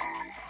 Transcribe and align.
Thank 0.00 0.34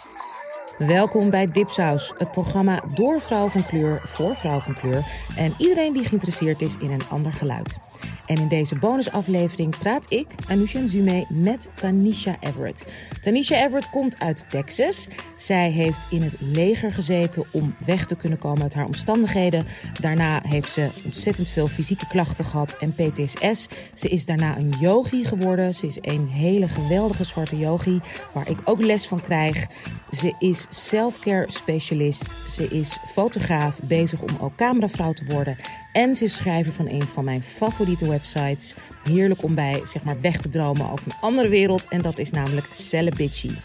Welkom 0.77 1.29
bij 1.29 1.47
Dipsaus, 1.47 2.13
het 2.17 2.31
programma 2.31 2.83
door 2.93 3.21
vrouw 3.21 3.47
van 3.47 3.65
kleur 3.65 4.01
voor 4.05 4.35
vrouw 4.35 4.59
van 4.59 4.73
kleur 4.73 5.05
en 5.35 5.53
iedereen 5.57 5.93
die 5.93 6.05
geïnteresseerd 6.05 6.61
is 6.61 6.77
in 6.77 6.91
een 6.91 7.09
ander 7.09 7.33
geluid. 7.33 7.79
En 8.25 8.37
in 8.37 8.47
deze 8.47 8.75
bonusaflevering 8.75 9.77
praat 9.77 10.05
ik, 10.09 10.27
Anusha 10.47 10.85
Zume, 10.85 11.25
met 11.29 11.69
Tanisha 11.75 12.37
Everett. 12.39 12.85
Tanisha 13.21 13.55
Everett 13.55 13.89
komt 13.89 14.19
uit 14.19 14.45
Texas. 14.49 15.07
Zij 15.35 15.71
heeft 15.71 16.05
in 16.09 16.21
het 16.21 16.35
leger 16.39 16.91
gezeten 16.91 17.45
om 17.51 17.75
weg 17.85 18.05
te 18.05 18.15
kunnen 18.15 18.37
komen 18.37 18.61
uit 18.61 18.73
haar 18.73 18.85
omstandigheden. 18.85 19.65
Daarna 20.01 20.41
heeft 20.47 20.69
ze 20.69 20.89
ontzettend 21.05 21.49
veel 21.49 21.67
fysieke 21.67 22.07
klachten 22.07 22.45
gehad 22.45 22.77
en 22.79 22.93
PTSS. 22.93 23.67
Ze 23.93 24.09
is 24.09 24.25
daarna 24.25 24.57
een 24.57 24.73
yogi 24.79 25.25
geworden. 25.25 25.73
Ze 25.73 25.85
is 25.85 25.97
een 26.01 26.27
hele 26.27 26.67
geweldige 26.67 27.23
zwarte 27.23 27.57
yogi, 27.57 27.99
waar 28.33 28.49
ik 28.49 28.59
ook 28.63 28.81
les 28.81 29.07
van 29.07 29.21
krijg. 29.21 29.67
Ze 30.11 30.33
is 30.39 30.65
self-care 30.69 31.51
specialist. 31.51 32.35
Ze 32.47 32.67
is 32.67 32.97
fotograaf, 33.05 33.79
bezig 33.83 34.21
om 34.21 34.37
ook 34.39 34.55
cameravrouw 34.55 35.13
te 35.13 35.25
worden. 35.25 35.57
En 35.91 36.15
ze 36.15 36.23
is 36.23 36.35
schrijver 36.35 36.73
van 36.73 36.87
een 36.87 37.07
van 37.07 37.23
mijn 37.23 37.41
favoriete 37.41 38.07
websites. 38.07 38.75
Heerlijk 39.03 39.43
om 39.43 39.55
bij 39.55 39.81
zeg 39.83 40.03
maar, 40.03 40.21
weg 40.21 40.41
te 40.41 40.49
dromen 40.49 40.91
over 40.91 41.05
een 41.05 41.17
andere 41.21 41.49
wereld. 41.49 41.87
En 41.87 42.01
dat 42.01 42.17
is 42.17 42.31
namelijk 42.31 42.67
Celebici. 42.71 43.57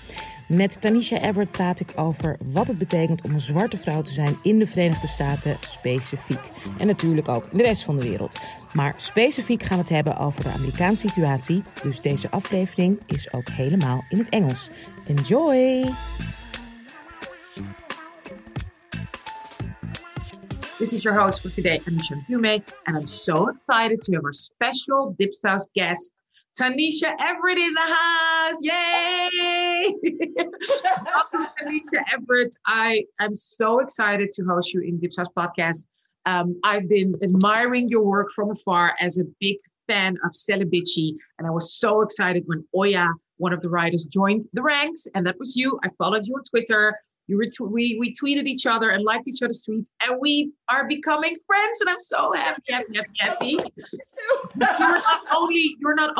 Met 0.49 0.81
Tanisha 0.81 1.21
Everett 1.21 1.51
praat 1.51 1.81
ik 1.81 1.93
over 1.97 2.37
wat 2.45 2.67
het 2.67 2.79
betekent 2.79 3.23
om 3.23 3.33
een 3.33 3.41
zwarte 3.41 3.77
vrouw 3.77 4.01
te 4.01 4.13
zijn 4.13 4.37
in 4.43 4.59
de 4.59 4.67
Verenigde 4.67 5.07
Staten 5.07 5.57
specifiek. 5.61 6.51
En 6.79 6.87
natuurlijk 6.87 7.29
ook 7.29 7.49
in 7.51 7.57
de 7.57 7.63
rest 7.63 7.83
van 7.83 7.97
de 7.97 8.09
wereld. 8.09 8.39
Maar 8.73 8.95
specifiek 8.97 9.63
gaan 9.63 9.77
we 9.77 9.83
het 9.83 9.93
hebben 9.93 10.19
over 10.19 10.43
de 10.43 10.51
Amerikaanse 10.51 11.09
situatie. 11.09 11.63
Dus 11.83 12.01
deze 12.01 12.31
aflevering 12.31 13.01
is 13.07 13.33
ook 13.33 13.49
helemaal 13.49 14.05
in 14.09 14.19
het 14.19 14.29
Engels. 14.29 14.71
Enjoy! 15.09 15.85
This 20.81 20.93
is 20.93 21.05
your 21.05 21.15
host 21.15 21.43
for 21.43 21.49
today, 21.51 21.79
Anousha 21.85 22.21
Nzume, 22.25 22.63
and 22.87 22.97
I'm 22.97 23.07
so 23.07 23.49
excited 23.49 24.03
to 24.03 24.15
have 24.15 24.25
our 24.25 24.33
special 24.33 25.17
Dipsaus 25.19 25.69
guest, 25.77 26.13
Tanisha 26.59 27.15
Everett 27.21 27.57
in 27.57 27.73
the 27.73 27.81
house. 27.81 28.59
Yay! 28.63 29.95
Welcome, 31.05 31.47
Tanisha 31.63 32.03
Everett. 32.13 32.57
I 32.67 33.05
am 33.21 33.37
so 33.37 33.79
excited 33.79 34.33
to 34.33 34.45
host 34.45 34.75
you 34.75 34.81
in 34.81 34.99
Dipsaus 34.99 35.29
podcast. 35.39 35.87
Um, 36.27 36.59
I've 36.65 36.89
been 36.89 37.15
admiring 37.23 37.89
your 37.89 38.03
work 38.03 38.33
from 38.35 38.51
afar 38.51 38.97
as 39.01 39.19
a 39.19 39.25
big 39.39 39.57
fan 39.87 40.17
of 40.25 40.33
Celebitchy, 40.33 41.15
and 41.39 41.47
I 41.47 41.51
was 41.51 41.79
so 41.79 42.03
excited 42.03 42.43
when 42.47 42.65
Oya, 42.77 43.09
one 43.39 43.53
of 43.53 43.61
the 43.61 43.69
writers, 43.69 44.07
joined 44.07 44.47
the 44.53 44.63
ranks, 44.63 45.07
and 45.15 45.27
that 45.27 45.39
was 45.39 45.57
you. 45.57 45.79
I 45.85 45.89
followed 45.99 46.27
you 46.27 46.35
on 46.35 46.43
Twitter. 46.45 46.99
You 47.29 47.39
ret- 47.39 47.59
we 47.61 47.97
we 47.99 48.15
tweeted 48.15 48.47
each 48.47 48.67
other 48.67 48.91
and 48.91 49.05
liked 49.05 49.27
each 49.27 49.43
other's 49.43 49.67
tweets, 49.69 49.87
and 50.07 50.19
we 50.21 50.53
are 50.69 50.87
becoming 50.87 51.37
friends. 51.47 51.81
And 51.81 51.91
I'm 51.91 52.01
so 52.01 52.33
happy, 52.33 52.63
happy, 52.69 53.01
happy, 53.19 53.57
happy. 53.57 53.59
you're 54.57 54.69
not 54.79 55.23
only 55.37 55.77
you're 55.81 55.95
not 55.95 56.17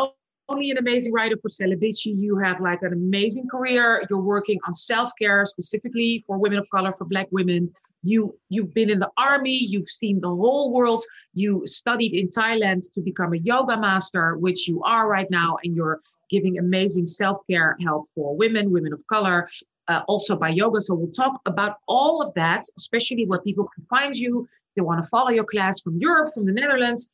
only 0.49 0.71
an 0.71 0.79
amazing 0.79 1.13
writer 1.13 1.37
for 1.41 1.49
Celebitchy, 1.49 2.15
you 2.19 2.39
have 2.39 2.61
like 2.61 2.83
an 2.83 2.93
amazing 2.93 3.49
career. 3.49 4.05
You're 4.09 4.21
working 4.21 4.59
on 4.67 4.75
self 4.75 5.13
care 5.19 5.45
specifically 5.45 6.25
for 6.27 6.39
women 6.39 6.59
of 6.59 6.67
color, 6.71 6.93
for 6.93 7.05
Black 7.05 7.29
women. 7.31 7.73
You 8.03 8.37
you've 8.49 8.73
been 8.73 8.91
in 8.91 8.99
the 8.99 9.11
army. 9.17 9.57
You've 9.57 9.91
seen 9.91 10.21
the 10.21 10.29
whole 10.29 10.73
world. 10.73 11.03
You 11.35 11.67
studied 11.67 12.15
in 12.15 12.29
Thailand 12.29 12.83
to 12.95 13.01
become 13.01 13.33
a 13.33 13.39
yoga 13.39 13.77
master, 13.77 14.37
which 14.37 14.69
you 14.69 14.83
are 14.85 15.09
right 15.09 15.31
now, 15.31 15.59
and 15.65 15.75
you're 15.75 16.01
giving 16.31 16.59
amazing 16.59 17.07
self 17.07 17.39
care 17.51 17.77
help 17.83 18.09
for 18.15 18.37
women, 18.37 18.71
women 18.71 18.93
of 18.93 19.03
color 19.09 19.49
uh, 19.89 20.03
also 20.09 20.37
by 20.37 20.51
yoga. 20.51 20.81
So 20.81 20.95
we'll 20.95 21.11
talk 21.11 21.41
about 21.47 21.77
all 21.87 22.23
of 22.23 22.33
that, 22.35 22.65
especially 22.77 23.25
where 23.27 23.41
people 23.41 23.69
can 23.75 23.85
find 23.89 24.15
you. 24.15 24.49
They 24.75 24.83
want 24.83 25.03
to 25.03 25.09
follow 25.09 25.31
your 25.31 25.45
class 25.45 25.81
from 25.81 25.99
Europe, 25.99 26.35
from 26.35 26.45
the 26.45 26.53
Netherlands, 26.53 27.11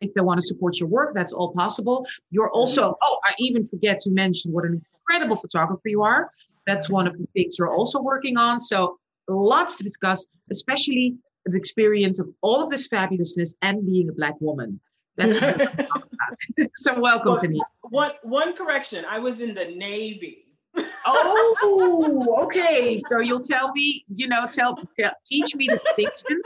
if 0.00 0.14
they 0.14 0.20
want 0.20 0.40
to 0.40 0.46
support 0.46 0.78
your 0.78 0.88
work, 0.88 1.14
that's 1.14 1.32
all 1.32 1.52
possible. 1.52 2.06
You're 2.30 2.50
also, 2.50 2.96
oh, 3.02 3.18
I 3.24 3.34
even 3.38 3.68
forget 3.68 3.98
to 4.00 4.10
mention 4.10 4.52
what 4.52 4.64
an 4.64 4.82
incredible 4.94 5.36
photographer 5.36 5.88
you 5.88 6.02
are. 6.02 6.30
That's 6.66 6.88
one 6.88 7.06
of 7.06 7.18
the 7.18 7.26
things 7.34 7.56
you're 7.58 7.74
also 7.74 8.00
working 8.00 8.36
on. 8.36 8.60
So 8.60 8.98
lots 9.28 9.76
to 9.78 9.84
discuss, 9.84 10.26
especially 10.50 11.16
the 11.44 11.56
experience 11.56 12.18
of 12.20 12.28
all 12.40 12.62
of 12.62 12.70
this 12.70 12.88
fabulousness 12.88 13.54
and 13.62 13.84
being 13.84 14.08
a 14.08 14.12
black 14.12 14.34
woman. 14.40 14.80
That's 15.16 15.38
so 16.76 16.98
welcome 16.98 17.38
to 17.40 17.48
me. 17.48 17.60
One 17.90 18.12
one 18.22 18.54
correction. 18.54 19.04
I 19.08 19.18
was 19.18 19.40
in 19.40 19.54
the 19.54 19.66
Navy 19.66 20.46
oh, 21.06 22.38
okay. 22.44 23.02
So 23.06 23.20
you'll 23.20 23.46
tell 23.46 23.72
me, 23.72 24.04
you 24.14 24.28
know, 24.28 24.46
tell, 24.50 24.78
tell 24.98 25.12
teach 25.26 25.54
me 25.54 25.68
the 25.68 25.80
distinction. 25.84 26.42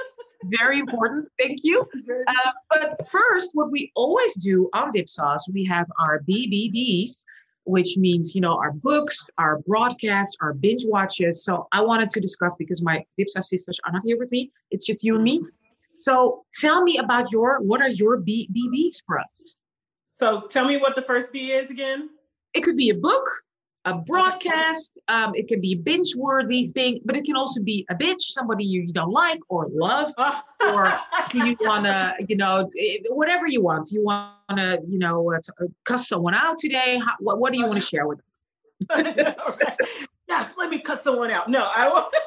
Very 0.59 0.81
important. 0.81 1.29
Thank 1.39 1.61
you. 1.62 1.84
Uh, 2.29 2.53
but 2.71 3.09
first, 3.09 3.51
what 3.55 3.71
we 3.71 3.93
always 3.95 4.34
do 4.34 4.69
on 4.75 4.91
Dipsaus, 4.91 5.41
we 5.53 5.65
have 5.65 5.87
our 6.01 6.21
BBBs, 6.29 7.25
which 7.65 7.97
means, 7.97 8.34
you 8.34 8.41
know, 8.41 8.56
our 8.56 8.73
books, 8.73 9.29
our 9.39 9.59
broadcasts, 9.67 10.37
our 10.41 10.53
binge 10.53 10.85
watches. 10.87 11.45
So 11.45 11.69
I 11.73 11.83
wanted 11.83 12.11
to 12.11 12.21
discuss 12.21 12.55
because 12.59 12.83
my 12.83 13.05
Dipsaus 13.19 13.47
sisters 13.47 13.79
are 13.85 13.93
not 13.93 14.03
here 14.05 14.19
with 14.19 14.31
me. 14.31 14.51
It's 14.71 14.87
just 14.87 15.05
you 15.05 15.15
and 15.15 15.25
me. 15.25 15.43
So 15.99 16.45
tell 16.61 16.83
me 16.83 16.99
about 16.99 17.31
your, 17.31 17.61
what 17.61 17.81
are 17.81 17.89
your 17.89 18.21
BBBs 18.21 19.03
for 19.06 19.19
us? 19.19 19.56
So 20.11 20.43
tell 20.43 20.65
me 20.65 20.77
what 20.79 20.95
the 20.95 21.03
first 21.03 21.33
B 21.33 21.53
is 21.53 21.71
again. 21.71 22.11
It 22.55 22.62
could 22.62 22.77
be 22.77 22.91
a 22.91 22.95
book, 22.95 23.29
a 23.87 23.95
broadcast. 23.95 24.99
Um, 25.09 25.33
it 25.35 25.49
can 25.49 25.61
be 25.61 25.75
a 25.75 25.77
binge 25.77 26.15
worthy 26.17 26.67
thing, 26.67 27.01
but 27.05 27.17
it 27.17 27.25
can 27.25 27.37
also 27.37 27.63
be 27.63 27.87
a 27.89 27.95
bitch, 27.95 28.21
somebody 28.21 28.65
you, 28.65 28.83
you 28.83 28.93
don't 28.93 29.13
like 29.13 29.39
or 29.49 29.69
love, 29.73 30.13
or 30.73 30.93
do 31.31 31.47
you 31.47 31.57
want 31.61 31.85
to, 31.85 32.15
you 32.29 32.37
know, 32.37 32.69
whatever 33.09 33.47
you 33.47 33.63
want. 33.63 33.91
You 33.93 34.05
want 34.05 34.35
to, 34.51 34.83
you 34.87 34.99
know, 34.99 35.33
uh, 35.33 35.39
uh, 35.63 35.69
cuss 35.85 36.09
someone 36.09 36.35
out 36.35 36.59
today. 36.59 36.99
How, 36.99 37.15
what, 37.21 37.39
what 37.39 37.53
do 37.53 37.59
you 37.59 37.67
want 37.67 37.79
to 37.79 37.87
share 37.87 38.07
with 38.07 38.19
them? 38.91 39.35
yes, 40.29 40.55
let 40.59 40.69
me 40.69 40.81
cuss 40.81 41.05
someone 41.05 41.31
out. 41.31 41.49
No, 41.49 41.71
I 41.75 41.89
will. 41.89 42.11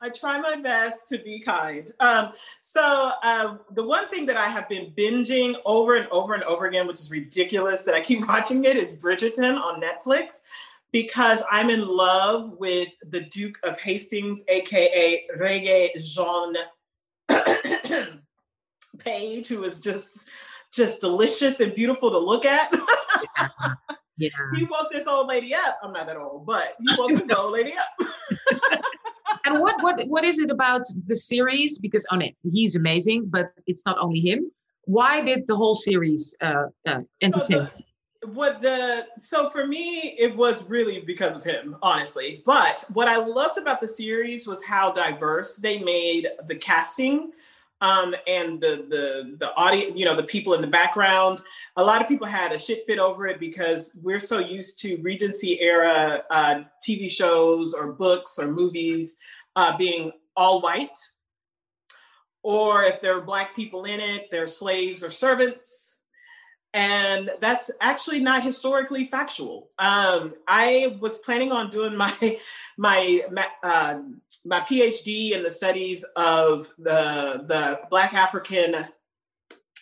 I 0.00 0.10
try 0.10 0.40
my 0.40 0.54
best 0.54 1.08
to 1.08 1.18
be 1.18 1.40
kind. 1.40 1.90
Um, 1.98 2.32
so 2.60 3.10
uh, 3.24 3.56
the 3.72 3.82
one 3.82 4.08
thing 4.08 4.26
that 4.26 4.36
I 4.36 4.44
have 4.44 4.68
been 4.68 4.92
binging 4.96 5.56
over 5.64 5.96
and 5.96 6.06
over 6.08 6.34
and 6.34 6.44
over 6.44 6.66
again, 6.66 6.86
which 6.86 7.00
is 7.00 7.10
ridiculous 7.10 7.82
that 7.82 7.96
I 7.96 8.00
keep 8.00 8.26
watching 8.28 8.64
it, 8.64 8.76
is 8.76 8.96
Bridgerton 8.96 9.60
on 9.60 9.82
Netflix 9.82 10.42
because 10.92 11.42
I'm 11.50 11.70
in 11.70 11.86
love 11.86 12.52
with 12.58 12.88
the 13.08 13.20
Duke 13.20 13.58
of 13.62 13.80
Hastings, 13.80 14.44
aka 14.48 15.24
Regé 15.38 15.90
Jean 16.02 16.54
Page, 18.98 19.48
who 19.48 19.64
is 19.64 19.80
just 19.80 20.24
just 20.72 21.00
delicious 21.00 21.60
and 21.60 21.74
beautiful 21.74 22.10
to 22.10 22.18
look 22.18 22.44
at. 22.44 22.74
yeah. 22.74 23.48
yeah. 24.18 24.28
He 24.54 24.64
woke 24.64 24.90
this 24.90 25.06
old 25.06 25.28
lady 25.28 25.54
up. 25.54 25.78
I'm 25.82 25.92
not 25.92 26.06
that 26.06 26.16
old, 26.16 26.46
but 26.46 26.74
he 26.80 26.94
woke 26.96 27.16
this 27.16 27.30
old 27.30 27.52
lady 27.52 27.72
up. 27.72 28.08
and 29.44 29.60
what 29.60 29.82
what 29.82 30.06
what 30.08 30.24
is 30.24 30.38
it 30.38 30.50
about 30.50 30.82
the 31.06 31.16
series? 31.16 31.78
Because 31.78 32.04
on 32.10 32.22
it, 32.22 32.34
he's 32.50 32.76
amazing, 32.76 33.26
but 33.28 33.52
it's 33.66 33.84
not 33.86 33.96
only 34.00 34.20
him. 34.20 34.50
Why 34.84 35.20
did 35.20 35.46
the 35.46 35.56
whole 35.56 35.74
series 35.74 36.34
uh, 36.40 36.64
uh, 36.86 37.00
entertain? 37.20 37.44
So 37.58 37.64
the, 37.64 37.84
what 38.34 38.60
the 38.60 39.06
so 39.18 39.50
for 39.50 39.66
me 39.66 40.14
it 40.18 40.34
was 40.36 40.68
really 40.68 41.00
because 41.00 41.36
of 41.36 41.44
him 41.44 41.76
honestly 41.82 42.42
but 42.46 42.84
what 42.92 43.08
i 43.08 43.16
loved 43.16 43.58
about 43.58 43.80
the 43.80 43.88
series 43.88 44.46
was 44.46 44.64
how 44.64 44.90
diverse 44.92 45.56
they 45.56 45.78
made 45.78 46.28
the 46.46 46.54
casting 46.54 47.32
um, 47.80 48.14
and 48.26 48.60
the 48.60 48.86
the 48.88 49.36
the 49.38 49.54
audience, 49.56 49.98
you 49.98 50.04
know, 50.04 50.16
the 50.16 50.24
people 50.24 50.54
in 50.54 50.60
the 50.60 50.66
background. 50.66 51.40
A 51.76 51.84
lot 51.84 52.02
of 52.02 52.08
people 52.08 52.26
had 52.26 52.52
a 52.52 52.58
shit 52.58 52.84
fit 52.86 52.98
over 52.98 53.26
it 53.26 53.38
because 53.38 53.96
we're 54.02 54.20
so 54.20 54.38
used 54.38 54.80
to 54.80 54.96
Regency 54.96 55.60
era 55.60 56.22
uh, 56.30 56.62
TV 56.86 57.08
shows 57.08 57.74
or 57.74 57.92
books 57.92 58.38
or 58.38 58.50
movies 58.50 59.16
uh, 59.56 59.76
being 59.76 60.12
all 60.36 60.60
white, 60.60 60.98
or 62.42 62.82
if 62.82 63.00
there 63.00 63.16
are 63.16 63.22
black 63.22 63.54
people 63.54 63.84
in 63.84 64.00
it, 64.00 64.28
they're 64.30 64.46
slaves 64.46 65.02
or 65.02 65.10
servants 65.10 65.97
and 66.74 67.30
that's 67.40 67.70
actually 67.80 68.20
not 68.20 68.42
historically 68.42 69.06
factual. 69.06 69.70
Um, 69.78 70.34
I 70.46 70.98
was 71.00 71.18
planning 71.18 71.50
on 71.50 71.70
doing 71.70 71.96
my 71.96 72.38
my 72.78 73.22
uh, 73.62 74.00
my 74.44 74.60
PhD 74.60 75.32
in 75.32 75.42
the 75.42 75.50
studies 75.50 76.04
of 76.16 76.72
the 76.78 77.44
the 77.46 77.80
Black 77.90 78.14
African 78.14 78.86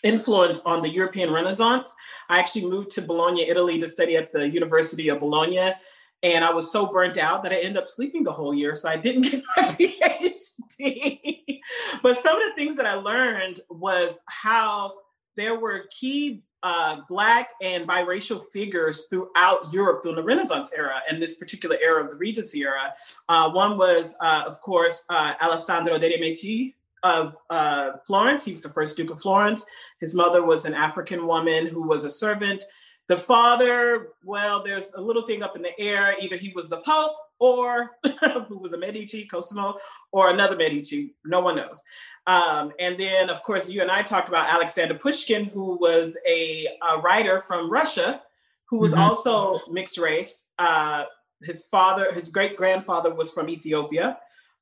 influence 0.03 0.61
on 0.61 0.83
the 0.83 0.91
European 0.91 1.33
Renaissance. 1.33 1.95
I 2.29 2.39
actually 2.39 2.67
moved 2.67 2.91
to 2.93 3.03
Bologna, 3.03 3.49
Italy, 3.49 3.81
to 3.81 3.89
study 3.89 4.17
at 4.17 4.33
the 4.33 4.49
University 4.49 5.09
of 5.09 5.21
Bologna, 5.21 5.73
and 6.23 6.45
I 6.45 6.53
was 6.53 6.71
so 6.71 6.87
burnt 6.87 7.19
out 7.19 7.43
that 7.43 7.53
I 7.53 7.57
ended 7.57 7.79
up 7.79 7.89
sleeping 7.89 8.23
the 8.23 8.33
whole 8.33 8.55
year, 8.55 8.75
so 8.75 8.89
I 8.89 8.97
didn't 8.97 9.23
get 9.31 9.43
my 9.57 9.65
PhD. 9.65 11.61
but 12.03 12.17
some 12.17 12.41
of 12.41 12.49
the 12.49 12.55
things 12.55 12.77
that 12.77 12.87
I 12.87 12.95
learned 12.95 13.61
was 13.69 14.21
how 14.27 14.95
there 15.37 15.59
were 15.59 15.85
key 15.91 16.43
uh, 16.63 16.97
black 17.09 17.51
and 17.63 17.87
biracial 17.87 18.43
figures 18.53 19.07
throughout 19.07 19.73
Europe 19.73 20.03
during 20.03 20.17
the 20.17 20.23
Renaissance 20.23 20.73
era 20.77 21.01
and 21.09 21.23
this 21.23 21.37
particular 21.37 21.77
era 21.83 22.03
of 22.03 22.11
the 22.11 22.17
Regency 22.17 22.63
era. 22.63 22.93
Uh, 23.29 23.51
one 23.51 23.79
was, 23.79 24.17
uh, 24.21 24.45
of 24.47 24.61
course, 24.61 25.05
uh, 25.09 25.35
Alessandro 25.41 25.99
de' 25.99 26.19
Medici 26.19 26.75
of 27.03 27.37
uh, 27.51 27.93
Florence. 28.05 28.45
He 28.45 28.53
was 28.53 28.63
the 28.63 28.71
first 28.71 28.97
Duke 28.97 29.11
of 29.11 29.21
Florence. 29.21 29.65
His 30.01 30.15
mother 30.15 30.45
was 30.45 30.65
an 30.65 30.75
African 30.75 31.27
woman 31.27 31.67
who 31.67 31.87
was 31.87 32.05
a 32.05 32.11
servant. 32.11 32.65
The 33.07 33.17
father, 33.17 34.09
well, 34.25 34.63
there's 34.65 34.93
a 34.95 35.01
little 35.01 35.23
thing 35.23 35.43
up 35.43 35.55
in 35.55 35.63
the 35.63 35.79
air. 35.79 36.17
Either 36.21 36.37
he 36.37 36.53
was 36.55 36.69
the 36.69 36.79
Pope 36.79 37.13
or 37.39 37.93
who 38.49 38.59
was 38.59 38.73
a 38.73 38.79
Medici, 38.79 39.27
Cosimo, 39.27 39.77
or 40.11 40.31
another 40.31 40.57
Medici. 40.57 41.15
No 41.25 41.41
one 41.41 41.57
knows. 41.57 41.85
Um, 42.27 42.73
and 42.81 42.99
then, 42.99 43.31
of 43.31 43.43
course, 43.43 43.69
you 43.69 43.83
and 43.83 43.91
I 43.91 44.03
talked 44.03 44.29
about 44.29 44.49
Alexander 44.49 44.95
Pushkin, 44.95 45.45
who 45.45 45.79
was 45.81 46.19
a, 46.27 46.67
a 46.89 46.99
writer 46.99 47.41
from 47.41 47.71
Russia, 47.71 48.23
who 48.69 48.79
was 48.79 48.93
mm-hmm. 48.93 49.03
also 49.03 49.61
mixed 49.71 49.99
race. 49.99 50.49
Uh, 50.59 51.05
his 51.43 51.67
father, 51.67 52.13
his 52.13 52.29
great 52.29 52.57
grandfather, 52.57 53.15
was 53.15 53.31
from 53.31 53.49
Ethiopia. 53.49 54.19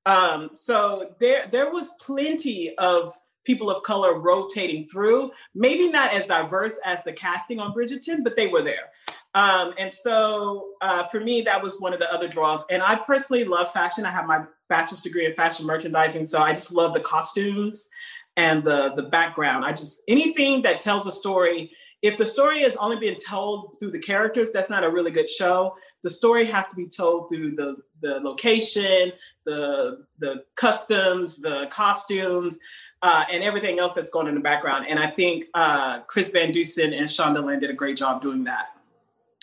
Um, 0.07 0.51
so 0.53 1.15
there, 1.21 1.47
there 1.51 1.73
was 1.73 1.91
plenty 2.01 2.77
of 2.77 3.19
people 3.45 3.71
of 3.71 3.83
color 3.83 4.19
rotating 4.19 4.87
through. 4.87 5.31
Maybe 5.55 5.89
not 5.89 6.13
as 6.13 6.27
diverse 6.27 6.81
as 6.85 7.05
the 7.05 7.13
casting 7.13 7.61
on 7.61 7.73
Bridgerton, 7.73 8.23
but 8.23 8.37
they 8.37 8.49
were 8.49 8.63
there. 8.63 8.91
Um, 9.35 9.75
and 9.79 9.93
so 9.93 10.69
uh, 10.81 11.05
for 11.05 11.21
me, 11.21 11.43
that 11.43 11.63
was 11.63 11.81
one 11.81 11.93
of 11.93 11.99
the 11.99 12.13
other 12.13 12.29
draws. 12.29 12.65
And 12.71 12.83
I 12.83 12.97
personally 12.97 13.45
love 13.45 13.73
fashion. 13.73 14.07
I 14.07 14.11
have 14.11 14.27
my 14.27 14.45
bachelor's 14.69 15.03
degree 15.03 15.27
in 15.27 15.33
fashion 15.33 15.67
merchandising, 15.67 16.25
so 16.25 16.41
I 16.41 16.51
just 16.51 16.73
love 16.73 16.95
the 16.95 17.01
costumes 17.01 17.89
and 18.37 18.65
the 18.65 18.93
the 18.95 19.05
background. 19.05 19.65
I 19.65 19.73
just 19.73 20.03
anything 20.09 20.63
that 20.63 20.81
tells 20.81 21.07
a 21.07 21.13
story. 21.13 21.73
If 22.03 22.19
the 22.19 22.27
story 22.27 22.61
is 22.61 22.77
only 22.77 22.97
being 22.97 23.17
told 23.17 23.77
through 23.81 23.93
the 23.93 23.99
characters, 23.99 24.53
that's 24.53 24.69
not 24.69 24.85
a 24.85 24.91
really 24.91 25.11
good 25.11 25.29
show. 25.29 25.75
The 26.03 26.11
story 26.11 26.45
has 26.47 26.67
to 26.69 26.77
be 26.77 26.87
told 26.87 27.29
through 27.29 27.57
the 27.57 27.77
the 28.03 28.21
location, 28.21 29.13
the 29.45 30.05
the 30.19 30.45
customs, 30.55 31.41
the 31.41 31.67
costumes, 31.71 32.59
uh, 33.03 33.25
and 33.33 33.43
everything 33.43 33.79
else 33.79 33.95
that's 33.95 34.11
going 34.11 34.29
in 34.29 34.35
the 34.35 34.41
background. 34.41 34.87
And 34.89 34.99
I 34.99 35.09
think 35.09 35.47
uh, 35.55 36.01
Chris 36.03 36.31
Van 36.31 36.53
Dusen 36.53 36.93
and 36.93 37.09
Shonda 37.09 37.43
Lynn 37.45 37.59
did 37.59 37.71
a 37.71 37.75
great 37.75 37.97
job 37.97 38.23
doing 38.23 38.45
that. 38.45 38.67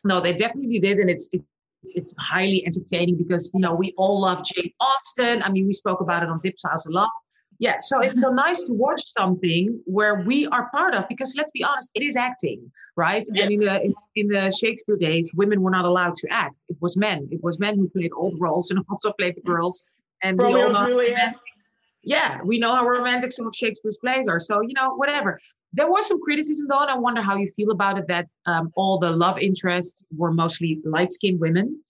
No, 0.03 0.19
they 0.19 0.33
definitely 0.33 0.79
did, 0.79 0.97
and 0.97 1.09
it's 1.09 1.29
it's, 1.31 1.95
it's 1.95 2.15
highly 2.19 2.65
entertaining 2.65 3.17
because 3.17 3.51
you 3.53 3.59
know 3.59 3.73
we 3.73 3.93
all 3.97 4.21
love 4.21 4.43
Jane 4.43 4.71
Austen. 4.79 5.43
I 5.43 5.49
mean, 5.49 5.65
we 5.65 5.73
spoke 5.73 6.01
about 6.01 6.23
it 6.23 6.29
on 6.29 6.39
Dipsaus 6.39 6.87
a 6.87 6.91
lot. 6.91 7.09
Yeah, 7.59 7.77
so 7.79 8.01
it's 8.01 8.19
so 8.19 8.29
nice 8.45 8.63
to 8.63 8.73
watch 8.73 9.01
something 9.05 9.79
where 9.85 10.21
we 10.21 10.47
are 10.47 10.69
part 10.71 10.95
of 10.95 11.07
because 11.07 11.35
let's 11.37 11.51
be 11.51 11.63
honest, 11.63 11.91
it 11.93 12.03
is 12.03 12.15
acting, 12.15 12.71
right? 12.95 13.23
Yes. 13.31 13.43
And 13.43 13.53
in 13.53 13.59
the 13.59 13.81
in, 13.83 13.93
in, 14.15 14.27
the 14.27 14.51
Shakespeare 14.51 14.97
days, 14.97 15.31
women 15.35 15.61
were 15.61 15.71
not 15.71 15.85
allowed 15.85 16.15
to 16.15 16.27
act. 16.31 16.65
It 16.69 16.77
was 16.81 16.97
men. 16.97 17.29
It 17.31 17.43
was 17.43 17.59
men 17.59 17.77
who 17.77 17.87
played 17.89 18.11
all 18.13 18.31
the 18.31 18.37
roles 18.37 18.71
and 18.71 18.83
also 18.89 19.13
played 19.13 19.35
the 19.35 19.41
girls. 19.41 19.87
And 20.23 20.39
Romeo 20.39 20.67
and 20.67 20.77
Juliet 20.77 21.35
yeah, 22.03 22.39
we 22.43 22.57
know 22.57 22.73
how 22.75 22.87
romantic 22.87 23.31
some 23.31 23.47
of 23.47 23.53
Shakespeare's 23.55 23.97
plays 23.97 24.27
are. 24.27 24.39
So, 24.39 24.61
you 24.61 24.73
know, 24.73 24.95
whatever. 24.95 25.39
There 25.73 25.89
was 25.89 26.07
some 26.07 26.21
criticism 26.21 26.67
though, 26.67 26.79
and 26.79 26.89
I 26.89 26.97
wonder 26.97 27.21
how 27.21 27.37
you 27.37 27.51
feel 27.55 27.71
about 27.71 27.97
it 27.99 28.07
that 28.07 28.27
um, 28.45 28.71
all 28.75 28.97
the 28.97 29.11
love 29.11 29.37
interests 29.37 30.01
were 30.15 30.31
mostly 30.31 30.79
light 30.83 31.11
skinned 31.11 31.39
women. 31.39 31.81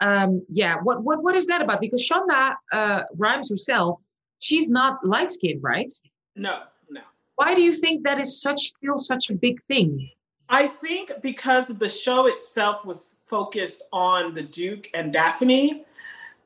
Um, 0.00 0.44
yeah, 0.50 0.76
what, 0.82 1.02
what 1.02 1.22
what 1.22 1.34
is 1.34 1.46
that 1.46 1.62
about? 1.62 1.80
Because 1.80 2.06
Shonda 2.06 2.54
uh, 2.70 3.02
Rhimes 3.16 3.50
herself, 3.50 4.00
she's 4.38 4.70
not 4.70 5.04
light 5.04 5.30
skinned, 5.30 5.62
right? 5.62 5.92
No, 6.36 6.62
no. 6.90 7.00
Why 7.36 7.54
do 7.54 7.62
you 7.62 7.74
think 7.74 8.04
that 8.04 8.20
is 8.20 8.40
such 8.40 8.60
still 8.60 9.00
such 9.00 9.30
a 9.30 9.34
big 9.34 9.62
thing? 9.64 10.10
I 10.48 10.68
think 10.68 11.10
because 11.22 11.68
the 11.68 11.88
show 11.88 12.26
itself 12.26 12.84
was 12.84 13.18
focused 13.26 13.82
on 13.92 14.34
the 14.34 14.42
Duke 14.42 14.88
and 14.94 15.12
Daphne, 15.12 15.84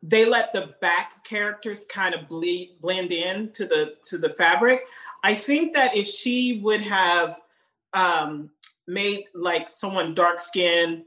they 0.03 0.25
let 0.25 0.53
the 0.53 0.75
back 0.81 1.25
characters 1.25 1.85
kind 1.85 2.15
of 2.15 2.29
bleed 2.29 2.77
blend 2.81 3.13
in 3.13 3.53
to 3.53 3.67
the 3.67 3.95
to 4.09 4.19
the 4.19 4.31
fabric. 4.31 4.85
I 5.23 5.35
think 5.35 5.75
that 5.75 5.97
if 5.97 6.07
she 6.07 6.61
would 6.63 6.81
have 6.81 7.39
um, 7.93 8.51
made 8.87 9.25
like 9.35 9.69
someone 9.69 10.15
dark 10.15 10.41
skinned, 10.41 11.05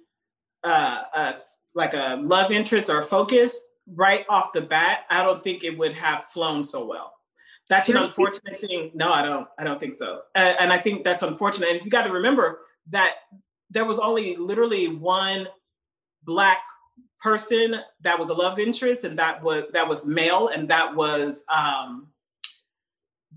uh, 0.64 1.04
uh, 1.14 1.34
like 1.76 1.94
a 1.94 2.20
love 2.22 2.52
interest 2.52 2.90
or 2.90 3.00
a 3.00 3.04
focus 3.04 3.72
right 3.88 4.26
off 4.30 4.54
the 4.54 4.62
bat, 4.62 5.02
I 5.10 5.24
don't 5.24 5.42
think 5.42 5.64
it 5.64 5.78
would 5.78 5.98
have 5.98 6.26
flown 6.26 6.64
so 6.64 6.86
well. 6.86 7.14
That's 7.70 7.90
an 7.90 7.98
unfortunate 7.98 8.58
thing. 8.58 8.92
No, 8.94 9.12
I 9.12 9.24
don't. 9.24 9.48
I 9.58 9.64
don't 9.64 9.80
think 9.80 9.96
so. 9.96 10.22
Uh, 10.36 10.54
and 10.60 10.72
I 10.72 10.78
think 10.78 11.04
that's 11.04 11.24
unfortunate. 11.24 11.70
And 11.70 11.84
you 11.84 11.90
got 11.90 12.06
to 12.06 12.14
remember 12.14 12.60
that 12.90 13.16
there 13.72 13.86
was 13.86 13.98
only 13.98 14.36
literally 14.36 14.88
one 14.88 15.48
black 16.24 16.64
person 17.24 17.78
that 18.02 18.20
was 18.20 18.30
a 18.30 18.34
love 18.34 18.60
interest 18.60 19.06
and 19.06 19.18
that 19.18 19.42
was 19.42 19.64
that 19.72 19.88
was 19.88 20.06
male 20.06 20.50
and 20.50 20.70
that 20.70 20.94
was 20.94 21.46
um 21.52 22.08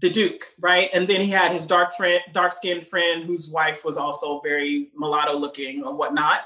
the 0.00 0.11
duke 0.11 0.53
right? 0.61 0.91
And 0.93 1.09
then 1.09 1.23
he 1.23 1.31
had 1.31 1.53
his 1.53 1.67
dark 1.67 1.94
friend 1.94 2.21
dark 2.33 2.53
skinned 2.53 2.87
friend 2.87 3.25
whose 3.25 3.49
wife 3.49 3.85
was 3.85 3.97
also 3.97 4.41
very 4.41 4.91
mulatto 4.97 5.38
looking 5.38 5.85
or 5.85 5.94
whatnot. 5.94 6.41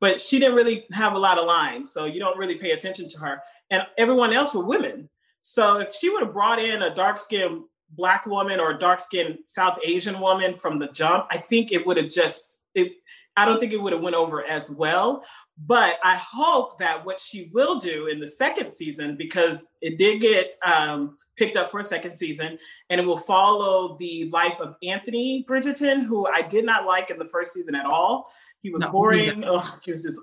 But 0.00 0.20
she 0.20 0.38
didn't 0.38 0.56
really 0.56 0.86
have 0.92 1.12
a 1.12 1.18
lot 1.18 1.38
of 1.38 1.46
lines 1.46 1.92
so 1.92 2.06
you 2.06 2.18
don't 2.18 2.38
really 2.38 2.56
pay 2.56 2.72
attention 2.72 3.08
to 3.08 3.18
her. 3.20 3.42
And 3.70 3.86
everyone 3.98 4.32
else 4.32 4.54
were 4.54 4.64
women. 4.64 5.08
So 5.38 5.78
if 5.78 5.94
she 5.94 6.10
would 6.10 6.22
have 6.22 6.32
brought 6.32 6.58
in 6.58 6.82
a 6.82 6.94
dark 6.94 7.18
skinned 7.18 7.62
black 7.90 8.26
woman 8.26 8.58
or 8.58 8.72
a 8.72 8.78
dark 8.78 9.00
skinned 9.00 9.38
south 9.44 9.78
asian 9.84 10.18
woman 10.18 10.52
from 10.52 10.76
the 10.76 10.88
jump 10.88 11.24
i 11.30 11.36
think 11.36 11.70
it 11.70 11.86
would 11.86 11.96
have 11.96 12.08
just 12.08 12.64
it 12.74 12.94
I 13.36 13.44
don't 13.44 13.60
think 13.60 13.72
it 13.72 13.80
would 13.80 13.92
have 13.92 14.02
went 14.02 14.16
over 14.16 14.44
as 14.44 14.70
well. 14.70 15.22
But 15.58 15.98
I 16.04 16.16
hope 16.16 16.78
that 16.80 17.06
what 17.06 17.18
she 17.18 17.50
will 17.54 17.76
do 17.76 18.08
in 18.08 18.20
the 18.20 18.26
second 18.26 18.70
season, 18.70 19.16
because 19.16 19.66
it 19.80 19.96
did 19.96 20.20
get 20.20 20.58
um, 20.66 21.16
picked 21.36 21.56
up 21.56 21.70
for 21.70 21.80
a 21.80 21.84
second 21.84 22.14
season, 22.14 22.58
and 22.90 23.00
it 23.00 23.06
will 23.06 23.16
follow 23.16 23.96
the 23.98 24.28
life 24.30 24.60
of 24.60 24.76
Anthony 24.82 25.46
Bridgerton, 25.48 26.04
who 26.04 26.26
I 26.26 26.42
did 26.42 26.66
not 26.66 26.84
like 26.84 27.10
in 27.10 27.18
the 27.18 27.24
first 27.24 27.54
season 27.54 27.74
at 27.74 27.86
all. 27.86 28.30
He 28.60 28.70
was 28.70 28.82
no, 28.82 28.90
boring. 28.90 29.44
Ugh, 29.44 29.80
he 29.82 29.90
was 29.90 30.02
just, 30.02 30.20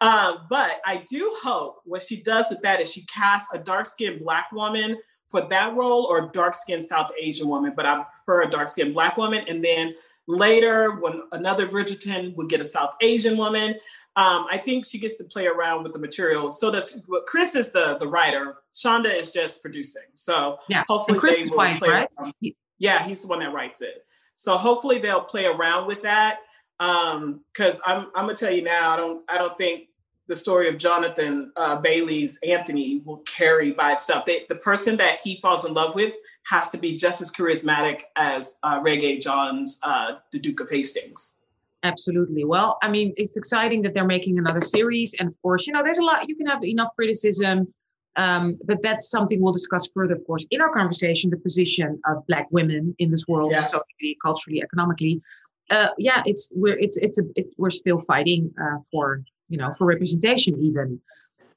um, 0.00 0.46
but 0.48 0.80
I 0.86 1.04
do 1.10 1.30
hope 1.42 1.82
what 1.84 2.00
she 2.00 2.22
does 2.22 2.48
with 2.48 2.62
that 2.62 2.80
is 2.80 2.90
she 2.90 3.04
casts 3.04 3.52
a 3.52 3.58
dark 3.58 3.84
skinned 3.84 4.20
Black 4.20 4.50
woman 4.50 4.96
for 5.28 5.42
that 5.42 5.74
role 5.74 6.04
or 6.04 6.30
dark 6.30 6.54
skinned 6.54 6.82
South 6.82 7.10
Asian 7.20 7.48
woman, 7.48 7.74
but 7.76 7.84
I 7.84 8.04
prefer 8.24 8.48
a 8.48 8.50
dark 8.50 8.70
skinned 8.70 8.94
Black 8.94 9.18
woman. 9.18 9.44
And 9.46 9.62
then 9.62 9.94
later 10.26 10.92
when 11.00 11.22
another 11.32 11.66
Bridgerton 11.66 12.34
would 12.36 12.48
get 12.48 12.60
a 12.60 12.64
South 12.64 12.94
Asian 13.02 13.36
woman. 13.36 13.74
Um, 14.16 14.46
I 14.50 14.58
think 14.58 14.86
she 14.86 14.98
gets 14.98 15.16
to 15.16 15.24
play 15.24 15.46
around 15.46 15.82
with 15.82 15.92
the 15.92 15.98
material. 15.98 16.50
So 16.52 16.70
does 16.70 17.00
Chris 17.26 17.54
is 17.56 17.72
the 17.72 17.96
the 17.98 18.06
writer. 18.06 18.56
Shonda 18.72 19.12
is 19.12 19.32
just 19.32 19.60
producing. 19.60 20.04
So 20.14 20.58
yeah, 20.68 20.84
hopefully 20.88 21.18
they 21.34 21.42
will 21.44 21.56
play 21.56 21.78
right? 21.82 22.08
Yeah, 22.78 23.04
he's 23.04 23.22
the 23.22 23.28
one 23.28 23.40
that 23.40 23.52
writes 23.52 23.82
it. 23.82 24.04
So 24.34 24.56
hopefully 24.56 24.98
they'll 24.98 25.20
play 25.20 25.46
around 25.46 25.86
with 25.86 26.02
that. 26.02 26.40
Um, 26.80 27.44
because 27.52 27.80
I'm 27.86 28.06
I'm 28.14 28.26
gonna 28.26 28.34
tell 28.34 28.52
you 28.52 28.62
now, 28.62 28.92
I 28.92 28.96
don't 28.96 29.24
I 29.28 29.38
don't 29.38 29.56
think 29.58 29.88
the 30.26 30.36
story 30.36 30.68
of 30.68 30.78
Jonathan 30.78 31.52
uh, 31.56 31.76
Bailey's 31.76 32.38
Anthony 32.46 33.02
will 33.04 33.18
carry 33.18 33.72
by 33.72 33.92
itself. 33.92 34.24
They, 34.24 34.44
the 34.48 34.56
person 34.56 34.96
that 34.96 35.18
he 35.22 35.36
falls 35.36 35.64
in 35.64 35.74
love 35.74 35.94
with 35.94 36.14
has 36.46 36.70
to 36.70 36.78
be 36.78 36.94
just 36.94 37.20
as 37.20 37.30
charismatic 37.30 38.02
as 38.16 38.58
uh, 38.62 38.82
Regé 38.82 39.20
Jean's 39.20 39.78
uh, 39.82 40.16
The 40.32 40.38
Duke 40.38 40.60
of 40.60 40.70
Hastings. 40.70 41.40
Absolutely. 41.84 42.44
Well, 42.44 42.78
I 42.82 42.90
mean, 42.90 43.12
it's 43.16 43.36
exciting 43.36 43.82
that 43.82 43.92
they're 43.92 44.06
making 44.06 44.38
another 44.38 44.62
series. 44.62 45.14
And 45.18 45.28
of 45.28 45.34
course, 45.42 45.66
you 45.66 45.72
know, 45.72 45.82
there's 45.84 45.98
a 45.98 46.02
lot, 46.02 46.28
you 46.28 46.34
can 46.34 46.46
have 46.46 46.64
enough 46.64 46.88
criticism, 46.96 47.72
um, 48.16 48.58
but 48.64 48.82
that's 48.82 49.10
something 49.10 49.40
we'll 49.40 49.52
discuss 49.52 49.86
further, 49.92 50.14
of 50.14 50.26
course, 50.26 50.46
in 50.50 50.62
our 50.62 50.72
conversation 50.72 51.30
the 51.30 51.36
position 51.36 52.00
of 52.06 52.26
Black 52.26 52.46
women 52.50 52.94
in 52.98 53.10
this 53.10 53.26
world, 53.28 53.52
yes. 53.52 53.70
socially, 53.70 54.16
culturally, 54.22 54.62
economically. 54.62 55.20
Uh, 55.70 55.88
yeah, 55.98 56.22
it's 56.26 56.50
we're 56.54 56.78
it's 56.78 56.96
it's 56.98 57.18
a 57.18 57.22
it, 57.36 57.46
we're 57.56 57.70
still 57.70 58.00
fighting 58.02 58.52
uh, 58.60 58.78
for 58.90 59.22
you 59.48 59.56
know 59.56 59.72
for 59.72 59.86
representation 59.86 60.54
even, 60.60 61.00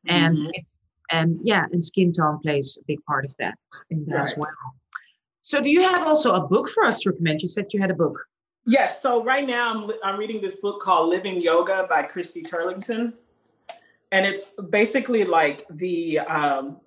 and 0.08 0.38
mm-hmm. 0.38 0.50
it's 0.54 0.82
and 1.12 1.40
yeah, 1.44 1.66
and 1.72 1.84
skin 1.84 2.12
tone 2.12 2.40
plays 2.40 2.78
a 2.82 2.86
big 2.88 3.04
part 3.06 3.26
of 3.26 3.36
that 3.38 3.58
in 3.90 4.06
that 4.06 4.16
right. 4.16 4.32
as 4.32 4.38
well. 4.38 4.50
So, 5.42 5.62
do 5.62 5.70
you 5.70 5.84
have 5.84 6.08
also 6.08 6.36
a 6.36 6.48
book 6.48 6.70
for 6.70 6.86
us 6.86 7.02
to 7.02 7.12
recommend? 7.12 7.42
You 7.42 7.50
said 7.50 7.66
you 7.74 7.82
had 7.82 7.92
a 7.92 7.96
book. 7.96 8.18
Yes. 8.70 9.02
So 9.02 9.24
right 9.24 9.48
now 9.48 9.74
I'm 9.74 9.90
I'm 10.04 10.20
reading 10.20 10.42
this 10.42 10.58
book 10.58 10.82
called 10.82 11.10
Living 11.10 11.42
Yoga 11.42 11.88
by 11.90 12.04
Christy 12.04 12.44
Turlington, 12.44 13.14
and 14.12 14.26
it's 14.26 14.56
basically 14.70 15.24
like 15.24 15.66
the 15.70 16.20
um, 16.20 16.82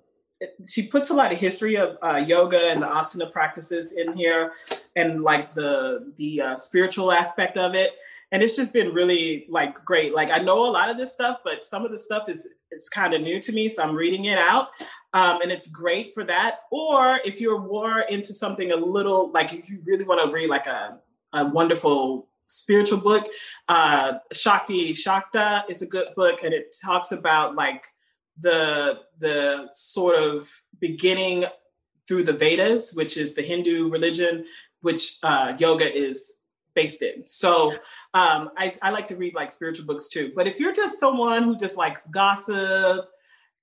she 0.67 0.85
puts 0.85 1.09
a 1.09 1.15
lot 1.15 1.31
of 1.31 1.39
history 1.39 1.77
of 1.77 1.97
uh, 2.03 2.23
yoga 2.23 2.69
and 2.69 2.83
the 2.83 2.85
asana 2.85 3.31
practices 3.31 3.93
in 3.93 4.15
here, 4.15 4.51
and 4.95 5.23
like 5.23 5.55
the 5.55 6.13
the 6.17 6.41
uh, 6.41 6.55
spiritual 6.55 7.11
aspect 7.11 7.57
of 7.57 7.73
it. 7.73 7.93
And 8.31 8.43
it's 8.43 8.55
just 8.55 8.73
been 8.73 8.93
really 8.93 9.47
like 9.49 9.83
great. 9.83 10.13
Like 10.13 10.31
i 10.31 10.37
know 10.37 10.63
a 10.63 10.71
lot 10.71 10.89
of 10.89 10.97
this 10.97 11.11
stuff 11.11 11.39
but 11.43 11.65
some 11.65 11.83
of 11.83 11.89
the 11.89 11.97
stuff 11.97 12.29
is 12.29 12.47
is 12.71 12.89
kind 12.89 13.13
of 13.13 13.21
new 13.21 13.41
to 13.41 13.51
me 13.51 13.67
so 13.67 13.83
i'm 13.83 13.95
reading 13.95 14.25
it 14.25 14.37
out. 14.37 14.69
Um, 15.13 15.41
and 15.41 15.51
it's 15.51 15.67
great 15.67 16.13
for 16.13 16.23
that. 16.25 16.59
Or 16.71 17.19
if 17.25 17.41
you're 17.41 17.59
more 17.59 18.01
into 18.01 18.33
something 18.33 18.71
a 18.71 18.77
little 18.77 19.31
like 19.31 19.51
if 19.51 19.69
you 19.69 19.81
really 19.83 20.05
want 20.05 20.23
to 20.23 20.31
read 20.31 20.49
like 20.49 20.67
a 20.67 20.99
a 21.33 21.45
wonderful 21.45 22.27
spiritual 22.47 22.99
book. 22.99 23.27
Uh, 23.67 24.13
Shakti 24.31 24.93
Shakta 24.93 25.63
is 25.69 25.81
a 25.81 25.87
good 25.87 26.09
book, 26.15 26.43
and 26.43 26.53
it 26.53 26.75
talks 26.83 27.11
about 27.11 27.55
like 27.55 27.85
the 28.37 28.99
the 29.19 29.69
sort 29.71 30.17
of 30.17 30.49
beginning 30.79 31.45
through 32.07 32.23
the 32.23 32.33
Vedas, 32.33 32.93
which 32.93 33.17
is 33.17 33.35
the 33.35 33.41
Hindu 33.41 33.89
religion, 33.89 34.45
which 34.81 35.17
uh, 35.23 35.53
yoga 35.57 35.93
is 35.95 36.41
based 36.73 37.01
in. 37.01 37.25
So 37.25 37.71
um, 38.13 38.49
I, 38.57 38.71
I 38.81 38.91
like 38.91 39.07
to 39.07 39.15
read 39.15 39.35
like 39.35 39.51
spiritual 39.51 39.85
books 39.85 40.07
too. 40.07 40.31
But 40.35 40.47
if 40.47 40.59
you're 40.59 40.73
just 40.73 40.99
someone 40.99 41.43
who 41.43 41.57
just 41.57 41.77
likes 41.77 42.07
gossip 42.07 43.05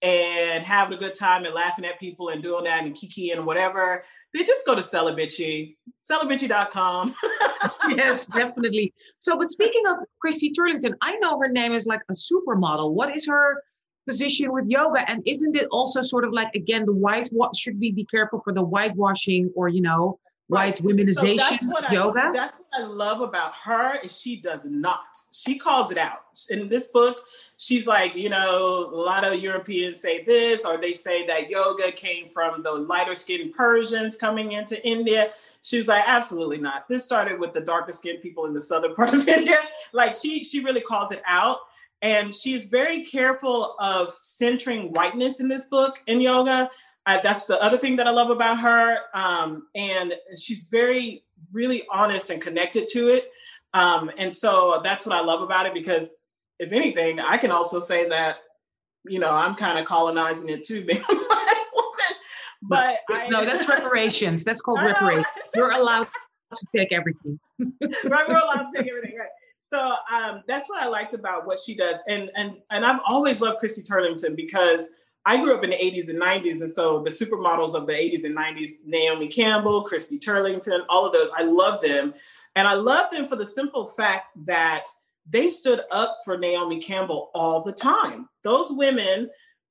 and 0.03 0.65
having 0.65 0.95
a 0.95 1.01
good 1.01 1.15
time 1.15 1.45
and 1.45 1.55
laughing 1.55 1.85
at 1.85 1.99
people 1.99 2.29
and 2.29 2.43
doing 2.43 2.65
that 2.65 2.85
and 2.85 2.95
kiki 2.95 3.31
and 3.31 3.45
whatever, 3.45 4.05
they 4.35 4.45
just 4.45 4.67
go 4.67 4.75
to 4.75 4.81
Celebitchy, 4.81 5.77
celebitchy.com. 5.99 7.15
yes, 7.97 8.27
definitely. 8.27 8.93
So, 9.19 9.39
but 9.39 9.49
speaking 9.49 9.83
of 9.89 9.97
Christy 10.21 10.53
Turlington, 10.53 10.95
I 11.01 11.17
know 11.17 11.39
her 11.41 11.49
name 11.49 11.73
is 11.73 11.87
like 11.87 12.01
a 12.11 12.13
supermodel. 12.13 12.93
What 12.93 13.15
is 13.15 13.27
her 13.27 13.63
position 14.07 14.53
with 14.53 14.67
yoga? 14.67 15.09
And 15.11 15.23
isn't 15.27 15.57
it 15.57 15.67
also 15.71 16.03
sort 16.03 16.25
of 16.25 16.33
like, 16.33 16.55
again, 16.55 16.85
the 16.85 16.93
white, 16.93 17.29
what 17.29 17.57
should 17.57 17.81
we 17.81 17.93
be 17.93 18.05
careful 18.05 18.41
for 18.45 18.53
the 18.53 18.63
whitewashing 18.63 19.51
or, 19.57 19.69
you 19.69 19.81
know, 19.81 20.19
white 20.49 20.81
right. 20.81 20.97
womenization 20.97 21.59
so 21.59 21.75
that's 21.81 21.93
yoga. 21.93 22.25
I, 22.25 22.33
that's 22.33 22.59
what 22.59 22.83
I 22.83 22.85
love 22.85 23.21
about 23.21 23.55
her 23.57 24.01
is 24.01 24.19
she 24.19 24.41
does 24.41 24.65
not. 24.65 25.17
She 25.31 25.59
calls 25.59 25.93
it 25.93 25.99
out. 25.99 26.23
In 26.51 26.69
this 26.69 26.89
book, 26.89 27.23
she's 27.57 27.87
like, 27.87 28.15
you 28.15 28.29
know, 28.29 28.91
a 28.93 28.97
lot 28.97 29.25
of 29.25 29.41
Europeans 29.41 30.01
say 30.01 30.25
this, 30.25 30.65
or 30.65 30.79
they 30.79 30.93
say 30.93 31.27
that 31.27 31.51
yoga 31.51 31.93
came 31.93 32.29
from 32.29 32.63
the 32.63 32.73
lighter 32.73 33.15
skinned 33.15 33.53
Persians 33.55 34.17
coming 34.17 34.53
into 34.53 34.85
India. 34.87 35.33
She 35.63 35.77
was 35.79 35.89
like, 35.89 36.05
absolutely 36.07 36.59
not. 36.59 36.89
This 36.89 37.05
started 37.05 37.39
with 37.39 37.53
the 37.53 37.61
darker 37.61 37.93
skinned 37.93 38.23
people 38.23 38.47
in 38.47 38.55
the 38.55 38.61
southern 38.61 38.95
part 38.97 39.13
of 39.13 39.29
India. 39.29 39.59
Like 39.93 40.15
she 40.15 40.43
she 40.43 40.65
really 40.65 40.81
calls 40.81 41.13
it 41.13 41.23
out. 41.27 41.59
And 42.01 42.33
she's 42.33 42.67
very 42.67 43.05
careful 43.05 43.75
of 43.81 44.15
centering 44.15 44.93
whiteness 44.93 45.41
in 45.41 45.49
this 45.49 45.65
book 45.65 45.99
in 46.07 46.21
yoga 46.21 46.71
I, 47.07 47.21
that's 47.23 47.45
the 47.45 47.61
other 47.61 47.79
thing 47.79 47.97
that 47.97 48.07
I 48.07 48.11
love 48.11 48.31
about 48.31 48.61
her. 48.61 48.99
Um, 49.15 49.67
and 49.75 50.15
she's 50.37 50.65
very, 50.65 51.25
really 51.53 51.85
honest 51.91 52.31
and 52.31 52.41
connected 52.41 52.87
to 52.89 53.09
it. 53.09 53.31
Um, 53.75 54.11
and 54.19 54.33
so 54.33 54.81
that's 54.85 55.07
what 55.07 55.17
I 55.17 55.21
love 55.21 55.43
about 55.43 55.67
it 55.67 55.75
because, 55.75 56.15
if 56.59 56.73
anything, 56.73 57.21
I 57.21 57.37
can 57.37 57.51
also 57.51 57.79
say 57.79 58.09
that, 58.09 58.37
you 59.07 59.21
know, 59.21 59.31
I'm 59.31 59.55
kind 59.55 59.79
of 59.79 59.85
colonizing 59.85 60.49
it 60.49 60.65
too, 60.65 60.85
being 60.87 61.01
a 61.01 61.15
black 61.15 61.57
woman. 61.75 62.17
But 62.63 62.99
I, 63.11 63.29
no, 63.29 63.45
that's 63.45 63.69
reparations. 63.69 64.45
That's 64.45 64.61
called 64.61 64.81
reparations. 64.83 65.27
You're 65.55 65.73
allowed 65.73 66.09
to 66.55 66.67
take 66.75 66.93
everything. 66.93 67.39
right, 67.59 68.29
we're 68.29 68.37
allowed 68.37 68.65
to 68.65 68.73
take 68.75 68.89
everything. 68.89 69.19
Right. 69.19 69.29
So 69.61 69.95
um, 70.13 70.43
that's 70.47 70.69
what 70.69 70.83
I 70.83 70.87
liked 70.87 71.15
about 71.15 71.47
what 71.47 71.59
she 71.59 71.75
does, 71.75 72.01
and 72.09 72.31
and 72.37 72.59
and 72.71 72.87
I've 72.87 73.01
always 73.09 73.41
loved 73.41 73.59
Christy 73.59 73.83
Turlington 73.83 74.37
because 74.37 74.89
I 75.25 75.43
grew 75.43 75.55
up 75.55 75.65
in 75.65 75.71
the 75.71 75.77
80s 75.77 76.09
and 76.09 76.21
90s. 76.21 76.61
And 76.61 76.71
so 76.71 77.03
the 77.03 77.11
supermodels 77.11 77.75
of 77.75 77.87
the 77.87 77.93
80s 77.93 78.25
and 78.25 78.37
90s, 78.37 78.71
Naomi 78.87 79.29
Campbell, 79.29 79.83
Christy 79.83 80.19
Turlington, 80.19 80.85
all 80.89 81.05
of 81.05 81.13
those, 81.13 81.31
I 81.37 81.43
love 81.43 81.83
them. 81.83 82.15
And 82.57 82.67
I 82.67 82.75
love 82.75 83.11
them 83.11 83.27
for 83.27 83.37
the 83.37 83.47
simple 83.47 83.87
fact 83.87 84.29
that 84.47 84.87
they 85.29 85.49
stood 85.49 85.83
up 85.91 86.17
for 86.25 86.39
Naomi 86.39 86.81
Campbell 86.81 87.31
all 87.35 87.63
the 87.63 87.73
time. 87.73 88.29
Those 88.43 88.73
women, 88.73 89.29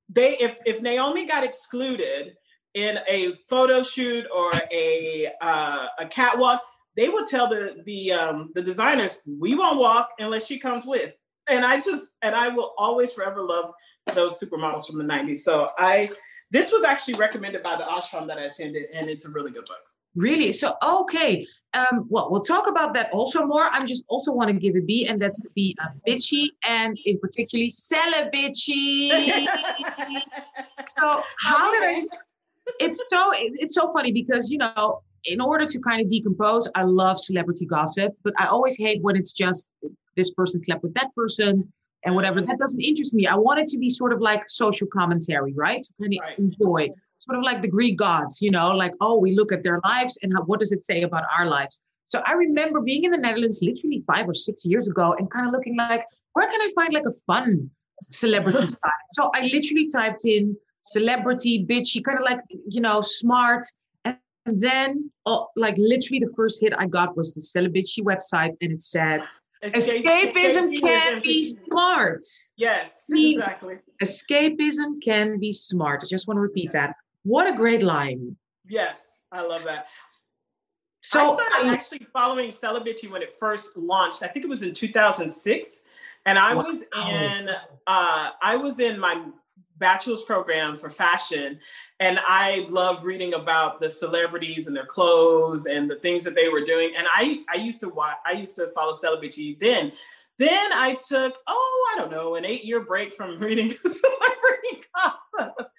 they 0.09 0.37
if 0.37 0.57
if 0.65 0.81
Naomi 0.81 1.25
got 1.25 1.43
excluded 1.43 2.35
in 2.75 2.99
a 3.07 3.33
photo 3.49 3.81
shoot 3.81 4.25
or 4.33 4.53
a 4.71 5.27
uh, 5.41 5.87
a 5.99 6.05
catwalk, 6.05 6.61
they 6.95 7.09
would 7.09 7.25
tell 7.25 7.49
the 7.49 7.81
the 7.85 8.11
um, 8.11 8.51
the 8.53 8.61
designers, 8.61 9.21
"We 9.25 9.55
won't 9.55 9.79
walk 9.79 10.09
unless 10.19 10.45
she 10.45 10.59
comes 10.59 10.85
with." 10.85 11.13
And 11.49 11.65
I 11.65 11.77
just 11.79 12.09
and 12.21 12.35
I 12.35 12.49
will 12.49 12.73
always 12.77 13.13
forever 13.13 13.41
love 13.41 13.71
those 14.13 14.41
supermodels 14.41 14.87
from 14.87 14.97
the 14.97 15.03
90s. 15.03 15.39
So 15.39 15.69
I 15.77 16.09
this 16.51 16.71
was 16.71 16.83
actually 16.83 17.15
recommended 17.15 17.61
by 17.61 17.75
the 17.75 17.83
ashram 17.83 18.27
that 18.27 18.37
I 18.37 18.43
attended, 18.43 18.85
and 18.93 19.09
it's 19.09 19.27
a 19.27 19.31
really 19.31 19.51
good 19.51 19.65
book. 19.65 19.81
Really? 20.15 20.51
So 20.51 20.75
okay. 20.81 21.45
Um, 21.73 22.07
well, 22.09 22.31
we'll 22.31 22.41
talk 22.41 22.67
about 22.67 22.93
that 22.95 23.11
also 23.11 23.45
more. 23.45 23.69
I'm 23.71 23.85
just 23.85 24.03
also 24.07 24.31
want 24.31 24.49
to 24.49 24.53
give 24.53 24.75
a 24.75 24.81
B, 24.81 25.05
and 25.05 25.21
that's 25.21 25.41
the 25.55 25.75
a 25.79 26.09
bitchy, 26.09 26.47
and 26.63 26.97
in 27.05 27.19
particularly 27.19 27.69
celebitchy. 27.69 29.09
so 30.87 31.23
how 31.43 31.71
did 31.71 31.83
I? 31.83 32.05
It's 32.79 33.01
so 33.09 33.31
it's 33.35 33.75
so 33.75 33.93
funny 33.93 34.11
because 34.11 34.49
you 34.49 34.57
know, 34.57 35.03
in 35.25 35.39
order 35.39 35.67
to 35.67 35.79
kind 35.79 36.01
of 36.01 36.09
decompose, 36.09 36.69
I 36.73 36.83
love 36.83 37.19
celebrity 37.19 37.65
gossip, 37.65 38.13
but 38.23 38.33
I 38.37 38.47
always 38.47 38.75
hate 38.77 39.03
when 39.03 39.15
it's 39.15 39.33
just 39.33 39.69
this 40.15 40.31
person 40.31 40.59
slept 40.59 40.81
with 40.81 40.95
that 40.95 41.13
person 41.15 41.71
and 42.07 42.15
whatever. 42.15 42.41
That 42.41 42.57
doesn't 42.57 42.81
interest 42.81 43.13
me. 43.13 43.27
I 43.27 43.35
want 43.35 43.59
it 43.59 43.67
to 43.67 43.77
be 43.77 43.89
sort 43.89 44.13
of 44.13 44.21
like 44.21 44.49
social 44.49 44.87
commentary, 44.87 45.53
right? 45.53 45.83
To 45.83 45.93
kind 46.01 46.13
of 46.13 46.19
right. 46.23 46.39
enjoy, 46.39 46.89
sort 47.19 47.37
of 47.37 47.43
like 47.43 47.61
the 47.61 47.67
Greek 47.67 47.97
gods, 47.97 48.41
you 48.41 48.49
know, 48.49 48.69
like, 48.69 48.93
oh, 49.01 49.19
we 49.19 49.35
look 49.35 49.51
at 49.51 49.61
their 49.61 49.79
lives 49.83 50.17
and 50.23 50.33
how, 50.33 50.43
what 50.43 50.59
does 50.59 50.71
it 50.71 50.85
say 50.85 51.03
about 51.03 51.23
our 51.37 51.45
lives? 51.45 51.81
So 52.05 52.23
I 52.25 52.31
remember 52.31 52.79
being 52.79 53.03
in 53.03 53.11
the 53.11 53.17
Netherlands 53.17 53.59
literally 53.61 54.03
five 54.07 54.29
or 54.29 54.33
six 54.33 54.65
years 54.65 54.87
ago 54.87 55.13
and 55.19 55.29
kind 55.29 55.45
of 55.45 55.51
looking 55.51 55.75
like, 55.75 56.05
where 56.33 56.49
can 56.49 56.61
I 56.61 56.71
find 56.73 56.93
like 56.93 57.05
a 57.05 57.13
fun 57.27 57.69
celebrity 58.11 58.67
style? 58.75 58.91
So 59.11 59.29
I 59.35 59.41
literally 59.41 59.89
typed 59.89 60.23
in 60.23 60.55
celebrity, 60.83 61.65
bitchy, 61.69 62.01
kind 62.01 62.17
of 62.17 62.23
like, 62.23 62.39
you 62.69 62.79
know, 62.79 63.01
smart. 63.01 63.65
And 64.05 64.17
then, 64.45 65.11
oh, 65.25 65.47
like 65.57 65.75
literally 65.77 66.19
the 66.19 66.31
first 66.33 66.61
hit 66.61 66.71
I 66.77 66.87
got 66.87 67.17
was 67.17 67.33
the 67.33 67.41
Celebitchy 67.41 68.01
website 68.01 68.55
and 68.61 68.71
it 68.71 68.81
said, 68.81 69.23
Escape, 69.63 70.05
escapism, 70.05 70.33
escapism 70.35 70.79
can 70.79 71.21
be 71.21 71.43
smart. 71.43 72.23
Yes, 72.57 73.05
exactly. 73.09 73.77
Escapism 74.03 75.01
can 75.03 75.39
be 75.39 75.51
smart. 75.51 76.03
I 76.03 76.07
just 76.07 76.27
want 76.27 76.37
to 76.37 76.41
repeat 76.41 76.71
that. 76.73 76.95
What 77.23 77.47
a 77.47 77.53
great 77.53 77.81
line. 77.81 78.37
Yes, 78.67 79.23
I 79.31 79.41
love 79.41 79.63
that. 79.65 79.87
So 81.01 81.19
I 81.19 81.35
started 81.35 81.73
actually 81.73 82.07
following 82.13 82.49
Celebitchy 82.49 83.09
when 83.09 83.21
it 83.21 83.33
first 83.33 83.77
launched. 83.77 84.23
I 84.23 84.27
think 84.27 84.45
it 84.45 84.49
was 84.49 84.61
in 84.61 84.73
2006, 84.73 85.83
and 86.25 86.37
I 86.37 86.53
wow. 86.53 86.63
was 86.63 86.81
in 86.81 87.49
uh, 87.87 88.29
I 88.41 88.57
was 88.57 88.79
in 88.79 88.99
my 88.99 89.23
bachelor's 89.77 90.23
program 90.23 90.75
for 90.75 90.89
fashion 90.89 91.59
and 91.99 92.19
i 92.25 92.67
love 92.69 93.03
reading 93.03 93.33
about 93.33 93.79
the 93.79 93.89
celebrities 93.89 94.67
and 94.67 94.75
their 94.75 94.85
clothes 94.85 95.65
and 95.65 95.89
the 95.89 95.95
things 95.97 96.23
that 96.23 96.35
they 96.35 96.49
were 96.49 96.61
doing 96.61 96.91
and 96.97 97.07
i 97.11 97.43
i 97.53 97.55
used 97.55 97.79
to 97.79 97.89
watch 97.89 98.17
i 98.25 98.31
used 98.31 98.55
to 98.55 98.67
follow 98.75 98.93
celebrity 98.93 99.57
then. 99.59 99.91
Then 100.37 100.71
i 100.73 100.95
took 100.95 101.35
oh 101.47 101.91
i 101.93 101.99
don't 101.99 102.11
know 102.11 102.35
an 102.35 102.45
eight 102.45 102.63
year 102.63 102.81
break 102.81 103.15
from 103.15 103.37
reading 103.39 103.69
celebrity 103.71 104.83
gossip. 104.95 105.71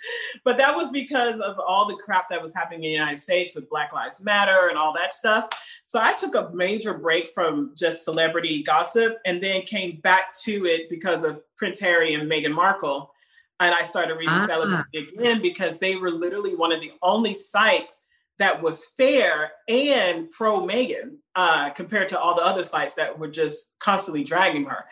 But 0.45 0.59
that 0.59 0.75
was 0.75 0.91
because 0.91 1.41
of 1.41 1.59
all 1.59 1.87
the 1.87 1.97
crap 1.97 2.29
that 2.31 2.43
was 2.43 2.55
happening 2.55 2.85
in 2.85 2.91
the 2.91 2.95
united 2.95 3.19
states 3.19 3.55
with 3.55 3.71
black 3.71 3.93
lives 3.93 4.25
matter 4.25 4.69
and 4.69 4.77
all 4.77 4.93
that 4.95 5.13
stuff. 5.13 5.49
So 5.85 6.01
i 6.01 6.13
took 6.13 6.35
a 6.35 6.51
major 6.53 6.95
break 6.95 7.31
from 7.31 7.73
just 7.77 8.05
celebrity 8.05 8.65
gossip 8.65 9.19
and 9.25 9.41
then 9.41 9.63
came 9.63 10.01
back 10.01 10.33
to 10.45 10.67
it 10.67 10.91
because 10.91 11.23
of 11.23 11.41
prince 11.57 11.79
harry 11.79 12.15
and 12.15 12.31
meghan 12.31 12.53
markle 12.53 13.13
and 13.61 13.75
I 13.75 13.83
started 13.83 14.15
reading 14.15 14.29
ah. 14.31 14.47
Celebitchy 14.49 15.19
again 15.19 15.43
because 15.43 15.79
they 15.79 15.97
were 15.97 16.11
literally 16.11 16.55
one 16.55 16.73
of 16.73 16.81
the 16.81 16.93
only 17.03 17.35
sites 17.35 18.05
that 18.39 18.63
was 18.63 18.87
fair 18.97 19.51
and 19.69 20.31
pro 20.31 20.61
Meghan 20.61 21.17
uh, 21.35 21.71
compared 21.71 22.09
to 22.11 22.19
all 22.19 22.37
the 22.37 22.43
other 22.43 22.63
sites 22.63 22.95
that 22.95 23.19
were 23.19 23.29
just 23.29 23.75
constantly 23.81 24.23
dragging 24.23 24.65
her 24.65 24.85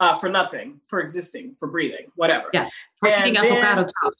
uh, 0.00 0.16
for 0.16 0.28
nothing, 0.28 0.80
for 0.86 1.00
existing, 1.00 1.54
for 1.58 1.68
breathing, 1.68 2.06
whatever. 2.16 2.48
Yeah, 2.52 2.68
avocado 3.36 3.82
toast. 4.02 4.16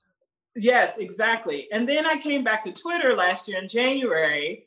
Yes, 0.57 0.99
exactly. 0.99 1.67
And 1.73 1.89
then 1.89 2.07
I 2.07 2.17
came 2.17 2.45
back 2.45 2.63
to 2.65 2.73
Twitter 2.73 3.17
last 3.17 3.49
year 3.49 3.59
in 3.59 3.67
January 3.67 4.67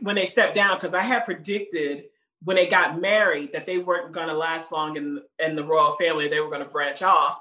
when 0.00 0.16
they 0.16 0.26
stepped 0.26 0.54
down 0.54 0.74
because 0.74 0.94
I 0.94 1.02
had 1.02 1.24
predicted 1.24 2.04
when 2.42 2.56
they 2.56 2.66
got 2.66 3.00
married 3.00 3.52
that 3.52 3.66
they 3.66 3.78
weren't 3.78 4.12
going 4.12 4.28
to 4.28 4.34
last 4.34 4.72
long 4.72 4.96
in 4.96 5.20
in 5.38 5.54
the 5.54 5.64
royal 5.64 5.94
family; 5.96 6.28
they 6.28 6.40
were 6.40 6.48
going 6.48 6.64
to 6.64 6.68
branch 6.68 7.02
off. 7.02 7.40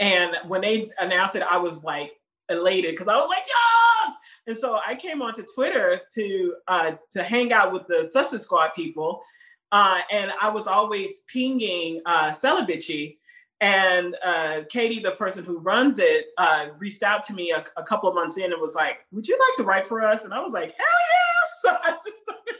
And 0.00 0.36
when 0.48 0.62
they 0.62 0.90
announced 0.98 1.36
it, 1.36 1.42
I 1.42 1.58
was 1.58 1.84
like 1.84 2.12
elated 2.48 2.92
because 2.92 3.06
I 3.06 3.16
was 3.16 3.28
like, 3.28 3.44
yes! 3.46 4.16
And 4.46 4.56
so 4.56 4.80
I 4.84 4.94
came 4.94 5.22
onto 5.22 5.44
Twitter 5.54 6.00
to 6.14 6.54
uh, 6.66 6.92
to 7.12 7.22
hang 7.22 7.52
out 7.52 7.72
with 7.72 7.86
the 7.86 8.02
Sussex 8.02 8.42
Squad 8.42 8.70
people. 8.74 9.22
Uh, 9.70 10.00
and 10.10 10.32
I 10.40 10.48
was 10.48 10.66
always 10.66 11.20
pinging 11.32 12.00
uh, 12.06 12.30
Celebitchy. 12.30 13.18
And 13.60 14.16
uh, 14.24 14.62
Katie, 14.70 15.00
the 15.00 15.12
person 15.12 15.44
who 15.44 15.58
runs 15.58 15.98
it, 15.98 16.28
uh, 16.38 16.68
reached 16.78 17.02
out 17.02 17.22
to 17.24 17.34
me 17.34 17.52
a, 17.52 17.62
a, 17.76 17.82
couple 17.82 18.08
of 18.08 18.14
months 18.14 18.38
in 18.38 18.52
and 18.52 18.60
was 18.60 18.74
like, 18.74 19.00
"Would 19.12 19.28
you 19.28 19.38
like 19.38 19.56
to 19.58 19.64
write 19.64 19.84
for 19.84 20.02
us?" 20.02 20.24
And 20.24 20.32
I 20.32 20.40
was 20.40 20.54
like, 20.54 20.74
"Hell 20.76 20.86
yeah!" 20.86 21.26
So 21.62 21.76
I 21.82 21.90
just 21.90 22.22
started 22.22 22.54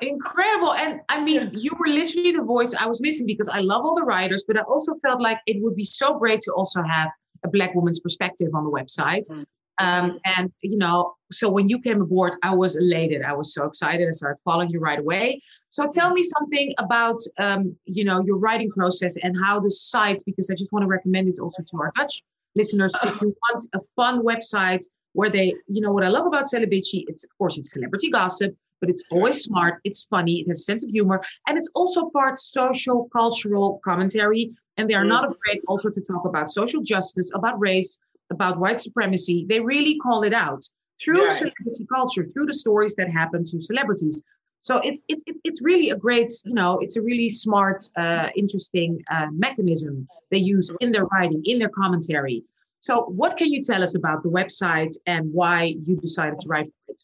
incredible. 0.00 0.72
And 0.74 1.00
I 1.08 1.22
mean, 1.22 1.50
you 1.52 1.72
were 1.78 1.86
literally 1.86 2.32
the 2.32 2.42
voice 2.42 2.74
I 2.74 2.86
was 2.86 3.00
missing 3.00 3.26
because 3.26 3.48
I 3.48 3.60
love 3.60 3.84
all 3.84 3.94
the 3.94 4.02
writers, 4.02 4.44
but 4.46 4.56
I 4.56 4.62
also 4.62 4.94
felt 5.02 5.20
like 5.20 5.38
it 5.46 5.62
would 5.62 5.76
be 5.76 5.84
so 5.84 6.18
great 6.18 6.40
to 6.42 6.52
also 6.52 6.82
have 6.82 7.10
a 7.44 7.48
black 7.48 7.74
woman's 7.74 8.00
perspective 8.00 8.48
on 8.54 8.64
the 8.64 8.70
website. 8.70 9.28
Mm. 9.30 9.44
Um, 9.78 10.20
and 10.24 10.52
you 10.60 10.78
know, 10.78 11.14
so 11.32 11.50
when 11.50 11.68
you 11.68 11.80
came 11.80 12.00
aboard, 12.00 12.36
I 12.42 12.54
was 12.54 12.76
elated. 12.76 13.22
I 13.22 13.32
was 13.32 13.52
so 13.52 13.64
excited. 13.64 14.06
I 14.06 14.12
started 14.12 14.40
following 14.44 14.70
you 14.70 14.78
right 14.78 15.00
away. 15.00 15.40
So 15.70 15.88
tell 15.90 16.12
me 16.12 16.22
something 16.22 16.74
about 16.78 17.18
um, 17.38 17.76
you 17.84 18.04
know 18.04 18.22
your 18.24 18.38
writing 18.38 18.70
process 18.70 19.16
and 19.22 19.36
how 19.42 19.60
the 19.60 19.70
site, 19.70 20.22
because 20.26 20.48
I 20.50 20.54
just 20.54 20.72
want 20.72 20.84
to 20.84 20.88
recommend 20.88 21.28
it 21.28 21.40
also 21.40 21.62
to 21.62 21.76
our 21.78 21.92
Dutch 21.96 22.22
listeners. 22.54 22.92
If 23.02 23.20
you 23.20 23.34
want 23.52 23.66
a 23.74 23.80
fun 23.96 24.22
website 24.22 24.84
where 25.12 25.30
they, 25.30 25.54
you 25.68 25.80
know, 25.80 25.92
what 25.92 26.04
I 26.04 26.08
love 26.08 26.26
about 26.26 26.44
Celebitchy, 26.44 27.04
it's 27.08 27.24
of 27.24 27.30
course 27.38 27.58
it's 27.58 27.72
celebrity 27.72 28.10
gossip, 28.10 28.54
but 28.80 28.90
it's 28.90 29.04
always 29.10 29.42
smart, 29.42 29.78
it's 29.84 30.04
funny, 30.04 30.40
it 30.40 30.48
has 30.48 30.60
a 30.60 30.62
sense 30.62 30.84
of 30.84 30.90
humor, 30.90 31.22
and 31.46 31.56
it's 31.56 31.70
also 31.74 32.10
part 32.10 32.38
social 32.38 33.08
cultural 33.12 33.80
commentary. 33.84 34.50
And 34.76 34.88
they 34.88 34.94
are 34.94 35.04
not 35.04 35.24
afraid 35.24 35.60
also 35.68 35.90
to 35.90 36.00
talk 36.00 36.24
about 36.26 36.50
social 36.50 36.82
justice, 36.82 37.30
about 37.34 37.58
race, 37.58 37.98
about 38.30 38.58
white 38.58 38.80
supremacy. 38.80 39.46
They 39.48 39.60
really 39.60 39.96
call 39.98 40.22
it 40.22 40.34
out 40.34 40.62
through 41.02 41.30
celebrity 41.30 41.86
culture, 41.92 42.24
through 42.24 42.46
the 42.46 42.52
stories 42.52 42.94
that 42.96 43.10
happen 43.10 43.44
to 43.44 43.60
celebrities. 43.60 44.22
So 44.62 44.78
it's 44.78 45.04
it's 45.08 45.22
it's 45.44 45.60
really 45.62 45.90
a 45.90 45.96
great, 45.96 46.32
you 46.44 46.54
know, 46.54 46.78
it's 46.80 46.96
a 46.96 47.02
really 47.02 47.28
smart, 47.28 47.82
uh, 47.98 48.28
interesting 48.34 49.02
uh, 49.10 49.26
mechanism 49.30 50.08
they 50.30 50.38
use 50.38 50.72
in 50.80 50.90
their 50.90 51.04
writing, 51.06 51.42
in 51.44 51.58
their 51.58 51.68
commentary. 51.68 52.44
So, 52.80 53.04
what 53.16 53.36
can 53.36 53.48
you 53.52 53.62
tell 53.62 53.82
us 53.82 53.94
about 53.94 54.22
the 54.22 54.28
website 54.28 54.94
and 55.06 55.32
why 55.32 55.74
you 55.86 55.96
decided 55.96 56.38
to 56.40 56.48
write 56.48 56.66
for 56.66 56.92
it? 56.92 57.02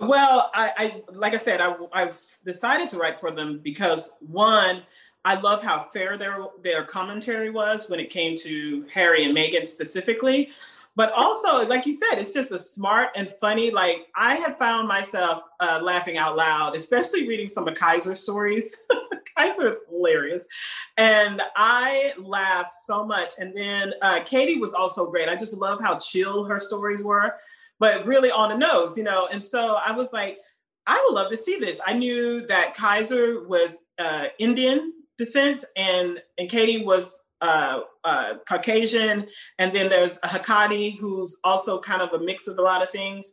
Well, 0.00 0.50
I, 0.54 0.72
I 0.78 1.12
like 1.12 1.34
I 1.34 1.36
said, 1.36 1.60
I, 1.60 1.74
I 1.92 2.04
decided 2.06 2.88
to 2.88 2.98
write 2.98 3.18
for 3.18 3.30
them 3.30 3.60
because 3.62 4.12
one, 4.20 4.82
I 5.26 5.38
love 5.38 5.62
how 5.62 5.82
fair 5.82 6.16
their 6.16 6.46
their 6.62 6.84
commentary 6.84 7.50
was 7.50 7.90
when 7.90 8.00
it 8.00 8.08
came 8.08 8.34
to 8.36 8.86
Harry 8.92 9.24
and 9.26 9.36
Meghan 9.36 9.66
specifically. 9.66 10.50
But 10.96 11.12
also, 11.12 11.66
like 11.66 11.86
you 11.86 11.92
said, 11.92 12.18
it's 12.18 12.32
just 12.32 12.50
a 12.50 12.58
smart 12.58 13.10
and 13.14 13.30
funny. 13.30 13.70
Like 13.70 14.08
I 14.16 14.36
had 14.36 14.58
found 14.58 14.88
myself 14.88 15.42
uh, 15.60 15.80
laughing 15.82 16.16
out 16.16 16.34
loud, 16.34 16.74
especially 16.74 17.28
reading 17.28 17.46
some 17.46 17.68
of 17.68 17.74
Kaiser's 17.74 18.20
stories. 18.20 18.78
Kaiser 19.36 19.72
is 19.72 19.78
hilarious, 19.90 20.48
and 20.96 21.42
I 21.56 22.14
laughed 22.18 22.72
so 22.72 23.04
much. 23.04 23.34
And 23.38 23.54
then 23.54 23.92
uh, 24.00 24.20
Katie 24.24 24.58
was 24.58 24.72
also 24.72 25.10
great. 25.10 25.28
I 25.28 25.36
just 25.36 25.56
love 25.58 25.78
how 25.82 25.98
chill 25.98 26.44
her 26.44 26.58
stories 26.58 27.04
were 27.04 27.34
but 27.80 28.06
really 28.06 28.30
on 28.30 28.50
the 28.50 28.56
nose, 28.56 28.96
you 28.96 29.02
know. 29.02 29.26
And 29.32 29.42
so 29.42 29.78
I 29.84 29.90
was 29.90 30.12
like, 30.12 30.38
I 30.86 31.02
would 31.04 31.14
love 31.14 31.30
to 31.30 31.36
see 31.36 31.58
this. 31.58 31.80
I 31.84 31.94
knew 31.94 32.46
that 32.46 32.74
Kaiser 32.76 33.46
was 33.48 33.82
uh, 33.98 34.26
Indian 34.38 34.92
descent, 35.18 35.64
and 35.76 36.22
and 36.38 36.48
Katie 36.48 36.84
was 36.84 37.20
uh, 37.40 37.80
uh, 38.04 38.34
Caucasian, 38.48 39.26
and 39.58 39.72
then 39.72 39.88
there's 39.88 40.18
Hecate, 40.22 40.98
who's 40.98 41.38
also 41.42 41.80
kind 41.80 42.02
of 42.02 42.12
a 42.12 42.22
mix 42.22 42.46
of 42.46 42.58
a 42.58 42.62
lot 42.62 42.82
of 42.82 42.90
things. 42.90 43.32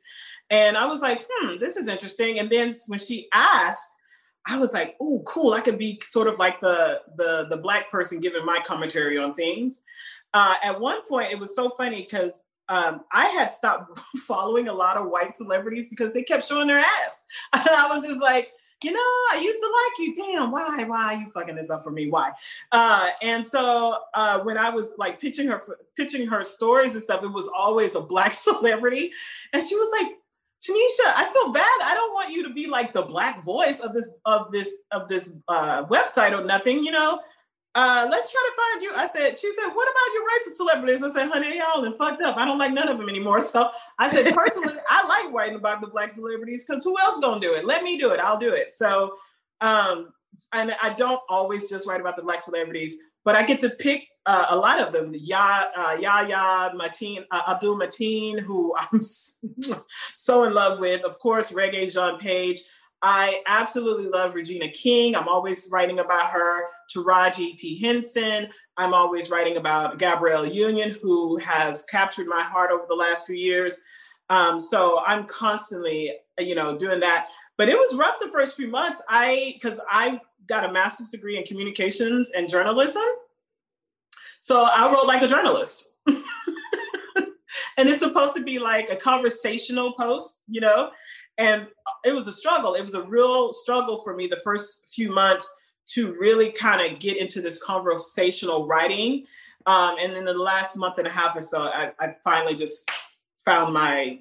And 0.50 0.78
I 0.78 0.86
was 0.86 1.02
like, 1.02 1.26
hmm, 1.30 1.60
this 1.60 1.76
is 1.76 1.88
interesting. 1.88 2.40
And 2.40 2.50
then 2.50 2.74
when 2.88 3.00
she 3.00 3.28
asked, 3.34 3.90
I 4.50 4.58
was 4.58 4.74
like, 4.74 4.96
oh, 5.02 5.24
cool. 5.28 5.54
I 5.54 5.60
could 5.60 5.78
be 5.78 6.02
sort 6.04 6.28
of 6.28 6.40
like 6.40 6.62
the 6.62 7.02
the 7.18 7.48
the 7.50 7.58
black 7.58 7.90
person 7.90 8.22
giving 8.22 8.46
my 8.46 8.60
commentary 8.66 9.18
on 9.18 9.34
things. 9.34 9.84
Uh, 10.34 10.56
at 10.64 10.80
one 10.80 11.02
point, 11.08 11.32
it 11.32 11.40
was 11.40 11.56
so 11.56 11.72
funny 11.72 12.04
because 12.04 12.47
um, 12.70 13.02
I 13.12 13.28
had 13.28 13.52
stopped 13.52 14.00
following 14.28 14.68
a 14.68 14.74
lot 14.74 14.98
of 14.98 15.10
white 15.10 15.36
celebrities 15.36 15.88
because 15.88 16.14
they 16.14 16.24
kept 16.24 16.44
showing 16.44 16.68
their 16.68 16.80
ass. 16.80 17.26
And 17.54 17.70
I 17.70 17.88
was 17.88 18.06
just 18.06 18.22
like, 18.22 18.50
you 18.84 18.92
know, 18.92 19.00
I 19.00 19.42
used 19.44 19.60
to 19.60 19.66
like 19.66 20.00
you. 20.00 20.14
Damn, 20.14 20.52
why? 20.52 20.84
Why 20.84 21.16
are 21.16 21.20
you 21.20 21.32
fucking 21.32 21.56
this 21.56 21.72
up 21.72 21.84
for 21.84 21.92
me? 21.92 22.10
Why? 22.10 22.32
Uh, 22.72 23.10
and 23.24 23.44
so 23.44 23.98
uh, 24.14 24.40
when 24.42 24.58
I 24.58 24.70
was 24.70 24.96
like 25.00 25.20
pitching 25.20 25.48
her, 25.48 25.62
pitching 25.96 26.28
her 26.28 26.44
stories 26.44 26.94
and 26.94 27.02
stuff, 27.02 27.24
it 27.24 27.32
was 27.32 27.50
always 27.56 27.96
a 27.96 28.02
black 28.02 28.34
celebrity, 28.34 29.12
and 29.52 29.64
she 29.64 29.76
was 29.76 29.90
like, 30.00 30.12
Tanisha, 30.62 31.14
I 31.16 31.30
feel 31.32 31.52
bad. 31.52 31.80
I 31.84 31.94
don't 31.94 32.14
want 32.14 32.32
you 32.32 32.44
to 32.48 32.54
be 32.54 32.68
like 32.68 32.92
the 32.94 33.04
black 33.04 33.44
voice 33.44 33.80
of 33.80 33.94
this 33.94 34.12
of 34.26 34.52
this 34.52 34.72
of 34.92 35.08
this 35.08 35.38
uh, 35.48 35.86
website 35.86 36.38
or 36.38 36.44
nothing. 36.44 36.84
You 36.84 36.92
know, 36.92 37.20
uh, 37.78 38.08
let's 38.10 38.32
try 38.32 38.42
to 38.50 38.56
find 38.56 38.82
you. 38.82 38.92
I 39.00 39.06
said, 39.06 39.38
she 39.38 39.52
said, 39.52 39.68
what 39.68 39.88
about 39.88 40.14
your 40.16 40.26
rifle 40.26 40.52
celebrities? 40.52 41.04
I 41.04 41.10
said, 41.10 41.30
honey, 41.30 41.60
y'all 41.60 41.86
and 41.86 41.96
fucked 41.96 42.24
up. 42.24 42.36
I 42.36 42.44
don't 42.44 42.58
like 42.58 42.74
none 42.74 42.90
of 42.90 42.98
them 42.98 43.08
anymore. 43.08 43.40
So 43.48 43.70
I 44.00 44.10
said, 44.10 44.34
personally, 44.34 44.74
I 44.90 45.08
like 45.08 45.32
writing 45.32 45.58
about 45.58 45.82
the 45.82 45.88
black 45.88 46.12
celebrities 46.12 46.66
because 46.66 46.84
who 46.84 46.98
else 47.00 47.20
gonna 47.20 47.40
do 47.40 47.54
it? 47.54 47.66
Let 47.66 47.84
me 47.84 47.96
do 47.96 48.10
it. 48.10 48.20
I'll 48.20 48.38
do 48.38 48.52
it. 48.52 48.74
So, 48.74 49.18
um, 49.62 50.10
and 50.54 50.76
I 50.82 50.94
don't 50.94 51.22
always 51.30 51.70
just 51.70 51.88
write 51.88 52.02
about 52.02 52.16
the 52.16 52.24
black 52.24 52.42
celebrities, 52.42 52.98
but 53.24 53.36
I 53.36 53.46
get 53.46 53.62
to 53.62 53.70
pick 53.70 54.08
uh, 54.26 54.48
a 54.50 54.56
lot 54.56 54.82
of 54.82 54.92
them. 54.92 55.14
Ya, 55.16 55.66
uh, 55.78 55.98
Yahya 56.00 56.74
Mateen, 56.76 57.26
uh, 57.30 57.44
Abdul 57.48 57.78
Mateen, 57.78 58.40
who 58.40 58.74
I'm 58.92 59.02
so 60.16 60.44
in 60.46 60.54
love 60.56 60.80
with. 60.80 61.04
Of 61.04 61.20
course, 61.20 61.52
Regé-Jean 61.52 62.18
Page. 62.18 62.60
I 63.04 63.44
absolutely 63.46 64.08
love 64.08 64.34
Regina 64.34 64.68
King. 64.70 65.16
I'm 65.16 65.28
always 65.28 65.70
writing 65.72 66.00
about 66.00 66.32
her. 66.32 66.64
Taraji 66.94 67.58
P. 67.58 67.80
Henson. 67.82 68.48
I'm 68.78 68.94
always 68.94 69.30
writing 69.30 69.58
about 69.58 70.00
Gabrielle 70.00 70.46
Union, 70.46 70.96
who 71.02 71.38
has 71.38 71.84
captured 71.84 72.28
my 72.28 72.42
heart 72.42 72.72
over 72.72 72.86
the 72.88 72.96
last 72.96 73.26
few 73.26 73.36
years. 73.36 73.82
Um, 74.30 74.60
so 74.60 75.02
I'm 75.06 75.26
constantly, 75.26 76.14
you 76.38 76.56
know, 76.56 76.78
doing 76.78 77.00
that. 77.00 77.28
But 77.58 77.70
it 77.70 77.78
was 77.78 77.96
rough 77.96 78.20
the 78.20 78.30
first 78.30 78.56
few 78.56 78.68
months. 78.68 79.02
I 79.10 79.54
because 79.56 79.80
I 79.90 80.20
got 80.48 80.70
a 80.70 80.72
master's 80.72 81.10
degree 81.10 81.38
in 81.38 81.44
communications 81.44 82.32
and 82.32 82.48
journalism. 82.48 83.04
So 84.40 84.64
I 84.64 84.92
wrote 84.92 85.08
like 85.08 85.24
a 85.24 85.28
journalist. 85.28 85.90
and 86.08 87.90
it's 87.90 88.00
supposed 88.00 88.36
to 88.36 88.44
be 88.44 88.60
like 88.60 88.90
a 88.90 88.96
conversational 88.96 89.94
post, 89.94 90.44
you 90.48 90.62
know? 90.62 90.92
And 91.38 91.68
it 92.06 92.14
was 92.14 92.28
a 92.28 92.32
struggle. 92.32 92.74
It 92.76 92.84
was 92.84 92.94
a 92.94 93.04
real 93.04 93.52
struggle 93.52 93.98
for 93.98 94.16
me 94.16 94.28
the 94.28 94.40
first 94.44 94.94
few 94.94 95.12
months 95.12 95.52
to 95.88 96.14
really 96.14 96.52
kind 96.52 96.82
of 96.82 97.00
get 97.00 97.18
into 97.18 97.42
this 97.42 97.62
conversational 97.62 98.68
writing. 98.68 99.26
Um, 99.66 99.96
and 100.00 100.16
then 100.16 100.26
the 100.26 100.34
last 100.34 100.78
month 100.78 100.98
and 100.98 101.08
a 101.08 101.12
half 101.12 101.36
or 101.36 101.42
so, 101.42 101.64
I, 101.64 101.92
I 102.00 102.16
finally 102.24 102.56
just 102.56 102.90
found 103.44 103.74
my, 103.74 104.20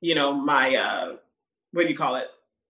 you 0.00 0.14
know, 0.14 0.32
my, 0.32 0.76
uh, 0.76 1.16
what 1.72 1.82
do 1.82 1.88
you 1.88 1.96
call 1.96 2.16
it? 2.16 2.26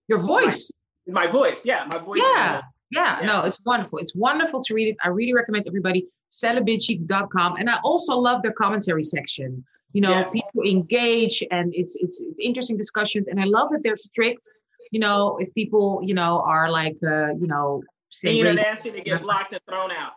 Your 0.09 0.19
voice. 0.19 0.71
My, 1.07 1.27
my 1.27 1.33
voice. 1.33 1.65
Yeah. 1.65 1.85
My 1.89 1.99
voice. 1.99 2.23
Yeah. 2.23 2.63
Yeah, 2.93 3.21
yeah, 3.21 3.27
no, 3.27 3.45
it's 3.45 3.61
wonderful. 3.65 4.01
It's 4.01 4.17
wonderful 4.17 4.65
to 4.65 4.75
read 4.75 4.89
it. 4.89 4.97
I 5.05 5.11
really 5.11 5.33
recommend 5.33 5.65
everybody 5.69 6.09
celebitchy.com. 6.29 7.55
And 7.55 7.71
I 7.71 7.79
also 7.85 8.17
love 8.17 8.43
the 8.43 8.51
commentary 8.51 9.05
section 9.05 9.65
you 9.93 10.01
know 10.01 10.11
yes. 10.11 10.33
people 10.33 10.63
engage 10.65 11.45
and 11.51 11.73
it's, 11.75 11.97
it's, 11.97 12.21
it's 12.21 12.39
interesting 12.41 12.77
discussions 12.77 13.27
and 13.29 13.41
i 13.41 13.45
love 13.45 13.71
that 13.71 13.83
they're 13.83 13.97
strict 13.97 14.49
you 14.91 15.01
know 15.01 15.37
if 15.41 15.53
people 15.55 16.01
you 16.03 16.15
know 16.15 16.43
are 16.47 16.71
like 16.71 16.97
uh, 17.03 17.33
you 17.35 17.47
know 17.47 17.83
saying 18.11 18.55
nasty 18.55 18.91
they 18.91 19.03
get 19.03 19.23
blocked 19.23 19.53
and 19.53 19.61
thrown 19.69 19.91
out. 19.93 20.13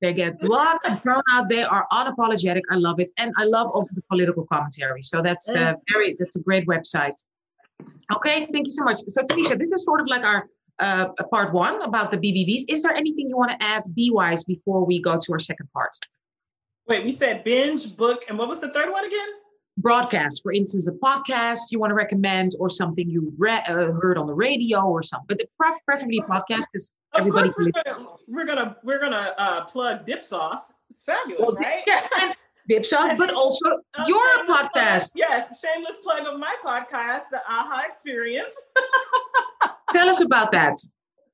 They 0.00 0.12
get 0.12 0.38
blocked 0.40 0.86
and 0.86 1.02
thrown 1.02 1.22
out. 1.30 1.48
They 1.48 1.62
are 1.62 1.86
unapologetic. 1.92 2.62
I 2.70 2.76
love 2.76 3.00
it. 3.00 3.10
And 3.16 3.32
i 3.36 3.44
love 3.44 3.68
also 3.72 3.90
the 3.94 4.02
political 4.02 4.46
commentary. 4.46 5.02
So 5.02 5.22
that's 5.22 5.48
uh, 5.48 5.74
very 5.92 6.16
that's 6.18 6.36
a 6.36 6.40
great 6.40 6.66
website. 6.66 7.14
Okay 8.14 8.46
thank 8.46 8.66
you 8.66 8.72
so 8.72 8.84
much. 8.84 9.00
So 9.08 9.22
tanisha 9.22 9.58
this 9.58 9.72
is 9.72 9.84
sort 9.84 10.00
of 10.00 10.06
like 10.06 10.22
our 10.22 10.46
uh, 10.78 11.08
part 11.30 11.52
one 11.52 11.82
about 11.82 12.10
the 12.10 12.16
BBBs. 12.16 12.62
Is 12.68 12.82
there 12.82 12.94
anything 12.94 13.28
you 13.28 13.36
want 13.36 13.50
to 13.50 13.60
add 13.60 13.82
B 13.94 14.10
wise 14.10 14.44
before 14.44 14.84
we 14.84 15.00
go 15.00 15.18
to 15.18 15.32
our 15.32 15.38
second 15.38 15.68
part? 15.72 15.90
Wait, 16.86 17.04
we 17.04 17.10
said 17.10 17.44
binge, 17.44 17.96
book, 17.96 18.24
and 18.28 18.38
what 18.38 18.48
was 18.48 18.60
the 18.60 18.72
third 18.72 18.90
one 18.90 19.04
again? 19.04 19.28
Broadcast, 19.78 20.42
for 20.42 20.52
instance, 20.52 20.88
a 20.88 20.92
podcast 20.92 21.60
you 21.70 21.78
want 21.78 21.90
to 21.90 21.94
recommend, 21.94 22.52
or 22.58 22.68
something 22.68 23.08
you 23.08 23.32
read, 23.38 23.62
uh, 23.68 23.92
heard 23.92 24.18
on 24.18 24.26
the 24.26 24.34
radio, 24.34 24.80
or 24.80 25.02
something. 25.02 25.26
But 25.28 25.38
the 25.38 25.48
pref- 25.56 25.84
preferably 25.84 26.20
podcast 26.20 26.64
because 26.72 26.90
everybody. 27.14 27.50
We're 27.56 27.72
gonna, 27.84 28.16
we're 28.26 28.44
gonna 28.44 28.76
we're 28.82 28.98
gonna 29.00 29.34
uh, 29.38 29.64
plug 29.66 30.04
Dipsaus. 30.04 30.72
It's 30.90 31.04
fabulous, 31.04 31.54
well, 31.54 31.56
right? 31.56 31.82
Yeah, 31.86 32.32
Dipsaus, 32.68 33.16
but 33.16 33.32
also 33.32 33.66
uh, 33.96 34.04
your 34.06 34.26
podcast. 34.46 34.72
Plug, 34.72 35.10
yes, 35.14 35.64
shameless 35.64 35.98
plug 36.02 36.26
of 36.26 36.38
my 36.38 36.54
podcast, 36.64 37.30
the 37.30 37.40
AHA 37.48 37.84
Experience. 37.88 38.54
Tell 39.92 40.08
us 40.08 40.20
about 40.20 40.50
that. 40.52 40.76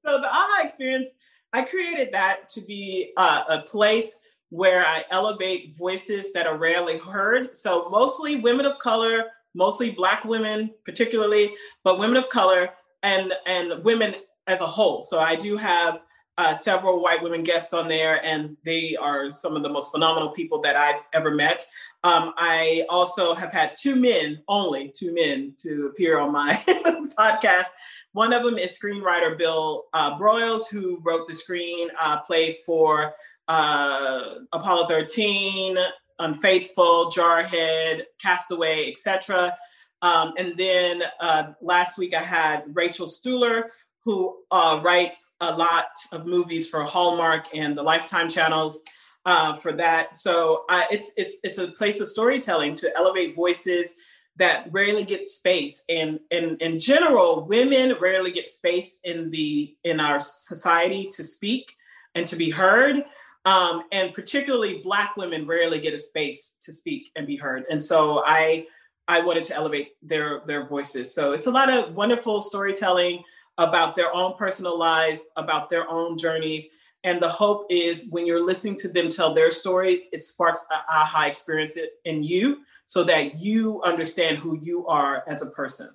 So 0.02 0.20
the 0.20 0.28
AHA 0.28 0.62
Experience, 0.62 1.16
I 1.52 1.62
created 1.62 2.12
that 2.12 2.48
to 2.50 2.60
be 2.60 3.12
uh, 3.16 3.44
a 3.48 3.62
place 3.62 4.20
where 4.50 4.84
I 4.84 5.04
elevate 5.10 5.76
voices 5.76 6.32
that 6.32 6.46
are 6.46 6.58
rarely 6.58 6.98
heard. 6.98 7.56
So, 7.56 7.88
mostly 7.90 8.36
women 8.36 8.66
of 8.66 8.78
color, 8.78 9.24
mostly 9.54 9.90
Black 9.90 10.24
women, 10.24 10.70
particularly, 10.84 11.54
but 11.82 11.98
women 11.98 12.16
of 12.16 12.28
color 12.28 12.70
and, 13.02 13.32
and 13.46 13.84
women 13.84 14.14
as 14.46 14.60
a 14.60 14.66
whole. 14.66 15.00
So, 15.02 15.20
I 15.20 15.34
do 15.34 15.56
have 15.56 16.00
uh, 16.36 16.54
several 16.54 17.00
white 17.00 17.22
women 17.22 17.42
guests 17.42 17.72
on 17.72 17.88
there, 17.88 18.24
and 18.24 18.56
they 18.64 18.96
are 18.96 19.30
some 19.30 19.54
of 19.54 19.62
the 19.62 19.68
most 19.68 19.92
phenomenal 19.92 20.30
people 20.30 20.60
that 20.62 20.76
I've 20.76 21.02
ever 21.12 21.30
met. 21.30 21.64
Um, 22.02 22.34
I 22.36 22.84
also 22.90 23.34
have 23.34 23.52
had 23.52 23.74
two 23.74 23.94
men, 23.96 24.42
only 24.48 24.92
two 24.94 25.14
men, 25.14 25.54
to 25.58 25.86
appear 25.86 26.18
on 26.18 26.32
my 26.32 26.54
podcast. 27.18 27.66
One 28.12 28.32
of 28.32 28.42
them 28.42 28.58
is 28.58 28.78
screenwriter 28.78 29.38
Bill 29.38 29.84
uh, 29.92 30.18
Broyles, 30.18 30.68
who 30.68 31.00
wrote 31.04 31.26
the 31.26 31.34
screen 31.34 31.88
uh, 32.00 32.20
play 32.20 32.56
for 32.66 33.14
uh, 33.48 34.20
Apollo 34.52 34.86
13, 34.86 35.78
Unfaithful, 36.20 37.10
Jarhead, 37.10 38.02
Castaway, 38.20 38.88
etc. 38.88 39.56
Um, 40.02 40.32
and 40.38 40.56
then 40.56 41.02
uh, 41.20 41.52
last 41.60 41.98
week 41.98 42.14
I 42.14 42.22
had 42.22 42.64
Rachel 42.72 43.06
Stuhler, 43.06 43.64
who 44.04 44.36
uh, 44.50 44.80
writes 44.82 45.32
a 45.40 45.56
lot 45.56 45.86
of 46.12 46.26
movies 46.26 46.68
for 46.68 46.84
Hallmark 46.84 47.46
and 47.54 47.76
the 47.76 47.82
Lifetime 47.82 48.28
channels 48.28 48.82
uh, 49.26 49.54
for 49.54 49.72
that. 49.72 50.16
So 50.16 50.64
uh, 50.68 50.84
it's 50.90 51.12
it's 51.16 51.38
it's 51.42 51.58
a 51.58 51.68
place 51.68 52.00
of 52.00 52.08
storytelling 52.08 52.74
to 52.74 52.96
elevate 52.96 53.34
voices 53.34 53.96
that 54.36 54.66
rarely 54.72 55.04
get 55.04 55.26
space. 55.26 55.84
And, 55.88 56.18
and 56.30 56.60
in 56.60 56.78
general, 56.78 57.46
women 57.46 57.94
rarely 58.00 58.32
get 58.32 58.48
space 58.48 58.98
in 59.04 59.30
the 59.30 59.76
in 59.84 60.00
our 60.00 60.18
society 60.20 61.08
to 61.12 61.24
speak 61.24 61.76
and 62.14 62.26
to 62.26 62.36
be 62.36 62.50
heard. 62.50 63.04
Um, 63.44 63.84
and 63.92 64.14
particularly 64.14 64.80
Black 64.82 65.16
women 65.16 65.46
rarely 65.46 65.78
get 65.78 65.92
a 65.92 65.98
space 65.98 66.56
to 66.62 66.72
speak 66.72 67.10
and 67.14 67.26
be 67.26 67.36
heard. 67.36 67.64
And 67.70 67.82
so 67.82 68.22
I 68.24 68.66
I 69.06 69.20
wanted 69.20 69.44
to 69.44 69.54
elevate 69.54 69.92
their 70.02 70.42
their 70.46 70.66
voices. 70.66 71.14
So 71.14 71.32
it's 71.32 71.46
a 71.46 71.50
lot 71.50 71.72
of 71.72 71.94
wonderful 71.94 72.40
storytelling 72.40 73.22
about 73.58 73.94
their 73.94 74.12
own 74.14 74.34
personal 74.36 74.78
lives, 74.78 75.28
about 75.36 75.70
their 75.70 75.88
own 75.88 76.16
journeys. 76.18 76.68
And 77.04 77.20
the 77.20 77.28
hope 77.28 77.66
is 77.68 78.06
when 78.10 78.26
you're 78.26 78.44
listening 78.44 78.76
to 78.76 78.88
them 78.88 79.10
tell 79.10 79.34
their 79.34 79.50
story, 79.50 80.04
it 80.10 80.20
sparks 80.20 80.66
an 80.70 80.80
aha 80.88 81.26
experience 81.26 81.78
in 82.04 82.22
you 82.22 82.62
so 82.86 83.04
that 83.04 83.36
you 83.36 83.82
understand 83.82 84.38
who 84.38 84.58
you 84.58 84.86
are 84.86 85.22
as 85.28 85.42
a 85.42 85.50
person. 85.50 85.90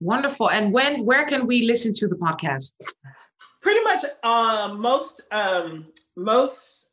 Wonderful. 0.00 0.48
And 0.50 0.72
when 0.72 1.04
where 1.04 1.26
can 1.26 1.46
we 1.46 1.66
listen 1.66 1.92
to 1.94 2.06
the 2.06 2.14
podcast? 2.14 2.74
Pretty 3.60 3.82
much 3.84 4.02
uh, 4.22 4.74
most 4.76 5.22
um, 5.30 5.86
most 6.16 6.92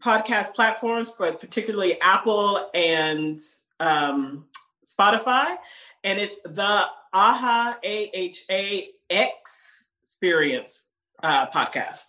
podcast 0.00 0.54
platforms, 0.54 1.12
but 1.18 1.40
particularly 1.40 2.00
Apple 2.00 2.70
and 2.74 3.38
um, 3.80 4.46
Spotify. 4.84 5.56
And 6.04 6.18
it's 6.18 6.40
the 6.42 6.84
AHA 7.12 7.78
A 7.82 8.10
H 8.14 8.44
A 8.50 8.88
X 9.10 9.90
experience 10.00 10.92
uh, 11.22 11.46
podcast 11.50 12.04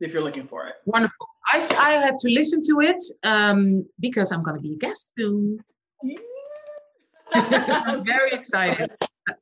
if 0.00 0.12
you're 0.12 0.24
looking 0.24 0.46
for 0.46 0.66
it. 0.66 0.74
Wonderful. 0.86 1.26
I, 1.48 1.58
I 1.78 1.92
had 2.04 2.18
to 2.18 2.30
listen 2.30 2.62
to 2.62 2.80
it 2.80 3.00
um, 3.22 3.86
because 3.98 4.32
I'm 4.32 4.42
going 4.42 4.56
to 4.56 4.62
be 4.62 4.74
a 4.74 4.78
guest 4.78 5.12
soon. 5.18 5.58
I'm 7.32 8.04
very 8.04 8.32
excited. 8.32 8.90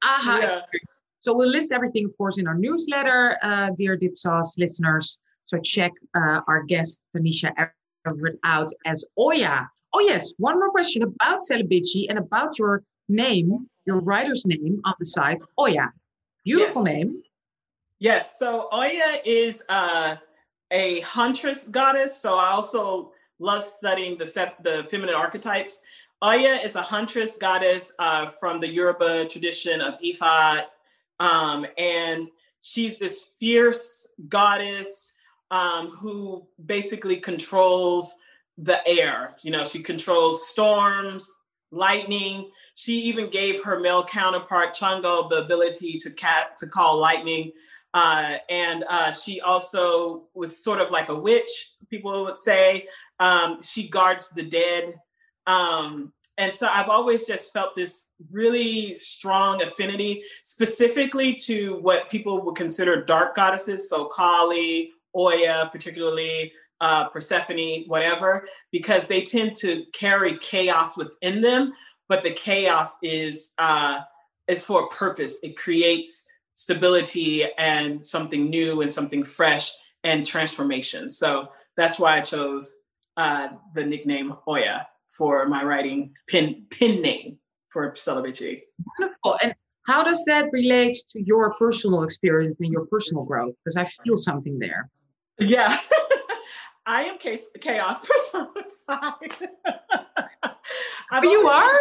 AHA 0.03 0.38
yeah. 0.38 0.46
experience. 0.46 0.98
So 1.21 1.35
we'll 1.35 1.49
list 1.51 1.73
everything, 1.73 2.05
of 2.07 2.17
course, 2.17 2.39
in 2.39 2.47
our 2.47 2.55
newsletter, 2.55 3.39
uh, 3.43 3.71
dear 3.77 3.97
Dipsaus 3.99 4.57
listeners. 4.59 5.19
So 5.47 5.59
check 5.59 5.93
uh, 6.15 6.41
our 6.47 6.63
guest, 6.63 7.01
Tanisha 7.17 7.51
Everett, 8.07 8.39
out 8.45 8.71
as 8.87 9.05
Oya. 9.19 9.69
Oh, 9.95 10.01
yes. 10.01 10.33
One 10.39 10.59
more 10.59 10.71
question 10.71 11.03
about 11.03 11.41
Celebitchy 11.41 12.07
and 12.09 12.19
about 12.19 12.59
your 12.59 12.83
name, 13.09 13.67
your 13.87 14.01
writer's 14.01 14.45
name 14.47 14.81
on 14.85 14.95
the 14.99 15.07
site, 15.07 15.41
Oya. 15.59 15.91
Beautiful 16.45 16.87
yes. 16.87 16.95
name. 16.97 17.23
Yes. 17.99 18.39
So 18.39 18.69
Oya 18.73 19.21
is 19.25 19.65
uh, 19.69 20.17
a 20.71 21.01
huntress 21.01 21.65
goddess. 21.65 22.17
So 22.21 22.39
I 22.39 22.51
also 22.51 23.13
love 23.39 23.63
studying 23.63 24.19
the, 24.19 24.53
the 24.63 24.87
feminine 24.91 25.15
archetypes. 25.15 25.83
Oya 26.25 26.61
is 26.65 26.75
a 26.75 26.83
huntress 26.83 27.37
goddess 27.37 27.93
uh, 27.99 28.27
from 28.27 28.61
the 28.61 28.69
Yoruba 28.69 29.27
tradition 29.27 29.81
of 29.81 29.95
Ifa. 30.01 30.65
Um, 31.21 31.67
and 31.77 32.29
she's 32.61 32.99
this 32.99 33.31
fierce 33.39 34.09
goddess 34.29 35.13
um, 35.51 35.91
who 35.91 36.47
basically 36.65 37.17
controls 37.17 38.15
the 38.57 38.87
air. 38.87 39.37
You 39.43 39.51
know, 39.51 39.65
she 39.65 39.83
controls 39.83 40.49
storms, 40.49 41.29
lightning. 41.71 42.51
She 42.75 42.95
even 43.03 43.31
gave 43.31 43.63
her 43.65 43.79
male 43.79 44.05
counterpart 44.05 44.75
Chango 44.75 45.29
the 45.29 45.45
ability 45.45 45.99
to 45.99 46.11
cat 46.11 46.57
to 46.59 46.67
call 46.67 46.99
lightning. 46.99 47.53
Uh, 47.95 48.37
and 48.51 48.85
uh, 48.89 49.13
she 49.13 49.41
also 49.41 50.25
was 50.35 50.63
sort 50.63 50.81
of 50.81 50.91
like 50.91 51.09
a 51.09 51.15
witch, 51.15 51.73
people 51.89 52.25
would 52.25 52.37
say. 52.37 52.87
Um, 53.19 53.63
she 53.63 53.89
guards 53.89 54.31
the 54.31 54.43
dead. 54.43 54.95
Um, 55.47 56.13
and 56.38 56.55
so 56.55 56.68
I've 56.68 56.88
always 56.88 57.27
just 57.27 57.53
felt 57.53 57.74
this 57.74 58.07
really 58.31 58.94
strong 58.94 59.61
affinity, 59.61 60.22
specifically 60.44 61.35
to 61.35 61.81
what 61.81 62.09
people 62.11 62.40
would 62.42 62.55
consider 62.55 63.05
dark 63.05 63.35
goddesses. 63.35 63.90
So 63.90 64.07
Kali, 64.07 64.92
Oya, 65.16 65.68
particularly 65.72 66.53
uh, 66.81 67.09
Persephone, 67.09 67.85
whatever, 67.88 68.46
because 68.70 69.09
they 69.09 69.22
tend 69.22 69.57
to 69.57 69.85
carry 69.92 70.38
chaos 70.38 70.96
within 70.96 71.40
them. 71.40 71.72
But 72.09 72.22
the 72.22 72.31
chaos 72.31 72.96
is 73.03 73.53
uh, 73.59 74.01
is 74.46 74.64
for 74.64 74.85
a 74.85 74.88
purpose. 74.88 75.40
It 75.42 75.57
creates 75.57 76.24
stability 76.55 77.46
and 77.59 78.03
something 78.03 78.48
new 78.48 78.81
and 78.81 78.90
something 78.90 79.24
fresh 79.24 79.72
and 80.05 80.24
transformation. 80.24 81.11
So 81.11 81.48
that's 81.77 81.98
why 81.98 82.16
I 82.16 82.20
chose 82.20 82.79
uh, 83.16 83.48
the 83.74 83.85
nickname 83.85 84.37
Oya 84.46 84.87
for 85.09 85.47
my 85.47 85.64
writing 85.64 86.12
pin 86.27 86.64
pin 86.71 87.03
name 87.03 87.38
for 87.68 87.90
Celebitchy. 87.92 88.62
Wonderful. 88.99 89.38
And 89.42 89.55
how 89.87 90.03
does 90.03 90.23
that 90.27 90.47
relate 90.53 90.97
to 91.12 91.23
your 91.23 91.55
personal 91.55 92.03
experience 92.03 92.57
and 92.61 92.71
your 92.71 92.87
personal 92.87 93.25
growth? 93.25 93.55
Because 93.64 93.77
I 93.77 93.87
feel 94.05 94.16
something 94.16 94.59
there. 94.59 94.85
Yeah. 95.38 95.79
I 96.87 97.05
am 97.05 97.18
chaos 97.18 98.07
personified. 98.07 99.49
you 101.23 101.47
are? 101.47 101.79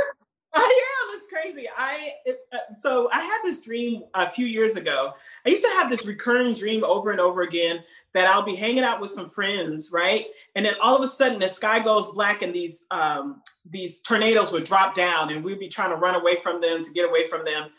I 0.57 0.83
am. 1.11 1.15
It's 1.15 1.27
crazy. 1.27 1.67
I 1.75 2.13
it, 2.25 2.39
uh, 2.51 2.57
so 2.77 3.09
I 3.11 3.21
had 3.21 3.39
this 3.43 3.61
dream 3.61 4.03
a 4.13 4.29
few 4.29 4.45
years 4.45 4.75
ago. 4.75 5.13
I 5.45 5.49
used 5.49 5.63
to 5.63 5.69
have 5.71 5.89
this 5.89 6.07
recurring 6.07 6.53
dream 6.53 6.83
over 6.83 7.11
and 7.11 7.19
over 7.19 7.41
again 7.41 7.83
that 8.13 8.27
I'll 8.27 8.43
be 8.43 8.55
hanging 8.55 8.83
out 8.83 9.01
with 9.01 9.11
some 9.11 9.29
friends, 9.29 9.91
right? 9.91 10.25
And 10.55 10.65
then 10.65 10.75
all 10.81 10.95
of 10.95 11.01
a 11.01 11.07
sudden 11.07 11.39
the 11.39 11.49
sky 11.49 11.79
goes 11.79 12.11
black 12.11 12.41
and 12.41 12.53
these 12.53 12.85
um, 12.91 13.41
these 13.69 14.01
tornadoes 14.01 14.51
would 14.51 14.63
drop 14.63 14.95
down, 14.95 15.31
and 15.31 15.43
we'd 15.43 15.59
be 15.59 15.69
trying 15.69 15.89
to 15.89 15.95
run 15.95 16.15
away 16.15 16.35
from 16.37 16.61
them 16.61 16.83
to 16.83 16.91
get 16.91 17.07
away 17.07 17.27
from 17.27 17.45
them. 17.45 17.69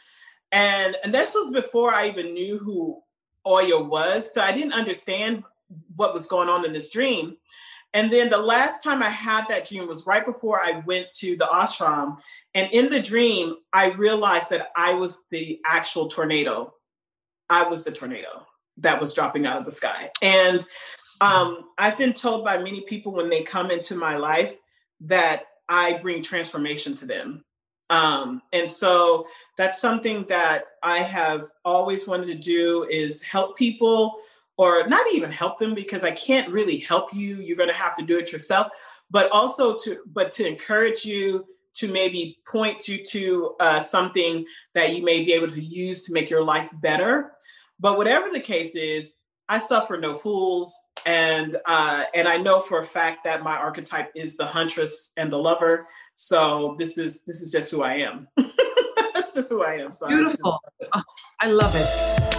And 0.52 0.96
and 1.04 1.12
this 1.12 1.34
was 1.34 1.50
before 1.50 1.94
I 1.94 2.08
even 2.08 2.34
knew 2.34 2.58
who 2.58 3.02
Oya 3.46 3.78
was, 3.82 4.32
so 4.32 4.40
I 4.40 4.52
didn't 4.52 4.72
understand 4.72 5.44
what 5.96 6.14
was 6.14 6.26
going 6.26 6.48
on 6.48 6.64
in 6.64 6.72
this 6.72 6.90
dream. 6.90 7.36
And 7.94 8.12
then 8.12 8.28
the 8.28 8.38
last 8.38 8.82
time 8.82 9.02
I 9.02 9.08
had 9.08 9.46
that 9.48 9.66
dream 9.66 9.88
was 9.88 10.06
right 10.06 10.24
before 10.24 10.60
I 10.60 10.82
went 10.86 11.06
to 11.14 11.36
the 11.36 11.46
ashram. 11.46 12.18
And 12.54 12.70
in 12.72 12.90
the 12.90 13.00
dream, 13.00 13.56
I 13.72 13.90
realized 13.92 14.50
that 14.50 14.68
I 14.76 14.94
was 14.94 15.18
the 15.30 15.60
actual 15.64 16.08
tornado. 16.08 16.74
I 17.48 17.64
was 17.64 17.84
the 17.84 17.92
tornado 17.92 18.46
that 18.78 19.00
was 19.00 19.14
dropping 19.14 19.46
out 19.46 19.58
of 19.58 19.64
the 19.64 19.70
sky. 19.70 20.10
And 20.22 20.64
um, 21.20 21.64
I've 21.78 21.98
been 21.98 22.12
told 22.12 22.44
by 22.44 22.58
many 22.58 22.82
people 22.82 23.12
when 23.12 23.30
they 23.30 23.42
come 23.42 23.70
into 23.70 23.96
my 23.96 24.16
life 24.16 24.54
that 25.00 25.44
I 25.68 25.98
bring 25.98 26.22
transformation 26.22 26.94
to 26.96 27.06
them. 27.06 27.44
Um, 27.90 28.42
and 28.52 28.68
so 28.68 29.26
that's 29.56 29.80
something 29.80 30.26
that 30.28 30.64
I 30.82 30.98
have 30.98 31.44
always 31.64 32.06
wanted 32.06 32.26
to 32.26 32.34
do 32.34 32.86
is 32.88 33.22
help 33.22 33.56
people 33.56 34.16
or 34.58 34.86
not 34.88 35.06
even 35.14 35.30
help 35.30 35.56
them 35.56 35.74
because 35.74 36.04
I 36.04 36.10
can't 36.10 36.52
really 36.52 36.78
help 36.78 37.14
you. 37.14 37.36
You're 37.36 37.56
going 37.56 37.70
to 37.70 37.74
have 37.74 37.96
to 37.96 38.04
do 38.04 38.18
it 38.18 38.32
yourself, 38.32 38.66
but 39.10 39.30
also 39.30 39.76
to 39.84 40.00
but 40.12 40.32
to 40.32 40.46
encourage 40.46 41.04
you 41.04 41.46
to 41.74 41.90
maybe 41.90 42.38
point 42.46 42.88
you 42.88 43.02
to 43.04 43.54
uh, 43.60 43.80
something 43.80 44.44
that 44.74 44.96
you 44.96 45.04
may 45.04 45.24
be 45.24 45.32
able 45.32 45.48
to 45.48 45.62
use 45.62 46.02
to 46.02 46.12
make 46.12 46.28
your 46.28 46.42
life 46.42 46.70
better. 46.82 47.32
But 47.78 47.96
whatever 47.96 48.28
the 48.30 48.40
case 48.40 48.74
is, 48.74 49.16
I 49.48 49.60
suffer 49.60 49.96
no 49.96 50.12
fools, 50.12 50.76
and 51.06 51.56
uh, 51.66 52.04
and 52.12 52.26
I 52.26 52.36
know 52.36 52.60
for 52.60 52.80
a 52.80 52.86
fact 52.86 53.24
that 53.24 53.44
my 53.44 53.56
archetype 53.56 54.10
is 54.16 54.36
the 54.36 54.46
huntress 54.46 55.12
and 55.16 55.32
the 55.32 55.38
lover. 55.38 55.86
So 56.14 56.74
this 56.78 56.98
is 56.98 57.22
this 57.22 57.40
is 57.40 57.52
just 57.52 57.70
who 57.70 57.82
I 57.82 57.94
am. 57.94 58.26
That's 59.14 59.32
just 59.32 59.50
who 59.50 59.62
I 59.62 59.74
am. 59.74 59.92
So 59.92 60.08
Beautiful. 60.08 60.58
I, 60.92 60.98
oh, 60.98 61.02
I 61.40 61.46
love 61.46 61.74
it 61.76 62.37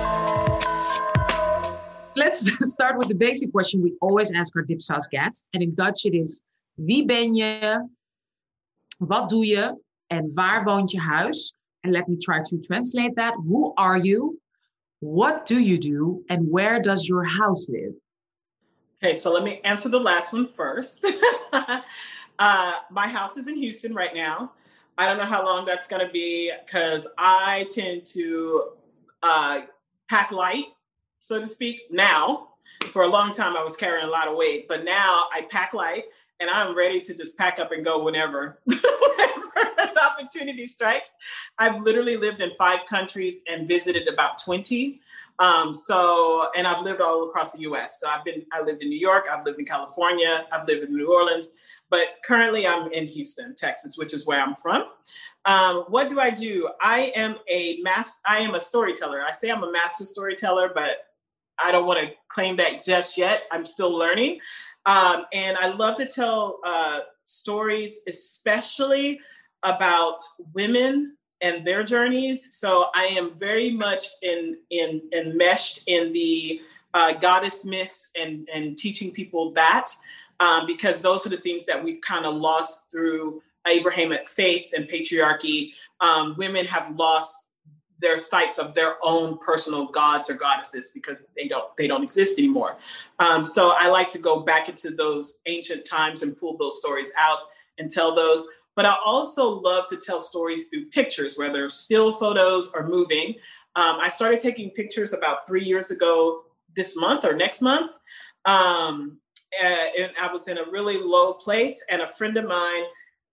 let's 2.15 2.45
start 2.71 2.97
with 2.97 3.07
the 3.07 3.15
basic 3.15 3.51
question 3.51 3.81
we 3.81 3.93
always 4.01 4.31
ask 4.33 4.55
our 4.55 4.63
Dipsaus 4.63 5.09
guests. 5.09 5.49
And 5.53 5.63
in 5.63 5.75
Dutch 5.75 6.05
it 6.05 6.15
is, 6.15 6.41
wie 6.77 7.05
ben 7.05 7.35
je? 7.35 7.79
Wat 8.99 9.29
doe 9.29 9.45
je? 9.45 9.75
En 10.07 10.31
waar 10.33 10.63
woont 10.63 10.91
je 10.91 10.99
huis? 10.99 11.53
And 11.83 11.93
let 11.93 12.07
me 12.07 12.17
try 12.17 12.41
to 12.43 12.57
translate 12.57 13.15
that. 13.15 13.33
Who 13.35 13.73
are 13.77 13.97
you? 13.97 14.39
What 14.99 15.45
do 15.45 15.59
you 15.59 15.77
do? 15.77 16.25
And 16.29 16.49
where 16.49 16.81
does 16.81 17.07
your 17.07 17.23
house 17.23 17.69
live? 17.69 17.93
Okay, 19.01 19.13
so 19.13 19.31
let 19.31 19.43
me 19.43 19.61
answer 19.63 19.87
the 19.87 19.99
last 19.99 20.33
one 20.33 20.45
first. 20.47 21.07
uh, 22.39 22.73
my 22.91 23.07
house 23.07 23.37
is 23.37 23.47
in 23.47 23.55
Houston 23.55 23.93
right 23.93 24.13
now. 24.13 24.51
I 24.97 25.07
don't 25.07 25.17
know 25.17 25.23
how 25.23 25.45
long 25.45 25.63
that's 25.63 25.87
going 25.87 26.05
to 26.05 26.11
be 26.11 26.51
because 26.65 27.07
I 27.17 27.65
tend 27.73 28.05
to 28.07 28.71
uh, 29.23 29.61
pack 30.09 30.33
light 30.33 30.65
so 31.19 31.39
to 31.39 31.47
speak, 31.47 31.83
now. 31.89 32.47
For 32.91 33.03
a 33.03 33.07
long 33.07 33.33
time, 33.33 33.57
I 33.57 33.63
was 33.63 33.75
carrying 33.75 34.07
a 34.07 34.09
lot 34.09 34.27
of 34.29 34.37
weight, 34.37 34.67
but 34.67 34.85
now 34.85 35.25
I 35.33 35.45
pack 35.49 35.73
light 35.73 36.05
and 36.39 36.49
I'm 36.49 36.75
ready 36.75 37.01
to 37.01 37.13
just 37.13 37.37
pack 37.37 37.59
up 37.59 37.71
and 37.71 37.83
go 37.83 38.01
whenever, 38.01 38.59
whenever 38.65 38.79
the 39.55 40.01
opportunity 40.03 40.65
strikes. 40.65 41.17
I've 41.57 41.81
literally 41.81 42.17
lived 42.17 42.41
in 42.41 42.51
five 42.57 42.85
countries 42.85 43.41
and 43.47 43.67
visited 43.67 44.07
about 44.07 44.41
20. 44.43 45.01
Um, 45.39 45.73
so, 45.73 46.49
and 46.55 46.67
I've 46.67 46.83
lived 46.83 47.01
all 47.01 47.27
across 47.27 47.53
the 47.53 47.61
U.S. 47.61 47.99
So 47.99 48.09
I've 48.09 48.25
been, 48.25 48.45
I 48.51 48.61
lived 48.61 48.81
in 48.81 48.89
New 48.89 48.99
York, 48.99 49.27
I've 49.31 49.45
lived 49.45 49.59
in 49.59 49.65
California, 49.65 50.45
I've 50.51 50.67
lived 50.67 50.83
in 50.83 50.95
New 50.95 51.13
Orleans, 51.13 51.53
but 51.89 52.07
currently 52.25 52.67
I'm 52.67 52.91
in 52.91 53.05
Houston, 53.07 53.55
Texas, 53.55 53.97
which 53.97 54.13
is 54.13 54.27
where 54.27 54.41
I'm 54.41 54.55
from. 54.55 54.85
Um, 55.45 55.85
what 55.87 56.09
do 56.09 56.19
I 56.19 56.29
do? 56.29 56.69
I 56.81 57.13
am 57.15 57.37
a 57.49 57.79
mass. 57.81 58.19
I 58.25 58.39
am 58.39 58.55
a 58.55 58.59
storyteller. 58.59 59.23
I 59.25 59.31
say 59.31 59.49
I'm 59.49 59.63
a 59.63 59.71
master 59.71 60.05
storyteller, 60.05 60.71
but 60.73 61.08
I 61.63 61.71
don't 61.71 61.85
want 61.85 61.99
to 61.99 62.11
claim 62.27 62.57
that 62.57 62.83
just 62.83 63.17
yet. 63.17 63.43
I'm 63.51 63.65
still 63.65 63.95
learning, 63.95 64.39
um, 64.85 65.25
and 65.33 65.57
I 65.57 65.67
love 65.67 65.97
to 65.97 66.05
tell 66.05 66.59
uh, 66.65 67.01
stories, 67.23 68.01
especially 68.07 69.19
about 69.63 70.21
women 70.53 71.17
and 71.41 71.65
their 71.65 71.83
journeys. 71.83 72.55
So 72.55 72.87
I 72.93 73.05
am 73.05 73.35
very 73.35 73.71
much 73.71 74.05
in 74.21 74.57
in 74.69 75.01
enmeshed 75.13 75.81
in 75.87 76.11
the 76.11 76.61
uh, 76.93 77.13
goddess 77.13 77.65
myths 77.65 78.11
and 78.19 78.47
and 78.53 78.77
teaching 78.77 79.11
people 79.11 79.51
that 79.53 79.91
um, 80.39 80.65
because 80.65 81.01
those 81.01 81.25
are 81.25 81.29
the 81.29 81.37
things 81.37 81.65
that 81.65 81.83
we've 81.83 82.01
kind 82.01 82.25
of 82.25 82.35
lost 82.35 82.89
through 82.89 83.41
Abrahamic 83.67 84.29
faiths 84.29 84.73
and 84.73 84.87
patriarchy. 84.87 85.73
Um, 85.99 86.35
women 86.37 86.65
have 86.65 86.95
lost 86.95 87.48
their 87.99 88.17
sites 88.17 88.57
of 88.57 88.73
their 88.73 88.95
own 89.03 89.37
personal 89.39 89.87
gods 89.87 90.29
or 90.29 90.33
goddesses 90.35 90.91
because 90.93 91.27
they 91.35 91.47
don't 91.47 91.75
they 91.77 91.87
don't 91.87 92.03
exist 92.03 92.39
anymore. 92.39 92.77
Um, 93.19 93.45
so 93.45 93.73
I 93.75 93.87
like 93.87 94.09
to 94.09 94.19
go 94.19 94.39
back 94.39 94.69
into 94.69 94.91
those 94.91 95.41
ancient 95.45 95.85
times 95.85 96.21
and 96.21 96.35
pull 96.35 96.57
those 96.57 96.79
stories 96.79 97.11
out 97.17 97.39
and 97.77 97.89
tell 97.89 98.15
those. 98.15 98.45
But 98.75 98.85
I 98.85 98.95
also 99.05 99.49
love 99.49 99.87
to 99.89 99.97
tell 99.97 100.19
stories 100.19 100.67
through 100.67 100.85
pictures, 100.85 101.37
whether 101.37 101.67
still 101.67 102.13
photos 102.13 102.71
or 102.73 102.87
moving. 102.87 103.35
Um, 103.75 103.97
I 103.99 104.09
started 104.09 104.39
taking 104.39 104.69
pictures 104.71 105.13
about 105.13 105.45
three 105.45 105.63
years 105.63 105.91
ago 105.91 106.43
this 106.75 106.95
month 106.95 107.25
or 107.25 107.33
next 107.33 107.61
month. 107.61 107.91
Um, 108.45 109.17
and 109.61 110.11
I 110.21 110.31
was 110.31 110.47
in 110.47 110.59
a 110.59 110.69
really 110.71 110.97
low 110.97 111.33
place, 111.33 111.83
and 111.89 112.01
a 112.01 112.07
friend 112.07 112.37
of 112.37 112.45
mine 112.45 112.83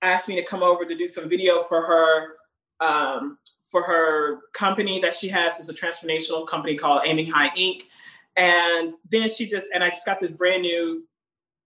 asked 0.03 0.29
me 0.29 0.35
to 0.37 0.45
come 0.45 0.63
over 0.63 0.85
to 0.85 0.97
do 0.97 1.07
some 1.07 1.29
video 1.29 1.63
for 1.63 1.83
her 1.83 2.37
um, 2.81 3.39
for 3.71 3.83
her 3.83 4.41
company 4.53 5.01
that 5.01 5.15
she 5.15 5.29
has 5.29 5.59
is 5.59 5.69
a 5.69 5.75
transformational 5.75 6.47
company 6.47 6.77
called 6.77 7.03
Aiming 7.05 7.27
High 7.27 7.51
Inc. 7.51 7.83
And 8.37 8.93
then 9.11 9.29
she 9.29 9.49
just 9.49 9.71
and 9.75 9.83
I 9.83 9.89
just 9.89 10.07
got 10.07 10.21
this 10.21 10.33
brand 10.33 10.63
new 10.63 11.05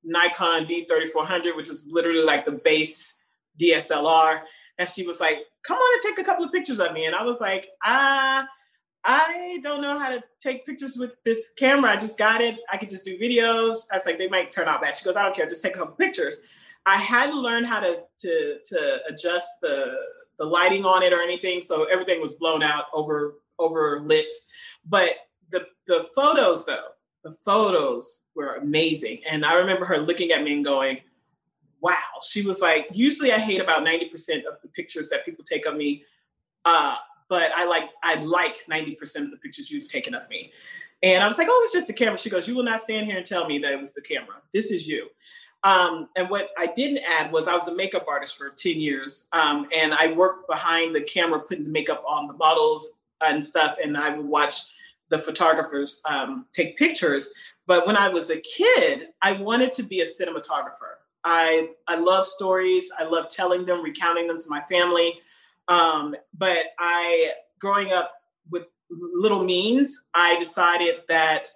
Nikon 0.05 0.67
D3400, 0.67 1.57
which 1.57 1.69
is 1.69 1.89
literally 1.91 2.25
like 2.25 2.45
the 2.45 2.53
base 2.53 3.15
DSLR. 3.61 4.41
And 4.79 4.89
she 4.89 5.07
was 5.07 5.21
like, 5.21 5.39
come 5.63 5.77
on 5.77 5.93
and 5.95 6.17
take 6.17 6.25
a 6.25 6.27
couple 6.27 6.45
of 6.45 6.53
pictures 6.53 6.81
of 6.81 6.93
me. 6.93 7.05
And 7.05 7.15
I 7.15 7.23
was 7.23 7.41
like, 7.41 7.69
ah, 7.85 8.47
I 9.05 9.59
don't 9.63 9.83
know 9.83 9.99
how 9.99 10.11
to 10.11 10.23
take 10.41 10.65
pictures 10.65 10.97
with 10.99 11.13
this 11.25 11.51
camera. 11.59 11.91
I 11.91 11.97
just 11.97 12.19
got 12.19 12.41
it. 12.41 12.57
I 12.73 12.77
could 12.77 12.91
just 12.91 13.05
do 13.05 13.19
videos. 13.19 13.87
I 13.91 13.97
was 13.97 14.07
like, 14.07 14.19
they 14.19 14.29
might 14.29 14.53
turn 14.53 14.69
out 14.69 14.83
bad. 14.83 14.97
She 14.97 15.05
goes, 15.05 15.17
I 15.17 15.23
don't 15.23 15.35
care, 15.35 15.47
just 15.47 15.63
take 15.63 15.75
a 15.75 15.79
couple 15.79 15.95
pictures. 15.95 16.43
I 16.87 16.97
had 16.97 17.31
to 17.31 17.37
learn 17.37 17.65
how 17.65 17.81
to 17.81 18.03
to 18.21 18.59
to 18.65 19.01
adjust 19.09 19.49
the 19.61 19.95
the 20.41 20.47
lighting 20.47 20.87
on 20.87 21.03
it 21.03 21.13
or 21.13 21.21
anything. 21.21 21.61
So 21.61 21.85
everything 21.85 22.21
was 22.21 22.35
blown 22.35 22.65
out, 22.65 22.87
over 22.93 23.35
over 23.61 24.01
lit. 24.01 24.33
But 24.89 25.11
the 25.51 25.67
the 25.87 26.09
photos 26.15 26.65
though, 26.65 26.89
the 27.23 27.33
photos 27.33 28.27
were 28.35 28.55
amazing. 28.55 29.21
And 29.31 29.45
I 29.45 29.55
remember 29.55 29.85
her 29.85 29.99
looking 29.99 30.33
at 30.33 30.43
me 30.43 30.55
and 30.55 30.65
going, 30.65 30.99
wow. 31.81 31.95
She 32.23 32.43
was 32.43 32.61
like, 32.61 32.87
usually 32.93 33.33
I 33.33 33.39
hate 33.39 33.61
about 33.61 33.87
90% 33.87 34.39
of 34.47 34.61
the 34.63 34.69
pictures 34.69 35.11
that 35.11 35.25
people 35.25 35.45
take 35.45 35.67
of 35.67 35.77
me. 35.77 36.05
Uh, 36.65 36.97
but 37.29 37.53
I 37.55 37.67
like 37.67 37.91
I 38.03 38.15
like 38.15 38.57
90% 38.69 39.17
of 39.17 39.31
the 39.31 39.37
pictures 39.37 39.71
you've 39.71 39.89
taken 39.89 40.15
of 40.15 40.29
me. 40.31 40.53
And 41.03 41.23
I 41.23 41.27
was 41.27 41.37
like, 41.37 41.49
oh, 41.51 41.61
it's 41.65 41.73
just 41.73 41.87
the 41.87 41.93
camera. 41.93 42.19
She 42.19 42.31
goes, 42.31 42.49
you 42.49 42.55
will 42.55 42.63
not 42.63 42.81
stand 42.81 43.07
here 43.07 43.17
and 43.17 43.27
tell 43.27 43.47
me 43.47 43.59
that 43.59 43.73
it 43.73 43.79
was 43.79 43.93
the 43.93 44.03
camera. 44.03 44.37
This 44.53 44.71
is 44.71 44.89
you. 44.89 45.09
Um, 45.63 46.09
and 46.17 46.31
what 46.31 46.49
I 46.57 46.67
didn't 46.67 47.01
add 47.07 47.33
was 47.33 47.47
I 47.47 47.55
was 47.55 47.69
a 47.69 47.75
makeup 47.75 48.07
artist 48.09 48.39
for 48.39 48.51
10 48.51 48.81
years. 48.81 49.29
Um, 49.33 49.69
and 49.77 49.93
I 49.93 50.13
worked 50.13 50.49
behind 50.49 50.95
the 50.95 51.03
camera, 51.03 51.41
putting 51.41 51.65
the 51.65 51.71
makeup 51.71 52.03
on 52.09 52.27
the 52.27 52.33
models 52.35 52.99
and 53.21 53.45
stuff. 53.45 53.77
And 53.83 53.97
I 53.97 54.17
would 54.17 54.27
watch 54.27 54.63
the 55.11 55.19
photographers 55.19 56.01
um, 56.07 56.47
take 56.53 56.77
pictures. 56.77 57.33
But 57.67 57.87
when 57.87 57.97
I 57.97 58.09
was 58.09 58.31
a 58.31 58.41
kid, 58.41 59.09
I 59.21 59.33
wanted 59.33 59.73
to 59.73 59.83
be 59.83 60.01
a 60.01 60.07
cinematographer. 60.07 60.97
I 61.23 61.71
I 61.87 61.97
love 61.97 62.25
stories. 62.25 62.91
I 62.99 63.05
love 63.05 63.29
telling 63.29 63.67
them, 63.67 63.83
recounting 63.83 64.27
them 64.27 64.39
to 64.39 64.49
my 64.49 64.63
family. 64.63 65.21
Um, 65.69 66.17
but 66.37 66.67
I, 66.79 67.33
growing 67.59 67.93
up 67.93 68.13
with 68.51 68.65
little 68.91 69.45
means, 69.45 70.09
I 70.15 70.39
decided 70.39 70.97
that 71.09 71.49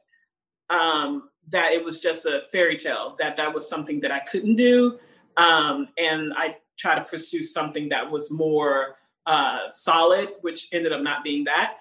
um, 0.70 1.30
that 1.48 1.72
it 1.72 1.84
was 1.84 2.00
just 2.00 2.26
a 2.26 2.42
fairy 2.50 2.76
tale. 2.76 3.16
That 3.18 3.36
that 3.36 3.52
was 3.52 3.68
something 3.68 4.00
that 4.00 4.10
I 4.10 4.20
couldn't 4.20 4.56
do, 4.56 4.98
um, 5.36 5.88
and 5.98 6.32
I 6.36 6.56
tried 6.78 6.96
to 6.96 7.04
pursue 7.04 7.42
something 7.42 7.88
that 7.90 8.10
was 8.10 8.30
more 8.30 8.96
uh, 9.26 9.70
solid, 9.70 10.30
which 10.40 10.68
ended 10.72 10.92
up 10.92 11.02
not 11.02 11.24
being 11.24 11.44
that. 11.44 11.76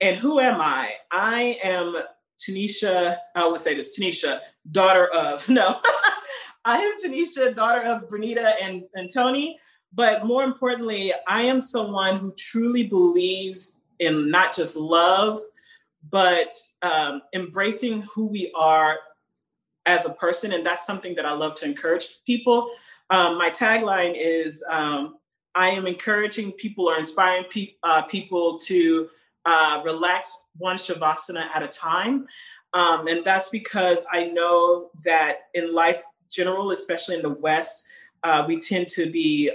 And 0.00 0.16
who 0.16 0.40
am 0.40 0.60
I? 0.60 0.94
I 1.10 1.58
am 1.62 1.96
Tanisha. 2.38 3.16
I 3.34 3.46
would 3.46 3.60
say 3.60 3.74
this: 3.74 3.98
Tanisha, 3.98 4.40
daughter 4.70 5.06
of 5.06 5.48
no. 5.48 5.76
I 6.64 6.78
am 6.78 6.94
Tanisha, 7.02 7.54
daughter 7.54 7.82
of 7.82 8.08
Bernita 8.08 8.54
and, 8.60 8.82
and 8.94 9.08
Tony. 9.12 9.58
But 9.92 10.26
more 10.26 10.42
importantly, 10.42 11.12
I 11.28 11.42
am 11.42 11.60
someone 11.60 12.18
who 12.18 12.34
truly 12.36 12.82
believes 12.82 13.80
in 14.00 14.30
not 14.30 14.54
just 14.54 14.76
love, 14.76 15.40
but 16.10 16.52
um, 16.82 17.22
embracing 17.34 18.02
who 18.02 18.26
we 18.26 18.52
are 18.54 18.98
as 19.86 20.04
a 20.04 20.12
person. 20.14 20.52
And 20.52 20.66
that's 20.66 20.86
something 20.86 21.14
that 21.14 21.24
I 21.24 21.32
love 21.32 21.54
to 21.54 21.64
encourage 21.64 22.18
people. 22.26 22.70
Um, 23.10 23.38
my 23.38 23.50
tagline 23.50 24.14
is 24.16 24.64
um, 24.68 25.16
I 25.54 25.70
am 25.70 25.86
encouraging 25.86 26.52
people 26.52 26.88
or 26.88 26.98
inspiring 26.98 27.44
pe- 27.50 27.74
uh, 27.82 28.02
people 28.02 28.58
to 28.60 29.08
uh, 29.44 29.80
relax 29.84 30.36
one 30.58 30.76
Shavasana 30.76 31.46
at 31.54 31.62
a 31.62 31.68
time. 31.68 32.26
Um, 32.72 33.06
and 33.06 33.24
that's 33.24 33.48
because 33.48 34.04
I 34.12 34.24
know 34.24 34.90
that 35.04 35.42
in 35.54 35.72
life, 35.72 36.02
general, 36.28 36.72
especially 36.72 37.16
in 37.16 37.22
the 37.22 37.30
West, 37.30 37.86
uh, 38.22 38.44
we 38.46 38.58
tend 38.58 38.88
to 38.88 39.10
be 39.10 39.50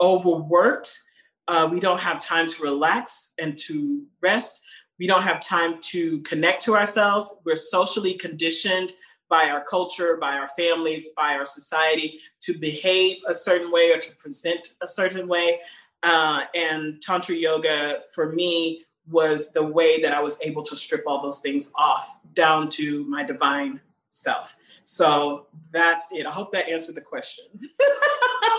overworked. 0.00 1.00
Uh, 1.48 1.68
we 1.70 1.80
don't 1.80 2.00
have 2.00 2.20
time 2.20 2.46
to 2.46 2.62
relax 2.62 3.34
and 3.38 3.58
to 3.58 4.04
rest. 4.22 4.62
We 4.98 5.06
don't 5.06 5.22
have 5.22 5.40
time 5.40 5.80
to 5.82 6.20
connect 6.20 6.62
to 6.64 6.74
ourselves. 6.74 7.34
We're 7.44 7.56
socially 7.56 8.14
conditioned 8.14 8.92
by 9.28 9.50
our 9.50 9.62
culture, 9.64 10.16
by 10.20 10.36
our 10.36 10.48
families, 10.56 11.08
by 11.16 11.34
our 11.34 11.44
society 11.44 12.20
to 12.40 12.56
behave 12.56 13.16
a 13.28 13.34
certain 13.34 13.72
way 13.72 13.92
or 13.92 13.98
to 13.98 14.16
present 14.16 14.74
a 14.82 14.86
certain 14.86 15.26
way. 15.28 15.60
Uh, 16.02 16.42
and 16.54 17.02
Tantra 17.02 17.34
Yoga, 17.34 18.00
for 18.14 18.32
me, 18.32 18.84
was 19.08 19.52
the 19.52 19.62
way 19.62 20.00
that 20.00 20.12
I 20.12 20.20
was 20.20 20.38
able 20.42 20.62
to 20.62 20.76
strip 20.76 21.04
all 21.06 21.22
those 21.22 21.40
things 21.40 21.72
off 21.76 22.18
down 22.34 22.68
to 22.70 23.04
my 23.04 23.22
divine 23.22 23.80
self. 24.16 24.56
So 24.82 25.46
that's 25.72 26.08
it. 26.12 26.26
I 26.26 26.30
hope 26.30 26.50
that 26.52 26.68
answered 26.68 26.94
the 26.94 27.00
question. 27.00 27.44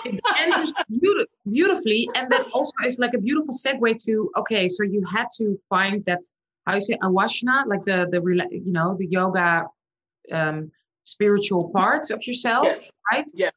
it 0.05 0.21
answers 0.39 0.71
beautifully. 1.49 2.09
And 2.15 2.31
that 2.31 2.47
also 2.53 2.73
is 2.85 2.99
like 2.99 3.13
a 3.13 3.17
beautiful 3.17 3.53
segue 3.53 4.03
to 4.05 4.31
okay, 4.37 4.67
so 4.67 4.83
you 4.83 5.03
had 5.05 5.27
to 5.37 5.59
find 5.69 6.03
that 6.05 6.19
how 6.65 6.75
you 6.75 6.81
say 6.81 6.97
awashna, 7.03 7.65
like 7.65 7.83
the 7.85 8.07
the 8.11 8.21
you 8.51 8.71
know 8.71 8.95
the 8.97 9.07
yoga 9.07 9.65
um, 10.31 10.71
spiritual 11.03 11.71
parts 11.71 12.09
of 12.11 12.21
yourself, 12.27 12.65
yes. 12.65 12.91
right? 13.11 13.25
Yeah. 13.33 13.49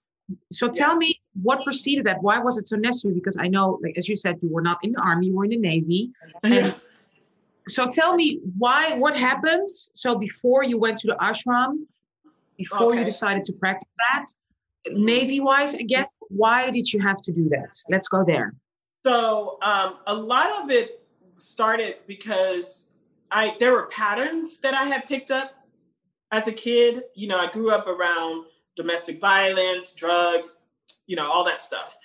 So 0.52 0.68
tell 0.68 0.90
yes. 0.90 0.98
me 0.98 1.20
what 1.42 1.64
preceded 1.64 2.06
that. 2.06 2.22
Why 2.22 2.38
was 2.38 2.56
it 2.56 2.68
so 2.68 2.76
necessary? 2.76 3.14
Because 3.14 3.36
I 3.36 3.48
know, 3.48 3.80
like 3.82 3.98
as 3.98 4.08
you 4.08 4.16
said, 4.16 4.36
you 4.42 4.48
were 4.48 4.62
not 4.62 4.78
in 4.84 4.92
the 4.92 5.00
army, 5.00 5.26
you 5.26 5.34
were 5.34 5.44
in 5.44 5.50
the 5.50 5.58
navy. 5.58 6.12
And 6.44 6.74
so 7.68 7.90
tell 7.90 8.14
me 8.14 8.40
why. 8.58 8.94
What 8.94 9.16
happens? 9.16 9.90
So 9.94 10.16
before 10.16 10.64
you 10.64 10.78
went 10.78 10.98
to 10.98 11.06
the 11.08 11.16
ashram, 11.20 11.86
before 12.56 12.88
okay. 12.88 12.98
you 12.98 13.04
decided 13.04 13.44
to 13.46 13.52
practice 13.52 13.88
that, 13.98 14.26
Navy 14.92 15.40
wise, 15.40 15.74
again, 15.74 16.06
why 16.28 16.70
did 16.70 16.92
you 16.92 17.00
have 17.00 17.20
to 17.22 17.32
do 17.32 17.48
that? 17.50 17.76
Let's 17.88 18.08
go 18.08 18.24
there. 18.24 18.54
So 19.04 19.58
um, 19.62 19.96
a 20.06 20.14
lot 20.14 20.62
of 20.62 20.70
it 20.70 21.06
started 21.38 21.96
because 22.06 22.88
I 23.30 23.56
there 23.58 23.72
were 23.72 23.86
patterns 23.86 24.60
that 24.60 24.74
I 24.74 24.84
had 24.84 25.06
picked 25.06 25.30
up 25.30 25.52
as 26.30 26.48
a 26.48 26.52
kid. 26.52 27.04
You 27.14 27.28
know, 27.28 27.38
I 27.38 27.50
grew 27.50 27.70
up 27.70 27.86
around 27.86 28.46
domestic 28.76 29.20
violence, 29.20 29.92
drugs, 29.92 30.66
you 31.06 31.16
know, 31.16 31.30
all 31.30 31.44
that 31.44 31.62
stuff. 31.62 31.96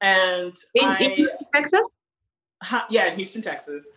And 0.00 0.54
in, 0.74 0.84
I, 0.84 0.98
in 0.98 1.28
Texas? 1.54 1.88
Yeah, 2.90 3.06
in 3.08 3.16
Houston, 3.16 3.42
Texas. 3.42 3.90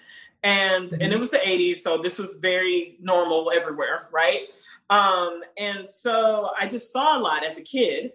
And 0.44 0.90
mm-hmm. 0.90 1.02
and 1.02 1.14
it 1.14 1.20
was 1.20 1.32
the 1.32 1.38
80s, 1.38 1.78
so 1.78 1.98
this 1.98 2.20
was 2.20 2.36
very 2.36 2.98
normal 3.00 3.52
everywhere, 3.54 4.08
right? 4.12 4.48
Um, 4.90 5.42
and 5.58 5.88
so 5.88 6.52
I 6.58 6.68
just 6.68 6.92
saw 6.92 7.18
a 7.18 7.20
lot 7.20 7.44
as 7.44 7.58
a 7.58 7.62
kid. 7.64 8.12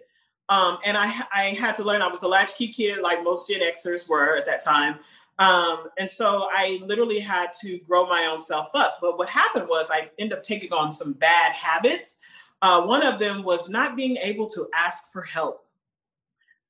Um, 0.49 0.77
and 0.83 0.97
I, 0.97 1.05
I 1.33 1.43
had 1.59 1.75
to 1.77 1.83
learn, 1.83 2.01
I 2.01 2.07
was 2.07 2.23
a 2.23 2.27
latchkey 2.27 2.67
kid, 2.67 2.99
like 3.01 3.23
most 3.23 3.47
Gen 3.47 3.61
Xers 3.61 4.09
were 4.09 4.35
at 4.37 4.45
that 4.45 4.63
time. 4.63 4.99
Um, 5.39 5.87
and 5.97 6.09
so 6.09 6.47
I 6.51 6.79
literally 6.85 7.19
had 7.19 7.51
to 7.61 7.79
grow 7.79 8.07
my 8.07 8.25
own 8.25 8.39
self 8.39 8.69
up. 8.75 8.97
But 9.01 9.17
what 9.17 9.29
happened 9.29 9.67
was 9.67 9.89
I 9.89 10.09
ended 10.19 10.37
up 10.37 10.43
taking 10.43 10.71
on 10.73 10.91
some 10.91 11.13
bad 11.13 11.53
habits. 11.53 12.19
Uh, 12.61 12.81
one 12.81 13.03
of 13.03 13.19
them 13.19 13.43
was 13.43 13.69
not 13.69 13.95
being 13.95 14.17
able 14.17 14.47
to 14.47 14.67
ask 14.75 15.11
for 15.11 15.21
help. 15.21 15.65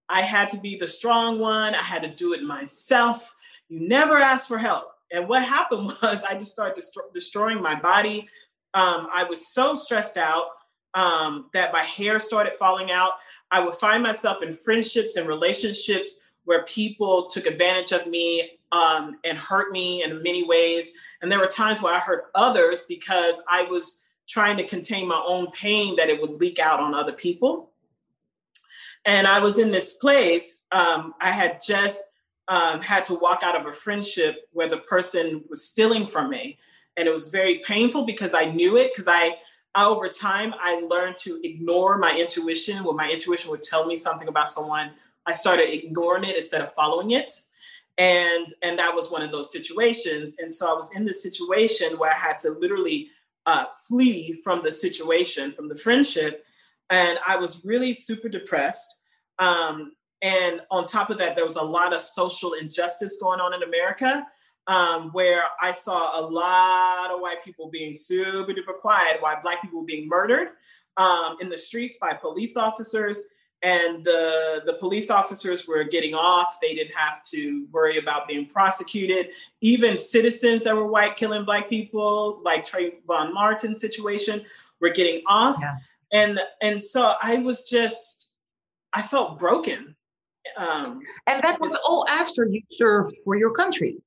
I 0.09 0.21
had 0.21 0.49
to 0.49 0.57
be 0.57 0.75
the 0.77 0.87
strong 0.87 1.39
one, 1.39 1.73
I 1.75 1.81
had 1.81 2.03
to 2.03 2.09
do 2.09 2.33
it 2.33 2.43
myself. 2.43 3.35
You 3.69 3.87
never 3.87 4.17
ask 4.17 4.47
for 4.47 4.57
help. 4.57 4.92
And 5.13 5.29
what 5.29 5.45
happened 5.45 5.85
was 6.01 6.23
I 6.23 6.33
just 6.33 6.51
started 6.51 6.75
dest- 6.75 6.99
destroying 7.13 7.61
my 7.61 7.75
body. 7.75 8.27
Um, 8.73 9.07
I 9.13 9.23
was 9.23 9.47
so 9.47 9.73
stressed 9.75 10.17
out 10.17 10.47
um, 10.95 11.49
that 11.53 11.71
my 11.71 11.83
hair 11.83 12.19
started 12.19 12.53
falling 12.57 12.91
out. 12.91 13.13
I 13.51 13.61
would 13.61 13.75
find 13.75 14.03
myself 14.03 14.43
in 14.43 14.51
friendships 14.51 15.15
and 15.15 15.27
relationships 15.27 16.19
where 16.45 16.65
people 16.65 17.27
took 17.27 17.45
advantage 17.45 17.93
of 17.93 18.07
me 18.07 18.59
um, 18.71 19.17
and 19.23 19.37
hurt 19.37 19.71
me 19.71 20.03
in 20.03 20.21
many 20.23 20.43
ways. 20.43 20.91
And 21.21 21.31
there 21.31 21.39
were 21.39 21.47
times 21.47 21.81
where 21.81 21.93
I 21.93 21.99
hurt 21.99 22.25
others 22.35 22.83
because 22.83 23.41
I 23.47 23.63
was 23.63 24.03
trying 24.27 24.57
to 24.57 24.63
contain 24.65 25.07
my 25.07 25.21
own 25.25 25.47
pain 25.51 25.95
that 25.97 26.09
it 26.09 26.19
would 26.19 26.41
leak 26.41 26.59
out 26.59 26.79
on 26.79 26.93
other 26.93 27.13
people. 27.13 27.71
And 29.05 29.27
I 29.27 29.39
was 29.39 29.59
in 29.59 29.71
this 29.71 29.93
place, 29.93 30.63
um, 30.71 31.13
I 31.19 31.29
had 31.29 31.59
just 31.65 32.03
um, 32.47 32.81
had 32.81 33.05
to 33.05 33.15
walk 33.15 33.41
out 33.43 33.59
of 33.59 33.65
a 33.65 33.73
friendship 33.73 34.47
where 34.51 34.69
the 34.69 34.79
person 34.79 35.43
was 35.49 35.67
stealing 35.67 36.05
from 36.05 36.29
me. 36.29 36.57
And 36.97 37.07
it 37.07 37.11
was 37.11 37.27
very 37.29 37.59
painful 37.59 38.05
because 38.05 38.33
I 38.33 38.45
knew 38.45 38.77
it, 38.77 38.91
because 38.93 39.07
I, 39.07 39.37
over 39.75 40.07
time, 40.07 40.53
I 40.59 40.81
learned 40.81 41.17
to 41.19 41.39
ignore 41.43 41.97
my 41.97 42.15
intuition. 42.17 42.83
When 42.83 42.95
my 42.95 43.09
intuition 43.09 43.49
would 43.51 43.63
tell 43.63 43.85
me 43.85 43.95
something 43.95 44.27
about 44.27 44.49
someone, 44.49 44.91
I 45.25 45.33
started 45.33 45.73
ignoring 45.73 46.25
it 46.25 46.37
instead 46.37 46.61
of 46.61 46.71
following 46.71 47.11
it. 47.11 47.33
And 47.97 48.47
and 48.61 48.77
that 48.79 48.93
was 48.93 49.11
one 49.11 49.21
of 49.21 49.31
those 49.31 49.51
situations. 49.51 50.35
And 50.39 50.53
so 50.53 50.69
I 50.69 50.73
was 50.73 50.93
in 50.95 51.05
this 51.05 51.21
situation 51.23 51.97
where 51.97 52.11
I 52.11 52.15
had 52.15 52.37
to 52.39 52.49
literally 52.51 53.09
uh, 53.45 53.65
flee 53.87 54.33
from 54.43 54.61
the 54.63 54.73
situation, 54.73 55.51
from 55.51 55.69
the 55.69 55.75
friendship, 55.75 56.45
and 56.89 57.19
I 57.25 57.37
was 57.37 57.63
really 57.63 57.93
super 57.93 58.29
depressed. 58.29 58.99
Um, 59.39 59.93
and 60.23 60.61
on 60.71 60.85
top 60.85 61.09
of 61.09 61.17
that, 61.17 61.35
there 61.35 61.43
was 61.43 61.57
a 61.57 61.61
lot 61.61 61.93
of 61.93 61.99
social 61.99 62.53
injustice 62.53 63.17
going 63.21 63.41
on 63.41 63.53
in 63.53 63.61
America, 63.61 64.25
um, 64.67 65.09
where 65.11 65.43
I 65.61 65.73
saw 65.73 66.17
a 66.17 66.23
lot 66.25 67.11
of 67.11 67.19
white 67.19 67.43
people 67.43 67.69
being 67.69 67.93
super 67.93 68.53
duper 68.53 68.79
quiet, 68.79 69.21
while 69.21 69.37
Black 69.43 69.61
people 69.61 69.81
were 69.81 69.85
being 69.85 70.07
murdered 70.07 70.51
um, 70.95 71.35
in 71.41 71.49
the 71.49 71.57
streets 71.57 71.97
by 71.99 72.13
police 72.13 72.55
officers. 72.55 73.21
And 73.63 74.03
the 74.03 74.61
the 74.65 74.73
police 74.73 75.09
officers 75.09 75.67
were 75.67 75.83
getting 75.83 76.13
off. 76.13 76.57
They 76.61 76.73
didn't 76.73 76.95
have 76.95 77.21
to 77.31 77.65
worry 77.71 77.97
about 77.97 78.27
being 78.27 78.45
prosecuted. 78.45 79.29
Even 79.61 79.95
citizens 79.97 80.63
that 80.63 80.75
were 80.75 80.87
white 80.87 81.15
killing 81.17 81.45
black 81.45 81.69
people 81.69 82.41
like 82.43 82.65
Trayvon 82.65 83.33
Martin 83.33 83.75
situation 83.75 84.43
were 84.79 84.89
getting 84.89 85.21
off. 85.27 85.57
Yeah. 85.61 85.77
and 86.11 86.39
and 86.61 86.83
so 86.83 87.13
i 87.21 87.37
was 87.37 87.63
just 87.63 88.35
i 88.93 89.01
felt 89.01 89.39
broken 89.39 89.95
um, 90.57 91.01
and 91.27 91.41
that 91.43 91.59
was 91.59 91.77
all 91.87 92.05
after 92.07 92.45
you 92.45 92.61
served 92.77 93.17
for 93.23 93.35
your 93.35 93.51
country 93.51 93.97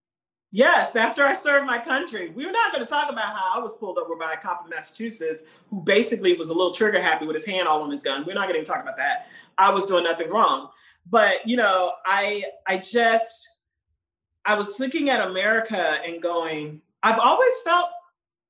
Yes, 0.56 0.94
after 0.94 1.24
I 1.24 1.34
served 1.34 1.66
my 1.66 1.78
country. 1.78 2.30
We 2.30 2.46
are 2.46 2.52
not 2.52 2.72
going 2.72 2.84
to 2.84 2.90
talk 2.90 3.10
about 3.10 3.26
how 3.26 3.58
I 3.58 3.58
was 3.58 3.74
pulled 3.74 3.98
over 3.98 4.16
by 4.16 4.32
a 4.32 4.36
cop 4.36 4.64
in 4.64 4.70
Massachusetts 4.70 5.44
who 5.68 5.82
basically 5.82 6.34
was 6.34 6.48
a 6.48 6.54
little 6.54 6.72
trigger 6.72 7.00
happy 7.00 7.26
with 7.26 7.34
his 7.34 7.44
hand 7.44 7.66
all 7.66 7.82
on 7.82 7.90
his 7.90 8.02
gun. 8.02 8.24
We're 8.26 8.34
not 8.34 8.48
going 8.48 8.64
to 8.64 8.70
talk 8.70 8.82
about 8.82 8.96
that. 8.96 9.26
I 9.58 9.70
was 9.70 9.84
doing 9.84 10.04
nothing 10.04 10.30
wrong. 10.30 10.70
But, 11.08 11.46
you 11.46 11.56
know, 11.56 11.92
I 12.04 12.44
I 12.66 12.78
just 12.78 13.58
I 14.44 14.54
was 14.54 14.80
looking 14.80 15.10
at 15.10 15.28
America 15.28 15.98
and 16.04 16.22
going, 16.22 16.80
I've 17.02 17.18
always 17.18 17.52
felt 17.64 17.88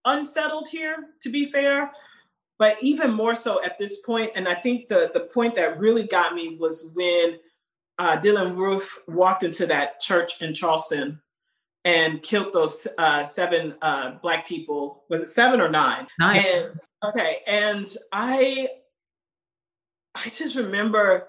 unsettled 0.04 0.68
here, 0.68 1.08
to 1.22 1.28
be 1.28 1.46
fair, 1.46 1.90
but 2.58 2.76
even 2.82 3.10
more 3.10 3.34
so 3.34 3.64
at 3.64 3.78
this 3.78 4.00
point. 4.02 4.30
And 4.36 4.46
I 4.46 4.54
think 4.54 4.88
the 4.88 5.10
the 5.12 5.20
point 5.20 5.54
that 5.56 5.78
really 5.78 6.06
got 6.06 6.34
me 6.34 6.56
was 6.60 6.90
when 6.94 7.38
uh, 7.98 8.16
Dylann 8.18 8.56
Roof 8.56 8.98
walked 9.08 9.42
into 9.42 9.66
that 9.66 10.00
church 10.00 10.42
in 10.42 10.54
Charleston 10.54 11.20
and 11.84 12.22
killed 12.22 12.52
those 12.52 12.86
uh, 12.98 13.22
seven 13.24 13.74
uh, 13.80 14.12
black 14.22 14.46
people. 14.46 15.04
Was 15.08 15.22
it 15.22 15.30
seven 15.30 15.60
or 15.60 15.70
nine? 15.70 16.06
Nine. 16.18 16.44
And, 16.44 16.80
okay, 17.04 17.38
and 17.46 17.86
I, 18.12 18.68
I 20.14 20.28
just 20.30 20.56
remember 20.56 21.28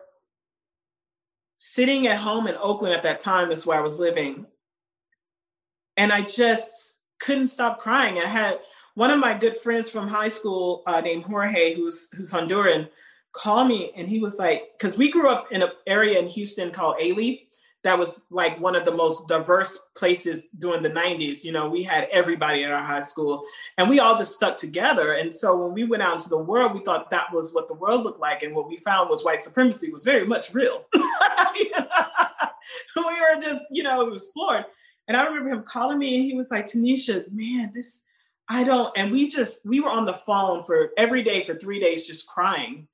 sitting 1.56 2.08
at 2.08 2.18
home 2.18 2.48
in 2.48 2.56
Oakland 2.56 2.94
at 2.96 3.04
that 3.04 3.20
time. 3.20 3.50
That's 3.50 3.66
where 3.66 3.78
I 3.78 3.82
was 3.82 4.00
living, 4.00 4.46
and 5.96 6.12
I 6.12 6.22
just 6.22 7.00
couldn't 7.20 7.48
stop 7.48 7.80
crying. 7.80 8.18
I 8.18 8.26
had 8.26 8.60
one 8.96 9.12
of 9.12 9.20
my 9.20 9.38
good 9.38 9.56
friends 9.58 9.90
from 9.90 10.08
high 10.08 10.28
school 10.28 10.82
uh, 10.88 11.02
named 11.02 11.24
Jorge, 11.26 11.76
who's 11.76 12.12
who's 12.14 12.32
Honduran, 12.32 12.90
call 13.34 13.66
me, 13.66 13.92
and 13.96 14.08
he 14.08 14.20
was 14.20 14.40
like, 14.40 14.64
because 14.78 14.98
we 14.98 15.12
grew 15.12 15.30
up 15.30 15.48
in 15.52 15.62
an 15.62 15.70
area 15.86 16.20
in 16.20 16.28
Houston 16.28 16.72
called 16.72 16.98
Alief 17.00 17.48
that 17.88 17.98
was 17.98 18.24
like 18.30 18.60
one 18.60 18.76
of 18.76 18.84
the 18.84 18.94
most 18.94 19.30
diverse 19.30 19.80
places 19.96 20.48
during 20.60 20.84
the 20.84 20.90
90s. 20.90 21.46
You 21.46 21.54
know, 21.54 21.70
we 21.70 21.84
had 21.84 22.10
everybody 22.12 22.64
at 22.66 22.72
our 22.72 22.84
high 22.84 23.00
school 23.00 23.44
and 23.78 23.90
we 23.90 24.02
all 24.02 24.18
just 24.18 24.36
stuck 24.36 24.58
together. 24.58 25.14
And 25.14 25.34
so 25.34 25.56
when 25.56 25.74
we 25.74 25.86
went 25.86 26.04
out 26.04 26.14
into 26.14 26.28
the 26.28 26.38
world, 26.38 26.74
we 26.74 26.82
thought 26.82 27.10
that 27.12 27.32
was 27.32 27.54
what 27.54 27.70
the 27.70 27.76
world 27.76 28.04
looked 28.04 28.20
like. 28.20 28.44
And 28.44 28.54
what 28.54 28.68
we 28.68 28.76
found 28.76 29.10
was 29.10 29.24
white 29.24 29.40
supremacy 29.40 29.90
was 29.90 30.04
very 30.04 30.28
much 30.28 30.54
real. 30.54 30.86
we 30.94 31.02
were 32.96 33.40
just, 33.42 33.66
you 33.72 33.84
know, 33.84 34.02
it 34.02 34.12
was 34.12 34.32
floored. 34.32 34.66
And 35.08 35.16
I 35.16 35.26
remember 35.26 35.52
him 35.52 35.64
calling 35.64 36.00
me 36.00 36.18
and 36.18 36.26
he 36.26 36.36
was 36.36 36.52
like, 36.52 36.66
Tanisha, 36.66 37.24
man, 37.32 37.72
this, 37.74 38.04
I 38.50 38.66
don't, 38.66 38.92
and 38.98 39.14
we 39.14 39.30
just, 39.30 39.66
we 39.66 39.80
were 39.80 39.90
on 39.90 40.04
the 40.04 40.14
phone 40.14 40.64
for 40.64 40.90
every 40.98 41.22
day 41.22 41.44
for 41.46 41.56
three 41.56 41.80
days 41.80 42.06
just 42.06 42.28
crying, 42.28 42.90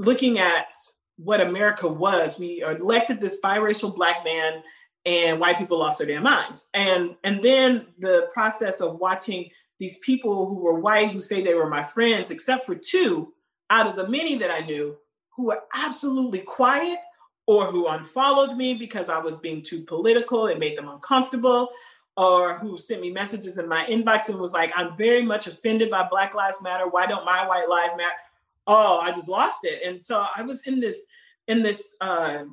looking 0.00 0.38
at 0.38 0.68
what 1.16 1.40
America 1.40 1.86
was. 1.86 2.38
We 2.38 2.62
elected 2.62 3.20
this 3.20 3.38
biracial 3.40 3.94
black 3.94 4.24
man 4.24 4.62
and 5.04 5.38
white 5.38 5.58
people 5.58 5.78
lost 5.78 5.98
their 5.98 6.06
damn 6.06 6.22
minds. 6.22 6.68
And 6.74 7.16
and 7.24 7.42
then 7.42 7.86
the 7.98 8.28
process 8.32 8.80
of 8.80 8.98
watching 8.98 9.50
these 9.78 9.98
people 9.98 10.46
who 10.46 10.56
were 10.56 10.80
white 10.80 11.10
who 11.10 11.20
say 11.20 11.42
they 11.42 11.54
were 11.54 11.68
my 11.68 11.82
friends, 11.82 12.30
except 12.30 12.66
for 12.66 12.74
two 12.74 13.32
out 13.68 13.86
of 13.86 13.96
the 13.96 14.08
many 14.08 14.36
that 14.36 14.50
I 14.50 14.66
knew 14.66 14.96
who 15.36 15.46
were 15.46 15.62
absolutely 15.74 16.40
quiet 16.40 16.98
or 17.46 17.66
who 17.66 17.86
unfollowed 17.88 18.56
me 18.56 18.74
because 18.74 19.08
I 19.08 19.18
was 19.18 19.38
being 19.38 19.62
too 19.62 19.82
political 19.82 20.46
and 20.46 20.60
made 20.60 20.76
them 20.76 20.88
uncomfortable, 20.88 21.68
or 22.16 22.58
who 22.58 22.76
sent 22.76 23.00
me 23.00 23.10
messages 23.10 23.58
in 23.58 23.68
my 23.68 23.84
inbox 23.86 24.28
and 24.28 24.38
was 24.38 24.52
like, 24.52 24.72
I'm 24.76 24.96
very 24.96 25.24
much 25.24 25.46
offended 25.46 25.90
by 25.90 26.06
Black 26.08 26.34
Lives 26.34 26.62
Matter. 26.62 26.88
Why 26.88 27.06
don't 27.06 27.24
my 27.24 27.46
white 27.46 27.68
lives 27.68 27.94
matter? 27.96 28.14
Oh, 28.70 28.98
I 28.98 29.10
just 29.10 29.28
lost 29.28 29.64
it. 29.64 29.82
And 29.84 30.02
so 30.02 30.24
I 30.34 30.42
was 30.42 30.66
in 30.66 30.78
this 30.80 31.04
in 31.48 31.62
this 31.62 31.94
uh, 32.00 32.44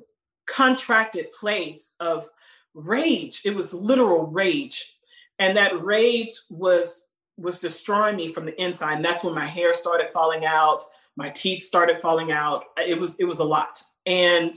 contracted 0.47 1.31
place 1.31 1.93
of 1.99 2.27
rage. 2.73 3.41
It 3.45 3.53
was 3.53 3.73
literal 3.73 4.25
rage, 4.25 4.97
and 5.37 5.55
that 5.55 5.81
rage 5.81 6.31
was 6.49 7.09
was 7.37 7.59
destroying 7.59 8.15
me 8.15 8.33
from 8.33 8.45
the 8.45 8.61
inside. 8.61 8.95
And 8.95 9.05
that's 9.05 9.23
when 9.23 9.35
my 9.35 9.45
hair 9.45 9.73
started 9.73 10.09
falling 10.11 10.43
out, 10.43 10.81
my 11.15 11.29
teeth 11.29 11.61
started 11.61 12.01
falling 12.01 12.31
out. 12.31 12.63
It 12.77 12.99
was 12.99 13.15
it 13.19 13.25
was 13.25 13.39
a 13.39 13.45
lot, 13.45 13.79
and 14.07 14.53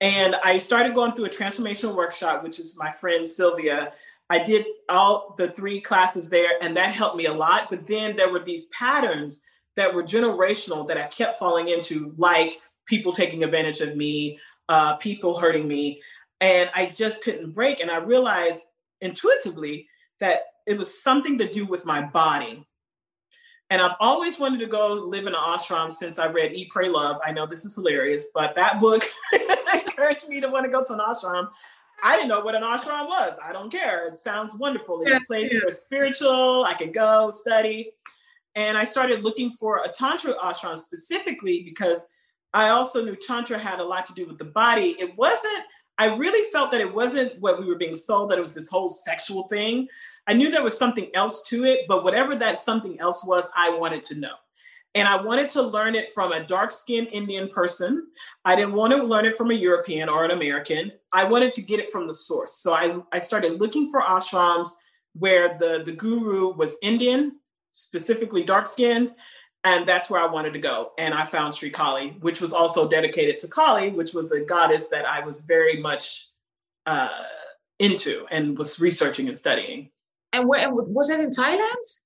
and 0.00 0.34
I 0.42 0.58
started 0.58 0.94
going 0.94 1.12
through 1.12 1.26
a 1.26 1.30
transformational 1.30 1.94
workshop, 1.94 2.42
which 2.42 2.58
is 2.58 2.76
my 2.76 2.90
friend 2.90 3.28
Sylvia. 3.28 3.92
I 4.30 4.42
did 4.42 4.66
all 4.88 5.34
the 5.36 5.48
three 5.48 5.80
classes 5.80 6.28
there, 6.28 6.52
and 6.60 6.76
that 6.76 6.92
helped 6.92 7.16
me 7.16 7.26
a 7.26 7.32
lot. 7.32 7.68
But 7.70 7.86
then 7.86 8.16
there 8.16 8.32
were 8.32 8.42
these 8.42 8.66
patterns 8.66 9.42
that 9.76 9.94
were 9.94 10.02
generational 10.02 10.86
that 10.88 10.98
I 10.98 11.06
kept 11.06 11.38
falling 11.38 11.68
into, 11.68 12.14
like 12.16 12.58
people 12.86 13.12
taking 13.12 13.44
advantage 13.44 13.80
of 13.80 13.96
me, 13.96 14.38
uh, 14.68 14.96
people 14.96 15.38
hurting 15.38 15.66
me. 15.66 16.02
And 16.40 16.70
I 16.74 16.86
just 16.86 17.22
couldn't 17.22 17.52
break. 17.52 17.80
And 17.80 17.90
I 17.90 17.98
realized 17.98 18.66
intuitively 19.00 19.88
that 20.20 20.42
it 20.66 20.76
was 20.76 21.02
something 21.02 21.38
to 21.38 21.48
do 21.48 21.66
with 21.66 21.84
my 21.84 22.02
body. 22.02 22.66
And 23.70 23.80
I've 23.80 23.96
always 24.00 24.38
wanted 24.38 24.60
to 24.60 24.66
go 24.66 24.92
live 24.92 25.26
in 25.26 25.34
an 25.34 25.40
ashram 25.40 25.92
since 25.92 26.18
I 26.18 26.26
read 26.26 26.52
Eat, 26.52 26.68
Pray, 26.70 26.90
Love. 26.90 27.16
I 27.24 27.32
know 27.32 27.46
this 27.46 27.64
is 27.64 27.74
hilarious, 27.74 28.26
but 28.34 28.54
that 28.54 28.80
book 28.80 29.02
encouraged 29.72 30.28
me 30.28 30.40
to 30.42 30.48
want 30.48 30.66
to 30.66 30.70
go 30.70 30.84
to 30.84 30.92
an 30.92 30.98
ashram. 30.98 31.48
I 32.02 32.16
didn't 32.16 32.28
know 32.28 32.40
what 32.40 32.54
an 32.54 32.62
ashram 32.62 33.06
was. 33.06 33.38
I 33.42 33.52
don't 33.52 33.70
care. 33.70 34.08
It 34.08 34.14
sounds 34.14 34.54
wonderful. 34.54 35.00
It's 35.02 35.14
a 35.14 35.20
place 35.20 35.52
where 35.52 35.68
it's 35.68 35.80
spiritual. 35.80 36.64
I 36.64 36.74
could 36.74 36.92
go 36.92 37.30
study. 37.30 37.92
And 38.54 38.76
I 38.76 38.84
started 38.84 39.24
looking 39.24 39.52
for 39.52 39.84
a 39.84 39.88
Tantra 39.88 40.34
ashram 40.42 40.76
specifically 40.76 41.62
because 41.64 42.06
I 42.52 42.68
also 42.68 43.04
knew 43.04 43.16
Tantra 43.16 43.58
had 43.58 43.80
a 43.80 43.84
lot 43.84 44.06
to 44.06 44.14
do 44.14 44.26
with 44.26 44.38
the 44.38 44.44
body. 44.44 44.94
It 44.98 45.16
wasn't, 45.16 45.64
I 45.98 46.14
really 46.14 46.50
felt 46.50 46.70
that 46.72 46.80
it 46.80 46.92
wasn't 46.92 47.40
what 47.40 47.58
we 47.60 47.66
were 47.66 47.76
being 47.76 47.94
sold, 47.94 48.30
that 48.30 48.38
it 48.38 48.42
was 48.42 48.54
this 48.54 48.68
whole 48.68 48.88
sexual 48.88 49.48
thing. 49.48 49.88
I 50.26 50.34
knew 50.34 50.50
there 50.50 50.62
was 50.62 50.76
something 50.76 51.08
else 51.14 51.42
to 51.48 51.64
it, 51.64 51.86
but 51.88 52.04
whatever 52.04 52.36
that 52.36 52.58
something 52.58 53.00
else 53.00 53.24
was, 53.24 53.48
I 53.56 53.70
wanted 53.70 54.02
to 54.04 54.18
know. 54.18 54.34
And 54.94 55.08
I 55.08 55.20
wanted 55.20 55.48
to 55.50 55.62
learn 55.62 55.94
it 55.94 56.12
from 56.12 56.32
a 56.32 56.44
dark 56.44 56.70
skinned 56.70 57.08
Indian 57.12 57.48
person. 57.48 58.08
I 58.44 58.54
didn't 58.54 58.74
want 58.74 58.92
to 58.92 59.02
learn 59.02 59.24
it 59.24 59.38
from 59.38 59.50
a 59.50 59.54
European 59.54 60.10
or 60.10 60.24
an 60.26 60.32
American. 60.32 60.92
I 61.14 61.24
wanted 61.24 61.52
to 61.52 61.62
get 61.62 61.80
it 61.80 61.90
from 61.90 62.06
the 62.06 62.12
source. 62.12 62.56
So 62.56 62.74
I, 62.74 62.98
I 63.10 63.18
started 63.18 63.58
looking 63.58 63.90
for 63.90 64.02
ashrams 64.02 64.70
where 65.14 65.56
the, 65.58 65.82
the 65.84 65.92
guru 65.92 66.52
was 66.52 66.76
Indian, 66.82 67.38
specifically 67.72 68.44
dark 68.44 68.68
skinned. 68.68 69.14
And 69.64 69.86
that's 69.86 70.10
where 70.10 70.20
I 70.20 70.26
wanted 70.26 70.52
to 70.54 70.58
go. 70.58 70.92
And 70.98 71.14
I 71.14 71.24
found 71.24 71.54
Sri 71.54 71.70
Kali, 71.70 72.10
which 72.20 72.40
was 72.40 72.52
also 72.52 72.88
dedicated 72.88 73.38
to 73.40 73.48
Kali, 73.48 73.90
which 73.90 74.12
was 74.12 74.32
a 74.32 74.40
goddess 74.40 74.88
that 74.88 75.06
I 75.06 75.24
was 75.24 75.40
very 75.40 75.80
much 75.80 76.28
uh, 76.86 77.08
into 77.78 78.26
and 78.30 78.58
was 78.58 78.80
researching 78.80 79.28
and 79.28 79.38
studying. 79.38 79.90
And 80.32 80.48
where 80.48 80.68
was 80.72 81.08
that 81.08 81.20
in 81.20 81.30
Thailand? 81.30 81.98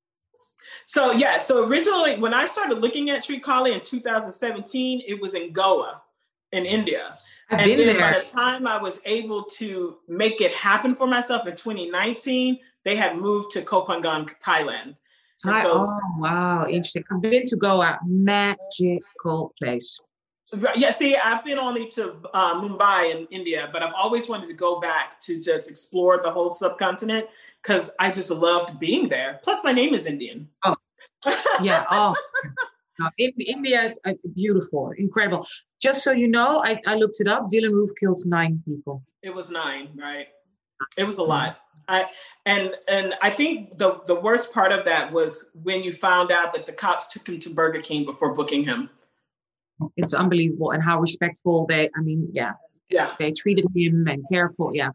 So 0.84 1.12
yeah, 1.12 1.38
so 1.38 1.66
originally 1.66 2.18
when 2.18 2.34
I 2.34 2.44
started 2.46 2.78
looking 2.78 3.10
at 3.10 3.24
Sri 3.24 3.40
Kali 3.40 3.72
in 3.72 3.80
2017, 3.80 5.02
it 5.06 5.20
was 5.20 5.34
in 5.34 5.52
Goa, 5.52 6.02
in 6.52 6.64
India. 6.64 7.10
I've 7.50 7.60
and 7.60 7.70
then 7.70 7.86
there. 7.86 8.00
by 8.00 8.18
the 8.18 8.24
time 8.24 8.66
I 8.66 8.80
was 8.80 9.00
able 9.04 9.44
to 9.44 9.96
make 10.08 10.40
it 10.40 10.52
happen 10.52 10.94
for 10.94 11.06
myself 11.06 11.46
in 11.46 11.54
2019, 11.54 12.58
they 12.84 12.96
had 12.96 13.16
moved 13.16 13.50
to 13.52 13.62
Koh 13.62 13.84
Phangan, 13.84 14.32
Thailand. 14.40 14.96
Thai- 15.42 15.62
so- 15.62 15.80
oh 15.82 16.00
wow, 16.18 16.66
interesting. 16.66 17.04
I've 17.12 17.22
been 17.22 17.44
to 17.44 17.56
Goa, 17.56 17.98
magical 18.04 19.54
place. 19.58 20.00
Yeah, 20.76 20.92
see, 20.92 21.16
I've 21.16 21.44
been 21.44 21.58
only 21.58 21.88
to 21.88 22.14
uh, 22.32 22.60
Mumbai 22.60 23.10
in 23.12 23.26
India, 23.32 23.68
but 23.72 23.82
I've 23.82 23.94
always 23.94 24.28
wanted 24.28 24.46
to 24.46 24.54
go 24.54 24.78
back 24.78 25.18
to 25.20 25.40
just 25.40 25.68
explore 25.68 26.20
the 26.22 26.30
whole 26.30 26.50
subcontinent 26.50 27.26
because 27.60 27.92
I 27.98 28.12
just 28.12 28.30
loved 28.30 28.78
being 28.78 29.08
there. 29.08 29.40
Plus, 29.42 29.64
my 29.64 29.72
name 29.72 29.92
is 29.92 30.06
Indian. 30.06 30.48
Oh. 30.64 30.76
Yeah. 31.62 31.84
Oh, 31.90 32.14
no, 33.00 33.10
in, 33.18 33.32
India 33.40 33.82
is 33.82 33.98
uh, 34.04 34.12
beautiful, 34.34 34.92
incredible. 34.96 35.46
Just 35.82 36.04
so 36.04 36.12
you 36.12 36.28
know, 36.28 36.62
I, 36.62 36.80
I 36.86 36.94
looked 36.94 37.16
it 37.20 37.26
up. 37.26 37.48
Dylann 37.50 37.72
Roof 37.72 37.90
killed 37.98 38.20
nine 38.24 38.62
people. 38.64 39.02
It 39.22 39.34
was 39.34 39.50
nine, 39.50 39.88
right? 39.96 40.28
It 40.96 41.04
was 41.04 41.18
a 41.18 41.22
lot. 41.22 41.58
I 41.88 42.06
and 42.44 42.74
and 42.88 43.14
I 43.22 43.30
think 43.30 43.78
the 43.78 44.00
the 44.06 44.14
worst 44.14 44.52
part 44.52 44.72
of 44.72 44.84
that 44.86 45.12
was 45.12 45.50
when 45.62 45.82
you 45.82 45.92
found 45.92 46.32
out 46.32 46.52
that 46.54 46.66
the 46.66 46.72
cops 46.72 47.08
took 47.08 47.28
him 47.28 47.38
to 47.40 47.50
Burger 47.50 47.80
King 47.80 48.04
before 48.04 48.34
booking 48.34 48.64
him. 48.64 48.90
It's 49.96 50.14
unbelievable, 50.14 50.70
and 50.72 50.82
how 50.82 51.00
respectful 51.00 51.66
they. 51.66 51.88
I 51.96 52.00
mean, 52.00 52.28
yeah, 52.32 52.52
Yeah, 52.88 53.14
they 53.18 53.32
treated 53.32 53.66
him 53.74 54.06
and 54.08 54.24
careful. 54.30 54.74
Yeah. 54.74 54.90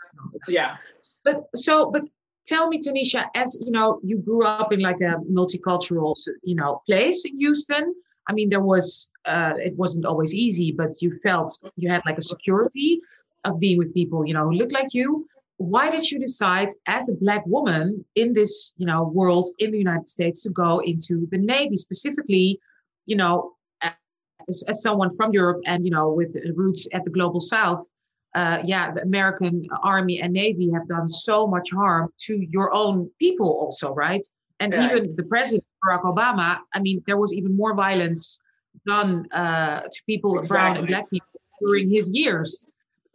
yeah. 0.48 0.78
But 1.24 1.48
so, 1.58 1.92
but 1.92 2.04
tell 2.48 2.68
me, 2.68 2.80
Tanisha, 2.80 3.28
as 3.36 3.58
you 3.64 3.72
know, 3.72 4.00
you 4.04 4.18
grew 4.18 4.44
up 4.44 4.74
in 4.74 4.80
like 4.80 5.02
a 5.02 5.16
multicultural, 5.32 6.16
you 6.44 6.56
know, 6.56 6.82
place 6.88 7.26
in 7.26 7.38
Houston. 7.40 7.94
I 8.28 8.34
mean, 8.34 8.50
there 8.50 8.62
was, 8.62 9.10
uh, 9.26 9.54
it 9.58 9.76
wasn't 9.76 10.06
always 10.06 10.34
easy, 10.34 10.72
but 10.72 11.02
you 11.02 11.20
felt 11.24 11.60
you 11.76 11.90
had 11.90 12.02
like 12.06 12.18
a 12.18 12.22
security 12.22 13.02
of 13.44 13.60
being 13.60 13.78
with 13.78 13.94
people, 13.94 14.26
you 14.26 14.34
know, 14.34 14.46
who 14.46 14.54
looked 14.54 14.72
like 14.72 14.94
you. 14.94 15.28
Why 15.62 15.90
did 15.90 16.10
you 16.10 16.20
decide, 16.20 16.70
as 16.88 17.10
a 17.10 17.16
black 17.16 17.46
woman 17.46 18.04
in 18.16 18.34
this, 18.34 18.74
you 18.78 18.86
know, 18.86 19.04
world 19.04 19.48
in 19.60 19.72
the 19.72 19.78
United 19.78 20.10
States, 20.10 20.42
to 20.44 20.50
go 20.50 20.80
into 20.80 21.28
the 21.32 21.38
Navy 21.38 21.78
specifically, 21.78 22.60
you 23.06 23.16
know, 23.16 23.54
as, 23.82 24.64
as 24.68 24.82
someone 24.82 25.16
from 25.16 25.34
Europe 25.34 25.62
and 25.66 25.86
you 25.86 25.92
know 25.92 26.12
with 26.12 26.36
roots 26.56 26.88
at 26.94 27.04
the 27.06 27.12
global 27.12 27.42
South? 27.42 27.88
uh, 28.34 28.60
yeah, 28.64 28.92
the 28.92 29.02
American 29.02 29.68
Army 29.84 30.22
and 30.22 30.34
Navy 30.34 30.70
have 30.74 30.88
done 30.88 31.08
so 31.08 31.48
much 31.48 31.72
harm 31.72 32.14
to 32.28 32.36
your 32.36 32.74
own 32.74 33.10
people, 33.20 33.48
also, 33.48 33.94
right? 33.94 34.26
And 34.60 34.74
Right. 34.74 34.92
even 34.92 35.16
the 35.16 35.24
president, 35.24 35.66
Barack 35.86 36.04
Obama, 36.04 36.60
I 36.74 36.80
mean, 36.80 37.02
there 37.08 37.18
was 37.18 37.34
even 37.34 37.56
more 37.56 37.74
violence 37.76 38.42
done 38.86 39.30
uh, 39.32 39.82
to 39.82 40.04
people, 40.06 40.40
brown 40.48 40.78
and 40.78 40.88
black 40.88 41.10
people, 41.10 41.28
during 41.60 41.90
his 41.90 42.10
years. 42.14 42.66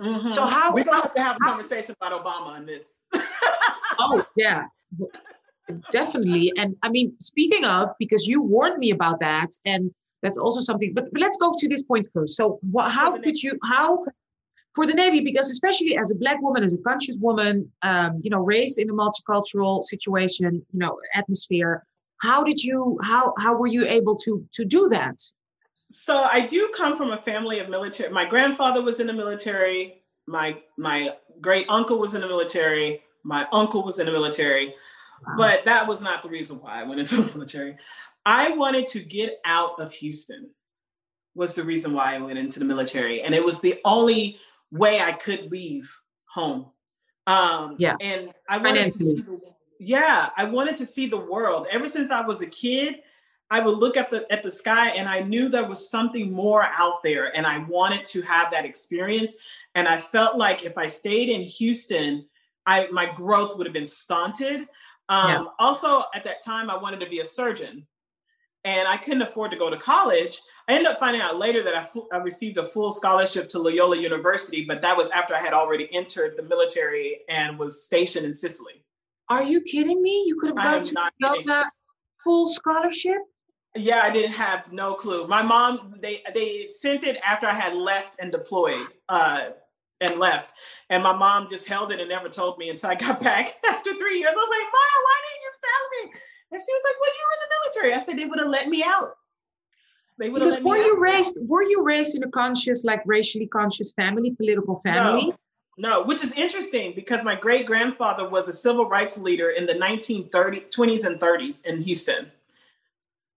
Mhm. 0.01 0.35
So 0.35 0.47
how? 0.47 0.73
we're 0.75 0.85
gonna 0.85 1.03
have 1.03 1.13
to 1.15 1.23
have 1.23 1.37
a 1.41 1.45
how- 1.45 1.51
conversation 1.51 1.95
about 2.01 2.13
Obama 2.23 2.49
on 2.59 2.67
this. 2.67 3.03
Oh, 3.99 4.25
yeah, 4.37 4.65
definitely. 5.91 6.53
And 6.57 6.77
I 6.83 6.91
mean, 6.91 7.15
speaking 7.21 7.65
of, 7.65 7.91
because 7.99 8.27
you 8.27 8.43
warned 8.43 8.79
me 8.79 8.91
about 8.91 9.21
that, 9.21 9.49
and 9.65 9.91
that's 10.23 10.39
also 10.39 10.61
something. 10.61 10.93
But, 10.95 11.13
but 11.13 11.21
let's 11.21 11.37
go 11.39 11.55
to 11.57 11.69
this 11.69 11.83
point 11.83 12.07
first. 12.13 12.37
So, 12.37 12.59
wha 12.63 12.89
how 12.89 13.11
the 13.17 13.21
could 13.23 13.43
you? 13.43 13.59
How 13.65 14.05
for 14.75 14.87
the 14.87 14.93
Navy? 14.93 15.21
Because 15.21 15.51
especially 15.51 15.97
as 15.97 16.11
a 16.11 16.15
black 16.15 16.43
woman, 16.43 16.63
as 16.63 16.75
a 16.75 16.79
conscious 16.79 17.17
woman, 17.19 17.71
um, 17.83 18.21
you 18.23 18.31
know, 18.31 18.41
raised 18.41 18.79
in 18.79 18.91
a 18.91 18.93
multicultural 18.93 19.83
situation, 19.83 20.63
you 20.73 20.79
know, 20.79 20.99
atmosphere. 21.15 21.85
How 22.23 22.43
did 22.43 22.63
you? 22.63 22.99
How 23.03 23.35
how 23.39 23.57
were 23.57 23.67
you 23.67 23.87
able 23.87 24.17
to 24.19 24.47
to 24.53 24.65
do 24.65 24.89
that? 24.91 25.17
So 25.89 26.23
I 26.23 26.47
do 26.47 26.71
come 26.75 26.97
from 26.97 27.13
a 27.13 27.19
family 27.19 27.59
of 27.61 27.69
military. 27.69 28.13
My 28.13 28.25
grandfather 28.25 28.83
was 28.83 29.01
in 29.01 29.07
the 29.07 29.13
military. 29.13 30.03
My 30.27 30.57
my 30.77 31.11
great 31.41 31.67
uncle 31.69 31.99
was 31.99 32.15
in 32.15 32.21
the 32.21 32.27
military. 32.27 33.03
My 33.23 33.47
uncle 33.53 33.85
was 33.85 33.99
in 33.99 34.07
the 34.07 34.13
military. 34.13 34.75
Wow. 35.27 35.35
But 35.37 35.65
that 35.65 35.87
was 35.87 36.03
not 36.03 36.23
the 36.23 36.29
reason 36.29 36.61
why 36.61 36.81
I 36.81 36.83
went 36.83 37.01
into 37.01 37.17
the 37.23 37.33
military. 37.33 37.77
I 38.25 38.51
wanted 38.51 38.87
to 38.89 39.01
get 39.01 39.39
out 39.45 39.81
of 39.81 39.93
Houston. 39.93 40.51
Was 41.35 41.55
the 41.55 41.65
reason 41.65 41.93
why 41.93 42.15
I 42.15 42.19
went 42.19 42.39
into 42.39 42.59
the 42.59 42.65
military, 42.65 43.23
and 43.23 43.35
it 43.35 43.45
was 43.45 43.61
the 43.61 43.79
only 43.85 44.39
way 44.73 45.01
I 45.01 45.13
could 45.13 45.51
leave 45.51 45.95
home. 46.25 46.67
Um, 47.27 47.77
Yeah. 47.79 47.97
and 48.01 48.33
I 48.49 48.59
wanted 48.59 48.85
to 48.85 48.91
see. 48.91 49.15
The, 49.21 49.41
yeah, 49.79 50.31
I 50.37 50.45
wanted 50.45 50.77
to 50.77 50.87
see 50.87 51.07
the 51.07 51.19
world. 51.19 51.67
Ever 51.71 51.87
since 51.87 52.11
I 52.11 52.23
was 52.23 52.41
a 52.41 52.47
kid, 52.47 53.03
I 53.51 53.61
would 53.61 53.79
look 53.79 53.97
at 53.97 54.11
the 54.11 54.31
at 54.33 54.43
the 54.43 54.51
sky, 54.51 54.91
and 54.91 55.09
I 55.09 55.21
knew 55.21 55.49
there 55.49 55.69
was 55.69 55.89
something 55.89 56.33
more 56.33 56.65
out 56.77 57.03
there, 57.05 57.37
and 57.37 57.47
I 57.47 57.59
wanted 57.59 58.05
to 58.07 58.23
have 58.23 58.51
that 58.51 58.65
experience. 58.65 59.37
And 59.75 59.87
I 59.87 59.99
felt 59.99 60.37
like 60.37 60.65
if 60.65 60.77
I 60.77 60.89
stayed 60.89 61.29
in 61.29 61.43
Houston, 61.43 62.27
I 62.67 62.89
my 62.91 63.07
growth 63.07 63.57
would 63.57 63.67
have 63.67 63.75
been 63.75 63.87
stunted. 63.87 64.69
Um, 65.09 65.31
Yeah. 65.31 65.45
Also, 65.59 66.05
at 66.15 66.25
that 66.25 66.45
time, 66.45 66.71
I 66.71 66.77
wanted 66.77 67.01
to 67.01 67.09
be 67.09 67.21
a 67.21 67.25
surgeon, 67.25 67.87
and 68.65 68.89
I 68.89 68.97
couldn't 68.97 69.23
afford 69.23 69.53
to 69.53 69.57
go 69.57 69.71
to 69.71 69.77
college. 69.77 70.41
I 70.69 70.73
ended 70.73 70.89
up 70.89 70.99
finding 70.99 71.23
out 71.23 71.39
later 71.39 71.63
that 71.63 71.77
I, 71.77 72.17
I 72.17 72.19
received 72.19 72.59
a 72.59 72.67
full 72.67 72.91
scholarship 72.91 73.49
to 73.51 73.61
Loyola 73.61 73.97
University, 73.97 74.65
but 74.65 74.83
that 74.83 74.97
was 74.97 75.09
after 75.11 75.33
I 75.33 75.39
had 75.39 75.53
already 75.53 75.89
entered 75.95 76.37
the 76.37 76.43
military 76.43 77.21
and 77.29 77.57
was 77.57 77.85
stationed 77.85 78.27
in 78.27 78.33
Sicily. 78.33 78.83
Are 79.29 79.45
you 79.45 79.61
kidding 79.61 80.03
me? 80.03 80.25
You 80.27 80.37
could 80.41 80.59
have 80.59 80.83
gone 80.83 80.83
to 81.37 81.67
full 82.25 82.49
scholarship. 82.49 83.19
Yeah, 83.77 84.01
I 84.03 84.11
didn't 84.11 84.33
have 84.33 84.73
no 84.73 84.95
clue. 84.95 85.27
My 85.27 85.43
mom 85.43 85.97
they 86.01 86.23
they 86.35 86.69
sent 86.71 87.05
it 87.05 87.19
after 87.25 87.47
I 87.47 87.53
had 87.55 87.75
left 87.75 88.17
and 88.19 88.31
deployed 88.33 88.87
uh, 89.09 89.51
and 90.01 90.19
left, 90.19 90.53
and 90.91 91.03
my 91.03 91.13
mom 91.17 91.49
just 91.49 91.67
held 91.67 91.93
it 91.93 92.01
and 92.01 92.09
never 92.09 92.29
told 92.29 92.59
me 92.59 92.71
until 92.71 92.91
I 92.91 92.95
got 92.95 93.21
back 93.31 93.55
after 93.69 93.95
three 93.95 94.19
years. 94.19 94.33
I 94.33 94.37
was 94.37 94.51
like, 94.51 94.67
Mom, 94.67 95.03
why 95.05 95.17
didn't 95.25 95.43
you 95.43 95.53
tell 95.61 95.85
me? 95.91 96.21
And 96.53 96.61
she 96.61 96.73
was 96.73 96.83
like, 96.85 97.01
Well, 97.01 97.11
you 97.11 97.25
were 97.27 97.35
in 97.35 97.41
the 97.43 97.55
military. 97.61 97.95
I 97.95 98.05
said 98.05 98.19
they 98.19 98.25
would 98.27 98.39
have 98.39 98.49
let 98.49 98.69
me 98.69 98.83
out. 98.87 99.17
They 100.19 100.31
would 100.31 100.41
have 100.43 100.51
Because 100.51 100.65
were 100.65 100.77
you 100.79 100.97
out. 100.97 101.01
raised 101.01 101.39
were 101.43 101.63
you 101.63 101.83
raised 101.83 102.15
in 102.15 102.23
a 102.23 102.31
conscious, 102.31 102.85
like 102.85 103.03
racially 103.05 103.47
conscious 103.47 103.93
family, 103.93 104.31
political 104.31 104.81
family? 104.81 105.33
No, 105.79 106.03
which 106.03 106.23
is 106.23 106.33
interesting 106.33 106.95
because 106.95 107.23
my 107.23 107.35
great 107.35 107.67
grandfather 107.67 108.27
was 108.27 108.49
a 108.49 108.53
civil 108.53 108.89
rights 108.89 109.19
leader 109.19 109.51
in 109.51 109.67
the 109.67 109.75
1930s, 109.75 110.71
20s, 110.75 111.05
and 111.05 111.21
30s 111.21 111.67
in 111.67 111.83
Houston. 111.83 112.33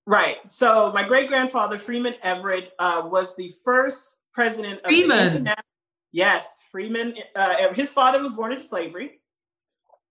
Right. 0.10 0.38
So 0.50 0.92
my 0.92 1.08
great 1.08 1.28
grandfather, 1.28 1.78
Freeman 1.78 2.16
Everett, 2.24 2.72
uh, 2.80 3.04
was 3.06 3.36
the 3.36 3.54
first 3.64 4.24
president 4.34 4.80
of 4.80 4.88
Freeman. 4.88 5.18
the 5.18 5.24
international. 5.26 5.64
Yes, 6.12 6.64
Freeman. 6.72 7.14
Uh, 7.36 7.72
his 7.76 7.94
father 7.94 8.20
was 8.20 8.34
born 8.34 8.52
into 8.52 8.64
slavery, 8.64 9.20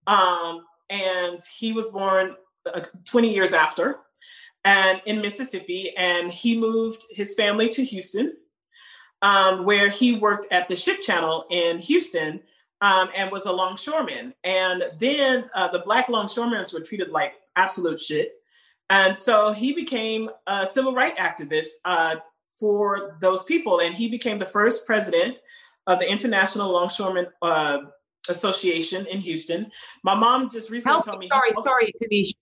um, 0.07 0.65
and 0.89 1.41
he 1.59 1.73
was 1.73 1.89
born 1.89 2.37
uh, 2.73 2.83
20 3.07 3.35
years 3.35 3.53
after, 3.53 3.97
and 4.65 5.03
in 5.05 5.21
Mississippi, 5.21 5.93
and 5.97 6.31
he 6.31 6.57
moved 6.57 7.05
his 7.11 7.35
family 7.35 7.69
to 7.71 7.83
Houston 7.83 8.35
um, 9.23 9.65
where 9.65 9.91
he 9.91 10.17
worked 10.17 10.47
at 10.53 10.69
the 10.69 10.77
ship 10.77 11.01
channel 11.01 11.45
in 11.51 11.79
Houston 11.79 12.41
um, 12.81 13.09
and 13.17 13.33
was 13.33 13.47
a 13.47 13.53
longshoreman. 13.53 14.33
And 14.45 14.85
then 14.99 15.51
uh, 15.55 15.69
the 15.69 15.81
black 15.81 16.09
longshoremen 16.09 16.65
were 16.73 16.81
treated 16.81 17.11
like 17.11 17.35
absolute 17.57 18.01
shit. 18.01 18.35
And 18.91 19.17
so 19.17 19.53
he 19.53 19.73
became 19.73 20.31
a 20.47 20.67
civil 20.67 20.95
rights 20.95 21.19
activist 21.19 21.75
uh, 21.85 22.17
for 22.59 23.17
those 23.21 23.45
people. 23.45 23.81
And 23.81 23.95
he 23.95 24.09
became 24.09 24.39
the 24.39 24.47
first 24.47 24.87
president 24.87 25.37
of 25.87 25.99
the 25.99 26.11
International 26.11 26.73
Longshoremen 26.73 27.27
uh, 27.43 27.79
Association 28.29 29.07
in 29.07 29.21
Houston. 29.21 29.71
My 30.05 30.15
mom 30.15 30.49
just 30.51 30.71
recently 30.71 30.95
Help 30.95 31.05
told 31.05 31.19
me. 31.19 31.29
Sorry, 31.29 31.53
also- 31.55 31.71
sorry, 31.71 31.93
Kanish. 32.03 32.33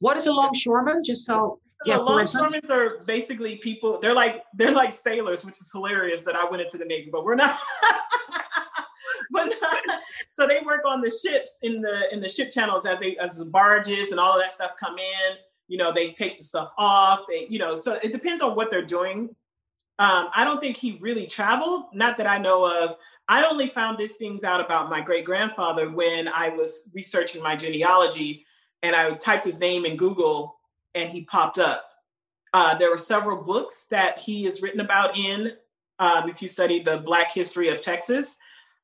What 0.00 0.16
is 0.16 0.26
a 0.26 0.32
longshoreman? 0.32 1.04
Just 1.04 1.26
so 1.26 1.58
so 1.62 1.76
Yeah, 1.84 1.98
longshoremen 1.98 2.62
are 2.70 3.02
basically 3.06 3.56
people. 3.56 4.00
They're 4.00 4.14
like 4.14 4.44
they're 4.54 4.72
like 4.72 4.94
sailors, 4.94 5.44
which 5.44 5.60
is 5.60 5.70
hilarious 5.70 6.24
that 6.24 6.34
I 6.34 6.48
went 6.48 6.62
into 6.62 6.78
the 6.78 6.86
navy, 6.86 7.10
but 7.12 7.22
we're 7.22 7.34
not. 7.34 7.54
but 9.30 9.52
not, 9.60 9.78
so 10.30 10.46
they 10.46 10.60
work 10.64 10.82
on 10.86 11.02
the 11.02 11.10
ships 11.10 11.58
in 11.60 11.82
the 11.82 12.12
in 12.14 12.20
the 12.22 12.30
ship 12.30 12.50
channels 12.50 12.86
as 12.86 12.98
they 12.98 13.18
as 13.18 13.36
the 13.36 13.44
barges 13.44 14.10
and 14.10 14.18
all 14.18 14.32
of 14.32 14.40
that 14.40 14.52
stuff 14.52 14.72
come 14.80 14.96
in. 14.98 15.36
You 15.70 15.78
know, 15.78 15.92
they 15.92 16.10
take 16.10 16.36
the 16.36 16.42
stuff 16.42 16.72
off. 16.76 17.20
They, 17.28 17.46
you 17.48 17.60
know, 17.60 17.76
so 17.76 17.96
it 18.02 18.10
depends 18.10 18.42
on 18.42 18.56
what 18.56 18.72
they're 18.72 18.84
doing. 18.84 19.30
Um, 20.00 20.28
I 20.34 20.44
don't 20.44 20.60
think 20.60 20.76
he 20.76 20.98
really 21.00 21.26
traveled, 21.26 21.84
not 21.94 22.16
that 22.16 22.26
I 22.26 22.38
know 22.38 22.64
of. 22.64 22.96
I 23.28 23.44
only 23.44 23.68
found 23.68 23.96
these 23.96 24.16
things 24.16 24.42
out 24.42 24.60
about 24.60 24.90
my 24.90 25.00
great 25.00 25.24
grandfather 25.24 25.88
when 25.88 26.26
I 26.26 26.48
was 26.48 26.90
researching 26.92 27.40
my 27.40 27.54
genealogy 27.54 28.44
and 28.82 28.96
I 28.96 29.12
typed 29.12 29.44
his 29.44 29.60
name 29.60 29.84
in 29.84 29.96
Google 29.96 30.56
and 30.96 31.08
he 31.08 31.22
popped 31.22 31.60
up. 31.60 31.88
Uh, 32.52 32.74
there 32.74 32.90
were 32.90 32.98
several 32.98 33.44
books 33.44 33.86
that 33.92 34.18
he 34.18 34.46
is 34.46 34.62
written 34.62 34.80
about 34.80 35.16
in, 35.16 35.52
um, 36.00 36.28
if 36.28 36.42
you 36.42 36.48
study 36.48 36.80
the 36.80 36.98
Black 36.98 37.30
history 37.32 37.68
of 37.68 37.80
Texas. 37.80 38.36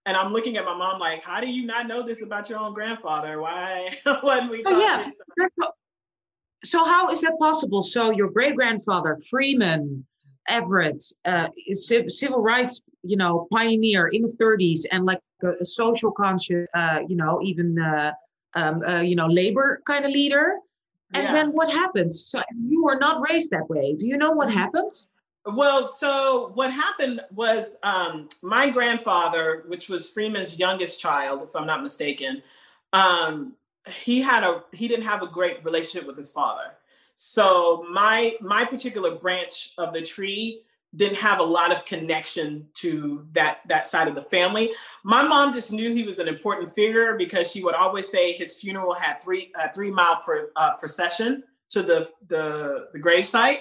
And 0.05 0.17
I'm 0.17 0.33
looking 0.33 0.57
at 0.57 0.65
my 0.65 0.77
mom 0.77 1.01
like, 1.01 1.25
how 1.25 1.41
do 1.41 1.49
you 1.49 1.67
not 1.67 1.89
know 1.89 2.05
this 2.05 2.23
about 2.23 2.49
your 2.49 2.61
own 2.61 2.75
grandfather? 2.75 3.41
Why 3.41 3.99
wasn't 4.23 4.53
we 4.53 4.63
oh, 4.65 4.79
yeah. 4.79 5.11
So 6.67 6.85
how 6.85 7.11
is 7.11 7.21
that 7.21 7.39
possible? 7.39 7.83
So 7.83 8.11
your 8.11 8.31
great 8.31 8.57
grandfather, 8.57 9.19
Freeman, 9.31 10.05
Everett, 10.49 11.03
uh, 11.25 11.49
civil 11.73 12.41
rights, 12.41 12.81
you 13.03 13.17
know, 13.17 13.49
pioneer 13.53 14.09
in 14.09 14.23
the 14.23 14.33
30s, 14.41 14.81
and 14.91 15.05
like 15.05 15.21
a, 15.43 15.65
social 15.65 16.11
conscious, 16.13 16.67
uh, 16.75 16.99
you 17.09 17.17
know, 17.17 17.41
even 17.43 17.79
uh, 17.79 18.13
um, 18.55 18.83
uh, 18.83 19.01
you 19.01 19.17
know, 19.17 19.27
labor 19.27 19.83
kind 19.87 20.05
of 20.05 20.11
leader. 20.11 20.57
And 21.15 21.25
yeah. 21.25 21.33
then 21.33 21.51
what 21.51 21.73
happens? 21.73 22.27
So 22.27 22.43
you 22.69 22.83
were 22.83 22.99
not 22.99 23.23
raised 23.29 23.51
that 23.53 23.69
way. 23.69 23.95
Do 23.95 24.09
you 24.09 24.17
know 24.17 24.33
what 24.33 24.51
happened? 24.51 24.91
Well, 25.55 25.87
so 25.87 26.51
what 26.55 26.73
happened 26.73 27.21
was 27.31 27.77
um, 27.85 28.29
my 28.43 28.69
grandfather, 28.69 29.65
which 29.69 29.89
was 29.89 30.11
Freeman's 30.11 30.59
youngest 30.59 31.01
child, 31.01 31.43
if 31.45 31.55
I'm 31.55 31.67
not 31.67 31.85
mistaken, 31.85 32.43
um, 32.93 33.53
he 33.87 34.21
had 34.21 34.43
a 34.43 34.65
he 34.73 34.89
didn't 34.89 35.05
have 35.05 35.23
a 35.23 35.27
great 35.27 35.65
relationship 35.65 36.07
with 36.07 36.17
his 36.17 36.33
father. 36.33 36.75
So 37.15 37.87
my 37.91 38.37
my 38.41 38.65
particular 38.65 39.15
branch 39.15 39.73
of 39.79 39.93
the 39.93 40.03
tree 40.03 40.63
didn't 40.95 41.19
have 41.19 41.41
a 41.41 41.43
lot 41.43 41.73
of 41.73 41.85
connection 41.85 42.67
to 42.75 43.27
that 43.33 43.59
that 43.69 43.87
side 43.87 44.09
of 44.09 44.15
the 44.15 44.23
family. 44.23 44.73
My 45.05 45.23
mom 45.23 45.53
just 45.53 45.73
knew 45.73 45.93
he 45.93 46.05
was 46.05 46.19
an 46.19 46.29
important 46.29 46.75
figure 46.75 47.17
because 47.17 47.51
she 47.51 47.63
would 47.63 47.75
always 47.75 48.09
say 48.09 48.33
his 48.33 48.61
funeral 48.61 48.95
had 48.95 49.23
three 49.23 49.53
uh, 49.59 49.69
three 49.75 49.91
mile 49.91 50.23
per, 50.25 50.51
uh, 50.57 50.75
procession 50.77 51.45
to 51.71 51.83
the 51.83 52.11
the 52.27 52.89
the 52.93 52.99
grave 52.99 53.27
site, 53.27 53.61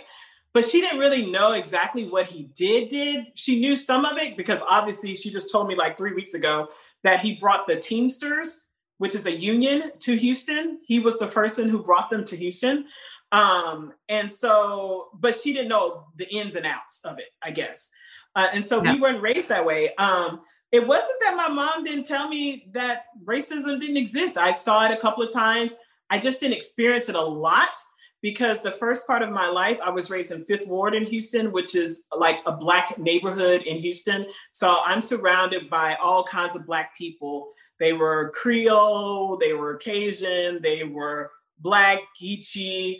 but 0.54 0.66
she 0.66 0.82
didn't 0.82 1.00
really 1.00 1.26
know 1.26 1.52
exactly 1.52 2.08
what 2.08 2.28
he 2.28 2.44
did. 2.56 2.90
Did 2.90 3.28
she 3.36 3.60
knew 3.60 3.76
some 3.76 4.06
of 4.06 4.18
it 4.18 4.38
because 4.38 4.64
obviously 4.70 5.16
she 5.16 5.32
just 5.32 5.52
told 5.52 5.68
me 5.68 5.76
like 5.76 5.98
three 5.98 6.14
weeks 6.14 6.34
ago 6.34 6.70
that 7.04 7.20
he 7.20 7.36
brought 7.36 7.68
the 7.68 7.76
Teamsters, 7.76 8.68
which 8.98 9.16
is 9.16 9.26
a 9.26 9.36
union, 9.36 9.92
to 10.00 10.16
Houston. 10.16 10.80
He 10.86 11.00
was 11.00 11.20
the 11.20 11.28
person 11.28 11.70
who 11.70 11.84
brought 11.84 12.10
them 12.10 12.24
to 12.26 12.36
Houston. 12.36 12.86
Um, 13.32 13.94
and 14.08 14.32
so, 14.32 15.10
but 15.20 15.36
she 15.36 15.52
didn't 15.52 15.70
know 15.70 16.06
the 16.16 16.28
ins 16.34 16.56
and 16.56 16.66
outs 16.66 17.02
of 17.04 17.20
it, 17.20 17.30
I 17.44 17.52
guess. 17.52 17.92
Uh, 18.36 18.48
and 18.54 18.66
so 18.66 18.84
yeah. 18.84 18.94
we 18.94 19.00
weren't 19.00 19.22
raised 19.22 19.50
that 19.50 19.66
way. 19.66 19.94
Um, 19.96 20.42
it 20.72 20.86
wasn't 20.86 21.20
that 21.22 21.38
my 21.38 21.48
mom 21.48 21.84
didn't 21.84 22.06
tell 22.06 22.28
me 22.28 22.68
that 22.72 23.06
racism 23.24 23.80
didn't 23.80 23.98
exist. 23.98 24.38
I 24.38 24.52
saw 24.52 24.86
it 24.86 24.92
a 24.92 24.98
couple 24.98 25.24
of 25.24 25.34
times. 25.34 25.76
I 26.10 26.20
just 26.20 26.40
didn't 26.40 26.56
experience 26.56 27.10
it 27.10 27.16
a 27.16 27.22
lot 27.22 27.76
because 28.22 28.62
the 28.62 28.72
first 28.72 29.06
part 29.06 29.22
of 29.22 29.30
my 29.30 29.48
life, 29.48 29.80
I 29.84 29.90
was 29.90 30.10
raised 30.10 30.32
in 30.32 30.46
Fifth 30.46 30.68
Ward 30.68 30.96
in 30.96 31.06
Houston, 31.06 31.52
which 31.52 31.76
is 31.76 32.06
like 32.18 32.42
a 32.46 32.52
Black 32.52 32.98
neighborhood 32.98 33.62
in 33.64 33.78
Houston. 33.78 34.26
So 34.52 34.78
I'm 34.84 35.02
surrounded 35.02 35.70
by 35.70 35.96
all 36.02 36.24
kinds 36.24 36.56
of 36.56 36.66
Black 36.66 36.96
people. 36.98 37.52
They 37.80 37.94
were 37.94 38.32
Creole, 38.32 39.38
they 39.38 39.54
were 39.54 39.76
Cajun, 39.76 40.62
they 40.62 40.84
were 40.84 41.32
Black, 41.60 42.00
Geechee, 42.22 42.98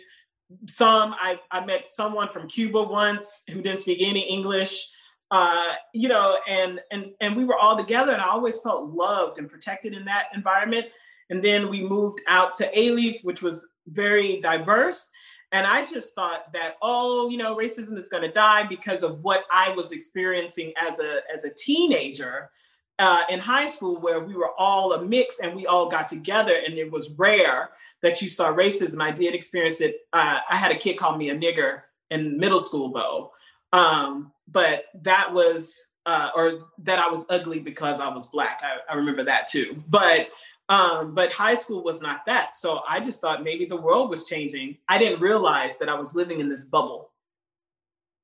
some 0.66 1.14
I, 1.18 1.38
I 1.50 1.64
met 1.64 1.90
someone 1.90 2.28
from 2.28 2.48
Cuba 2.48 2.82
once 2.82 3.42
who 3.48 3.62
didn't 3.62 3.80
speak 3.80 3.98
any 4.02 4.28
English. 4.28 4.88
Uh, 5.30 5.74
you 5.92 6.08
know, 6.08 6.38
and 6.46 6.80
and 6.92 7.06
and 7.20 7.36
we 7.36 7.44
were 7.44 7.56
all 7.56 7.76
together, 7.76 8.12
and 8.12 8.22
I 8.22 8.28
always 8.28 8.60
felt 8.60 8.92
loved 8.92 9.38
and 9.38 9.48
protected 9.48 9.92
in 9.92 10.04
that 10.04 10.26
environment. 10.34 10.86
And 11.30 11.42
then 11.42 11.68
we 11.68 11.82
moved 11.82 12.20
out 12.28 12.54
to 12.54 12.70
Alief, 12.76 13.24
which 13.24 13.42
was 13.42 13.68
very 13.88 14.40
diverse. 14.40 15.10
And 15.50 15.66
I 15.66 15.84
just 15.84 16.14
thought 16.14 16.52
that, 16.52 16.76
oh, 16.82 17.28
you 17.28 17.38
know, 17.38 17.56
racism 17.56 17.98
is 17.98 18.08
going 18.08 18.22
to 18.22 18.30
die 18.30 18.64
because 18.64 19.02
of 19.02 19.20
what 19.20 19.44
I 19.52 19.70
was 19.70 19.90
experiencing 19.90 20.72
as 20.80 21.00
a 21.00 21.20
as 21.34 21.44
a 21.44 21.54
teenager 21.54 22.50
uh, 22.98 23.22
in 23.28 23.38
high 23.38 23.66
school 23.66 24.00
where 24.00 24.20
we 24.20 24.34
were 24.34 24.52
all 24.58 24.94
a 24.94 25.02
mix 25.02 25.38
and 25.40 25.54
we 25.54 25.66
all 25.66 25.88
got 25.88 26.08
together 26.08 26.54
and 26.64 26.74
it 26.78 26.90
was 26.90 27.10
rare 27.10 27.70
that 28.00 28.22
you 28.22 28.28
saw 28.28 28.52
racism. 28.52 29.02
I 29.02 29.10
did 29.10 29.34
experience 29.34 29.80
it. 29.80 30.00
Uh, 30.12 30.38
I 30.48 30.56
had 30.56 30.72
a 30.72 30.76
kid 30.76 30.96
call 30.96 31.16
me 31.16 31.30
a 31.30 31.36
nigger 31.36 31.82
in 32.10 32.38
middle 32.38 32.60
school, 32.60 32.92
though. 32.92 33.32
Um, 33.72 34.32
but 34.48 34.84
that 35.02 35.32
was, 35.32 35.88
uh, 36.06 36.30
or 36.34 36.68
that 36.78 36.98
I 36.98 37.08
was 37.08 37.26
ugly 37.28 37.60
because 37.60 38.00
I 38.00 38.08
was 38.08 38.28
black. 38.28 38.62
I, 38.62 38.92
I 38.92 38.96
remember 38.96 39.24
that 39.24 39.48
too. 39.48 39.82
But 39.88 40.30
um, 40.68 41.14
but 41.14 41.32
high 41.32 41.54
school 41.54 41.84
was 41.84 42.02
not 42.02 42.24
that. 42.26 42.56
So 42.56 42.80
I 42.88 42.98
just 42.98 43.20
thought 43.20 43.44
maybe 43.44 43.66
the 43.66 43.76
world 43.76 44.10
was 44.10 44.26
changing. 44.26 44.78
I 44.88 44.98
didn't 44.98 45.20
realize 45.20 45.78
that 45.78 45.88
I 45.88 45.94
was 45.94 46.16
living 46.16 46.40
in 46.40 46.48
this 46.48 46.64
bubble. 46.64 47.12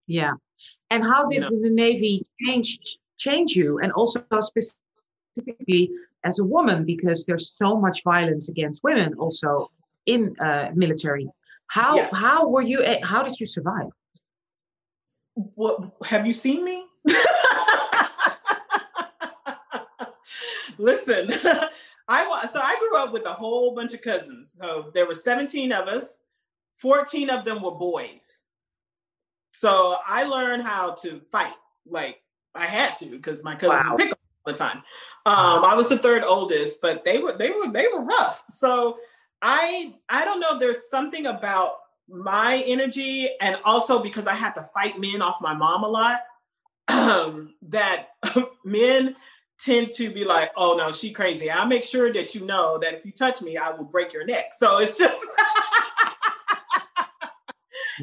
Yeah. 0.08 0.32
And 0.90 1.04
how 1.04 1.28
did 1.28 1.36
you 1.36 1.40
know? 1.40 1.62
the 1.62 1.70
Navy 1.70 2.26
change 2.44 2.80
change 3.26 3.50
you 3.60 3.78
and 3.78 3.90
also 3.92 4.24
specifically 4.40 5.90
as 6.24 6.38
a 6.38 6.44
woman 6.44 6.84
because 6.84 7.24
there's 7.26 7.50
so 7.50 7.76
much 7.76 8.02
violence 8.04 8.48
against 8.48 8.84
women 8.84 9.14
also 9.18 9.70
in 10.06 10.34
uh, 10.40 10.70
military. 10.74 11.28
How 11.68 11.96
yes. 11.96 12.14
how 12.14 12.48
were 12.48 12.62
you 12.62 12.84
how 13.02 13.22
did 13.22 13.40
you 13.40 13.46
survive? 13.46 13.90
What 15.34 15.92
have 16.06 16.26
you 16.26 16.32
seen 16.32 16.64
me? 16.64 16.84
Listen 20.78 21.30
i 22.08 22.46
so 22.50 22.60
i 22.60 22.76
grew 22.80 22.96
up 22.98 23.12
with 23.12 23.24
a 23.26 23.32
whole 23.32 23.74
bunch 23.74 23.94
of 23.94 24.02
cousins. 24.02 24.56
So 24.58 24.90
there 24.94 25.06
were 25.06 25.14
17 25.14 25.72
of 25.72 25.88
us. 25.88 26.22
14 26.74 27.30
of 27.30 27.44
them 27.44 27.62
were 27.62 27.72
boys. 27.72 28.42
So 29.52 29.96
i 30.06 30.24
learned 30.24 30.62
how 30.62 30.92
to 31.02 31.20
fight 31.30 31.54
like 31.86 32.21
I 32.54 32.66
had 32.66 32.94
to 32.96 33.06
because 33.06 33.42
my 33.44 33.54
cousins 33.54 33.84
wow. 33.84 33.92
would 33.92 33.98
pick 33.98 34.12
all 34.12 34.52
the 34.52 34.58
time. 34.58 34.78
Um, 35.24 35.64
I 35.64 35.74
was 35.74 35.88
the 35.88 35.98
third 35.98 36.24
oldest, 36.24 36.80
but 36.80 37.04
they 37.04 37.18
were 37.18 37.36
they 37.36 37.50
were 37.50 37.70
they 37.70 37.88
were 37.88 38.02
rough. 38.02 38.44
So 38.48 38.96
I 39.40 39.94
I 40.08 40.24
don't 40.24 40.40
know. 40.40 40.58
There's 40.58 40.90
something 40.90 41.26
about 41.26 41.76
my 42.08 42.62
energy, 42.66 43.30
and 43.40 43.58
also 43.64 44.02
because 44.02 44.26
I 44.26 44.34
had 44.34 44.52
to 44.54 44.68
fight 44.74 45.00
men 45.00 45.22
off 45.22 45.36
my 45.40 45.54
mom 45.54 45.84
a 45.84 45.88
lot, 45.88 46.20
um, 46.88 47.54
that 47.62 48.08
men 48.64 49.16
tend 49.58 49.90
to 49.92 50.10
be 50.10 50.24
like, 50.24 50.50
"Oh 50.56 50.76
no, 50.76 50.92
she 50.92 51.12
crazy." 51.12 51.50
I'll 51.50 51.66
make 51.66 51.84
sure 51.84 52.12
that 52.12 52.34
you 52.34 52.44
know 52.44 52.78
that 52.80 52.94
if 52.94 53.06
you 53.06 53.12
touch 53.12 53.42
me, 53.42 53.56
I 53.56 53.70
will 53.70 53.84
break 53.84 54.12
your 54.12 54.26
neck. 54.26 54.52
So 54.52 54.78
it's 54.78 54.98
just. 54.98 55.24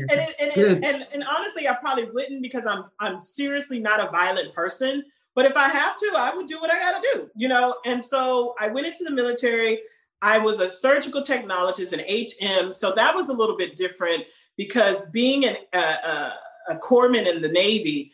and, 0.10 0.20
it, 0.20 0.36
and, 0.40 0.52
it, 0.52 0.86
and, 0.86 1.08
and 1.14 1.24
honestly, 1.24 1.68
I 1.68 1.76
probably 1.76 2.06
wouldn't 2.12 2.42
because 2.42 2.66
I'm 2.66 2.86
I'm 3.00 3.20
seriously 3.20 3.80
not 3.80 4.00
a 4.00 4.12
violent 4.12 4.54
person. 4.54 5.04
But 5.36 5.46
if 5.46 5.56
I 5.56 5.70
have 5.70 5.96
to, 5.96 6.12
I 6.18 6.36
would 6.36 6.48
do 6.48 6.60
what 6.60 6.74
I 6.74 6.80
got 6.80 7.02
to 7.02 7.10
do, 7.14 7.30
you 7.36 7.48
know. 7.48 7.78
And 7.86 8.04
so 8.04 8.56
I 8.60 8.68
went 8.68 8.88
into 8.88 9.04
the 9.04 9.12
military. 9.12 9.80
I 10.22 10.38
was 10.38 10.60
a 10.60 10.70
surgical 10.70 11.22
technologist, 11.22 11.94
an 11.94 12.02
HM, 12.10 12.74
so 12.74 12.94
that 12.94 13.16
was 13.16 13.30
a 13.30 13.34
little 13.34 13.56
bit 13.56 13.76
different 13.76 14.26
because 14.58 15.10
being 15.12 15.46
an, 15.46 15.56
a, 15.74 15.80
a, 15.80 16.34
a 16.70 16.76
corpsman 16.76 17.26
in 17.26 17.42
the 17.42 17.48
Navy, 17.48 18.12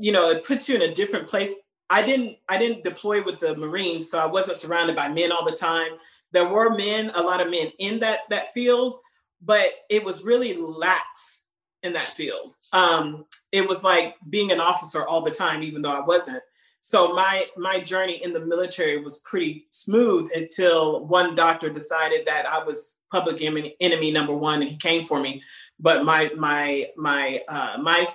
you 0.00 0.12
know, 0.12 0.30
it 0.30 0.44
puts 0.44 0.68
you 0.68 0.76
in 0.76 0.82
a 0.82 0.94
different 0.94 1.28
place. 1.28 1.54
I 1.90 2.02
didn't 2.02 2.36
I 2.48 2.58
didn't 2.58 2.84
deploy 2.84 3.22
with 3.22 3.38
the 3.38 3.56
Marines, 3.56 4.10
so 4.10 4.18
I 4.18 4.26
wasn't 4.26 4.56
surrounded 4.56 4.96
by 4.96 5.08
men 5.08 5.32
all 5.32 5.44
the 5.44 5.56
time. 5.56 5.92
There 6.32 6.48
were 6.48 6.70
men, 6.70 7.10
a 7.14 7.22
lot 7.22 7.40
of 7.40 7.50
men 7.50 7.72
in 7.78 8.00
that 8.00 8.20
that 8.30 8.52
field, 8.52 8.96
but 9.42 9.70
it 9.88 10.04
was 10.04 10.22
really 10.22 10.54
lax 10.56 11.46
in 11.82 11.92
that 11.92 12.06
field. 12.06 12.54
Um, 12.72 13.24
it 13.52 13.66
was 13.66 13.84
like 13.84 14.16
being 14.28 14.50
an 14.50 14.60
officer 14.60 15.06
all 15.06 15.22
the 15.22 15.30
time, 15.30 15.62
even 15.62 15.82
though 15.82 15.92
I 15.92 16.04
wasn't. 16.04 16.42
So 16.80 17.12
my 17.12 17.46
my 17.56 17.80
journey 17.80 18.22
in 18.22 18.32
the 18.32 18.40
military 18.40 19.02
was 19.02 19.18
pretty 19.18 19.66
smooth 19.70 20.30
until 20.34 21.06
one 21.06 21.34
doctor 21.34 21.68
decided 21.68 22.24
that 22.26 22.46
I 22.46 22.62
was 22.62 22.98
public 23.10 23.42
enemy, 23.42 23.76
enemy 23.80 24.12
number 24.12 24.34
one, 24.34 24.62
and 24.62 24.70
he 24.70 24.76
came 24.76 25.04
for 25.04 25.20
me. 25.20 25.42
But 25.80 26.04
my 26.04 26.30
my 26.36 26.86
my 26.96 27.40
uh, 27.48 27.78
my 27.80 28.06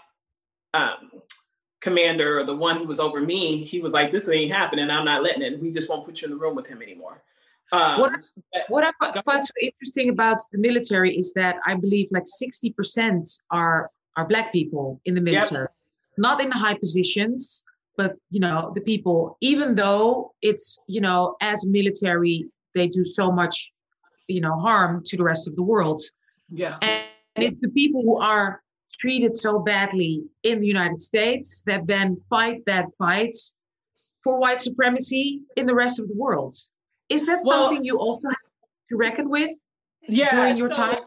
um, 0.73 1.11
commander, 1.81 2.39
or 2.39 2.45
the 2.45 2.55
one 2.55 2.77
who 2.77 2.85
was 2.85 3.01
over 3.01 3.19
me, 3.19 3.57
he 3.57 3.81
was 3.81 3.91
like, 3.91 4.11
"This 4.11 4.29
ain't 4.29 4.51
happening. 4.51 4.89
I'm 4.89 5.05
not 5.05 5.23
letting 5.23 5.41
it. 5.41 5.61
We 5.61 5.69
just 5.69 5.89
won't 5.89 6.05
put 6.05 6.21
you 6.21 6.27
in 6.27 6.33
the 6.33 6.39
room 6.39 6.55
with 6.55 6.67
him 6.67 6.81
anymore." 6.81 7.21
Um, 7.73 8.01
what, 8.01 8.11
what 8.69 8.83
I 9.01 9.21
find 9.23 9.43
so 9.43 9.51
interesting 9.59 10.09
about 10.09 10.37
the 10.51 10.59
military 10.59 11.17
is 11.17 11.33
that 11.33 11.55
I 11.65 11.73
believe 11.73 12.07
like 12.11 12.25
60% 12.25 13.41
are 13.49 13.89
are 14.15 14.27
black 14.27 14.51
people 14.51 15.01
in 15.05 15.15
the 15.15 15.21
military, 15.21 15.63
yep. 15.63 15.71
not 16.19 16.39
in 16.39 16.49
the 16.49 16.55
high 16.55 16.75
positions, 16.75 17.63
but 17.97 18.13
you 18.29 18.39
know 18.39 18.71
the 18.75 18.81
people. 18.81 19.37
Even 19.41 19.73
though 19.73 20.33
it's 20.43 20.79
you 20.87 21.01
know 21.01 21.35
as 21.41 21.65
military 21.65 22.45
they 22.75 22.87
do 22.87 23.03
so 23.03 23.31
much 23.31 23.73
you 24.27 24.39
know 24.39 24.55
harm 24.55 25.03
to 25.07 25.17
the 25.17 25.23
rest 25.23 25.47
of 25.47 25.55
the 25.55 25.63
world. 25.63 25.99
Yeah. 26.51 26.77
And 26.81 27.03
it's 27.35 27.59
the 27.61 27.69
people 27.69 28.03
who 28.03 28.19
are 28.19 28.61
treated 28.99 29.35
so 29.35 29.57
badly 29.57 30.23
in 30.43 30.59
the 30.59 30.67
United 30.67 31.01
States 31.01 31.63
that 31.65 31.87
then 31.87 32.15
fight 32.29 32.61
that 32.67 32.85
fight 32.99 33.35
for 34.23 34.37
white 34.37 34.61
supremacy 34.61 35.41
in 35.57 35.65
the 35.65 35.73
rest 35.73 35.99
of 35.99 36.07
the 36.07 36.15
world. 36.15 36.55
Is 37.13 37.25
that 37.27 37.41
well, 37.45 37.67
something 37.67 37.85
you 37.85 37.97
also 37.97 38.27
have 38.27 38.37
to 38.89 38.97
reckon 38.97 39.29
with 39.29 39.51
yeah, 40.07 40.31
during 40.35 40.57
your 40.57 40.69
so, 40.69 40.75
time? 40.75 40.97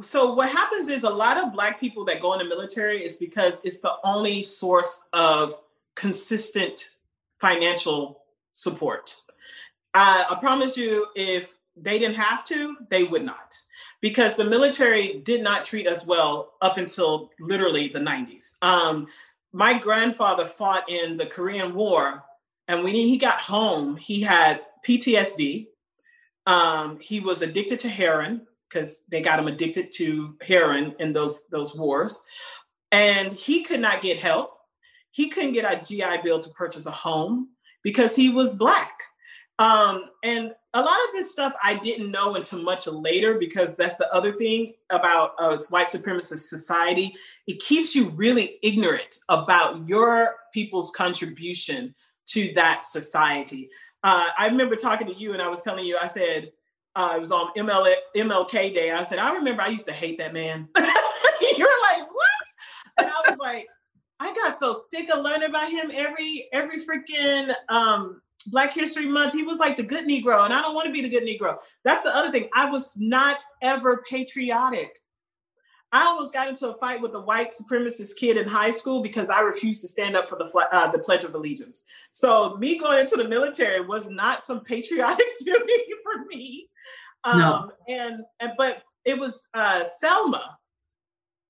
So 0.00 0.32
what 0.32 0.50
happens 0.50 0.88
is 0.88 1.04
a 1.04 1.10
lot 1.10 1.36
of 1.36 1.52
black 1.52 1.78
people 1.78 2.04
that 2.06 2.20
go 2.20 2.32
in 2.32 2.38
the 2.38 2.44
military 2.44 3.04
is 3.04 3.16
because 3.16 3.60
it's 3.64 3.80
the 3.80 3.92
only 4.02 4.42
source 4.42 5.08
of 5.12 5.54
consistent 5.94 6.90
financial 7.36 8.22
support. 8.52 9.16
I, 9.92 10.24
I 10.30 10.34
promise 10.36 10.76
you, 10.76 11.06
if 11.14 11.54
they 11.76 11.98
didn't 11.98 12.16
have 12.16 12.44
to, 12.44 12.76
they 12.88 13.04
would 13.04 13.24
not. 13.24 13.58
Because 14.00 14.34
the 14.34 14.44
military 14.44 15.20
did 15.24 15.42
not 15.42 15.64
treat 15.64 15.86
us 15.86 16.06
well 16.06 16.54
up 16.60 16.78
until 16.78 17.30
literally 17.40 17.88
the 17.88 17.98
90s. 17.98 18.54
Um, 18.62 19.06
my 19.52 19.78
grandfather 19.78 20.44
fought 20.44 20.88
in 20.88 21.16
the 21.16 21.26
Korean 21.26 21.74
War, 21.74 22.24
and 22.68 22.82
when 22.82 22.94
he 22.94 23.16
got 23.16 23.36
home, 23.36 23.96
he 23.96 24.20
had 24.20 24.62
PTSD. 24.86 25.66
Um, 26.46 26.98
he 27.00 27.20
was 27.20 27.42
addicted 27.42 27.80
to 27.80 27.88
heroin 27.88 28.46
because 28.68 29.04
they 29.10 29.22
got 29.22 29.38
him 29.38 29.46
addicted 29.46 29.92
to 29.92 30.36
heroin 30.46 30.94
in 30.98 31.12
those 31.12 31.46
those 31.48 31.76
wars, 31.76 32.22
and 32.92 33.32
he 33.32 33.62
could 33.62 33.80
not 33.80 34.02
get 34.02 34.18
help. 34.18 34.50
He 35.10 35.28
couldn't 35.28 35.52
get 35.52 35.64
a 35.64 35.82
GI 35.82 36.22
Bill 36.22 36.40
to 36.40 36.50
purchase 36.50 36.86
a 36.86 36.90
home 36.90 37.48
because 37.82 38.16
he 38.16 38.30
was 38.30 38.56
black. 38.56 38.90
Um, 39.60 40.06
and 40.24 40.52
a 40.72 40.80
lot 40.80 40.98
of 41.06 41.12
this 41.12 41.30
stuff 41.30 41.52
I 41.62 41.76
didn't 41.76 42.10
know 42.10 42.34
until 42.34 42.62
much 42.62 42.88
later 42.88 43.38
because 43.38 43.76
that's 43.76 43.96
the 43.96 44.12
other 44.12 44.32
thing 44.32 44.72
about 44.90 45.34
uh, 45.38 45.56
white 45.70 45.86
supremacist 45.86 46.48
society. 46.48 47.14
It 47.46 47.60
keeps 47.60 47.94
you 47.94 48.08
really 48.10 48.58
ignorant 48.62 49.18
about 49.28 49.88
your 49.88 50.34
people's 50.52 50.90
contribution 50.90 51.94
to 52.26 52.52
that 52.54 52.82
society. 52.82 53.68
Uh, 54.04 54.28
I 54.36 54.48
remember 54.48 54.76
talking 54.76 55.06
to 55.06 55.14
you 55.14 55.32
and 55.32 55.40
I 55.40 55.48
was 55.48 55.62
telling 55.62 55.86
you, 55.86 55.96
I 56.00 56.06
said, 56.06 56.52
uh, 56.94 57.14
it 57.16 57.20
was 57.20 57.32
on 57.32 57.48
ML, 57.56 57.92
MLK 58.14 58.74
Day. 58.74 58.92
I 58.92 59.02
said, 59.02 59.18
I 59.18 59.32
remember 59.32 59.62
I 59.62 59.68
used 59.68 59.86
to 59.86 59.92
hate 59.92 60.18
that 60.18 60.34
man. 60.34 60.68
you 60.76 61.64
were 61.64 61.98
like, 61.98 62.06
what? 62.12 62.28
And 62.98 63.08
I 63.08 63.30
was 63.30 63.38
like, 63.38 63.66
I 64.20 64.32
got 64.34 64.58
so 64.58 64.74
sick 64.74 65.08
of 65.10 65.24
learning 65.24 65.48
about 65.48 65.70
him 65.70 65.90
every 65.92 66.48
every 66.52 66.78
freaking 66.78 67.52
um, 67.68 68.20
Black 68.48 68.72
History 68.72 69.06
Month. 69.06 69.32
He 69.32 69.42
was 69.42 69.58
like 69.58 69.76
the 69.76 69.82
good 69.82 70.06
Negro, 70.06 70.44
and 70.44 70.52
I 70.54 70.62
don't 70.62 70.74
want 70.74 70.86
to 70.86 70.92
be 70.92 71.00
the 71.00 71.08
good 71.08 71.24
Negro. 71.24 71.56
That's 71.82 72.02
the 72.02 72.14
other 72.14 72.30
thing. 72.30 72.48
I 72.54 72.70
was 72.70 72.96
not 73.00 73.38
ever 73.62 74.04
patriotic. 74.08 75.00
I 75.94 76.06
almost 76.06 76.34
got 76.34 76.48
into 76.48 76.68
a 76.68 76.74
fight 76.74 77.00
with 77.00 77.14
a 77.14 77.20
white 77.20 77.52
supremacist 77.54 78.16
kid 78.16 78.36
in 78.36 78.48
high 78.48 78.72
school 78.72 79.00
because 79.00 79.30
I 79.30 79.42
refused 79.42 79.80
to 79.82 79.88
stand 79.88 80.16
up 80.16 80.28
for 80.28 80.36
the 80.36 80.50
uh, 80.72 80.90
the 80.90 80.98
Pledge 80.98 81.22
of 81.22 81.36
Allegiance. 81.36 81.84
So 82.10 82.56
me 82.56 82.80
going 82.80 82.98
into 82.98 83.14
the 83.16 83.28
military 83.28 83.80
was 83.80 84.10
not 84.10 84.42
some 84.42 84.60
patriotic 84.60 85.26
duty 85.44 85.84
for 86.02 86.24
me. 86.26 86.68
Um, 87.22 87.38
no. 87.38 87.72
and, 87.88 88.24
and 88.40 88.52
but 88.58 88.82
it 89.04 89.16
was 89.16 89.46
uh, 89.54 89.84
Selma. 89.84 90.58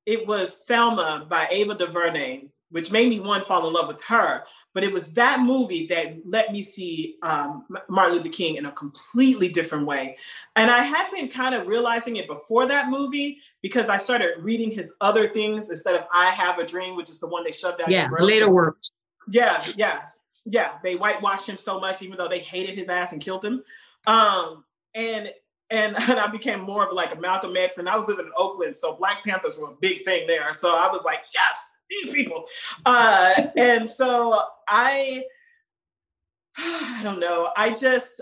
It 0.04 0.26
was 0.26 0.66
Selma 0.66 1.26
by 1.26 1.48
Ava 1.50 1.74
DuVernay 1.74 2.48
which 2.74 2.90
made 2.90 3.08
me 3.08 3.20
one 3.20 3.40
fall 3.40 3.68
in 3.68 3.72
love 3.72 3.86
with 3.86 4.02
her. 4.02 4.42
But 4.72 4.82
it 4.82 4.92
was 4.92 5.12
that 5.12 5.38
movie 5.38 5.86
that 5.86 6.16
let 6.26 6.50
me 6.50 6.60
see 6.60 7.18
um, 7.22 7.64
Martin 7.88 8.16
Luther 8.16 8.30
King 8.30 8.56
in 8.56 8.66
a 8.66 8.72
completely 8.72 9.48
different 9.48 9.86
way. 9.86 10.16
And 10.56 10.72
I 10.72 10.82
had 10.82 11.08
been 11.12 11.28
kind 11.28 11.54
of 11.54 11.68
realizing 11.68 12.16
it 12.16 12.26
before 12.26 12.66
that 12.66 12.88
movie 12.88 13.38
because 13.62 13.88
I 13.88 13.96
started 13.96 14.32
reading 14.40 14.72
his 14.72 14.92
other 15.00 15.28
things 15.28 15.70
instead 15.70 15.94
of 15.94 16.06
I 16.12 16.30
Have 16.30 16.58
a 16.58 16.66
Dream, 16.66 16.96
which 16.96 17.10
is 17.10 17.20
the 17.20 17.28
one 17.28 17.44
they 17.44 17.52
shoved 17.52 17.78
down. 17.78 17.92
Yeah, 17.92 18.08
later 18.10 18.50
works. 18.50 18.90
Yeah, 19.30 19.62
yeah, 19.76 20.00
yeah. 20.44 20.78
They 20.82 20.96
whitewashed 20.96 21.48
him 21.48 21.58
so 21.58 21.78
much, 21.78 22.02
even 22.02 22.18
though 22.18 22.28
they 22.28 22.40
hated 22.40 22.76
his 22.76 22.88
ass 22.88 23.12
and 23.12 23.22
killed 23.22 23.44
him. 23.44 23.62
Um, 24.08 24.64
and 24.96 25.32
and, 25.70 25.96
and 26.10 26.18
I 26.18 26.26
became 26.26 26.60
more 26.60 26.84
of 26.84 26.92
like 26.92 27.14
a 27.14 27.20
Malcolm 27.20 27.56
X, 27.56 27.78
and 27.78 27.88
I 27.88 27.94
was 27.94 28.08
living 28.08 28.26
in 28.26 28.32
Oakland, 28.36 28.74
so 28.74 28.96
Black 28.96 29.24
Panthers 29.24 29.58
were 29.58 29.70
a 29.70 29.76
big 29.80 30.04
thing 30.04 30.26
there. 30.26 30.52
So 30.54 30.74
I 30.74 30.90
was 30.90 31.04
like, 31.04 31.20
yes, 31.32 31.70
these 32.02 32.12
people. 32.12 32.46
Uh, 32.84 33.48
and 33.56 33.88
so 33.88 34.40
I, 34.68 35.24
I 36.56 37.00
don't 37.02 37.20
know. 37.20 37.50
I 37.56 37.72
just, 37.72 38.20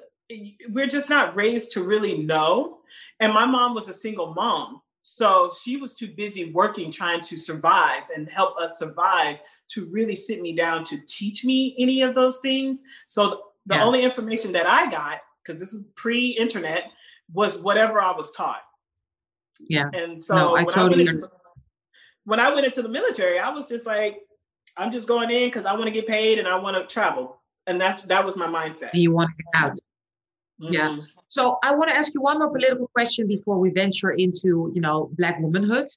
we're 0.70 0.86
just 0.86 1.10
not 1.10 1.36
raised 1.36 1.72
to 1.72 1.82
really 1.82 2.18
know. 2.18 2.78
And 3.20 3.32
my 3.32 3.46
mom 3.46 3.74
was 3.74 3.88
a 3.88 3.92
single 3.92 4.34
mom. 4.34 4.80
So 5.02 5.50
she 5.62 5.76
was 5.76 5.94
too 5.94 6.08
busy 6.08 6.52
working, 6.52 6.92
trying 6.92 7.20
to 7.22 7.36
survive 7.36 8.02
and 8.14 8.28
help 8.28 8.56
us 8.58 8.78
survive 8.78 9.38
to 9.70 9.86
really 9.90 10.14
sit 10.14 10.40
me 10.40 10.54
down 10.54 10.84
to 10.84 10.98
teach 11.06 11.44
me 11.44 11.74
any 11.78 12.02
of 12.02 12.14
those 12.14 12.38
things. 12.38 12.82
So 13.08 13.42
the 13.66 13.74
yeah. 13.74 13.84
only 13.84 14.02
information 14.02 14.52
that 14.52 14.66
I 14.66 14.88
got, 14.90 15.20
because 15.42 15.60
this 15.60 15.72
is 15.72 15.84
pre 15.96 16.28
internet, 16.28 16.92
was 17.32 17.58
whatever 17.58 18.00
I 18.00 18.12
was 18.12 18.30
taught. 18.30 18.62
Yeah. 19.68 19.90
And 19.92 20.22
so 20.22 20.36
no, 20.36 20.56
I 20.56 20.64
totally 20.64 21.08
I 21.08 21.14
when 22.24 22.40
I 22.40 22.52
went 22.52 22.66
into 22.66 22.82
the 22.82 22.88
military, 22.88 23.38
I 23.38 23.50
was 23.50 23.68
just 23.68 23.86
like, 23.86 24.20
I'm 24.76 24.90
just 24.90 25.08
going 25.08 25.30
in 25.30 25.48
because 25.48 25.66
I 25.66 25.72
want 25.74 25.86
to 25.86 25.90
get 25.90 26.06
paid 26.06 26.38
and 26.38 26.48
I 26.48 26.56
want 26.56 26.76
to 26.76 26.92
travel. 26.92 27.40
And 27.66 27.80
that's 27.80 28.02
that 28.02 28.24
was 28.24 28.36
my 28.36 28.46
mindset. 28.46 28.90
You 28.94 29.12
want 29.12 29.30
to 29.30 29.44
get 29.44 29.64
out. 29.64 29.78
Mm-hmm. 30.60 30.72
Yeah. 30.72 30.96
So 31.28 31.58
I 31.62 31.74
want 31.74 31.90
to 31.90 31.96
ask 31.96 32.14
you 32.14 32.20
one 32.20 32.38
more 32.38 32.50
political 32.50 32.88
question 32.88 33.26
before 33.26 33.58
we 33.58 33.70
venture 33.70 34.12
into, 34.12 34.72
you 34.74 34.80
know, 34.80 35.10
black 35.14 35.40
womanhood. 35.40 35.88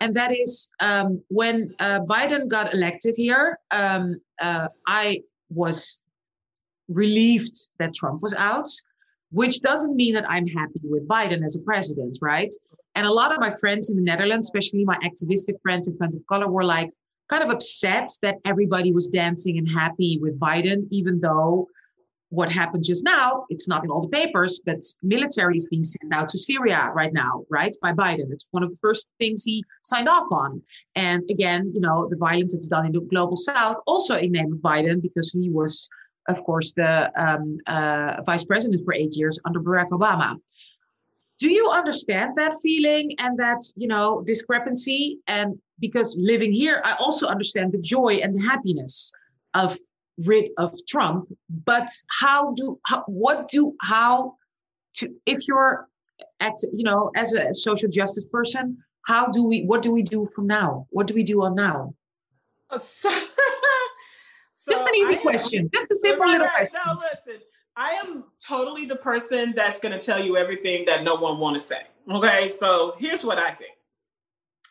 And 0.00 0.14
that 0.16 0.32
is 0.32 0.72
um, 0.80 1.22
when 1.28 1.74
uh, 1.78 2.00
Biden 2.00 2.48
got 2.48 2.74
elected 2.74 3.14
here, 3.16 3.58
um, 3.70 4.20
uh, 4.40 4.68
I 4.86 5.22
was 5.50 6.00
relieved 6.88 7.56
that 7.78 7.94
Trump 7.94 8.22
was 8.22 8.34
out, 8.34 8.68
which 9.30 9.60
doesn't 9.60 9.94
mean 9.94 10.14
that 10.14 10.28
I'm 10.28 10.46
happy 10.46 10.80
with 10.82 11.06
Biden 11.06 11.44
as 11.44 11.56
a 11.56 11.62
president, 11.62 12.18
right? 12.20 12.52
And 12.94 13.06
a 13.06 13.12
lot 13.12 13.32
of 13.32 13.40
my 13.40 13.50
friends 13.50 13.90
in 13.90 13.96
the 13.96 14.02
Netherlands, 14.02 14.46
especially 14.46 14.84
my 14.84 14.98
activistic 15.04 15.56
friends 15.62 15.88
and 15.88 15.98
friends 15.98 16.14
of 16.14 16.22
color, 16.26 16.48
were 16.48 16.64
like 16.64 16.90
kind 17.28 17.42
of 17.42 17.50
upset 17.50 18.10
that 18.22 18.36
everybody 18.44 18.92
was 18.92 19.08
dancing 19.08 19.58
and 19.58 19.68
happy 19.68 20.18
with 20.20 20.38
Biden, 20.38 20.86
even 20.90 21.20
though 21.20 21.68
what 22.34 22.50
happened 22.50 22.82
just 22.84 23.04
now, 23.04 23.44
it's 23.48 23.68
not 23.68 23.84
in 23.84 23.90
all 23.90 24.02
the 24.02 24.08
papers, 24.08 24.60
but 24.66 24.78
military 25.02 25.56
is 25.56 25.66
being 25.68 25.84
sent 25.84 26.12
out 26.12 26.28
to 26.28 26.38
Syria 26.38 26.90
right 26.94 27.12
now, 27.12 27.44
right? 27.48 27.74
By 27.80 27.92
Biden. 27.92 28.32
It's 28.32 28.46
one 28.50 28.62
of 28.62 28.70
the 28.70 28.76
first 28.80 29.08
things 29.18 29.44
he 29.44 29.64
signed 29.82 30.08
off 30.08 30.30
on. 30.32 30.60
And 30.96 31.22
again, 31.30 31.70
you 31.74 31.80
know, 31.80 32.08
the 32.08 32.16
violence 32.16 32.52
that's 32.52 32.68
done 32.68 32.86
in 32.86 32.92
the 32.92 33.00
global 33.00 33.36
south, 33.36 33.76
also 33.86 34.16
in 34.16 34.32
name 34.32 34.52
of 34.52 34.58
Biden, 34.58 35.00
because 35.00 35.30
he 35.30 35.48
was, 35.48 35.88
of 36.28 36.42
course, 36.44 36.72
the 36.74 37.10
um, 37.16 37.58
uh, 37.66 38.22
vice 38.26 38.44
president 38.44 38.84
for 38.84 38.94
eight 38.94 39.16
years 39.16 39.38
under 39.44 39.60
Barack 39.60 39.90
Obama 39.90 40.36
do 41.40 41.50
you 41.50 41.68
understand 41.68 42.32
that 42.36 42.54
feeling 42.62 43.14
and 43.18 43.38
that 43.38 43.60
you 43.76 43.88
know 43.88 44.22
discrepancy? 44.26 45.18
And 45.26 45.58
because 45.80 46.16
living 46.16 46.52
here 46.52 46.80
i 46.84 46.94
also 47.00 47.26
understand 47.26 47.72
the 47.72 47.78
joy 47.78 48.20
and 48.22 48.38
the 48.38 48.40
happiness 48.40 49.12
of 49.54 49.76
rid 50.18 50.50
of 50.56 50.72
trump 50.88 51.26
but 51.64 51.88
how 52.20 52.52
do 52.54 52.78
how 52.86 53.02
what 53.08 53.48
do 53.48 53.74
how 53.80 54.36
to 54.94 55.12
if 55.26 55.48
you're 55.48 55.88
act 56.38 56.64
you 56.72 56.84
know 56.84 57.10
as 57.16 57.32
a 57.32 57.52
social 57.52 57.90
justice 57.90 58.24
person 58.30 58.78
how 59.06 59.26
do 59.26 59.44
we 59.44 59.64
what 59.64 59.82
do 59.82 59.92
we 59.92 60.02
do 60.02 60.28
from 60.34 60.46
now? 60.46 60.86
What 60.90 61.06
do 61.06 61.14
we 61.14 61.22
do 61.22 61.42
on 61.44 61.54
now? 61.54 61.94
So, 62.78 63.10
so 64.52 64.72
just 64.72 64.88
an 64.88 64.94
easy 64.96 65.16
I, 65.16 65.18
question. 65.18 65.70
Just 65.72 65.90
a 65.90 65.96
simple 65.96 66.24
right, 66.24 66.32
little 66.32 66.46
right. 66.46 66.70
question. 66.70 66.80
no 66.86 67.00
listen 67.00 67.42
I 67.76 67.92
am 67.92 68.24
totally 68.44 68.86
the 68.86 68.96
person 68.96 69.52
that's 69.56 69.80
going 69.80 69.92
to 69.92 69.98
tell 69.98 70.22
you 70.22 70.36
everything 70.36 70.84
that 70.86 71.02
no 71.02 71.14
one 71.14 71.38
want 71.38 71.56
to 71.56 71.60
say. 71.60 71.82
Okay, 72.10 72.52
so 72.56 72.94
here's 72.98 73.24
what 73.24 73.38
I 73.38 73.50
think. 73.50 73.72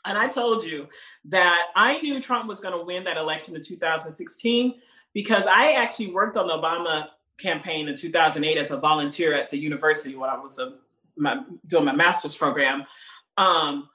And 0.06 0.18
I 0.18 0.28
told 0.28 0.64
you 0.64 0.88
that 1.26 1.68
I 1.76 2.00
knew 2.00 2.22
Trump 2.22 2.48
was 2.48 2.60
going 2.60 2.78
to 2.78 2.84
win 2.84 3.04
that 3.06 3.18
election 3.18 3.56
in 3.56 3.62
2016 3.62 4.76
because 5.14 5.48
I 5.48 5.74
actually 5.74 6.12
worked 6.12 6.38
on 6.38 6.48
the 6.48 6.54
Obama 6.54 7.08
campaign 7.40 7.88
in 7.88 7.96
2008 7.96 8.58
as 8.58 8.72
a 8.72 8.78
volunteer 8.78 9.34
at 9.34 9.50
the 9.50 9.58
university 9.58 10.16
when 10.16 10.30
I 10.30 10.38
was 10.38 10.60
a, 10.60 10.76
my, 11.16 11.42
doing 11.68 11.86
my 11.86 11.94
master's 11.94 12.36
program. 12.36 12.84
Um, 13.38 13.90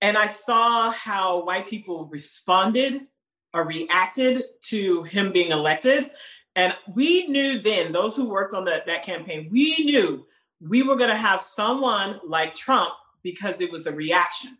and 0.00 0.16
I 0.16 0.28
saw 0.28 0.90
how 0.90 1.44
white 1.44 1.66
people 1.66 2.06
responded 2.06 3.06
or 3.52 3.66
reacted 3.66 4.44
to 4.60 5.02
him 5.04 5.32
being 5.32 5.50
elected. 5.50 6.10
And 6.58 6.74
we 6.92 7.28
knew 7.28 7.60
then, 7.60 7.92
those 7.92 8.16
who 8.16 8.28
worked 8.28 8.52
on 8.52 8.64
the, 8.64 8.82
that 8.84 9.04
campaign, 9.04 9.48
we 9.48 9.76
knew 9.84 10.26
we 10.60 10.82
were 10.82 10.96
going 10.96 11.08
to 11.08 11.14
have 11.14 11.40
someone 11.40 12.18
like 12.26 12.56
Trump 12.56 12.90
because 13.22 13.60
it 13.60 13.70
was 13.70 13.86
a 13.86 13.94
reaction 13.94 14.58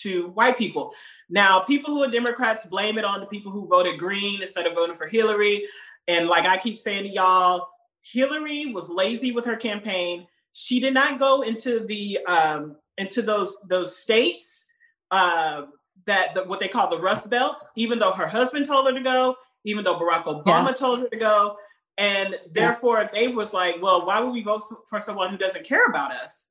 to 0.00 0.28
white 0.34 0.58
people. 0.58 0.92
Now, 1.30 1.60
people 1.60 1.94
who 1.94 2.02
are 2.04 2.10
Democrats 2.10 2.66
blame 2.66 2.98
it 2.98 3.06
on 3.06 3.20
the 3.20 3.26
people 3.26 3.50
who 3.50 3.66
voted 3.66 3.98
green 3.98 4.42
instead 4.42 4.66
of 4.66 4.74
voting 4.74 4.96
for 4.96 5.06
Hillary. 5.06 5.64
And 6.08 6.28
like 6.28 6.44
I 6.44 6.58
keep 6.58 6.76
saying 6.76 7.04
to 7.04 7.08
y'all, 7.08 7.68
Hillary 8.02 8.66
was 8.66 8.90
lazy 8.90 9.32
with 9.32 9.46
her 9.46 9.56
campaign. 9.56 10.26
She 10.52 10.78
did 10.78 10.92
not 10.92 11.18
go 11.18 11.40
into 11.40 11.86
the 11.86 12.18
um, 12.26 12.76
into 12.98 13.22
those 13.22 13.56
those 13.66 13.96
states 13.96 14.66
uh, 15.10 15.62
that 16.04 16.34
the, 16.34 16.44
what 16.44 16.60
they 16.60 16.68
call 16.68 16.90
the 16.90 17.00
Rust 17.00 17.30
Belt, 17.30 17.64
even 17.76 17.98
though 17.98 18.12
her 18.12 18.26
husband 18.26 18.66
told 18.66 18.86
her 18.86 18.92
to 18.92 19.00
go, 19.00 19.36
even 19.64 19.84
though 19.84 19.98
Barack 19.98 20.24
Obama 20.24 20.68
yeah. 20.68 20.72
told 20.72 21.00
her 21.00 21.08
to 21.08 21.16
go, 21.16 21.56
and 21.98 22.38
therefore 22.52 23.00
yeah. 23.00 23.08
they 23.12 23.28
was 23.28 23.52
like, 23.52 23.76
well, 23.82 24.06
why 24.06 24.20
would 24.20 24.32
we 24.32 24.42
vote 24.42 24.62
for 24.88 24.98
someone 24.98 25.30
who 25.30 25.36
doesn't 25.36 25.66
care 25.66 25.86
about 25.86 26.12
us? 26.12 26.50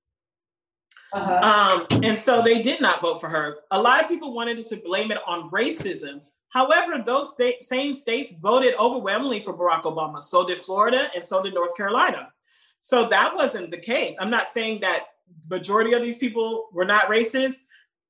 Uh-huh. 1.11 1.87
Um, 1.91 2.03
and 2.03 2.17
so 2.17 2.41
they 2.43 2.61
did 2.61 2.81
not 2.81 3.01
vote 3.01 3.19
for 3.19 3.29
her. 3.29 3.57
A 3.71 3.81
lot 3.81 4.03
of 4.03 4.09
people 4.09 4.33
wanted 4.33 4.65
to 4.67 4.75
blame 4.77 5.11
it 5.11 5.17
on 5.25 5.49
racism. 5.49 6.21
However, 6.49 7.01
those 7.03 7.33
sta- 7.33 7.61
same 7.61 7.93
states 7.93 8.35
voted 8.37 8.75
overwhelmingly 8.79 9.39
for 9.39 9.53
Barack 9.53 9.83
Obama. 9.83 10.21
So 10.21 10.45
did 10.45 10.61
Florida 10.61 11.09
and 11.15 11.23
so 11.23 11.41
did 11.41 11.53
North 11.53 11.75
Carolina. 11.75 12.31
So 12.79 13.05
that 13.09 13.35
wasn't 13.35 13.71
the 13.71 13.77
case. 13.77 14.17
I'm 14.19 14.29
not 14.29 14.47
saying 14.47 14.81
that 14.81 15.05
majority 15.49 15.93
of 15.93 16.01
these 16.01 16.17
people 16.17 16.69
were 16.73 16.85
not 16.85 17.03
racist, 17.03 17.61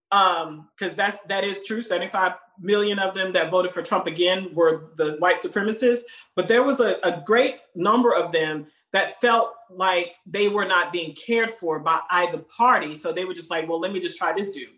because 0.10 0.44
um, 0.44 0.96
that's 0.96 1.22
that 1.24 1.44
is 1.44 1.66
true. 1.66 1.82
75 1.82 2.34
million 2.60 3.00
of 3.00 3.14
them 3.14 3.32
that 3.34 3.52
voted 3.52 3.72
for 3.72 3.82
Trump 3.82 4.08
again 4.08 4.54
were 4.54 4.92
the 4.96 5.14
white 5.20 5.38
supremacists, 5.38 6.02
but 6.36 6.48
there 6.48 6.64
was 6.64 6.80
a, 6.80 6.98
a 7.04 7.22
great 7.26 7.58
number 7.76 8.14
of 8.14 8.32
them 8.32 8.68
that 8.92 9.22
felt 9.22 9.54
like 9.70 10.16
they 10.26 10.48
were 10.48 10.66
not 10.66 10.92
being 10.92 11.14
cared 11.14 11.52
for 11.52 11.80
by 11.80 12.00
either 12.10 12.44
party. 12.58 12.96
So 12.96 13.12
they 13.12 13.26
were 13.26 13.36
just 13.36 13.52
like, 13.52 13.70
well, 13.70 13.80
let 13.80 13.94
me 13.94 14.00
just 14.00 14.18
try 14.18 14.34
this 14.34 14.52
dude. 14.52 14.70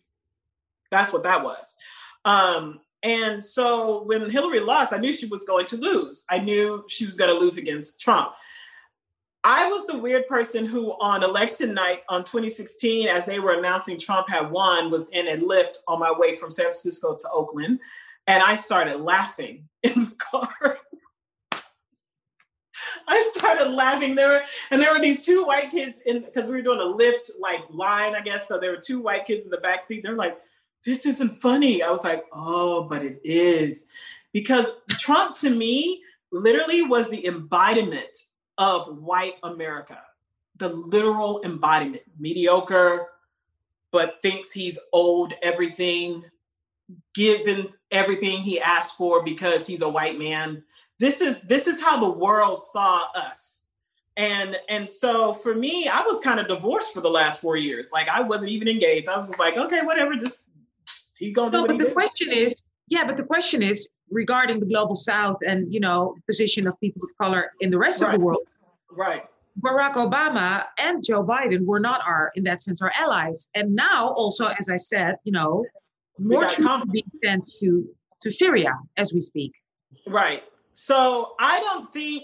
That's 0.90 1.14
what 1.14 1.24
that 1.24 1.44
was. 1.44 1.78
Um, 2.26 2.82
and 3.04 3.44
so 3.44 4.04
when 4.04 4.30
Hillary 4.30 4.60
lost, 4.60 4.94
I 4.94 4.98
knew 4.98 5.14
she 5.14 5.28
was 5.28 5.46
going 5.46 5.66
to 5.68 5.78
lose. 5.78 6.26
I 6.30 6.40
knew 6.40 6.84
she 6.88 7.06
was 7.06 7.18
going 7.18 7.34
to 7.34 7.40
lose 7.40 7.58
against 7.58 8.00
Trump. 8.00 8.34
I 9.44 9.68
was 9.68 9.88
the 9.88 9.98
weird 9.98 10.28
person 10.28 10.66
who, 10.66 10.92
on 11.00 11.24
election 11.24 11.74
night 11.74 12.04
on 12.10 12.24
2016, 12.24 13.08
as 13.08 13.26
they 13.26 13.40
were 13.40 13.58
announcing 13.58 13.98
Trump 13.98 14.30
had 14.30 14.52
won, 14.52 14.92
was 14.92 15.10
in 15.10 15.28
a 15.28 15.38
Lyft 15.38 15.78
on 15.88 16.00
my 16.00 16.12
way 16.12 16.36
from 16.36 16.52
San 16.52 16.66
Francisco 16.66 17.16
to 17.16 17.30
Oakland. 17.32 17.80
And 18.28 18.44
I 18.44 18.56
started 18.56 19.02
laughing 19.02 19.68
in 19.84 19.94
the 19.94 20.16
car. 20.18 20.78
I 23.08 23.32
started 23.36 23.72
laughing. 23.72 24.16
There 24.16 24.30
were, 24.30 24.42
and 24.70 24.80
there 24.80 24.94
were 24.94 25.02
these 25.02 25.26
two 25.26 25.44
white 25.44 25.72
kids 25.72 26.02
in 26.06 26.22
because 26.22 26.48
we 26.48 26.54
were 26.54 26.62
doing 26.62 26.80
a 26.80 26.98
Lyft 26.98 27.32
like 27.40 27.62
line, 27.72 28.16
I 28.16 28.22
guess. 28.22 28.48
So 28.48 28.60
there 28.60 28.72
were 28.72 28.82
two 28.82 29.02
white 29.02 29.26
kids 29.26 29.46
in 29.46 29.52
the 29.52 29.58
back 29.58 29.84
seat. 29.84 30.02
They're 30.04 30.16
like, 30.16 30.40
"This 30.86 31.06
isn't 31.06 31.42
funny." 31.42 31.84
I 31.84 31.92
was 31.92 32.04
like, 32.04 32.26
"Oh, 32.32 32.84
but 32.84 33.04
it 33.04 33.20
is," 33.24 33.88
because 34.34 34.72
Trump 34.92 35.36
to 35.40 35.50
me 35.50 36.02
literally 36.32 36.84
was 36.84 37.10
the 37.10 37.26
embodiment 37.26 38.26
of 38.58 38.98
white 38.98 39.36
America, 39.44 40.00
the 40.58 40.70
literal 40.70 41.42
embodiment. 41.44 42.04
Mediocre, 42.20 43.08
but 43.92 44.22
thinks 44.22 44.52
he's 44.52 44.80
owed 44.94 45.36
everything, 45.42 46.24
given 47.14 47.70
everything 47.92 48.40
he 48.40 48.60
asked 48.60 48.98
for 48.98 49.24
because 49.24 49.68
he's 49.68 49.82
a 49.82 49.90
white 49.90 50.18
man. 50.18 50.64
This 51.00 51.22
is 51.22 51.42
this 51.42 51.68
is 51.68 51.82
how 51.82 52.00
the 52.00 52.10
world 52.10 52.58
saw 52.58 53.08
us. 53.16 53.66
And 54.18 54.56
and 54.70 54.90
so 54.90 55.34
for 55.34 55.56
me, 55.56 55.88
I 55.88 56.04
was 56.04 56.22
kind 56.22 56.40
of 56.40 56.48
divorced 56.48 56.94
for 56.94 57.02
the 57.02 57.10
last 57.10 57.42
four 57.42 57.58
years. 57.58 57.92
Like 57.92 58.08
I 58.08 58.22
wasn't 58.22 58.52
even 58.52 58.68
engaged. 58.68 59.08
I 59.10 59.18
was 59.18 59.28
just 59.28 59.40
like, 59.40 59.58
okay, 59.58 59.82
whatever, 59.82 60.16
just 60.16 60.50
he's 61.18 61.34
gonna 61.34 61.52
do 61.52 61.58
no, 61.58 61.62
what 61.62 61.70
but 61.70 61.78
the 61.78 61.86
did. 61.86 61.94
question 61.94 62.32
is, 62.32 62.62
yeah, 62.88 63.06
but 63.06 63.18
the 63.18 63.24
question 63.24 63.64
is 63.64 63.90
regarding 64.12 64.60
the 64.60 64.66
global 64.66 64.96
south 64.96 65.38
and 65.46 65.74
you 65.74 65.80
know 65.80 66.16
position 66.28 66.68
of 66.68 66.80
people 66.80 67.02
of 67.04 67.10
color 67.18 67.52
in 67.62 67.72
the 67.72 67.78
rest 67.78 68.02
right. 68.02 68.14
of 68.14 68.20
the 68.20 68.26
world. 68.26 68.46
Right. 68.92 69.24
Barack 69.62 69.96
obama 69.96 70.66
and 70.78 71.04
joe 71.04 71.24
biden 71.24 71.66
were 71.66 71.80
not 71.80 72.02
our 72.06 72.32
in 72.36 72.44
that 72.44 72.62
sense 72.62 72.82
our 72.82 72.92
allies. 72.96 73.48
And 73.56 73.76
now 73.76 74.10
also 74.10 74.48
as 74.48 74.70
i 74.70 74.78
said 74.78 75.16
you 75.24 75.32
know 75.32 75.66
more 76.20 76.46
troops 76.46 76.86
being 76.92 77.12
sent 77.24 77.50
to 77.62 77.90
to 78.22 78.32
syria 78.32 78.74
as 78.98 79.14
we 79.14 79.22
speak. 79.22 79.54
Right. 80.08 80.44
So 80.72 81.34
i 81.40 81.60
don't 81.60 81.90
think 81.92 82.24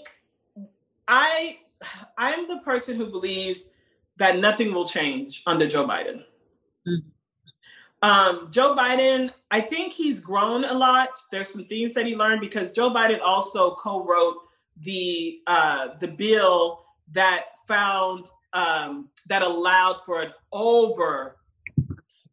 i 1.06 1.58
i'm 2.18 2.48
the 2.48 2.58
person 2.58 2.96
who 2.96 3.06
believes 3.06 3.70
that 4.16 4.38
nothing 4.38 4.74
will 4.74 4.86
change 4.86 5.42
under 5.46 5.66
joe 5.66 5.86
biden. 5.86 6.24
Mm-hmm. 6.86 7.08
Um, 8.02 8.46
Joe 8.50 8.76
Biden, 8.76 9.30
I 9.50 9.60
think 9.60 9.92
he's 9.92 10.20
grown 10.20 10.64
a 10.64 10.74
lot. 10.74 11.10
There's 11.32 11.48
some 11.48 11.64
things 11.64 11.94
that 11.94 12.06
he 12.06 12.14
learned 12.14 12.40
because 12.40 12.72
Joe 12.72 12.90
Biden 12.90 13.20
also 13.22 13.74
co-wrote 13.74 14.36
the 14.82 15.40
uh, 15.46 15.88
the 15.98 16.08
bill 16.08 16.84
that 17.12 17.46
found 17.66 18.30
um, 18.52 19.08
that 19.26 19.42
allowed 19.42 19.98
for 20.04 20.20
an 20.20 20.32
over 20.52 21.36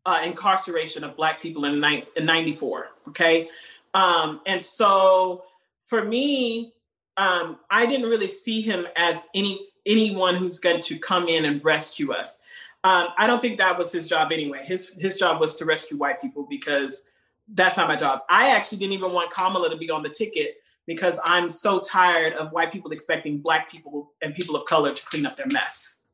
uh, 0.06 0.22
incarceration 0.24 1.04
of 1.04 1.16
Black 1.16 1.42
people 1.42 1.66
in, 1.66 1.80
ni- 1.80 2.06
in 2.16 2.26
'94. 2.26 2.90
Okay, 3.10 3.50
um, 3.96 4.42
and 4.46 4.62
so 4.62 5.46
for 5.82 6.04
me, 6.04 6.74
um, 7.18 7.58
I 7.72 7.88
didn't 7.88 8.08
really 8.08 8.28
see 8.28 8.62
him 8.62 8.88
as 8.96 9.26
any 9.34 9.60
anyone 9.86 10.36
who's 10.36 10.60
going 10.60 10.82
to 10.82 11.00
come 11.00 11.28
in 11.28 11.46
and 11.46 11.64
rescue 11.64 12.12
us. 12.12 12.42
Um, 12.86 13.08
I 13.18 13.26
don't 13.26 13.42
think 13.42 13.58
that 13.58 13.78
was 13.80 13.92
his 13.92 14.08
job 14.08 14.32
anyway. 14.32 14.62
His 14.64 14.94
his 15.06 15.18
job 15.18 15.42
was 15.42 15.56
to 15.56 15.66
rescue 15.66 15.98
white 15.98 16.22
people 16.22 16.46
because 16.48 17.12
that's 17.48 17.78
not 17.78 17.88
my 17.88 17.96
job. 17.96 18.22
I 18.30 18.56
actually 18.56 18.78
didn't 18.78 18.94
even 18.94 19.12
want 19.12 19.32
Kamala 19.32 19.70
to 19.72 19.78
be 19.78 19.90
on 19.90 20.04
the 20.04 20.10
ticket 20.10 20.58
because 20.86 21.20
I'm 21.24 21.50
so 21.50 21.80
tired 21.80 22.34
of 22.34 22.52
white 22.52 22.72
people 22.72 22.92
expecting 22.92 23.40
black 23.40 23.72
people 23.72 24.14
and 24.22 24.36
people 24.36 24.56
of 24.56 24.66
color 24.66 24.94
to 24.94 25.06
clean 25.06 25.26
up 25.26 25.36
their 25.36 25.48
mess. 25.48 26.06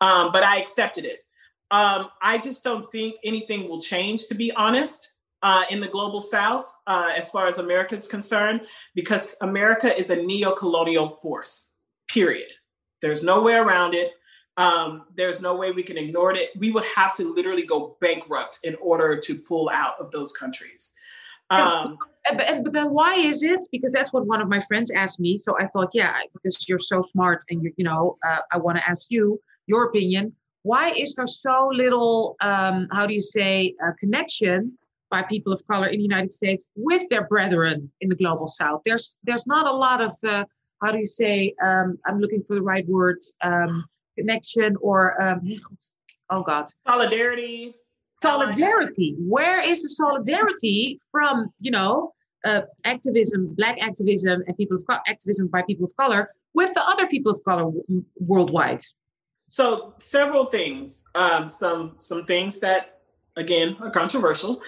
Um, 0.00 0.30
but 0.32 0.42
I 0.42 0.58
accepted 0.58 1.04
it. 1.04 1.24
Um, 1.70 2.08
I 2.22 2.38
just 2.38 2.64
don't 2.64 2.90
think 2.90 3.16
anything 3.22 3.68
will 3.68 3.80
change, 3.80 4.26
to 4.28 4.34
be 4.34 4.52
honest, 4.52 5.12
uh, 5.42 5.64
in 5.68 5.80
the 5.80 5.88
global 5.88 6.20
South 6.20 6.72
uh, 6.86 7.12
as 7.14 7.28
far 7.28 7.46
as 7.46 7.58
America 7.58 7.94
is 7.94 8.08
concerned, 8.08 8.62
because 8.94 9.36
America 9.42 9.94
is 9.94 10.08
a 10.08 10.16
neo-colonial 10.16 11.10
force. 11.20 11.74
Period. 12.08 12.48
There's 13.02 13.22
no 13.22 13.42
way 13.42 13.54
around 13.54 13.94
it. 13.94 14.12
Um, 14.56 15.04
there's 15.14 15.42
no 15.42 15.54
way 15.54 15.70
we 15.70 15.82
can 15.82 15.98
ignore 15.98 16.34
it. 16.34 16.50
We 16.56 16.70
would 16.70 16.84
have 16.96 17.14
to 17.16 17.34
literally 17.34 17.64
go 17.64 17.96
bankrupt 18.00 18.60
in 18.64 18.74
order 18.76 19.16
to 19.16 19.38
pull 19.38 19.68
out 19.70 19.94
of 20.00 20.10
those 20.12 20.32
countries. 20.32 20.94
Um, 21.50 21.98
but, 22.24 22.64
but 22.64 22.72
then 22.72 22.90
why 22.90 23.16
is 23.16 23.42
it? 23.42 23.68
Because 23.70 23.92
that's 23.92 24.12
what 24.12 24.26
one 24.26 24.40
of 24.40 24.48
my 24.48 24.60
friends 24.62 24.90
asked 24.90 25.20
me. 25.20 25.38
So 25.38 25.56
I 25.58 25.66
thought, 25.68 25.90
yeah, 25.92 26.14
because 26.32 26.68
you're 26.68 26.78
so 26.78 27.02
smart 27.02 27.44
and 27.50 27.62
you, 27.62 27.72
you 27.76 27.84
know, 27.84 28.16
uh, 28.26 28.38
I 28.50 28.56
want 28.56 28.78
to 28.78 28.88
ask 28.88 29.10
you 29.10 29.40
your 29.66 29.84
opinion. 29.84 30.32
Why 30.62 30.90
is 30.90 31.14
there 31.14 31.28
so 31.28 31.70
little, 31.72 32.36
um, 32.40 32.88
how 32.90 33.06
do 33.06 33.14
you 33.14 33.20
say, 33.20 33.74
uh, 33.84 33.92
connection 34.00 34.76
by 35.10 35.22
people 35.22 35.52
of 35.52 35.64
color 35.68 35.86
in 35.86 35.98
the 35.98 36.02
United 36.02 36.32
States 36.32 36.64
with 36.74 37.08
their 37.10 37.28
brethren 37.28 37.92
in 38.00 38.08
the 38.08 38.16
global 38.16 38.48
South? 38.48 38.80
There's 38.84 39.16
there's 39.22 39.46
not 39.46 39.66
a 39.66 39.72
lot 39.72 40.00
of, 40.00 40.12
uh, 40.26 40.44
how 40.82 40.90
do 40.90 40.98
you 40.98 41.06
say, 41.06 41.54
um, 41.62 41.98
I'm 42.06 42.18
looking 42.18 42.42
for 42.48 42.56
the 42.56 42.62
right 42.62 42.86
words. 42.88 43.34
Um, 43.42 43.84
connection 44.16 44.76
or 44.80 45.20
um, 45.22 45.40
oh 46.30 46.42
god. 46.42 46.66
Solidarity. 46.86 47.72
Solidarity. 48.22 49.14
Where 49.18 49.60
is 49.60 49.82
the 49.82 49.90
solidarity 49.90 51.00
from 51.12 51.48
you 51.60 51.70
know 51.70 52.12
uh, 52.44 52.62
activism 52.84 53.54
black 53.54 53.76
activism 53.80 54.42
and 54.46 54.56
people 54.56 54.78
of 54.78 54.84
co- 54.88 54.98
activism 55.06 55.48
by 55.48 55.62
people 55.62 55.86
of 55.86 55.96
color 55.96 56.30
with 56.54 56.72
the 56.74 56.82
other 56.82 57.06
people 57.06 57.32
of 57.32 57.42
color 57.44 57.64
w- 57.64 58.04
worldwide? 58.18 58.82
So 59.48 59.94
several 59.98 60.46
things. 60.46 61.04
Um, 61.14 61.48
some 61.50 61.94
some 61.98 62.24
things 62.24 62.60
that 62.60 63.00
again 63.36 63.76
are 63.80 63.90
controversial. 63.90 64.62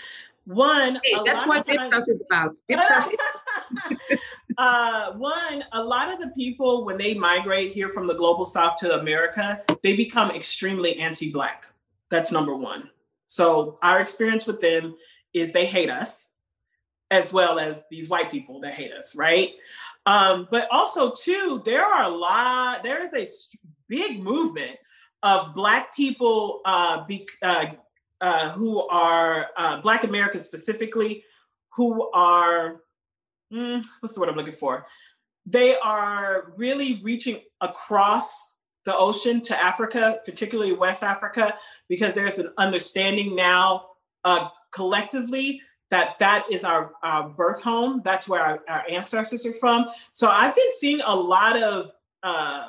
One 0.44 1.01
hey, 1.05 1.18
that's 1.26 1.46
what 1.46 1.66
Dipsaus 1.66 2.09
is 2.09 2.22
about 2.30 2.55
uh, 4.59 5.12
one, 5.12 5.62
a 5.72 5.82
lot 5.82 6.12
of 6.12 6.18
the 6.18 6.32
people, 6.36 6.84
when 6.84 6.98
they 6.98 7.14
migrate 7.14 7.72
here 7.72 7.90
from 7.90 8.09
the 8.09 8.14
global 8.14 8.44
south 8.44 8.74
to 8.76 8.98
America, 8.98 9.62
they 9.84 9.94
become 9.94 10.32
extremely 10.32 10.98
anti 10.98 11.30
Black. 11.30 11.66
That's 12.11 12.32
number 12.32 12.56
one. 12.56 12.90
So, 13.26 13.78
our 13.82 14.00
experience 14.00 14.46
with 14.46 14.61
them 14.61 14.96
is 15.32 15.52
they 15.52 15.66
hate 15.66 15.90
us, 15.90 16.32
as 17.12 17.32
well 17.32 17.61
as 17.61 17.84
these 17.88 18.09
white 18.09 18.32
people 18.32 18.59
that 18.61 18.74
hate 18.74 18.92
us, 18.92 19.14
right? 19.14 19.52
Um, 20.06 20.48
but 20.50 20.66
also, 20.72 21.12
too, 21.12 21.62
there 21.64 21.84
are 21.84 22.04
a 22.04 22.09
lot, 22.09 22.82
there 22.82 23.00
is 23.00 23.14
a 23.14 23.26
big 23.88 24.20
movement 24.22 24.76
of 25.22 25.54
Black 25.54 25.94
people 25.94 26.62
uh, 26.64 27.04
be, 27.04 27.28
uh, 27.42 27.66
uh, 28.20 28.50
who 28.50 28.80
are 28.88 29.50
uh, 29.56 29.80
Black 29.82 30.02
Americans 30.02 30.46
specifically, 30.46 31.22
who 31.74 32.11
are 32.12 32.80
mm, 33.53 33.84
what's 34.01 34.14
the 34.14 34.20
word 34.20 34.28
I'm 34.28 34.36
looking 34.36 34.55
for? 34.55 34.86
They 35.46 35.76
are 35.78 36.53
really 36.57 37.01
reaching 37.03 37.40
across 37.61 38.61
the 38.84 38.96
ocean 38.96 39.40
to 39.42 39.62
Africa, 39.62 40.20
particularly 40.24 40.72
West 40.72 41.03
Africa, 41.03 41.55
because 41.88 42.14
there's 42.14 42.38
an 42.38 42.53
understanding 42.59 43.34
now 43.34 43.86
uh, 44.24 44.49
collectively 44.72 45.61
that 45.90 46.18
that 46.18 46.44
is 46.51 46.64
our, 46.64 46.92
our 47.03 47.28
birth 47.28 47.62
home. 47.62 48.03
That's 48.05 48.28
where 48.28 48.42
our, 48.42 48.61
our, 48.68 48.84
ancestors 48.90 49.46
are 49.46 49.55
from. 49.55 49.86
So 50.12 50.28
I've 50.28 50.55
been 50.55 50.70
seeing 50.78 51.01
a 51.01 51.14
lot 51.14 51.62
of 51.62 51.90
uh, 52.22 52.66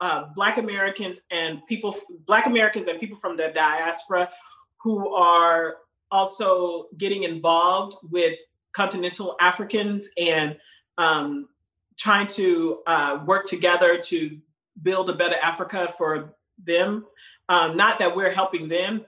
uh, 0.00 0.24
Black 0.34 0.58
Americans 0.58 1.20
and 1.30 1.64
people, 1.66 1.94
Black 2.26 2.46
Americans 2.46 2.88
and 2.88 2.98
people 2.98 3.16
from 3.16 3.36
the 3.36 3.48
diaspora 3.54 4.30
who 4.78 5.14
are 5.14 5.76
also 6.10 6.86
getting 6.96 7.24
involved 7.24 7.96
with 8.10 8.38
continental 8.76 9.36
Africans 9.40 10.10
and 10.18 10.56
um, 10.98 11.48
trying 11.96 12.26
to 12.26 12.82
uh, 12.86 13.20
work 13.24 13.46
together 13.46 13.96
to 13.98 14.38
build 14.82 15.08
a 15.08 15.14
better 15.14 15.36
Africa 15.42 15.92
for 15.96 16.34
them. 16.62 17.06
Um, 17.48 17.76
not 17.76 17.98
that 18.00 18.14
we're 18.14 18.30
helping 18.30 18.68
them, 18.68 19.06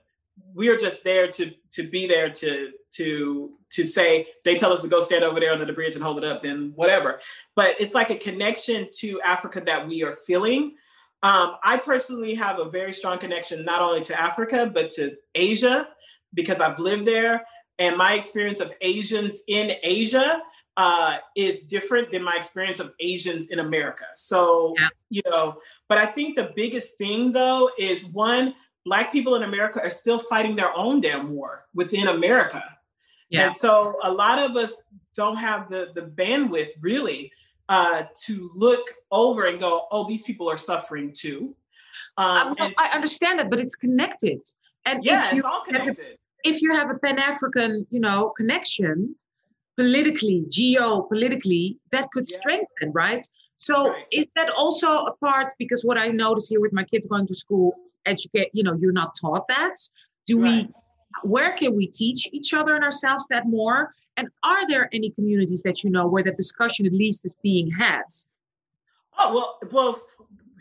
we're 0.55 0.79
just 0.79 1.05
there 1.05 1.29
to 1.29 1.53
to 1.71 1.83
be 1.83 2.07
there 2.07 2.31
to 2.31 2.71
to 2.93 3.51
to 3.71 3.85
say 3.85 4.27
they 4.45 4.57
tell 4.57 4.73
us 4.73 4.83
to 4.83 4.89
go 4.89 5.01
stand 5.01 5.23
over 5.23 5.39
there 5.39 5.53
under 5.53 5.67
the 5.67 5.73
bridge 5.73 5.95
and 5.95 6.03
hold 6.03 6.17
it 6.17 6.25
up 6.25 6.41
then 6.43 6.73
whatever. 6.75 7.21
But 7.55 7.77
it's 7.79 7.95
like 7.95 8.11
a 8.11 8.17
connection 8.17 8.89
to 9.01 9.21
africa 9.23 9.61
that 9.67 9.87
we 9.87 10.03
are 10.05 10.15
feeling. 10.15 10.77
Um, 11.25 11.57
i 11.65 11.77
personally 11.77 12.35
have 12.37 12.61
a 12.61 12.71
very 12.71 12.93
strong 12.93 13.19
connection 13.19 13.65
not 13.65 13.83
only 13.83 14.03
to 14.03 14.21
africa 14.21 14.71
but 14.73 14.89
to 14.91 15.17
asia 15.35 15.89
because 16.33 16.61
i've 16.61 16.79
lived 16.79 17.09
there 17.09 17.43
and 17.79 17.97
my 17.97 18.15
experience 18.15 18.61
of 18.61 18.73
asians 18.81 19.43
in 19.49 19.73
asia 19.83 20.43
uh, 20.77 21.17
is 21.35 21.65
different 21.65 22.09
than 22.13 22.23
my 22.23 22.37
experience 22.37 22.79
of 22.79 22.93
asians 23.01 23.51
in 23.51 23.59
america 23.59 24.05
so 24.15 24.75
yeah. 24.79 24.89
you 25.11 25.23
know 25.27 25.57
but 25.89 25.99
i 25.99 26.07
think 26.07 26.37
the 26.37 26.53
biggest 26.55 26.97
thing 26.97 27.33
though 27.33 27.71
is 27.79 28.05
one 28.07 28.55
black 28.85 29.11
people 29.11 29.35
in 29.35 29.43
america 29.43 29.81
are 29.83 29.91
still 29.91 30.21
fighting 30.21 30.55
their 30.55 30.75
own 30.77 31.01
damn 31.01 31.31
war 31.31 31.67
within 31.75 32.09
america 32.09 32.63
yeah. 33.31 33.47
And 33.47 33.55
so 33.55 33.99
a 34.03 34.11
lot 34.11 34.39
of 34.39 34.57
us 34.57 34.83
don't 35.15 35.37
have 35.37 35.69
the, 35.69 35.89
the 35.95 36.03
bandwidth 36.03 36.71
really 36.81 37.33
uh, 37.69 38.05
to 38.25 38.51
look 38.55 38.95
over 39.11 39.45
and 39.45 39.61
go, 39.61 39.87
oh, 39.91 40.07
these 40.09 40.23
people 40.25 40.49
are 40.51 40.57
suffering 40.57 41.13
too. 41.13 41.55
Um, 42.17 42.55
and, 42.59 42.75
I 42.79 42.91
understand 42.95 43.39
that, 43.39 43.51
but 43.51 43.59
it's 43.59 43.77
connected. 43.77 44.41
And 44.85 45.05
yeah, 45.05 45.29
it's 45.33 45.45
all 45.45 45.63
connected. 45.63 46.19
If 46.45 46.63
you 46.63 46.73
have 46.73 46.91
a 46.91 46.99
Pan 46.99 47.19
African, 47.19 47.87
you 47.91 48.01
know, 48.01 48.33
connection 48.37 49.15
politically, 49.77 50.45
geopolitically, 50.49 51.77
that 51.93 52.11
could 52.13 52.27
yeah. 52.29 52.39
strengthen, 52.39 52.93
right? 52.93 53.27
So 53.57 53.91
right. 53.91 54.05
is 54.13 54.27
that 54.37 54.51
also 54.51 54.89
a 54.89 55.17
part? 55.17 55.53
Because 55.59 55.85
what 55.85 55.99
I 55.99 56.09
notice 56.09 56.49
here 56.49 56.61
with 56.61 56.73
my 56.73 56.85
kids 56.85 57.07
going 57.07 57.27
to 57.27 57.35
school, 57.35 57.75
educate, 58.07 58.51
you 58.53 58.63
know, 58.63 58.77
you're 58.81 58.93
not 58.93 59.15
taught 59.21 59.47
that. 59.49 59.75
Do 60.27 60.43
right. 60.43 60.67
we 60.67 60.75
where 61.23 61.53
can 61.57 61.75
we 61.75 61.87
teach 61.89 62.29
each 62.33 62.55
other 62.55 62.75
and 62.75 62.85
ourselves 62.85 63.27
that 63.29 63.47
more? 63.47 63.93
And 64.17 64.29
are 64.45 64.67
there 64.69 64.89
any 64.93 65.11
communities 65.11 65.63
that 65.63 65.83
you 65.83 65.91
know 65.91 66.07
where 66.07 66.23
that 66.23 66.37
discussion 66.37 66.87
at 66.87 66.93
least 66.93 67.25
is 67.25 67.35
being 67.43 67.71
had? 67.71 68.03
Oh, 69.19 69.35
well, 69.35 69.59
well, 69.73 70.01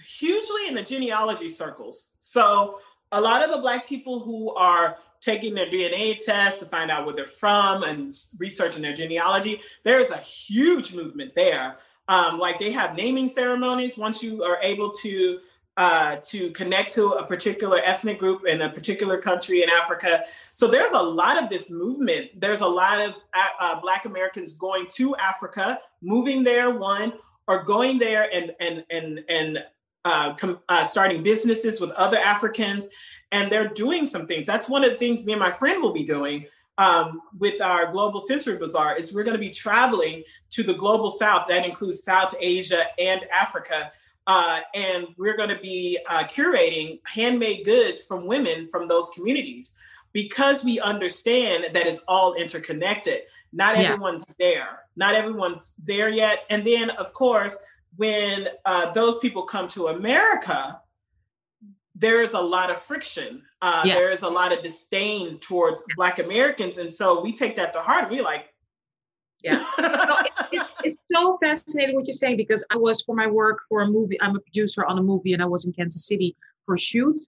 hugely 0.03 0.67
in 0.67 0.73
the 0.73 0.83
genealogy 0.83 1.47
circles. 1.47 2.13
So 2.17 2.79
a 3.11 3.21
lot 3.21 3.43
of 3.43 3.51
the 3.51 3.59
black 3.59 3.87
people 3.87 4.19
who 4.19 4.53
are 4.55 4.97
taking 5.21 5.53
their 5.53 5.67
DNA 5.67 6.17
test 6.23 6.59
to 6.59 6.65
find 6.65 6.91
out 6.91 7.05
where 7.05 7.15
they're 7.15 7.27
from 7.27 7.83
and 7.83 8.11
researching 8.39 8.81
their 8.81 8.93
genealogy, 8.93 9.61
there 9.83 9.99
is 9.99 10.11
a 10.11 10.17
huge 10.17 10.93
movement 10.93 11.33
there. 11.35 11.77
Um, 12.07 12.39
like 12.39 12.59
they 12.59 12.71
have 12.71 12.95
naming 12.95 13.27
ceremonies 13.27 13.97
once 13.97 14.23
you 14.23 14.43
are 14.43 14.59
able 14.61 14.91
to 14.91 15.39
uh, 15.77 16.15
to 16.23 16.49
connect 16.51 16.91
to 16.91 17.09
a 17.11 17.25
particular 17.25 17.79
ethnic 17.85 18.17
group 18.17 18.47
in 18.47 18.63
a 18.63 18.69
particular 18.69 19.21
country 19.21 19.61
in 19.61 19.69
Africa. 19.69 20.23
So 20.51 20.67
there's 20.67 20.93
a 20.93 21.01
lot 21.01 21.41
of 21.41 21.49
this 21.49 21.69
movement. 21.69 22.31
There's 22.39 22.61
a 22.61 22.67
lot 22.67 22.99
of 22.99 23.13
uh, 23.33 23.47
uh, 23.59 23.79
Black 23.79 24.05
Americans 24.05 24.53
going 24.53 24.87
to 24.93 25.15
Africa, 25.17 25.79
moving 26.01 26.43
there, 26.43 26.71
one, 26.71 27.13
or 27.47 27.63
going 27.63 27.99
there 27.99 28.27
and 28.33 28.53
and 28.59 28.83
and 28.89 29.19
and 29.29 29.59
uh, 30.03 30.33
com- 30.35 30.59
uh, 30.69 30.83
starting 30.83 31.21
businesses 31.21 31.79
with 31.79 31.91
other 31.91 32.17
Africans, 32.17 32.89
and 33.31 33.51
they're 33.51 33.69
doing 33.69 34.05
some 34.05 34.27
things. 34.27 34.45
That's 34.45 34.69
one 34.69 34.83
of 34.83 34.91
the 34.91 34.97
things 34.97 35.25
me 35.25 35.33
and 35.33 35.39
my 35.39 35.51
friend 35.51 35.81
will 35.81 35.93
be 35.93 36.03
doing. 36.03 36.45
Um, 36.79 37.23
with 37.39 37.59
our 37.59 37.91
global 37.91 38.19
sensory 38.19 38.55
bazaar 38.57 38.95
is 38.97 39.11
we're 39.11 39.23
going 39.23 39.35
to 39.35 39.41
be 39.41 39.49
traveling 39.49 40.21
to 40.51 40.61
the 40.61 40.75
global 40.75 41.09
south 41.09 41.47
that 41.49 41.65
includes 41.65 42.03
south 42.03 42.35
asia 42.39 42.83
and 42.99 43.21
africa 43.33 43.91
uh, 44.27 44.59
and 44.75 45.07
we're 45.17 45.37
going 45.37 45.49
to 45.49 45.59
be 45.59 45.97
uh, 46.09 46.25
curating 46.25 46.99
handmade 47.07 47.65
goods 47.65 48.03
from 48.03 48.27
women 48.27 48.67
from 48.69 48.87
those 48.87 49.09
communities 49.15 49.75
because 50.11 50.65
we 50.65 50.79
understand 50.81 51.67
that 51.73 51.87
it's 51.87 52.01
all 52.07 52.33
interconnected. 52.33 53.21
Not 53.53 53.77
yeah. 53.77 53.83
everyone's 53.83 54.25
there. 54.37 54.83
Not 54.97 55.15
everyone's 55.15 55.75
there 55.83 56.09
yet. 56.09 56.39
And 56.49 56.67
then, 56.67 56.89
of 56.89 57.13
course, 57.13 57.57
when 57.95 58.49
uh, 58.65 58.91
those 58.91 59.19
people 59.19 59.43
come 59.43 59.69
to 59.69 59.87
America, 59.87 60.81
there 61.99 62.21
is 62.21 62.33
a 62.33 62.41
lot 62.41 62.69
of 62.69 62.77
friction. 62.77 63.41
Uh, 63.61 63.81
yeah. 63.85 63.95
There 63.95 64.09
is 64.09 64.21
a 64.21 64.29
lot 64.29 64.53
of 64.53 64.61
disdain 64.61 65.39
towards 65.39 65.83
Black 65.95 66.19
Americans. 66.19 66.77
And 66.77 66.93
so 66.93 67.21
we 67.21 67.33
take 67.33 67.55
that 67.55 67.73
to 67.73 67.81
heart. 67.81 68.09
We're 68.09 68.23
like, 68.23 68.53
yeah. 69.43 69.63
so 69.75 69.85
it, 69.85 70.31
it, 70.51 70.67
it's 70.83 71.03
so 71.11 71.37
fascinating 71.41 71.95
what 71.95 72.05
you're 72.05 72.13
saying 72.13 72.37
because 72.37 72.63
I 72.69 72.77
was 72.77 73.01
for 73.01 73.15
my 73.15 73.27
work 73.27 73.59
for 73.67 73.81
a 73.81 73.87
movie. 73.87 74.19
I'm 74.21 74.35
a 74.35 74.39
producer 74.39 74.85
on 74.85 74.97
a 74.97 75.03
movie, 75.03 75.33
and 75.33 75.41
I 75.41 75.45
was 75.45 75.65
in 75.65 75.73
Kansas 75.73 76.07
City 76.07 76.35
for 76.65 76.75
a 76.75 76.79
shoot. 76.79 77.19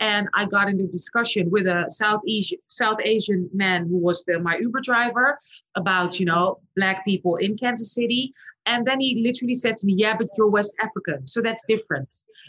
And 0.00 0.28
I 0.34 0.44
got 0.44 0.68
into 0.68 0.86
discussion 0.86 1.50
with 1.50 1.66
a 1.66 1.86
South 1.88 2.20
Asian 2.28 2.58
South 2.68 2.98
Asian 3.04 3.50
man 3.52 3.88
who 3.88 3.98
was 3.98 4.24
the, 4.24 4.38
my 4.38 4.56
Uber 4.58 4.80
driver 4.80 5.38
about 5.74 6.20
you 6.20 6.26
know 6.26 6.60
black 6.76 7.04
people 7.04 7.36
in 7.36 7.56
Kansas 7.56 7.94
City. 7.94 8.32
And 8.64 8.86
then 8.86 9.00
he 9.00 9.22
literally 9.26 9.56
said 9.56 9.76
to 9.78 9.86
me, 9.86 9.94
"Yeah, 9.96 10.16
but 10.16 10.28
you're 10.36 10.48
West 10.48 10.72
African, 10.82 11.26
so 11.26 11.42
that's 11.42 11.64
different." 11.68 12.08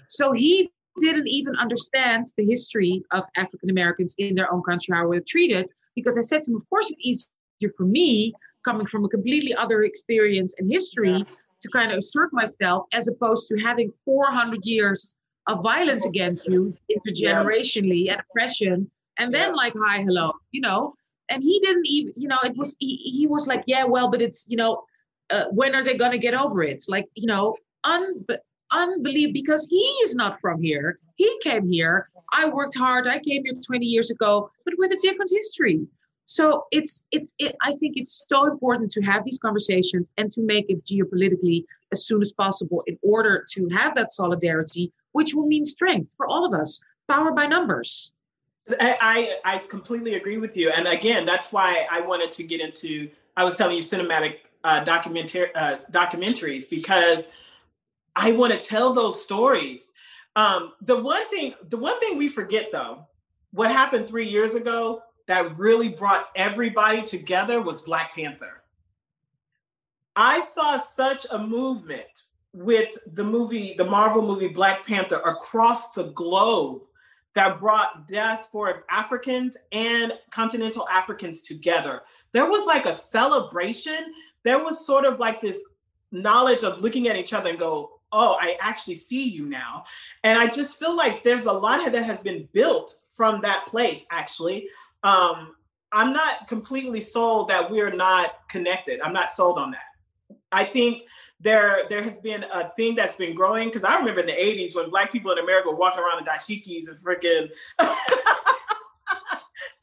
So 0.10 0.32
he 0.32 0.72
didn't 1.00 1.28
even 1.28 1.56
understand 1.56 2.28
the 2.38 2.46
history 2.46 3.04
of 3.12 3.26
African 3.36 3.70
Americans 3.70 4.16
in 4.18 4.36
their 4.36 4.52
own 4.54 4.62
country, 4.64 4.96
how 4.96 5.08
we're 5.08 5.22
treated. 5.28 5.70
Because 5.96 6.18
I 6.18 6.22
said 6.22 6.44
to 6.44 6.52
him, 6.52 6.58
"Of 6.58 6.70
course, 6.70 6.94
it's 6.98 7.30
easier 7.62 7.74
for 7.76 7.86
me 7.86 8.34
coming 8.66 8.88
from 8.88 9.06
a 9.06 9.10
completely 9.10 9.54
other 9.54 9.84
experience 9.84 10.54
and 10.58 10.72
history 10.72 11.18
yes. 11.18 11.38
to 11.62 11.70
kind 11.70 11.92
of 11.92 11.98
assert 11.98 12.32
myself 12.34 12.86
as 12.94 13.08
opposed 13.08 13.48
to 13.48 13.58
having 13.58 13.92
400 14.06 14.66
years 14.66 15.16
of 15.48 15.64
violence 15.64 16.06
against 16.06 16.48
you 16.48 16.76
intergenerationally 16.92 18.12
and 18.12 18.22
oppression 18.22 18.90
and 19.18 19.34
then 19.34 19.56
like 19.56 19.74
hi 19.84 20.02
hello 20.02 20.32
you 20.52 20.62
know 20.62 20.94
and 21.30 21.42
he 21.42 21.60
didn't 21.60 21.86
even 21.88 22.14
you 22.16 22.28
know 22.28 22.38
it 22.44 22.56
was 22.56 22.76
he, 22.80 22.98
he 22.98 23.26
was 23.26 23.48
like 23.48 23.64
yeah 23.66 23.84
well 23.84 24.12
but 24.12 24.22
it's 24.22 24.46
you 24.48 24.58
know 24.58 24.84
uh, 25.32 25.46
when 25.52 25.76
are 25.76 25.84
they 25.84 25.98
going 25.98 26.12
to 26.12 26.18
get 26.18 26.34
over 26.34 26.62
it 26.62 26.84
like 26.88 27.06
you 27.16 27.26
know 27.26 27.56
un- 27.84 28.26
unbelievable 28.72 29.34
because 29.34 29.68
he 29.70 29.84
is 30.04 30.16
not 30.16 30.40
from 30.40 30.62
here 30.62 31.00
he 31.16 31.40
came 31.42 31.68
here 31.68 32.06
i 32.34 32.48
worked 32.48 32.78
hard 32.78 33.08
i 33.08 33.20
came 33.20 33.44
here 33.44 33.54
20 33.66 33.86
years 33.86 34.12
ago 34.12 34.50
but 34.66 34.74
with 34.78 34.92
a 34.92 34.98
different 35.02 35.32
history 35.32 35.88
so 36.30 36.66
it's 36.70 37.02
it's 37.10 37.34
it, 37.40 37.56
I 37.60 37.76
think 37.78 37.98
it's 37.98 38.24
so 38.30 38.46
important 38.46 38.92
to 38.92 39.02
have 39.02 39.26
these 39.26 39.40
conversations 39.40 40.08
and 40.18 40.32
to 40.34 40.42
make 40.42 40.70
it 40.70 40.86
geopolitically 40.86 41.66
as 41.92 42.06
soon 42.06 42.22
as 42.22 42.32
possible 42.32 42.84
in 42.86 43.00
order 43.02 43.48
to 43.54 43.68
have 43.70 43.96
that 43.96 44.14
solidarity, 44.14 44.94
which 45.14 45.34
will 45.34 45.48
mean 45.48 45.66
strength 45.66 46.12
for 46.18 46.28
all 46.28 46.46
of 46.46 46.54
us, 46.54 46.84
power 47.08 47.32
by 47.32 47.48
numbers. 47.48 48.14
I, 48.80 49.38
I 49.44 49.58
completely 49.58 50.14
agree 50.14 50.38
with 50.38 50.56
you, 50.56 50.70
and 50.70 50.88
again, 50.88 51.26
that's 51.26 51.52
why 51.52 51.88
I 51.90 52.02
wanted 52.02 52.30
to 52.34 52.44
get 52.44 52.62
into. 52.62 53.10
I 53.36 53.44
was 53.44 53.56
telling 53.56 53.76
you 53.78 53.82
cinematic 53.82 54.36
uh, 54.64 54.84
documentary 54.84 55.54
uh, 55.56 55.78
documentaries 55.92 56.70
because 56.70 57.30
I 58.16 58.32
want 58.32 58.54
to 58.54 58.60
tell 58.60 58.94
those 58.94 59.22
stories. 59.22 59.94
Um, 60.36 60.74
the 60.82 61.02
one 61.02 61.28
thing, 61.30 61.54
the 61.70 61.78
one 61.78 62.00
thing 62.00 62.18
we 62.18 62.30
forget 62.30 62.70
though, 62.72 63.08
what 63.52 63.72
happened 63.72 64.08
three 64.08 64.28
years 64.28 64.56
ago 64.56 65.02
that 65.28 65.58
really 65.58 65.90
brought 65.90 66.30
everybody 66.36 67.04
together 67.04 67.62
was 67.62 67.82
Black 67.82 68.16
Panther. 68.16 68.64
I 70.16 70.40
saw 70.40 70.78
such 70.78 71.26
a 71.32 71.38
movement 71.38 72.24
with 72.54 72.98
the 73.14 73.24
movie, 73.24 73.76
the 73.78 73.86
Marvel 73.86 74.22
movie 74.22 74.48
Black 74.48 74.86
Panther 74.86 75.18
across 75.18 75.92
the 75.92 76.06
globe 76.12 76.82
that 77.36 77.60
brought 77.60 78.08
diaspora 78.08 78.82
Africans 78.90 79.58
and 79.72 80.14
continental 80.32 80.88
Africans 80.90 81.44
together. 81.44 82.02
There 82.32 82.50
was 82.50 82.66
like 82.66 82.86
a 82.86 82.94
celebration. 82.94 84.14
There 84.44 84.64
was 84.64 84.86
sort 84.86 85.06
of 85.06 85.20
like 85.20 85.42
this 85.42 85.64
knowledge 86.12 86.64
of 86.64 86.82
looking 86.82 87.08
at 87.08 87.18
each 87.18 87.34
other 87.34 87.52
and 87.52 87.60
go, 87.60 87.99
oh, 88.12 88.38
I 88.40 88.58
actually 88.60 88.96
see 88.96 89.24
you 89.24 89.46
now. 89.46 89.84
And 90.24 90.40
I 90.40 90.48
just 90.48 90.80
feel 90.80 90.96
like 90.96 91.24
there's 91.24 91.46
a 91.46 91.54
lot 91.54 91.92
that 91.92 92.04
has 92.04 92.22
been 92.22 92.48
built 92.54 92.94
from 93.12 93.42
that 93.42 93.66
place, 93.66 94.06
actually 94.12 94.70
um, 95.04 95.56
I'm 95.92 96.14
not 96.14 96.48
completely 96.48 97.02
sold 97.02 97.50
that 97.50 97.70
we're 97.70 97.92
not 97.92 98.48
connected. 98.48 99.02
I'm 99.02 99.14
not 99.14 99.32
sold 99.32 99.58
on 99.58 99.72
that. 99.72 100.38
I 100.52 100.64
think 100.64 101.04
there 101.40 101.86
there 101.90 102.04
has 102.04 102.20
been 102.20 102.46
a 102.54 102.70
thing 102.72 102.96
that's 102.96 103.16
been 103.16 103.34
growing 103.34 103.70
because 103.70 103.84
I 103.84 103.98
remember 103.98 104.22
in 104.22 104.28
the 104.28 104.34
80s 104.34 104.76
when 104.76 104.90
black 104.90 105.12
people 105.12 105.32
in 105.32 105.38
America 105.38 105.70
were 105.70 105.76
walking 105.76 106.04
around 106.04 106.20
in 106.20 106.26
dashikis 106.26 106.90
and 106.90 107.00
freaking 107.00 107.50
I 107.80 107.96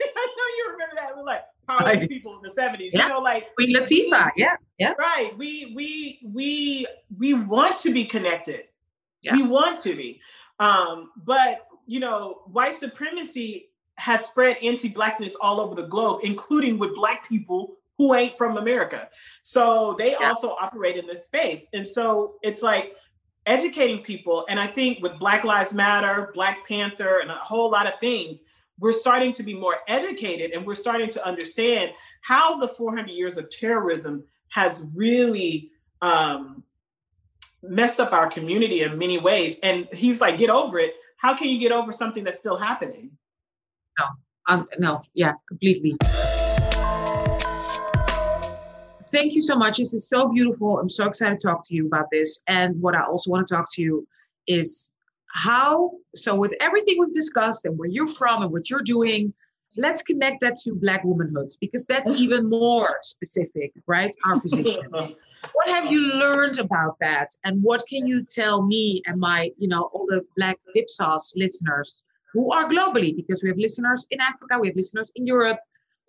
know 0.00 0.46
you 0.58 0.68
remember 0.72 0.94
that. 0.96 1.16
We're 1.16 1.24
like 1.24 1.44
people 2.08 2.36
in 2.36 2.42
the 2.42 2.48
70s. 2.48 2.90
Yeah. 2.92 3.02
You 3.02 3.08
know, 3.08 3.20
like 3.20 3.54
Queen 3.54 3.74
Latifah. 3.74 4.30
Yeah. 4.36 4.56
Yeah. 4.78 4.92
Right. 4.98 5.32
We 5.36 5.72
we 5.74 6.20
we 6.24 6.86
we 7.18 7.34
want 7.34 7.76
to 7.78 7.92
be 7.92 8.04
connected. 8.04 8.64
Yeah. 9.22 9.32
We 9.32 9.42
want 9.42 9.80
to 9.80 9.94
be. 9.94 10.20
Um, 10.58 11.10
but 11.16 11.66
you 11.86 12.00
know, 12.00 12.42
white 12.46 12.74
supremacy 12.74 13.70
has 13.98 14.26
spread 14.26 14.58
anti-blackness 14.62 15.36
all 15.40 15.60
over 15.60 15.74
the 15.74 15.86
globe, 15.86 16.20
including 16.22 16.78
with 16.78 16.94
black 16.94 17.26
people 17.26 17.76
who 17.98 18.14
ain't 18.14 18.36
from 18.36 18.58
America. 18.58 19.08
So 19.42 19.94
they 19.98 20.12
yeah. 20.12 20.28
also 20.28 20.50
operate 20.60 20.96
in 20.96 21.06
this 21.06 21.24
space. 21.24 21.68
And 21.72 21.86
so 21.86 22.34
it's 22.42 22.62
like 22.62 22.94
educating 23.46 24.02
people. 24.02 24.44
And 24.48 24.60
I 24.60 24.66
think 24.66 25.02
with 25.02 25.18
Black 25.18 25.44
Lives 25.44 25.72
Matter, 25.72 26.30
Black 26.34 26.66
Panther, 26.66 27.20
and 27.20 27.30
a 27.30 27.36
whole 27.36 27.70
lot 27.70 27.86
of 27.86 27.98
things, 27.98 28.42
we're 28.78 28.92
starting 28.92 29.32
to 29.32 29.42
be 29.42 29.54
more 29.54 29.76
educated 29.88 30.50
and 30.52 30.66
we're 30.66 30.74
starting 30.74 31.08
to 31.08 31.26
understand 31.26 31.92
how 32.22 32.58
the 32.58 32.68
400 32.68 33.10
years 33.10 33.38
of 33.38 33.48
terrorism 33.48 34.24
has 34.50 34.90
really 34.94 35.70
um, 36.02 36.62
messed 37.62 38.00
up 38.00 38.12
our 38.12 38.28
community 38.28 38.82
in 38.82 38.98
many 38.98 39.18
ways. 39.18 39.58
And 39.62 39.88
he 39.92 40.10
was 40.10 40.20
like, 40.20 40.38
get 40.38 40.50
over 40.50 40.78
it. 40.78 40.94
How 41.18 41.34
can 41.34 41.48
you 41.48 41.58
get 41.58 41.72
over 41.72 41.90
something 41.90 42.22
that's 42.24 42.38
still 42.38 42.58
happening? 42.58 43.10
No, 43.98 44.04
um, 44.48 44.68
no, 44.78 45.02
yeah, 45.14 45.32
completely. 45.48 45.96
Thank 49.10 49.34
you 49.34 49.40
so 49.40 49.56
much. 49.56 49.78
This 49.78 49.94
is 49.94 50.08
so 50.08 50.28
beautiful. 50.28 50.78
I'm 50.78 50.90
so 50.90 51.06
excited 51.06 51.40
to 51.40 51.46
talk 51.46 51.66
to 51.68 51.74
you 51.74 51.86
about 51.86 52.06
this. 52.10 52.42
And 52.48 52.80
what 52.82 52.94
I 52.94 53.04
also 53.04 53.30
want 53.30 53.46
to 53.46 53.54
talk 53.54 53.72
to 53.74 53.82
you 53.82 54.06
is 54.46 54.90
how, 55.36 55.92
so 56.14 56.34
with 56.34 56.52
everything 56.60 56.96
we've 56.98 57.14
discussed 57.14 57.66
and 57.66 57.78
where 57.78 57.88
you're 57.88 58.12
from 58.12 58.42
and 58.42 58.50
what 58.50 58.70
you're 58.70 58.82
doing, 58.82 59.34
let's 59.76 60.02
connect 60.02 60.40
that 60.40 60.56
to 60.56 60.74
Black 60.74 61.04
womanhood 61.04 61.52
because 61.60 61.84
that's 61.86 62.10
even 62.22 62.48
more 62.48 62.96
specific, 63.04 63.72
right? 63.86 64.14
Our 64.24 64.40
position. 64.40 64.88
what 64.90 65.68
have 65.68 65.92
you 65.92 66.00
learned 66.00 66.58
about 66.58 66.96
that? 67.00 67.28
And 67.44 67.62
what 67.62 67.86
can 67.86 68.06
you 68.06 68.24
tell 68.24 68.62
me 68.62 69.02
and 69.06 69.20
my, 69.20 69.50
you 69.58 69.68
know, 69.68 69.90
all 69.92 70.06
the 70.08 70.24
Black 70.36 70.58
Dipsaus 70.74 71.32
listeners 71.36 71.92
who 72.32 72.50
are 72.52 72.68
globally, 72.68 73.14
because 73.14 73.42
we 73.42 73.50
have 73.50 73.58
listeners 73.58 74.06
in 74.10 74.20
Africa, 74.20 74.58
we 74.58 74.68
have 74.68 74.76
listeners 74.76 75.10
in 75.16 75.26
Europe, 75.26 75.58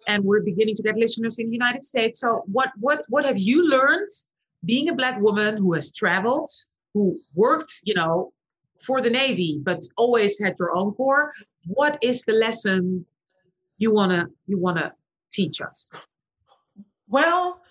and 0.07 0.23
we're 0.23 0.41
beginning 0.41 0.75
to 0.75 0.83
get 0.83 0.95
listeners 0.95 1.37
in 1.37 1.47
the 1.47 1.53
United 1.53 1.83
States. 1.83 2.21
So 2.21 2.43
what 2.45 2.69
what 2.79 3.03
what 3.09 3.25
have 3.25 3.37
you 3.37 3.67
learned 3.67 4.09
being 4.63 4.89
a 4.89 4.95
black 4.95 5.19
woman 5.19 5.57
who 5.57 5.73
has 5.73 5.91
traveled, 5.91 6.49
who 6.93 7.17
worked, 7.35 7.73
you 7.83 7.93
know, 7.93 8.31
for 8.87 9.01
the 9.01 9.09
Navy, 9.09 9.59
but 9.61 9.81
always 9.97 10.39
had 10.39 10.55
your 10.57 10.75
own 10.75 10.93
corps? 10.93 11.33
What 11.67 11.99
is 12.01 12.23
the 12.23 12.33
lesson 12.33 13.05
you 13.77 13.93
wanna 13.93 14.27
you 14.47 14.57
wanna 14.57 14.93
teach 15.31 15.61
us? 15.61 15.87
Well, 17.07 17.61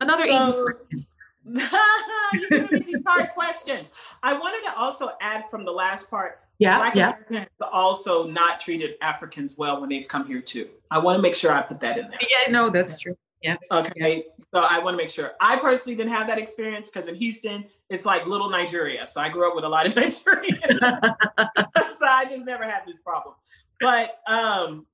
another 0.00 0.26
so, 0.26 0.68
easy 0.92 1.06
you 1.46 2.48
give 2.50 2.72
me 2.72 2.80
these 2.80 3.02
hard 3.06 3.30
questions. 3.30 3.90
I 4.22 4.36
wanted 4.36 4.66
to 4.66 4.76
also 4.76 5.10
add 5.20 5.44
from 5.50 5.64
the 5.64 5.70
last 5.70 6.10
part. 6.10 6.40
Yeah, 6.58 6.78
Black 6.78 6.94
yeah. 6.96 7.12
Americans 7.28 7.62
also 7.70 8.26
not 8.26 8.58
treated 8.60 8.94
Africans 9.00 9.56
well 9.56 9.80
when 9.80 9.90
they've 9.90 10.08
come 10.08 10.26
here 10.26 10.40
too. 10.40 10.68
I 10.90 10.98
want 10.98 11.18
to 11.18 11.22
make 11.22 11.34
sure 11.34 11.52
I 11.52 11.62
put 11.62 11.80
that 11.80 11.98
in 11.98 12.08
there. 12.08 12.18
Yeah, 12.22 12.50
no, 12.50 12.70
that's 12.70 12.98
true. 12.98 13.16
Yeah. 13.42 13.56
Okay. 13.70 14.24
So 14.52 14.60
I 14.68 14.78
want 14.78 14.94
to 14.94 14.96
make 14.96 15.10
sure. 15.10 15.32
I 15.40 15.56
personally 15.56 15.96
didn't 15.96 16.12
have 16.12 16.26
that 16.28 16.38
experience 16.38 16.90
because 16.90 17.08
in 17.08 17.14
Houston, 17.16 17.64
it's 17.90 18.06
like 18.06 18.26
little 18.26 18.50
Nigeria. 18.50 19.06
So 19.06 19.20
I 19.20 19.28
grew 19.28 19.48
up 19.48 19.54
with 19.54 19.64
a 19.64 19.68
lot 19.68 19.86
of 19.86 19.94
Nigerians. 19.94 20.60
so 21.98 22.06
I 22.06 22.26
just 22.28 22.46
never 22.46 22.64
had 22.64 22.82
this 22.86 23.00
problem. 23.00 23.34
But 23.80 24.20
um, 24.26 24.86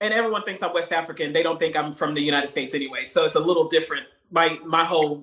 and 0.00 0.12
everyone 0.12 0.42
thinks 0.42 0.62
I'm 0.62 0.74
West 0.74 0.92
African. 0.92 1.32
They 1.32 1.42
don't 1.42 1.58
think 1.58 1.76
I'm 1.76 1.92
from 1.92 2.14
the 2.14 2.20
United 2.20 2.48
States 2.48 2.74
anyway. 2.74 3.04
So 3.04 3.24
it's 3.24 3.36
a 3.36 3.40
little 3.40 3.68
different. 3.68 4.06
My 4.30 4.58
my 4.64 4.84
whole 4.84 5.22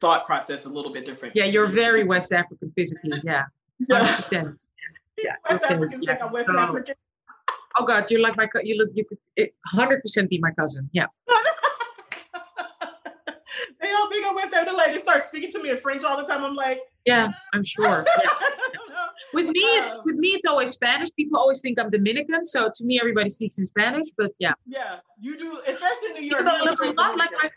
thought 0.00 0.26
process 0.26 0.66
a 0.66 0.68
little 0.68 0.92
bit 0.92 1.04
different. 1.04 1.36
Yeah, 1.36 1.44
you're 1.44 1.68
very 1.68 2.04
West 2.04 2.32
African 2.32 2.72
physically. 2.76 3.20
Yeah, 3.24 3.44
hundred 3.90 4.16
percent. 4.16 4.60
Yeah, 5.22 5.36
West 5.48 5.64
Africans 5.64 5.98
think 5.98 6.22
I'm 6.22 6.32
West 6.32 6.50
so, 6.52 6.58
African. 6.58 6.94
Oh 7.78 7.84
God, 7.84 8.10
you're 8.10 8.20
like 8.20 8.36
my 8.36 8.48
you 8.62 8.76
look 8.76 8.90
you 8.94 9.04
could 9.04 9.18
hundred 9.66 10.02
percent 10.02 10.30
be 10.30 10.38
my 10.38 10.50
cousin. 10.52 10.88
Yeah. 10.92 11.06
they 13.80 13.92
all 13.92 14.08
think 14.10 14.26
I'm 14.26 14.34
West. 14.34 14.52
Like 14.52 14.92
they 14.92 14.98
start 14.98 15.22
speaking 15.22 15.50
to 15.50 15.62
me 15.62 15.70
in 15.70 15.76
French 15.76 16.04
all 16.04 16.16
the 16.16 16.24
time. 16.24 16.44
I'm 16.44 16.54
like, 16.54 16.80
yeah, 17.04 17.28
I'm 17.52 17.64
sure. 17.64 18.06
Yeah. 18.22 18.30
With 19.32 19.46
me, 19.46 19.60
it's 19.60 19.94
um, 19.94 20.02
with 20.04 20.16
me, 20.16 20.28
it's 20.28 20.46
always 20.46 20.72
Spanish. 20.72 21.08
People 21.16 21.38
always 21.38 21.60
think 21.60 21.78
I'm 21.80 21.90
Dominican, 21.90 22.44
so 22.44 22.70
to 22.74 22.84
me, 22.84 23.00
everybody 23.00 23.30
speaks 23.30 23.58
in 23.58 23.64
Spanish. 23.64 24.08
But 24.16 24.32
yeah, 24.38 24.52
yeah, 24.66 24.98
you 25.20 25.34
do, 25.34 25.60
especially 25.66 26.10
in 26.10 26.14
New 26.20 26.28
York. 26.28 26.46
I 26.46 26.62
look 26.62 26.80
a 26.80 26.90
lot 26.90 27.16
like 27.16 27.30
my, 27.42 27.50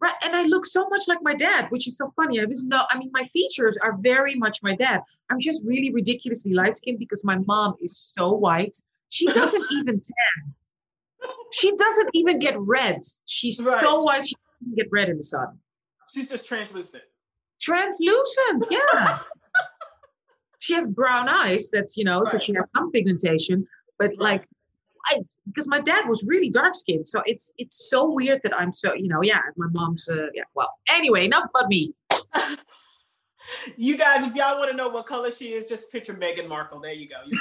right, 0.00 0.14
and 0.24 0.36
I 0.36 0.42
look 0.44 0.66
so 0.66 0.86
much 0.88 1.08
like 1.08 1.18
my 1.22 1.34
dad, 1.34 1.66
which 1.70 1.88
is 1.88 1.96
so 1.96 2.12
funny. 2.14 2.40
I 2.40 2.44
was 2.44 2.64
no, 2.64 2.82
I 2.90 2.98
mean, 2.98 3.10
my 3.12 3.24
features 3.24 3.78
are 3.82 3.96
very 3.98 4.34
much 4.34 4.58
my 4.62 4.76
dad. 4.76 5.00
I'm 5.30 5.40
just 5.40 5.62
really 5.64 5.90
ridiculously 5.90 6.52
light 6.52 6.76
skinned 6.76 6.98
because 6.98 7.24
my 7.24 7.36
mom 7.46 7.74
is 7.80 7.96
so 7.96 8.32
white. 8.32 8.76
She 9.10 9.26
doesn't 9.26 9.64
even 9.72 10.00
tan. 10.00 10.54
She 11.52 11.76
doesn't 11.76 12.10
even 12.14 12.38
get 12.38 12.58
red. 12.58 13.00
She's 13.26 13.62
right. 13.62 13.82
so 13.82 14.02
white 14.02 14.26
she 14.26 14.36
doesn't 14.60 14.76
get 14.76 14.86
red 14.90 15.08
in 15.08 15.16
the 15.16 15.22
sun. 15.22 15.58
She's 16.12 16.30
just 16.30 16.48
translucent. 16.48 17.04
Translucent, 17.60 18.66
yeah 18.70 19.18
she 20.60 20.74
has 20.74 20.86
brown 20.86 21.28
eyes. 21.28 21.68
That's 21.72 21.96
you 21.96 22.04
know, 22.04 22.20
right. 22.20 22.28
so 22.28 22.38
she 22.38 22.54
has 22.54 22.64
some 22.74 22.90
pigmentation, 22.90 23.66
but 23.98 24.12
like 24.18 24.46
because 25.46 25.66
my 25.66 25.80
dad 25.80 26.08
was 26.08 26.22
really 26.24 26.50
dark 26.50 26.74
skinned 26.74 27.08
so 27.08 27.22
it's 27.24 27.52
it's 27.58 27.88
so 27.88 28.10
weird 28.10 28.38
that 28.42 28.54
i'm 28.54 28.72
so 28.72 28.92
you 28.94 29.08
know 29.08 29.22
yeah 29.22 29.40
my 29.56 29.66
mom's 29.72 30.08
uh, 30.08 30.26
yeah 30.34 30.42
well 30.54 30.72
anyway 30.88 31.24
enough 31.24 31.44
about 31.54 31.68
me 31.68 31.94
you 33.76 33.96
guys 33.96 34.24
if 34.24 34.34
y'all 34.34 34.58
want 34.58 34.70
to 34.70 34.76
know 34.76 34.88
what 34.88 35.06
color 35.06 35.30
she 35.30 35.52
is 35.52 35.66
just 35.66 35.90
picture 35.90 36.14
Meghan 36.14 36.46
Markle 36.46 36.80
there 36.80 36.92
you 36.92 37.08
go 37.08 37.16
you 37.26 37.38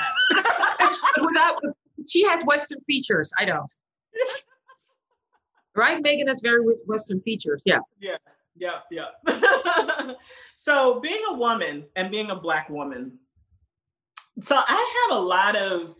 Without, 1.21 1.55
she 2.07 2.25
has 2.27 2.43
western 2.45 2.79
features 2.87 3.31
i 3.37 3.45
don't 3.45 3.75
right 5.75 6.01
Meghan 6.03 6.27
has 6.27 6.41
very 6.41 6.61
western 6.85 7.21
features 7.21 7.61
yeah 7.65 7.79
yeah 7.99 8.17
yeah, 8.59 8.79
yeah. 8.91 9.07
so 10.53 10.99
being 10.99 11.21
a 11.29 11.33
woman 11.33 11.85
and 11.95 12.11
being 12.11 12.29
a 12.29 12.35
black 12.35 12.69
woman, 12.69 13.17
so 14.41 14.55
I 14.55 15.07
had 15.09 15.17
a 15.17 15.19
lot 15.19 15.55
of. 15.55 15.95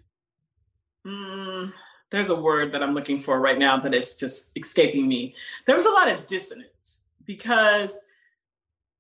Mm, 1.08 1.72
there's 2.12 2.30
a 2.30 2.36
word 2.36 2.74
that 2.74 2.84
I'm 2.84 2.94
looking 2.94 3.18
for 3.18 3.40
right 3.40 3.58
now 3.58 3.80
that 3.80 3.94
is 3.94 4.16
just 4.16 4.52
escaping 4.58 5.08
me. 5.08 5.36
There 5.66 5.76
was 5.76 5.86
a 5.86 5.92
lot 5.92 6.10
of 6.10 6.28
dissonance 6.28 7.04
because 7.26 8.02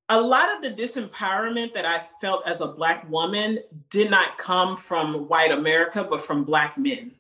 a 0.09 0.19
lot 0.19 0.55
of 0.55 0.63
the 0.63 0.71
disempowerment 0.71 1.73
that 1.73 1.85
I 1.85 1.99
felt 2.19 2.45
as 2.47 2.61
a 2.61 2.67
Black 2.67 3.09
woman 3.09 3.59
did 3.89 4.09
not 4.09 4.37
come 4.37 4.75
from 4.75 5.27
white 5.27 5.51
America, 5.51 6.03
but 6.03 6.21
from 6.21 6.43
Black 6.43 6.77
men. 6.77 7.11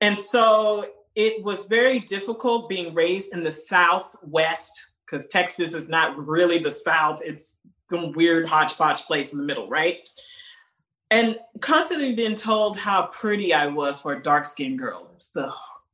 And 0.00 0.18
so 0.18 0.86
it 1.14 1.42
was 1.42 1.66
very 1.66 2.00
difficult 2.00 2.68
being 2.68 2.92
raised 2.94 3.32
in 3.32 3.44
the 3.44 3.52
Southwest 3.52 4.86
because 5.04 5.28
Texas 5.28 5.72
is 5.72 5.88
not 5.88 6.16
really 6.18 6.58
the 6.58 6.70
South. 6.70 7.22
It's 7.24 7.56
some 7.88 8.12
weird 8.12 8.48
hodgepodge 8.48 9.02
place 9.02 9.32
in 9.32 9.38
the 9.38 9.44
middle, 9.44 9.68
right? 9.68 10.06
And 11.12 11.38
constantly 11.60 12.14
being 12.14 12.34
told 12.34 12.76
how 12.76 13.06
pretty 13.06 13.54
I 13.54 13.68
was 13.68 14.00
for 14.00 14.14
a 14.14 14.22
dark 14.22 14.44
skinned 14.44 14.80
girl. 14.80 15.08
It's 15.14 15.28
the 15.28 15.52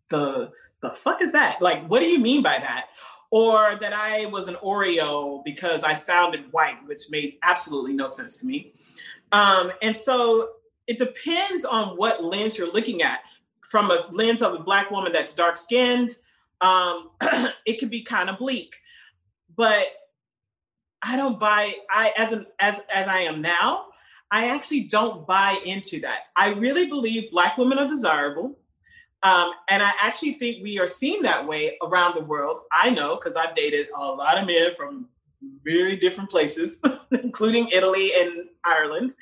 the 0.08 0.50
the 0.80 0.90
fuck 0.90 1.20
is 1.20 1.32
that? 1.32 1.60
Like, 1.60 1.86
what 1.86 2.00
do 2.00 2.06
you 2.06 2.18
mean 2.18 2.42
by 2.42 2.58
that? 2.58 2.86
Or 3.32 3.76
that 3.80 3.92
I 3.92 4.26
was 4.26 4.46
an 4.46 4.56
Oreo 4.62 5.42
because 5.44 5.82
I 5.82 5.94
sounded 5.94 6.52
white, 6.52 6.78
which 6.86 7.10
made 7.10 7.38
absolutely 7.42 7.94
no 7.94 8.06
sense 8.06 8.40
to 8.40 8.46
me. 8.46 8.72
Um, 9.32 9.72
and 9.82 9.96
so 9.96 10.50
it 10.86 10.98
depends 10.98 11.64
on 11.64 11.96
what 11.96 12.22
lens 12.22 12.56
you're 12.56 12.72
looking 12.72 13.02
at. 13.02 13.22
From 13.62 13.90
a 13.90 14.06
lens 14.12 14.42
of 14.42 14.52
a 14.52 14.58
black 14.58 14.90
woman 14.90 15.12
that's 15.12 15.34
dark 15.34 15.56
skinned, 15.56 16.10
um, 16.60 17.10
it 17.66 17.78
can 17.78 17.88
be 17.88 18.02
kind 18.02 18.30
of 18.30 18.38
bleak 18.38 18.76
but 19.56 19.86
I 21.02 21.16
don't 21.16 21.38
buy 21.38 21.74
I 21.90 22.12
as 22.16 22.32
an 22.32 22.46
as 22.60 22.80
as 22.92 23.08
I 23.08 23.20
am 23.20 23.42
now, 23.42 23.86
I 24.30 24.48
actually 24.48 24.82
don't 24.82 25.26
buy 25.26 25.58
into 25.64 26.00
that. 26.00 26.24
I 26.36 26.50
really 26.50 26.86
believe 26.86 27.30
black 27.30 27.58
women 27.58 27.78
are 27.78 27.88
desirable. 27.88 28.58
Um, 29.22 29.52
and 29.68 29.82
I 29.82 29.92
actually 30.00 30.34
think 30.34 30.62
we 30.62 30.78
are 30.78 30.86
seen 30.86 31.22
that 31.22 31.46
way 31.46 31.78
around 31.82 32.16
the 32.16 32.24
world. 32.24 32.60
I 32.72 32.90
know 32.90 33.16
because 33.16 33.36
I've 33.36 33.54
dated 33.54 33.86
a 33.96 34.00
lot 34.00 34.38
of 34.38 34.46
men 34.46 34.74
from 34.74 35.08
very 35.64 35.96
different 35.96 36.30
places, 36.30 36.80
including 37.10 37.68
Italy 37.68 38.12
and 38.14 38.48
Ireland. 38.64 39.14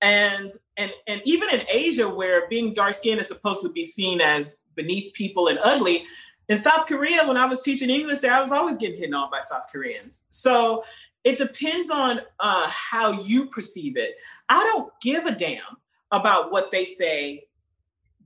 And 0.00 0.52
and 0.76 0.92
and 1.08 1.20
even 1.24 1.50
in 1.50 1.62
Asia, 1.68 2.08
where 2.08 2.48
being 2.48 2.72
dark 2.72 2.94
skinned 2.94 3.20
is 3.20 3.28
supposed 3.28 3.62
to 3.62 3.70
be 3.70 3.84
seen 3.84 4.20
as 4.20 4.62
beneath 4.76 5.12
people 5.14 5.48
and 5.48 5.58
ugly, 5.58 6.04
in 6.48 6.58
South 6.58 6.86
Korea, 6.86 7.26
when 7.26 7.36
I 7.36 7.46
was 7.46 7.60
teaching 7.60 7.90
English 7.90 8.20
there, 8.20 8.32
I 8.32 8.40
was 8.40 8.52
always 8.52 8.78
getting 8.78 8.98
hit 8.98 9.12
on 9.12 9.30
by 9.30 9.40
South 9.40 9.64
Koreans. 9.70 10.26
So 10.30 10.82
it 11.24 11.36
depends 11.36 11.90
on 11.90 12.20
uh, 12.40 12.68
how 12.68 13.20
you 13.20 13.46
perceive 13.46 13.96
it. 13.96 14.14
I 14.48 14.62
don't 14.64 14.90
give 15.02 15.26
a 15.26 15.34
damn 15.34 15.76
about 16.10 16.50
what 16.50 16.70
they 16.70 16.84
say 16.84 17.47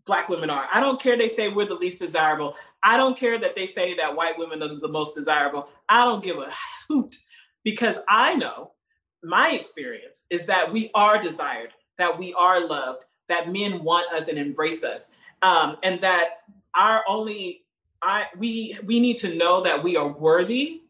black 0.07 0.29
women 0.29 0.51
are. 0.51 0.69
I 0.73 0.81
don't 0.81 1.01
care 1.01 1.17
they 1.17 1.29
say 1.29 1.49
we're 1.49 1.67
the 1.67 1.75
least 1.75 2.01
desirable. 2.01 2.55
I 2.83 2.97
don't 2.97 3.17
care 3.17 3.39
that 3.39 3.55
they 3.55 3.67
say 3.67 3.95
that 3.95 4.17
white 4.17 4.39
women 4.39 4.63
are 4.63 4.81
the 4.81 4.89
most 4.89 5.15
desirable. 5.15 5.69
I 5.89 6.05
don't 6.05 6.23
give 6.23 6.39
a 6.39 6.53
hoot 6.89 7.17
because 7.65 7.99
I 8.09 8.35
know 8.35 8.73
my 9.23 9.53
experience 9.53 10.27
is 10.31 10.47
that 10.47 10.73
we 10.73 10.91
are 10.95 11.19
desired, 11.19 11.73
that 11.99 12.19
we 12.19 12.35
are 12.35 12.67
loved, 12.67 13.05
that 13.29 13.53
men 13.53 13.85
want 13.85 14.13
us 14.13 14.29
and 14.29 14.39
embrace 14.39 14.83
us, 14.83 15.13
um, 15.43 15.77
and 15.83 16.01
that 16.01 16.41
our 16.75 17.05
only 17.09 17.63
I 18.03 18.27
we 18.37 18.77
we 18.85 18.99
need 18.99 19.19
to 19.19 19.35
know 19.35 19.63
that 19.63 19.83
we 19.83 19.97
are 19.97 20.09
worthy, 20.09 20.83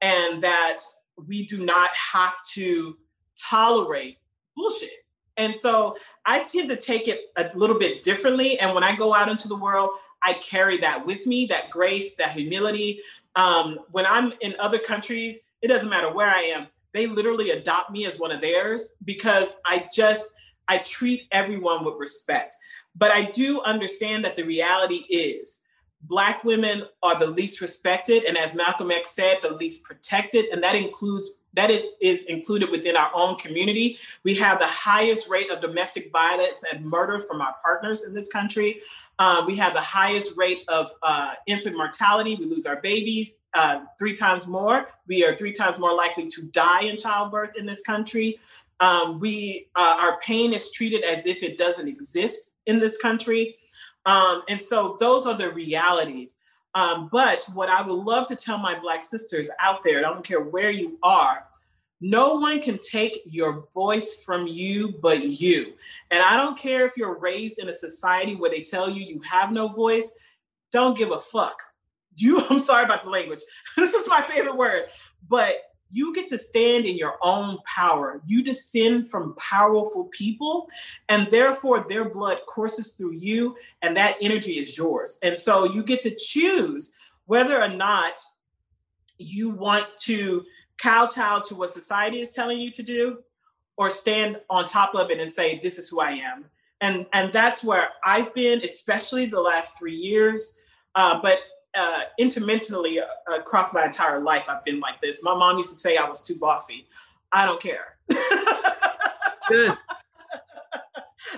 and 0.00 0.40
that 0.42 0.78
we 1.26 1.44
do 1.44 1.64
not 1.64 1.90
have 1.90 2.34
to 2.52 2.96
tolerate 3.36 4.18
bullshit. 4.56 5.04
And 5.38 5.54
so 5.54 5.96
I 6.26 6.42
tend 6.42 6.68
to 6.68 6.76
take 6.76 7.08
it 7.08 7.32
a 7.36 7.50
little 7.54 7.78
bit 7.78 8.02
differently. 8.02 8.58
And 8.58 8.74
when 8.74 8.84
I 8.84 8.94
go 8.94 9.14
out 9.14 9.28
into 9.28 9.48
the 9.48 9.56
world, 9.56 9.90
I 10.22 10.34
carry 10.34 10.76
that 10.78 11.06
with 11.06 11.26
me, 11.26 11.46
that 11.46 11.70
grace, 11.70 12.14
that 12.16 12.32
humility. 12.32 13.00
Um, 13.36 13.78
when 13.92 14.04
I'm 14.04 14.32
in 14.40 14.54
other 14.58 14.78
countries, 14.78 15.42
it 15.62 15.68
doesn't 15.68 15.88
matter 15.88 16.12
where 16.12 16.28
I 16.28 16.40
am, 16.40 16.66
they 16.92 17.06
literally 17.06 17.50
adopt 17.50 17.90
me 17.92 18.06
as 18.06 18.18
one 18.18 18.32
of 18.32 18.40
theirs 18.40 18.96
because 19.04 19.56
I 19.64 19.88
just, 19.94 20.34
I 20.66 20.78
treat 20.78 21.28
everyone 21.30 21.84
with 21.84 21.94
respect. 21.98 22.56
But 22.96 23.12
I 23.12 23.26
do 23.26 23.60
understand 23.62 24.24
that 24.24 24.36
the 24.36 24.42
reality 24.42 25.04
is 25.08 25.62
Black 26.02 26.44
women 26.44 26.84
are 27.02 27.18
the 27.18 27.26
least 27.26 27.60
respected, 27.60 28.24
and 28.24 28.38
as 28.38 28.54
Malcolm 28.54 28.90
X 28.90 29.10
said, 29.10 29.38
the 29.42 29.50
least 29.50 29.82
protected, 29.82 30.46
and 30.46 30.62
that 30.62 30.74
includes 30.74 31.32
that 31.54 31.70
it 31.70 31.86
is 32.00 32.24
included 32.26 32.70
within 32.70 32.96
our 32.96 33.10
own 33.14 33.36
community. 33.36 33.98
We 34.22 34.36
have 34.36 34.60
the 34.60 34.66
highest 34.66 35.28
rate 35.28 35.50
of 35.50 35.60
domestic 35.60 36.12
violence 36.12 36.62
and 36.70 36.84
murder 36.84 37.18
from 37.18 37.40
our 37.40 37.56
partners 37.64 38.04
in 38.04 38.14
this 38.14 38.28
country. 38.28 38.80
Um, 39.18 39.46
we 39.46 39.56
have 39.56 39.74
the 39.74 39.80
highest 39.80 40.36
rate 40.36 40.62
of 40.68 40.92
uh, 41.02 41.32
infant 41.46 41.76
mortality. 41.76 42.36
We 42.38 42.46
lose 42.46 42.64
our 42.64 42.80
babies 42.80 43.38
uh, 43.54 43.80
three 43.98 44.14
times 44.14 44.46
more. 44.46 44.88
We 45.08 45.24
are 45.24 45.36
three 45.36 45.52
times 45.52 45.80
more 45.80 45.94
likely 45.94 46.28
to 46.28 46.42
die 46.42 46.82
in 46.82 46.96
childbirth 46.96 47.50
in 47.58 47.66
this 47.66 47.82
country. 47.82 48.38
Um, 48.80 49.18
we 49.18 49.68
uh, 49.74 49.96
our 50.00 50.20
pain 50.20 50.52
is 50.52 50.70
treated 50.70 51.02
as 51.02 51.26
if 51.26 51.42
it 51.42 51.58
doesn't 51.58 51.88
exist 51.88 52.54
in 52.66 52.78
this 52.78 52.96
country. 52.98 53.56
Um, 54.08 54.42
and 54.48 54.60
so 54.60 54.96
those 54.98 55.26
are 55.26 55.36
the 55.36 55.52
realities. 55.52 56.40
Um, 56.74 57.10
but 57.12 57.46
what 57.52 57.68
I 57.68 57.82
would 57.82 57.92
love 57.92 58.26
to 58.28 58.36
tell 58.36 58.56
my 58.56 58.78
Black 58.78 59.02
sisters 59.02 59.50
out 59.60 59.82
there, 59.84 59.98
I 59.98 60.02
don't 60.02 60.24
care 60.24 60.40
where 60.40 60.70
you 60.70 60.98
are, 61.02 61.44
no 62.00 62.34
one 62.34 62.62
can 62.62 62.78
take 62.78 63.20
your 63.26 63.64
voice 63.74 64.22
from 64.24 64.46
you 64.46 64.94
but 65.02 65.22
you. 65.22 65.74
And 66.10 66.22
I 66.22 66.36
don't 66.36 66.56
care 66.56 66.86
if 66.86 66.96
you're 66.96 67.18
raised 67.18 67.58
in 67.58 67.68
a 67.68 67.72
society 67.72 68.34
where 68.34 68.50
they 68.50 68.62
tell 68.62 68.88
you 68.88 69.04
you 69.04 69.20
have 69.28 69.52
no 69.52 69.68
voice, 69.68 70.14
don't 70.72 70.96
give 70.96 71.10
a 71.10 71.20
fuck. 71.20 71.60
You, 72.16 72.42
I'm 72.50 72.60
sorry 72.60 72.84
about 72.84 73.04
the 73.04 73.10
language. 73.10 73.40
this 73.76 73.92
is 73.92 74.08
my 74.08 74.22
favorite 74.22 74.56
word, 74.56 74.84
but 75.28 75.56
you 75.90 76.14
get 76.14 76.28
to 76.28 76.38
stand 76.38 76.84
in 76.84 76.96
your 76.96 77.16
own 77.22 77.58
power. 77.64 78.20
You 78.26 78.42
descend 78.42 79.10
from 79.10 79.34
powerful 79.36 80.04
people, 80.06 80.68
and 81.08 81.30
therefore 81.30 81.86
their 81.88 82.08
blood 82.08 82.38
courses 82.46 82.92
through 82.92 83.14
you, 83.14 83.56
and 83.82 83.96
that 83.96 84.16
energy 84.20 84.58
is 84.58 84.76
yours. 84.76 85.18
And 85.22 85.36
so 85.36 85.64
you 85.64 85.82
get 85.82 86.02
to 86.02 86.14
choose 86.14 86.94
whether 87.26 87.60
or 87.60 87.68
not 87.68 88.20
you 89.18 89.50
want 89.50 89.86
to 89.98 90.44
kowtow 90.78 91.40
to 91.40 91.54
what 91.54 91.70
society 91.70 92.20
is 92.20 92.32
telling 92.32 92.58
you 92.58 92.70
to 92.70 92.82
do 92.82 93.18
or 93.76 93.90
stand 93.90 94.38
on 94.50 94.64
top 94.64 94.94
of 94.94 95.10
it 95.10 95.20
and 95.20 95.30
say, 95.30 95.58
This 95.62 95.78
is 95.78 95.88
who 95.88 96.00
I 96.00 96.12
am. 96.12 96.44
And, 96.80 97.06
and 97.12 97.32
that's 97.32 97.64
where 97.64 97.88
I've 98.04 98.32
been, 98.34 98.60
especially 98.62 99.26
the 99.26 99.40
last 99.40 99.78
three 99.78 99.96
years. 99.96 100.58
Uh, 100.94 101.20
but 101.20 101.38
uh, 101.76 102.02
intermittently 102.18 103.00
uh, 103.00 103.04
across 103.34 103.72
my 103.72 103.84
entire 103.84 104.20
life, 104.20 104.44
I've 104.48 104.64
been 104.64 104.80
like 104.80 105.00
this. 105.00 105.22
My 105.22 105.34
mom 105.34 105.58
used 105.58 105.72
to 105.72 105.78
say 105.78 105.96
I 105.96 106.08
was 106.08 106.22
too 106.22 106.38
bossy. 106.38 106.86
I 107.32 107.46
don't 107.46 107.60
care. 107.60 107.96
Good. 109.48 109.76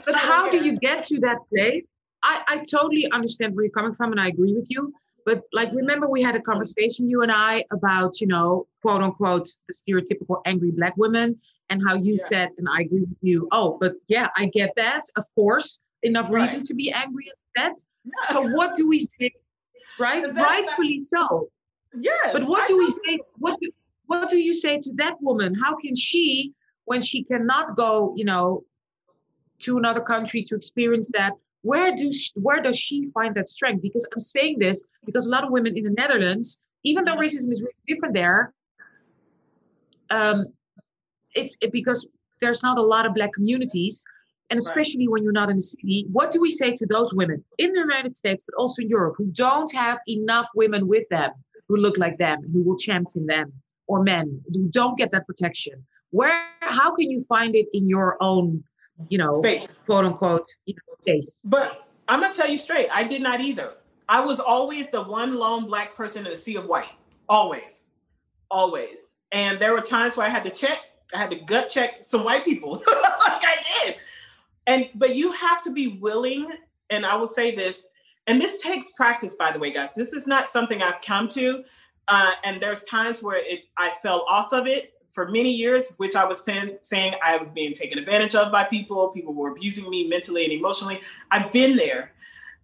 But 0.06 0.14
how 0.14 0.48
care. 0.48 0.60
do 0.60 0.66
you 0.66 0.78
get 0.78 1.04
to 1.04 1.18
that 1.20 1.38
place? 1.52 1.84
I, 2.22 2.42
I 2.46 2.56
totally 2.58 3.10
understand 3.10 3.54
where 3.54 3.64
you're 3.64 3.72
coming 3.72 3.94
from, 3.94 4.12
and 4.12 4.20
I 4.20 4.28
agree 4.28 4.52
with 4.52 4.66
you. 4.70 4.92
But 5.26 5.42
like, 5.52 5.70
remember 5.72 6.08
we 6.08 6.22
had 6.22 6.36
a 6.36 6.40
conversation, 6.40 7.08
you 7.08 7.22
and 7.22 7.32
I, 7.32 7.64
about 7.72 8.20
you 8.20 8.26
know, 8.26 8.66
quote 8.82 9.02
unquote, 9.02 9.48
the 9.68 9.74
stereotypical 9.74 10.42
angry 10.46 10.70
black 10.70 10.96
women, 10.96 11.40
and 11.70 11.82
how 11.86 11.94
you 11.94 12.12
yeah. 12.12 12.26
said, 12.26 12.48
and 12.58 12.68
I 12.68 12.82
agree 12.82 13.00
with 13.00 13.18
you. 13.20 13.48
Oh, 13.52 13.78
but 13.80 13.94
yeah, 14.08 14.28
I 14.36 14.46
get 14.46 14.72
that. 14.76 15.02
Of 15.16 15.24
course, 15.34 15.80
enough 16.02 16.30
right. 16.30 16.42
reason 16.42 16.64
to 16.66 16.74
be 16.74 16.92
angry 16.92 17.30
at 17.30 17.36
that. 17.56 17.84
Yeah. 18.04 18.32
So 18.32 18.48
what 18.56 18.76
do 18.76 18.88
we 18.88 19.00
say 19.00 19.32
right? 19.98 20.26
Rightfully 20.34 21.06
so. 21.14 21.48
Yes. 21.94 22.32
But 22.32 22.44
what 22.44 22.64
I 22.64 22.66
do 22.68 22.78
we 22.78 22.86
say? 22.86 23.20
What 23.38 23.58
do, 23.60 23.70
what 24.06 24.28
do 24.28 24.38
you 24.38 24.54
say 24.54 24.78
to 24.78 24.92
that 24.96 25.14
woman? 25.20 25.54
How 25.54 25.76
can 25.76 25.94
she, 25.94 26.52
when 26.84 27.00
she 27.00 27.24
cannot 27.24 27.76
go, 27.76 28.14
you 28.16 28.24
know, 28.24 28.64
to 29.60 29.78
another 29.78 30.00
country 30.00 30.42
to 30.44 30.54
experience 30.54 31.10
that? 31.12 31.32
Where 31.62 31.94
do 31.94 32.12
she, 32.12 32.32
where 32.36 32.62
does 32.62 32.78
she 32.78 33.10
find 33.12 33.34
that 33.34 33.48
strength? 33.48 33.82
Because 33.82 34.08
I'm 34.14 34.20
saying 34.20 34.58
this 34.58 34.82
because 35.04 35.26
a 35.26 35.30
lot 35.30 35.44
of 35.44 35.50
women 35.50 35.76
in 35.76 35.84
the 35.84 35.90
Netherlands, 35.90 36.60
even 36.84 37.04
though 37.04 37.16
racism 37.16 37.52
is 37.52 37.60
really 37.60 37.74
different 37.86 38.14
there, 38.14 38.54
um, 40.08 40.46
it's 41.34 41.56
it, 41.60 41.70
because 41.70 42.06
there's 42.40 42.62
not 42.62 42.78
a 42.78 42.82
lot 42.82 43.06
of 43.06 43.14
black 43.14 43.32
communities 43.32 44.02
and 44.50 44.58
especially 44.58 45.06
right. 45.06 45.12
when 45.12 45.22
you're 45.22 45.32
not 45.32 45.48
in 45.48 45.56
the 45.56 45.62
city, 45.62 46.06
what 46.10 46.32
do 46.32 46.40
we 46.40 46.50
say 46.50 46.76
to 46.76 46.86
those 46.86 47.14
women 47.14 47.44
in 47.58 47.72
the 47.72 47.78
United 47.78 48.16
States, 48.16 48.42
but 48.46 48.60
also 48.60 48.82
in 48.82 48.88
Europe, 48.88 49.14
who 49.16 49.26
don't 49.26 49.72
have 49.72 49.98
enough 50.08 50.46
women 50.54 50.88
with 50.88 51.08
them 51.08 51.30
who 51.68 51.76
look 51.76 51.96
like 51.98 52.18
them, 52.18 52.38
who 52.52 52.62
will 52.62 52.76
champion 52.76 53.26
them, 53.26 53.52
or 53.86 54.02
men 54.02 54.42
who 54.52 54.68
don't 54.68 54.98
get 54.98 55.12
that 55.12 55.24
protection? 55.24 55.86
Where, 56.10 56.32
how 56.60 56.94
can 56.96 57.08
you 57.08 57.24
find 57.28 57.54
it 57.54 57.66
in 57.72 57.88
your 57.88 58.16
own, 58.20 58.64
you 59.08 59.18
know, 59.18 59.30
space, 59.30 59.68
quote 59.86 60.04
unquote, 60.04 60.48
you 60.66 60.74
know, 60.74 60.94
space? 61.02 61.32
But 61.44 61.86
I'm 62.08 62.20
gonna 62.20 62.34
tell 62.34 62.48
you 62.48 62.58
straight, 62.58 62.88
I 62.92 63.04
did 63.04 63.22
not 63.22 63.40
either. 63.40 63.74
I 64.08 64.20
was 64.20 64.40
always 64.40 64.90
the 64.90 65.02
one 65.02 65.36
lone 65.36 65.66
black 65.66 65.94
person 65.94 66.26
in 66.26 66.32
a 66.32 66.36
sea 66.36 66.56
of 66.56 66.66
white, 66.66 66.90
always, 67.28 67.92
always. 68.50 69.18
And 69.30 69.60
there 69.60 69.72
were 69.72 69.80
times 69.80 70.16
where 70.16 70.26
I 70.26 70.30
had 70.30 70.42
to 70.42 70.50
check, 70.50 70.78
I 71.14 71.18
had 71.18 71.30
to 71.30 71.36
gut 71.36 71.68
check 71.68 72.04
some 72.04 72.24
white 72.24 72.44
people, 72.44 72.72
like 72.86 73.44
I 73.44 73.56
did 73.84 73.96
and 74.70 74.88
but 74.94 75.16
you 75.16 75.32
have 75.32 75.60
to 75.62 75.72
be 75.72 75.98
willing 76.00 76.48
and 76.90 77.04
i 77.04 77.16
will 77.16 77.26
say 77.26 77.54
this 77.54 77.88
and 78.26 78.40
this 78.40 78.62
takes 78.62 78.92
practice 78.92 79.34
by 79.34 79.50
the 79.50 79.58
way 79.58 79.72
guys. 79.72 79.94
This 79.94 80.12
is 80.12 80.26
not 80.26 80.48
something 80.48 80.80
i've 80.82 81.00
come 81.02 81.28
to 81.30 81.64
uh, 82.08 82.32
and 82.44 82.60
there's 82.60 82.84
times 82.84 83.22
where 83.22 83.42
it 83.44 83.64
i 83.76 83.90
fell 84.02 84.24
off 84.28 84.52
of 84.52 84.66
it 84.66 84.94
for 85.08 85.28
many 85.28 85.50
years 85.50 85.92
which 85.96 86.14
i 86.14 86.24
was 86.24 86.42
saying, 86.44 86.78
saying 86.80 87.14
i 87.24 87.36
was 87.36 87.50
being 87.50 87.74
taken 87.74 87.98
advantage 87.98 88.34
of 88.34 88.52
by 88.52 88.64
people. 88.64 89.08
People 89.08 89.34
were 89.34 89.50
abusing 89.50 89.90
me 89.90 90.06
mentally 90.06 90.44
and 90.44 90.52
emotionally. 90.52 91.00
I've 91.30 91.50
been 91.52 91.76
there. 91.76 92.12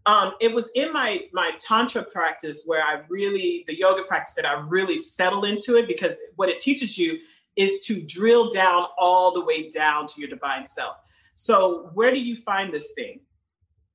Um, 0.06 0.34
it 0.40 0.54
was 0.54 0.70
in 0.76 0.92
my 0.92 1.26
my 1.32 1.50
tantra 1.58 2.04
practice 2.04 2.62
where 2.64 2.84
i 2.84 3.00
really 3.08 3.64
the 3.66 3.76
yoga 3.76 4.04
practice 4.04 4.34
that 4.34 4.46
i 4.46 4.52
really 4.52 4.98
settled 4.98 5.44
into 5.44 5.76
it 5.76 5.88
because 5.88 6.20
what 6.36 6.48
it 6.48 6.60
teaches 6.60 6.96
you 6.96 7.18
is 7.56 7.80
to 7.80 8.00
drill 8.02 8.48
down 8.50 8.84
all 8.98 9.32
the 9.32 9.44
way 9.44 9.68
down 9.68 10.06
to 10.06 10.20
your 10.20 10.30
divine 10.30 10.66
self 10.68 10.96
so 11.36 11.90
where 11.92 12.12
do 12.12 12.18
you 12.18 12.34
find 12.34 12.72
this 12.72 12.92
thing? 12.92 13.20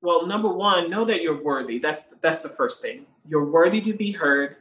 Well, 0.04 0.28
number 0.28 0.48
one, 0.48 0.92
know 0.92 1.04
that 1.06 1.24
you're 1.24 1.42
worthy. 1.42 1.80
That's 1.80 2.10
that's 2.22 2.44
the 2.44 2.50
first 2.50 2.84
thing. 2.84 3.08
You're 3.28 3.46
worthy 3.46 3.82
to 3.82 3.94
be 3.94 4.12
heard. 4.12 4.58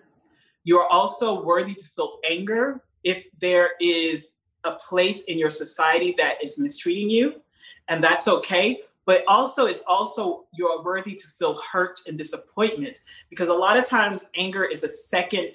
You're 0.64 0.86
also 0.86 1.42
worthy 1.42 1.74
to 1.74 1.84
feel 1.84 2.18
anger 2.28 2.82
if 3.04 3.26
there 3.38 3.72
is 3.82 4.32
a 4.64 4.72
place 4.72 5.24
in 5.24 5.38
your 5.38 5.50
society 5.50 6.14
that 6.16 6.42
is 6.42 6.58
mistreating 6.58 7.10
you, 7.10 7.42
and 7.88 8.02
that's 8.02 8.26
okay. 8.26 8.80
But 9.04 9.24
also, 9.28 9.66
it's 9.66 9.82
also 9.86 10.46
you're 10.56 10.82
worthy 10.82 11.14
to 11.14 11.28
feel 11.28 11.60
hurt 11.70 12.00
and 12.06 12.16
disappointment 12.16 13.00
because 13.28 13.50
a 13.50 13.54
lot 13.54 13.76
of 13.76 13.84
times 13.84 14.30
anger 14.36 14.64
is 14.64 14.84
a 14.84 14.88
second 14.88 15.54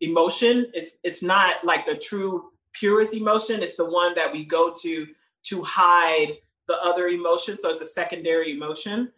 emotion. 0.00 0.66
It's 0.74 0.98
it's 1.04 1.22
not 1.22 1.64
like 1.64 1.86
the 1.86 1.94
true 1.94 2.50
purest 2.72 3.14
emotion. 3.14 3.62
It's 3.62 3.76
the 3.76 3.84
one 3.84 4.16
that 4.16 4.32
we 4.32 4.44
go 4.44 4.74
to 4.82 5.06
to 5.44 5.62
hide 5.62 6.38
the 6.68 6.80
other 6.82 7.08
emotion. 7.08 7.56
So 7.56 7.70
it's 7.70 7.80
a 7.80 7.86
secondary 7.86 8.52
emotion. 8.52 9.10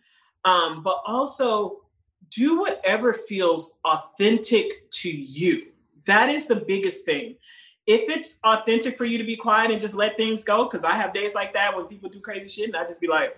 Um, 0.47 0.83
but 0.83 1.03
also 1.05 1.81
do 2.31 2.59
whatever 2.59 3.13
feels 3.13 3.79
authentic 3.85 4.91
to 4.91 5.11
you. 5.11 5.67
That 6.07 6.31
is 6.31 6.47
the 6.47 6.57
biggest 6.57 7.05
thing. 7.05 7.37
If 7.87 8.09
it's 8.09 8.39
authentic 8.45 8.97
for 8.97 9.05
you 9.05 9.19
to 9.19 9.25
be 9.25 9.37
quiet 9.37 9.71
and 9.71 9.81
just 9.81 9.95
let 9.95 10.17
things 10.17 10.45
go, 10.45 10.65
because 10.65 10.85
I 10.85 10.93
have 10.93 11.13
days 11.13 11.35
like 11.35 11.53
that 11.55 11.77
when 11.77 11.87
people 11.87 12.09
do 12.09 12.21
crazy 12.21 12.49
shit, 12.49 12.69
and 12.69 12.77
I 12.77 12.85
just 12.85 13.01
be 13.01 13.09
like, 13.09 13.37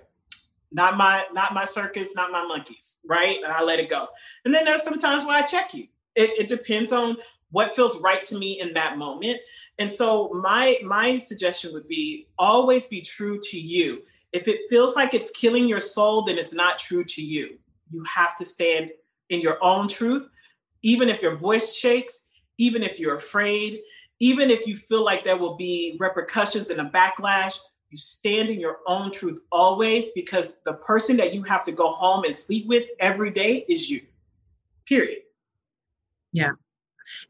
not 0.70 0.96
my 0.96 1.24
not 1.32 1.54
my 1.54 1.64
circus, 1.64 2.14
not 2.14 2.32
my 2.32 2.46
monkeys, 2.46 3.00
right? 3.06 3.38
And 3.42 3.52
I 3.52 3.62
let 3.62 3.78
it 3.78 3.88
go. 3.88 4.08
And 4.44 4.54
then 4.54 4.64
there's 4.64 4.82
some 4.82 4.98
times 4.98 5.24
where 5.24 5.36
I 5.36 5.42
check 5.42 5.74
you. 5.74 5.88
It, 6.14 6.30
it 6.38 6.48
depends 6.48 6.92
on 6.92 7.16
what 7.52 7.76
feels 7.76 8.00
right 8.00 8.24
to 8.24 8.36
me 8.36 8.60
in 8.60 8.74
that 8.74 8.98
moment 8.98 9.38
and 9.78 9.92
so 9.92 10.30
my 10.42 10.78
my 10.84 11.16
suggestion 11.16 11.72
would 11.72 11.86
be 11.88 12.26
always 12.38 12.86
be 12.86 13.00
true 13.00 13.38
to 13.40 13.58
you 13.58 14.02
if 14.32 14.48
it 14.48 14.60
feels 14.68 14.96
like 14.96 15.14
it's 15.14 15.30
killing 15.30 15.68
your 15.68 15.80
soul 15.80 16.22
then 16.22 16.38
it's 16.38 16.54
not 16.54 16.78
true 16.78 17.04
to 17.04 17.22
you 17.22 17.58
you 17.90 18.02
have 18.04 18.34
to 18.34 18.44
stand 18.44 18.90
in 19.30 19.40
your 19.40 19.58
own 19.62 19.86
truth 19.86 20.28
even 20.82 21.08
if 21.08 21.22
your 21.22 21.36
voice 21.36 21.74
shakes 21.74 22.26
even 22.58 22.82
if 22.82 22.98
you're 22.98 23.16
afraid 23.16 23.80
even 24.22 24.52
if 24.52 24.68
you 24.68 24.76
feel 24.76 25.04
like 25.04 25.24
there 25.24 25.36
will 25.36 25.56
be 25.56 25.96
repercussions 25.98 26.70
and 26.70 26.80
a 26.80 26.88
backlash, 26.88 27.58
you 27.90 27.96
stand 27.96 28.50
in 28.50 28.60
your 28.60 28.78
own 28.86 29.10
truth 29.10 29.40
always 29.50 30.12
because 30.12 30.58
the 30.64 30.74
person 30.74 31.16
that 31.16 31.34
you 31.34 31.42
have 31.42 31.64
to 31.64 31.72
go 31.72 31.90
home 31.90 32.22
and 32.22 32.34
sleep 32.34 32.68
with 32.68 32.84
every 33.00 33.32
day 33.32 33.64
is 33.68 33.90
you. 33.90 34.00
Period. 34.86 35.22
Yeah. 36.30 36.52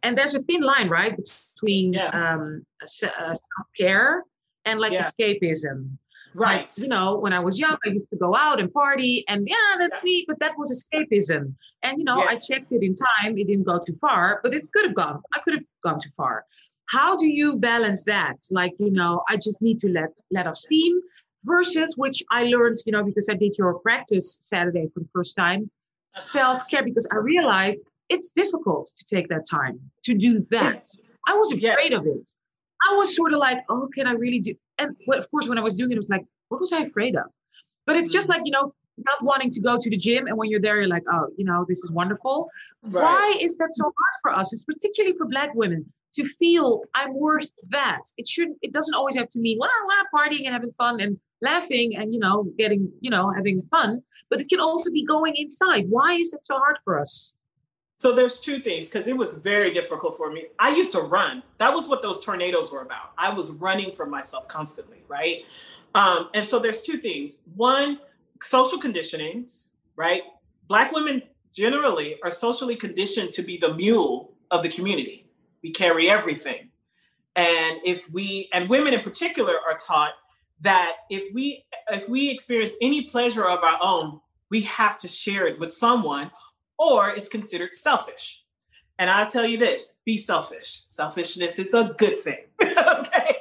And 0.03 0.17
there's 0.17 0.35
a 0.35 0.43
thin 0.43 0.63
line, 0.63 0.89
right, 0.89 1.17
between 1.17 1.93
yeah. 1.93 2.09
um, 2.09 2.65
self 2.85 3.39
care 3.79 4.25
and 4.65 4.81
like 4.81 4.93
yeah. 4.93 5.09
escapism. 5.09 5.99
Right. 6.35 6.63
Like, 6.63 6.79
you 6.79 6.89
know, 6.89 7.19
when 7.19 7.33
I 7.35 7.41
was 7.41 7.61
young, 7.61 7.77
I 7.85 7.91
used 7.91 8.09
to 8.11 8.17
go 8.17 8.35
out 8.35 8.59
and 8.59 8.73
party, 8.73 9.25
and 9.29 9.47
yeah, 9.47 9.77
that's 9.79 10.03
yeah. 10.03 10.11
neat, 10.11 10.25
but 10.27 10.39
that 10.41 10.53
was 10.57 10.71
escapism. 10.73 11.55
And, 11.83 11.99
you 11.99 12.05
know, 12.05 12.19
yes. 12.19 12.49
I 12.51 12.55
checked 12.55 12.73
it 12.73 12.83
in 12.83 12.95
time. 12.95 13.37
It 13.37 13.49
didn't 13.49 13.65
go 13.65 13.79
too 13.79 13.97
far, 14.01 14.41
but 14.43 14.55
it 14.55 14.71
could 14.73 14.87
have 14.87 14.95
gone. 14.95 15.21
I 15.35 15.41
could 15.41 15.55
have 15.55 15.65
gone 15.85 16.01
too 16.01 16.11
far. 16.17 16.47
How 16.87 17.17
do 17.17 17.27
you 17.27 17.57
balance 17.57 18.05
that? 18.05 18.37
Like, 18.51 18.73
you 18.79 18.91
know, 18.91 19.23
I 19.29 19.37
just 19.37 19.61
need 19.63 19.79
to 19.81 19.89
let 19.89 20.11
let 20.31 20.47
off 20.47 20.57
steam 20.57 21.01
versus 21.45 21.95
which 21.97 22.23
I 22.31 22.45
learned, 22.45 22.79
you 22.87 22.93
know, 22.93 23.05
because 23.05 23.29
I 23.31 23.35
did 23.35 23.57
your 23.59 23.79
practice 23.81 24.39
Saturday 24.43 24.89
for 24.93 25.01
the 25.01 25.09
first 25.15 25.37
time, 25.37 25.71
self 26.09 26.69
care, 26.71 26.83
because 26.83 27.09
I 27.13 27.17
realized 27.17 27.92
it's 28.13 28.31
difficult 28.33 28.91
to 28.99 29.05
take 29.15 29.29
that 29.29 29.45
time 29.51 29.81
to 30.05 30.15
do 30.15 30.47
that. 30.51 30.85
I 31.27 31.35
was 31.35 31.53
afraid 31.53 31.91
yes. 31.91 32.01
of 32.01 32.05
it. 32.07 32.31
I 32.89 32.97
was 32.97 33.15
sort 33.15 33.33
of 33.33 33.39
like, 33.39 33.61
oh, 33.69 33.89
can 33.95 34.07
I 34.07 34.13
really 34.13 34.41
do? 34.41 34.55
And 34.79 34.97
of 35.15 35.31
course, 35.31 35.49
when 35.49 35.59
I 35.59 35.63
was 35.63 35.75
doing 35.75 35.93
it, 35.93 35.95
it 35.95 35.99
was 35.99 36.09
like, 36.09 36.25
what 36.49 36.61
was 36.61 36.73
I 36.73 36.81
afraid 36.81 37.17
of? 37.17 37.31
But 37.87 37.97
it's 37.97 38.13
just 38.13 38.29
mm. 38.29 38.35
like, 38.35 38.43
you 38.45 38.53
know, 38.53 38.75
not 38.99 39.23
wanting 39.23 39.51
to 39.51 39.61
go 39.61 39.79
to 39.79 39.91
the 39.91 39.97
gym. 39.97 40.27
And 40.27 40.37
when 40.37 40.51
you're 40.51 40.61
there, 40.61 40.79
you're 40.81 40.89
like, 40.89 41.05
oh, 41.11 41.29
you 41.37 41.45
know, 41.45 41.65
this 41.69 41.79
is 41.79 41.91
wonderful. 41.91 42.51
Right. 42.83 43.03
Why 43.03 43.39
is 43.41 43.57
that 43.57 43.71
so 43.73 43.85
hard 43.85 44.17
for 44.23 44.39
us? 44.39 44.53
It's 44.53 44.65
particularly 44.65 45.17
for 45.17 45.27
Black 45.27 45.55
women 45.55 45.87
to 46.17 46.29
feel 46.39 46.83
I'm 46.95 47.15
worth 47.15 47.51
that. 47.71 48.03
It 48.19 48.29
shouldn't, 48.29 48.59
it 48.61 48.73
doesn't 48.73 48.95
always 48.95 49.17
have 49.17 49.31
to 49.31 49.39
mean, 49.39 49.59
wow, 49.59 49.69
wow, 49.87 50.05
partying 50.15 50.45
and 50.45 50.53
having 50.53 50.73
fun 50.77 51.01
and 51.01 51.19
laughing 51.41 51.97
and, 51.97 52.13
you 52.13 52.21
know, 52.21 52.53
getting, 52.59 52.93
you 53.01 53.11
know, 53.11 53.31
having 53.31 53.63
fun. 53.71 54.03
But 54.29 54.41
it 54.41 54.49
can 54.51 54.61
also 54.61 54.91
be 54.91 55.07
going 55.07 55.35
inside. 55.37 55.87
Why 55.89 56.15
is 56.15 56.31
that 56.33 56.41
so 56.45 56.59
hard 56.59 56.79
for 56.85 57.01
us? 57.01 57.35
So 58.03 58.13
there's 58.13 58.41
two 58.41 58.59
things 58.59 58.89
because 58.89 59.07
it 59.07 59.17
was 59.17 59.39
very 59.39 59.73
difficult 59.73 60.17
for 60.17 60.33
me. 60.33 60.47
I 60.59 60.75
used 60.75 60.91
to 60.91 61.03
run. 61.03 61.41
That 61.59 61.73
was 61.73 61.87
what 61.87 62.03
those 62.03 62.19
tornadoes 62.19 62.73
were 62.73 62.83
about. 62.83 63.13
I 63.17 63.33
was 63.33 63.53
running 63.53 63.93
for 63.93 64.07
myself 64.07 64.49
constantly, 64.49 65.05
right? 65.07 65.45
Um, 65.95 66.29
and 66.35 66.45
so 66.45 66.59
there's 66.59 66.83
two 66.83 66.99
things. 66.99 67.43
One, 67.55 68.01
social 68.41 68.81
conditionings, 68.81 69.69
right? 69.95 70.23
Black 70.67 70.91
women 70.91 71.23
generally 71.53 72.17
are 72.25 72.31
socially 72.33 72.75
conditioned 72.75 73.31
to 73.35 73.43
be 73.43 73.57
the 73.57 73.73
mule 73.75 74.33
of 74.51 74.65
the 74.65 74.69
community. 74.69 75.29
We 75.63 75.71
carry 75.71 76.11
everything. 76.11 76.71
And 77.37 77.79
if 77.85 78.11
we 78.11 78.49
and 78.53 78.69
women 78.69 78.95
in 78.95 79.03
particular 79.03 79.55
are 79.65 79.79
taught 79.79 80.15
that 80.63 80.97
if 81.09 81.33
we 81.33 81.65
if 81.89 82.09
we 82.09 82.31
experience 82.31 82.73
any 82.83 83.03
pleasure 83.03 83.49
of 83.49 83.63
our 83.63 83.79
own, 83.81 84.21
we 84.51 84.63
have 84.63 84.99
to 84.99 85.07
share 85.07 85.47
it 85.47 85.61
with 85.61 85.73
someone 85.73 86.33
or 86.83 87.11
it's 87.11 87.29
considered 87.29 87.75
selfish. 87.75 88.43
And 88.99 89.09
I'll 89.09 89.29
tell 89.31 89.47
you 89.47 89.57
this 89.57 89.95
be 90.05 90.17
selfish. 90.17 90.83
Selfishness 90.85 91.59
is 91.59 91.75
a 91.75 91.95
good 91.97 92.21
thing. 92.21 92.45
okay. 92.63 93.37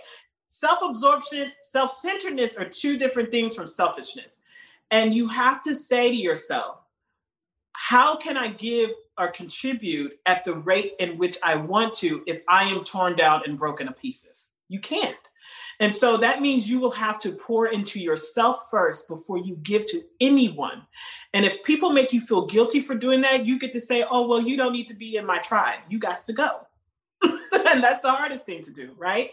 Self 0.48 0.80
absorption, 0.84 1.52
self 1.60 1.90
centeredness 1.90 2.56
are 2.56 2.66
two 2.66 2.98
different 2.98 3.32
things 3.32 3.56
from 3.56 3.68
selfishness. 3.68 4.44
And 4.92 5.14
you 5.14 5.28
have 5.28 5.64
to 5.64 5.74
say 5.74 6.10
to 6.10 6.16
yourself, 6.16 6.78
how 7.74 8.16
can 8.16 8.38
I 8.38 8.50
give 8.50 8.92
or 9.18 9.30
contribute 9.30 10.20
at 10.26 10.46
the 10.46 10.54
rate 10.54 10.94
in 11.00 11.18
which 11.18 11.38
I 11.42 11.56
want 11.56 11.94
to 11.96 12.22
if 12.28 12.42
I 12.48 12.66
am 12.66 12.84
torn 12.84 13.16
down 13.16 13.42
and 13.46 13.58
broken 13.58 13.88
to 13.88 13.94
pieces? 13.94 14.54
You 14.68 14.80
can't. 14.80 15.31
And 15.82 15.92
so 15.92 16.16
that 16.18 16.42
means 16.42 16.70
you 16.70 16.80
will 16.80 16.92
have 16.92 17.18
to 17.22 17.32
pour 17.32 17.66
into 17.66 18.00
yourself 18.00 18.68
first 18.70 19.08
before 19.08 19.40
you 19.40 19.58
give 19.64 19.88
to 19.88 20.02
anyone. 20.22 20.84
And 21.34 21.44
if 21.44 21.64
people 21.64 21.90
make 21.90 22.14
you 22.14 22.22
feel 22.22 22.46
guilty 22.46 22.82
for 22.82 22.94
doing 22.94 23.22
that, 23.22 23.48
you 23.48 23.58
get 23.58 23.72
to 23.72 23.82
say, 23.82 24.06
oh, 24.08 24.28
well, 24.28 24.40
you 24.40 24.56
don't 24.56 24.74
need 24.74 24.88
to 24.90 24.94
be 24.94 25.16
in 25.16 25.26
my 25.26 25.40
tribe. 25.40 25.80
You 25.90 25.98
got 25.98 26.20
to 26.28 26.34
go. 26.34 26.68
and 27.24 27.84
that's 27.84 28.00
the 28.02 28.12
hardest 28.12 28.46
thing 28.46 28.62
to 28.62 28.72
do, 28.72 28.92
right? 28.96 29.32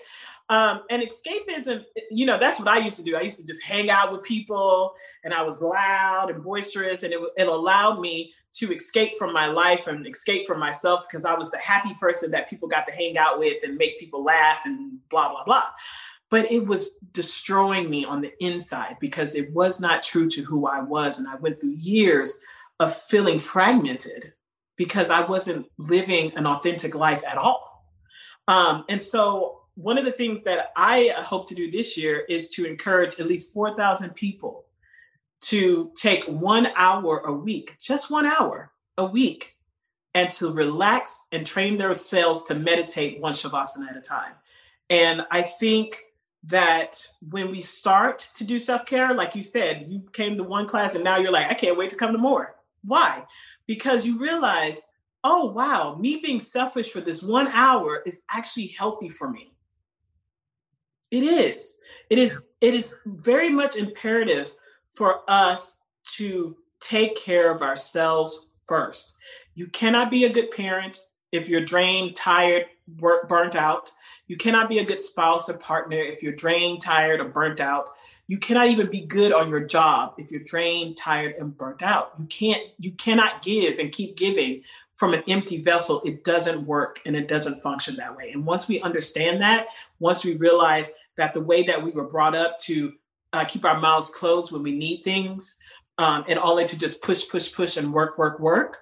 Um, 0.49 0.81
and 0.89 1.03
escapism, 1.03 1.85
you 2.11 2.25
know, 2.25 2.39
that's 2.39 2.59
what 2.59 2.69
I 2.69 2.79
used 2.79 2.97
to 2.97 3.03
do. 3.03 3.15
I 3.15 3.21
used 3.21 3.39
to 3.41 3.47
just 3.47 3.63
hang 3.63 3.91
out 3.91 4.11
with 4.11 4.23
people 4.23 4.95
and 5.25 5.35
I 5.35 5.43
was 5.43 5.61
loud 5.61 6.31
and 6.31 6.43
boisterous, 6.43 7.03
and 7.03 7.13
it, 7.13 7.21
it 7.37 7.47
allowed 7.47 8.01
me 8.01 8.33
to 8.53 8.73
escape 8.73 9.19
from 9.19 9.35
my 9.35 9.49
life 9.49 9.87
and 9.87 10.07
escape 10.07 10.47
from 10.47 10.59
myself 10.59 11.05
because 11.07 11.27
I 11.27 11.35
was 11.35 11.51
the 11.51 11.59
happy 11.59 11.95
person 12.01 12.31
that 12.31 12.49
people 12.49 12.69
got 12.69 12.87
to 12.87 12.93
hang 12.95 13.19
out 13.19 13.39
with 13.39 13.59
and 13.63 13.77
make 13.77 14.01
people 14.01 14.25
laugh 14.25 14.61
and 14.65 14.99
blah, 15.11 15.31
blah, 15.31 15.45
blah 15.45 15.65
but 16.31 16.51
it 16.51 16.67
was 16.67 16.99
destroying 17.13 17.89
me 17.89 18.05
on 18.05 18.21
the 18.21 18.33
inside 18.45 18.97
because 19.01 19.35
it 19.35 19.53
was 19.53 19.81
not 19.81 20.03
true 20.03 20.29
to 20.31 20.43
who 20.43 20.67
I 20.67 20.81
was. 20.81 21.19
And 21.19 21.27
I 21.29 21.37
went 21.37 21.61
through 21.61 21.77
years 21.79 22.39
of 22.81 22.95
feeling 22.95 23.39
fragmented 23.39 24.33
because 24.77 25.11
I 25.11 25.23
wasn't 25.23 25.67
living 25.79 26.33
an 26.37 26.47
authentic 26.47 26.95
life 26.95 27.23
at 27.27 27.39
all. 27.39 27.85
Um, 28.47 28.85
and 28.89 29.03
so, 29.03 29.55
one 29.75 29.97
of 29.97 30.05
the 30.05 30.13
things 30.13 30.43
that 30.43 30.73
I 30.77 31.15
hope 31.19 31.49
to 31.49 31.55
do 31.55 31.71
this 31.71 31.97
year 31.97 32.25
is 32.29 32.49
to 32.51 32.67
encourage 32.67 33.21
at 33.21 33.29
least 33.29 33.53
4,000 33.55 34.13
people 34.15 34.65
to 35.43 35.93
take 35.95 36.25
one 36.25 36.69
hour 36.75 37.19
a 37.19 37.33
week, 37.33 37.77
just 37.79 38.11
one 38.11 38.27
hour 38.27 38.73
a 38.97 39.05
week, 39.05 39.55
and 40.15 40.33
to 40.33 40.51
relax 40.51 41.21
and 41.31 41.47
train 41.47 41.77
themselves 41.77 42.43
to 42.45 42.57
meditate 42.57 43.21
one 43.21 43.35
Shavasana 43.35 43.91
at 43.91 43.97
a 43.97 44.01
time. 44.01 44.33
And 44.91 45.23
I 45.31 45.43
think 45.43 46.01
that 46.49 47.07
when 47.31 47.51
we 47.51 47.61
start 47.61 48.31
to 48.35 48.45
do 48.45 48.59
self 48.59 48.87
care, 48.87 49.15
like 49.15 49.35
you 49.35 49.43
said, 49.43 49.87
you 49.89 50.03
came 50.13 50.37
to 50.37 50.43
one 50.43 50.67
class 50.67 50.95
and 50.95 51.05
now 51.05 51.19
you're 51.19 51.33
like, 51.33 51.49
I 51.49 51.55
can't 51.55 51.77
wait 51.77 51.91
to 51.91 51.97
come 51.97 52.13
to 52.13 52.19
more. 52.19 52.57
Why? 52.85 53.25
Because 53.67 54.07
you 54.07 54.19
realize, 54.19 54.83
oh, 55.25 55.47
wow, 55.47 55.97
me 55.99 56.21
being 56.23 56.41
selfish 56.41 56.91
for 56.91 57.01
this 57.01 57.23
one 57.23 57.49
hour 57.49 58.03
is 58.07 58.23
actually 58.31 58.69
healthy 58.69 59.09
for 59.09 59.31
me. 59.31 59.53
It 61.11 61.23
is. 61.23 61.77
It 62.11 62.19
is. 62.19 62.41
It 62.61 62.75
is 62.75 62.95
very 63.07 63.51
much 63.51 63.77
imperative 63.77 64.53
for 64.93 65.21
us 65.29 65.79
to 66.17 66.57
take 66.81 67.17
care 67.17 67.53
of 67.53 67.63
ourselves 67.63 68.51
first. 68.67 69.15
You 69.55 69.67
cannot 69.69 70.11
be 70.11 70.25
a 70.25 70.33
good 70.33 70.51
parent 70.51 71.01
if 71.31 71.49
you're 71.49 71.65
drained, 71.65 72.17
tired, 72.17 72.67
burnt 72.89 73.55
out. 73.55 73.91
You 74.27 74.37
cannot 74.37 74.69
be 74.69 74.79
a 74.79 74.85
good 74.85 75.01
spouse 75.01 75.49
or 75.49 75.55
partner 75.55 75.99
if 75.99 76.23
you're 76.23 76.33
drained, 76.33 76.81
tired, 76.81 77.21
or 77.21 77.27
burnt 77.29 77.61
out. 77.61 77.91
You 78.27 78.39
cannot 78.39 78.69
even 78.69 78.91
be 78.91 79.03
good 79.03 79.33
on 79.33 79.49
your 79.49 79.61
job 79.61 80.15
if 80.19 80.31
you're 80.31 80.43
drained, 80.43 80.97
tired, 80.97 81.37
and 81.39 81.57
burnt 81.57 81.83
out. 81.83 82.13
You 82.19 82.27
can't, 82.27 82.63
you 82.79 82.93
cannot 82.93 83.43
give 83.43 83.79
and 83.79 83.91
keep 83.91 84.17
giving 84.17 84.63
from 84.95 85.15
an 85.15 85.23
empty 85.29 85.63
vessel. 85.63 86.03
It 86.05 86.25
doesn't 86.25 86.67
work 86.67 87.01
and 87.07 87.17
it 87.17 87.29
doesn't 87.29 87.63
function 87.63 87.97
that 87.97 88.17
way. 88.17 88.33
And 88.33 88.45
once 88.45 88.69
we 88.69 88.81
understand 88.81 89.41
that, 89.43 89.69
once 89.99 90.25
we 90.25 90.37
realize 90.37 90.93
that 91.17 91.35
the 91.35 91.41
way 91.41 91.63
that 91.63 91.83
we 91.83 91.91
were 91.91 92.05
brought 92.05 92.35
up 92.35 92.59
to 92.61 92.93
uh, 93.33 93.45
keep 93.45 93.65
our 93.65 93.81
mouths 93.81 94.11
closed 94.11 94.53
when 94.53 94.63
we 94.63 94.73
need 94.73 95.03
things 95.03 95.57
um, 95.99 96.25
and 96.29 96.39
only 96.39 96.65
to 96.65 96.77
just 96.79 97.03
push, 97.03 97.29
push, 97.29 97.53
push 97.53 97.77
and 97.77 97.93
work, 97.93 98.19
work, 98.19 98.41
work, 98.41 98.79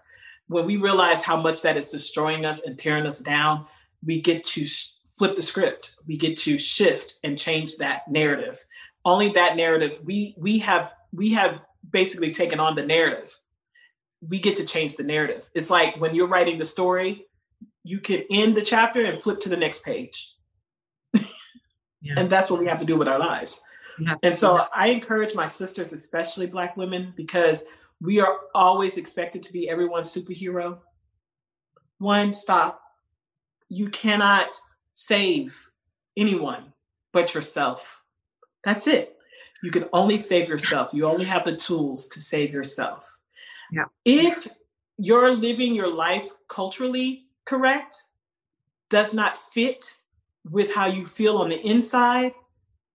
when 0.49 0.67
we 0.67 0.77
realize 0.77 1.23
how 1.23 1.41
much 1.41 1.63
that 1.63 1.77
is 1.77 1.91
destroying 1.91 2.45
us 2.45 2.65
and 2.65 2.79
tearing 2.79 3.07
us 3.07 3.19
down, 3.19 3.67
we 4.05 4.21
get 4.21 4.45
to 4.45 4.67
flip 5.11 5.35
the 5.35 5.43
script. 5.43 5.95
We 6.07 6.17
get 6.17 6.37
to 6.39 6.59
shift 6.59 7.15
and 7.25 7.39
change 7.39 7.77
that 7.79 8.09
narrative. 8.09 8.59
Only 9.05 9.31
that 9.31 9.57
narrative 9.57 9.99
we 10.05 10.35
we 10.39 10.59
have 10.61 10.93
we 11.13 11.33
have 11.33 11.65
basically 11.91 12.31
taken 12.31 12.61
on 12.61 12.75
the 12.75 12.85
narrative. 12.85 13.37
We 14.21 14.41
get 14.41 14.57
to 14.57 14.65
change 14.65 14.97
the 14.97 15.05
narrative. 15.05 15.49
It's 15.55 15.71
like 15.71 16.01
when 16.01 16.15
you're 16.15 16.27
writing 16.27 16.59
the 16.59 16.65
story, 16.65 17.27
you 17.85 18.01
can 18.01 18.25
end 18.31 18.57
the 18.57 18.63
chapter 18.63 19.05
and 19.05 19.23
flip 19.23 19.41
to 19.41 19.49
the 19.49 19.57
next 19.57 19.85
page. 19.85 20.33
yeah. 21.15 22.15
And 22.17 22.29
that's 22.29 22.51
what 22.51 22.59
we 22.59 22.67
have 22.67 22.79
to 22.79 22.85
do 22.85 22.97
with 22.97 23.09
our 23.09 23.19
lives. 23.19 23.63
And 24.23 24.37
so 24.37 24.67
I 24.75 24.89
encourage 24.89 25.35
my 25.35 25.47
sisters, 25.47 25.93
especially 25.93 26.47
Black 26.47 26.77
women, 26.77 27.15
because 27.17 27.65
we 28.01 28.21
are 28.21 28.41
always 28.55 28.99
expected 28.99 29.43
to 29.45 29.53
be 29.53 29.69
everyone's 29.69 30.15
superhero. 30.15 30.79
One, 31.99 32.33
stop. 32.33 32.83
You 33.69 33.89
cannot 33.91 34.49
save 34.93 35.69
anyone 36.17 36.73
but 37.13 37.35
yourself. 37.35 38.03
That's 38.65 38.87
it. 38.87 39.17
You 39.63 39.71
can 39.71 39.89
only 39.93 40.19
save 40.19 40.49
yourself. 40.49 40.91
You 40.93 41.07
only 41.07 41.25
have 41.25 41.45
the 41.45 41.57
tools 41.57 42.09
to 42.09 42.21
save 42.21 42.53
yourself. 42.53 43.11
Yeah. 43.73 43.85
If 44.05 44.47
you're 44.99 45.35
living 45.35 45.75
your 45.75 45.93
life 45.93 46.31
culturally 46.49 47.27
correct, 47.45 47.97
does 48.89 49.15
not 49.15 49.37
fit 49.37 49.97
with 50.51 50.75
how 50.75 50.87
you 50.87 51.07
feel 51.07 51.39
on 51.39 51.49
the 51.49 51.61
inside, 51.67 52.33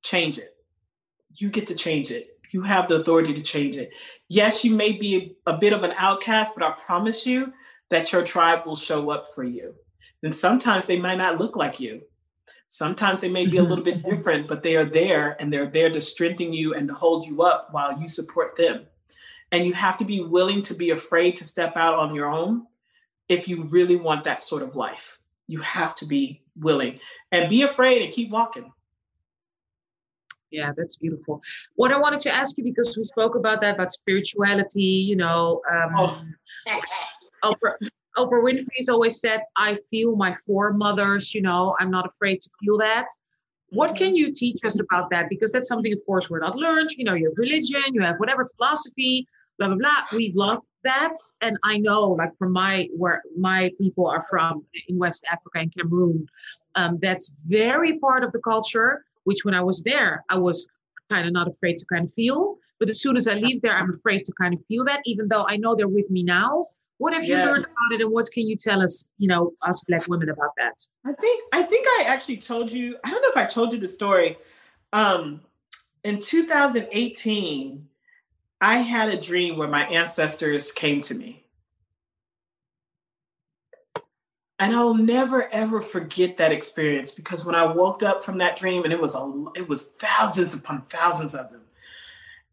change 0.03 0.38
it. 0.38 0.56
You 1.35 1.49
get 1.49 1.68
to 1.68 1.76
change 1.76 2.11
it. 2.11 2.38
You 2.52 2.61
have 2.64 2.88
the 2.88 2.95
authority 2.95 3.34
to 3.34 3.41
change 3.41 3.77
it. 3.77 3.91
Yes, 4.30 4.64
you 4.64 4.76
may 4.76 4.93
be 4.93 5.35
a, 5.45 5.52
a 5.52 5.57
bit 5.57 5.73
of 5.73 5.84
an 5.84 5.93
outcast, 5.98 6.53
but 6.56 6.65
I 6.65 6.72
promise 6.72 7.26
you 7.26 7.53
that 7.89 8.11
your 8.11 8.23
tribe 8.23 8.65
will 8.65 8.76
show 8.76 9.10
up 9.10 9.26
for 9.34 9.43
you. 9.43 9.73
And 10.23 10.35
sometimes 10.35 10.85
they 10.85 10.99
might 10.99 11.18
not 11.18 11.39
look 11.39 11.56
like 11.56 11.80
you. 11.80 12.02
Sometimes 12.68 13.22
they 13.22 13.30
may 13.30 13.45
be 13.45 13.57
a 13.57 13.64
little 13.64 13.84
bit 13.84 14.03
different, 14.10 14.48
but 14.48 14.64
they 14.64 14.76
are 14.76 14.85
there 14.85 15.35
and 15.39 15.52
they're 15.52 15.69
there 15.69 15.89
to 15.89 16.02
strengthen 16.02 16.53
you 16.53 16.73
and 16.73 16.88
to 16.88 16.93
hold 16.93 17.26
you 17.26 17.43
up 17.43 17.69
while 17.72 17.99
you 17.99 18.07
support 18.07 18.56
them. 18.56 18.85
And 19.52 19.65
you 19.65 19.73
have 19.73 19.98
to 19.98 20.06
be 20.06 20.22
willing 20.22 20.61
to 20.64 20.73
be 20.73 20.91
afraid 20.91 21.35
to 21.38 21.45
step 21.45 21.76
out 21.76 21.95
on 21.95 22.15
your 22.15 22.27
own 22.27 22.68
if 23.27 23.48
you 23.48 23.64
really 23.64 23.98
want 23.98 24.23
that 24.23 24.41
sort 24.41 24.64
of 24.64 24.76
life. 24.76 25.19
You 25.48 25.60
have 25.60 25.95
to 25.95 26.06
be 26.06 26.43
willing 26.56 26.99
and 27.31 27.49
be 27.49 27.64
afraid 27.64 28.02
and 28.02 28.14
keep 28.14 28.30
walking. 28.30 28.72
Yeah, 30.52 30.72
that's 30.76 30.98
beautiful. 30.98 31.41
What 31.76 31.91
I 31.91 31.98
wanted 31.98 32.19
to 32.22 32.35
ask 32.35 32.57
you, 32.57 32.64
because 32.64 32.95
we 32.98 33.03
spoke 33.06 33.35
about 33.35 33.61
that, 33.61 33.76
about 33.76 33.93
spirituality, 33.93 34.81
you 34.81 35.15
know, 35.15 35.61
um, 35.72 35.91
oh. 35.95 36.22
Oprah, 37.43 37.73
Oprah 38.17 38.43
Winfrey's 38.43 38.89
always 38.89 39.19
said, 39.19 39.41
I 39.55 39.77
feel 39.89 40.15
my 40.15 40.33
foremothers, 40.45 41.33
you 41.33 41.41
know, 41.41 41.75
I'm 41.79 41.91
not 41.91 42.05
afraid 42.05 42.41
to 42.41 42.49
feel 42.59 42.77
that. 42.79 43.07
What 43.69 43.95
can 43.95 44.15
you 44.15 44.33
teach 44.33 44.65
us 44.65 44.81
about 44.81 45.09
that? 45.11 45.29
Because 45.29 45.53
that's 45.53 45.69
something, 45.69 45.93
of 45.93 45.99
course, 46.05 46.29
we're 46.29 46.39
not 46.39 46.57
learned. 46.57 46.91
You 46.91 47.05
know, 47.05 47.13
your 47.13 47.31
religion, 47.35 47.81
you 47.93 48.01
have 48.01 48.17
whatever 48.17 48.45
philosophy, 48.57 49.25
blah, 49.57 49.67
blah, 49.67 49.77
blah. 49.77 50.03
We've 50.13 50.35
lost 50.35 50.67
that. 50.83 51.15
And 51.39 51.57
I 51.63 51.77
know, 51.77 52.11
like, 52.11 52.35
from 52.38 52.51
my, 52.51 52.89
where 52.97 53.21
my 53.38 53.71
people 53.79 54.07
are 54.07 54.25
from 54.29 54.65
in 54.89 54.97
West 54.97 55.25
Africa 55.31 55.59
and 55.59 55.73
Cameroon, 55.73 56.27
um, 56.75 56.99
that's 57.01 57.33
very 57.47 57.97
part 57.99 58.25
of 58.25 58.33
the 58.33 58.39
culture, 58.39 59.05
which 59.23 59.45
when 59.45 59.53
I 59.53 59.61
was 59.61 59.83
there, 59.83 60.25
I 60.29 60.38
was 60.38 60.69
kind 61.09 61.25
of 61.25 61.31
not 61.31 61.47
afraid 61.47 61.77
to 61.77 61.85
kind 61.85 62.07
of 62.07 62.13
feel. 62.13 62.57
But 62.77 62.89
as 62.89 62.99
soon 62.99 63.15
as 63.15 63.27
I 63.27 63.35
leave 63.35 63.61
there, 63.61 63.77
I'm 63.77 63.93
afraid 63.93 64.25
to 64.25 64.33
kind 64.33 64.53
of 64.53 64.59
feel 64.65 64.83
that, 64.85 64.99
even 65.05 65.29
though 65.29 65.45
I 65.47 65.55
know 65.55 65.75
they're 65.75 65.88
with 65.88 66.09
me 66.09 66.23
now. 66.23 66.67
What 67.02 67.14
have 67.14 67.23
you 67.23 67.36
yes. 67.36 67.48
learned 67.48 67.64
about 67.64 67.99
it, 67.99 68.02
and 68.02 68.11
what 68.11 68.32
can 68.32 68.45
you 68.45 68.56
tell 68.56 68.80
us, 68.80 69.07
you 69.18 69.28
know, 69.28 69.53
us 69.64 69.84
Black 69.88 70.07
women 70.07 70.30
about 70.30 70.52
that? 70.60 70.73
I 71.03 71.14
think 71.14 71.44
I 71.52 71.64
think 71.64 71.88
I 71.88 72.03
actually 72.06 72.38
told 72.38 72.72
you. 72.72 72.95
I 73.03 73.10
don't 73.10 73.23
know 73.23 73.30
if 73.30 73.38
I 73.38 73.45
told 73.45 73.73
you 73.73 73.80
the 73.80 73.88
story. 73.88 74.38
Um, 74.94 75.41
in 76.03 76.19
2018, 76.19 77.88
I 78.61 78.78
had 78.78 79.10
a 79.10 79.19
dream 79.19 79.57
where 79.57 79.68
my 79.68 79.84
ancestors 79.88 80.72
came 80.72 81.02
to 81.02 81.15
me. 81.15 81.44
And 84.60 84.76
I'll 84.76 84.94
never 84.94 85.52
ever 85.52 85.82
forget 85.82 86.38
that 86.38 86.52
experience 86.52 87.14
because 87.14 87.48
when 87.48 87.56
I 87.56 87.65
woke 87.65 88.03
up 88.03 88.23
from 88.23 88.38
that 88.38 88.57
dream, 88.57 88.84
and 88.84 88.94
it 88.94 89.02
was 89.02 89.15
a, 89.15 89.45
it 89.56 89.68
was 89.68 89.88
thousands 89.94 90.53
upon 90.53 90.84
thousands 90.84 91.34
of 91.34 91.52
them, 91.52 91.64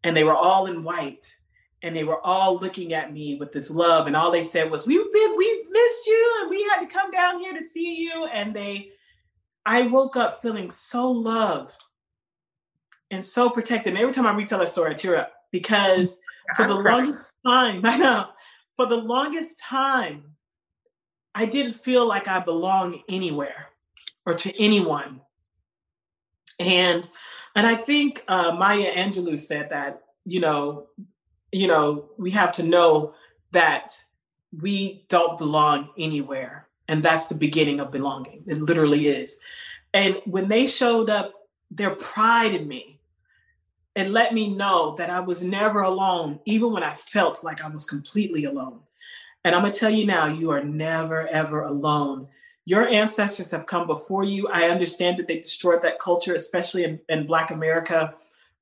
and 0.03 0.17
they 0.17 0.23
were 0.23 0.35
all 0.35 0.65
in 0.65 0.83
white, 0.83 1.35
and 1.81 1.95
they 1.95 2.03
were 2.03 2.25
all 2.25 2.57
looking 2.57 2.93
at 2.93 3.13
me 3.13 3.35
with 3.35 3.51
this 3.51 3.71
love 3.71 4.07
and 4.07 4.15
all 4.15 4.31
they 4.31 4.43
said 4.43 4.69
was 4.69 4.85
we've 4.85 5.11
been 5.11 5.37
we've 5.37 5.71
missed 5.71 6.07
you 6.07 6.37
and 6.41 6.49
we 6.49 6.63
had 6.63 6.79
to 6.79 6.87
come 6.87 7.11
down 7.11 7.39
here 7.39 7.53
to 7.53 7.63
see 7.63 8.01
you. 8.01 8.25
And 8.33 8.53
they 8.53 8.91
i 9.65 9.83
woke 9.83 10.15
up 10.15 10.41
feeling 10.41 10.69
so 10.69 11.09
loved 11.09 11.83
and 13.11 13.25
so 13.25 13.49
protected. 13.49 13.93
And 13.93 14.01
every 14.01 14.13
time 14.13 14.27
i 14.27 14.33
retell 14.33 14.59
that 14.59 14.69
story 14.69 14.91
i 14.91 14.93
tear 14.95 15.17
up 15.17 15.33
because 15.51 16.19
for 16.55 16.67
the 16.67 16.75
longest 16.75 17.33
time 17.45 17.81
i 17.85 17.97
know 17.97 18.27
for 18.75 18.85
the 18.85 18.97
longest 18.97 19.59
time 19.59 20.23
i 21.35 21.45
didn't 21.45 21.73
feel 21.73 22.07
like 22.07 22.27
i 22.27 22.39
belonged 22.39 22.99
anywhere 23.07 23.67
or 24.25 24.33
to 24.33 24.61
anyone. 24.61 25.21
And 26.59 27.07
and 27.55 27.65
i 27.65 27.75
think 27.75 28.23
uh, 28.27 28.55
maya 28.57 28.93
angelou 28.93 29.39
said 29.39 29.69
that 29.69 30.01
you 30.25 30.41
know 30.41 30.87
you 31.51 31.67
know, 31.67 32.09
we 32.17 32.31
have 32.31 32.51
to 32.53 32.63
know 32.63 33.13
that 33.51 34.03
we 34.57 35.05
don't 35.09 35.37
belong 35.37 35.89
anywhere. 35.97 36.67
And 36.87 37.03
that's 37.03 37.27
the 37.27 37.35
beginning 37.35 37.79
of 37.79 37.91
belonging. 37.91 38.43
It 38.47 38.61
literally 38.61 39.07
is. 39.07 39.39
And 39.93 40.19
when 40.25 40.47
they 40.47 40.67
showed 40.67 41.09
up, 41.09 41.33
their 41.71 41.91
pride 41.91 42.53
in 42.55 42.67
me, 42.67 42.99
it 43.95 44.09
let 44.09 44.33
me 44.33 44.55
know 44.55 44.95
that 44.97 45.09
I 45.09 45.19
was 45.19 45.43
never 45.43 45.81
alone, 45.81 46.39
even 46.45 46.71
when 46.71 46.83
I 46.83 46.93
felt 46.93 47.43
like 47.43 47.63
I 47.63 47.69
was 47.69 47.85
completely 47.85 48.45
alone. 48.45 48.79
And 49.43 49.55
I'm 49.55 49.61
going 49.61 49.73
to 49.73 49.79
tell 49.79 49.89
you 49.89 50.05
now, 50.05 50.27
you 50.27 50.51
are 50.51 50.63
never, 50.63 51.27
ever 51.27 51.61
alone. 51.61 52.27
Your 52.65 52.87
ancestors 52.87 53.51
have 53.51 53.65
come 53.65 53.87
before 53.87 54.23
you. 54.23 54.47
I 54.47 54.69
understand 54.69 55.17
that 55.17 55.27
they 55.27 55.37
destroyed 55.37 55.81
that 55.83 55.99
culture, 55.99 56.33
especially 56.33 56.83
in, 56.83 56.99
in 57.07 57.27
Black 57.27 57.51
America 57.51 58.15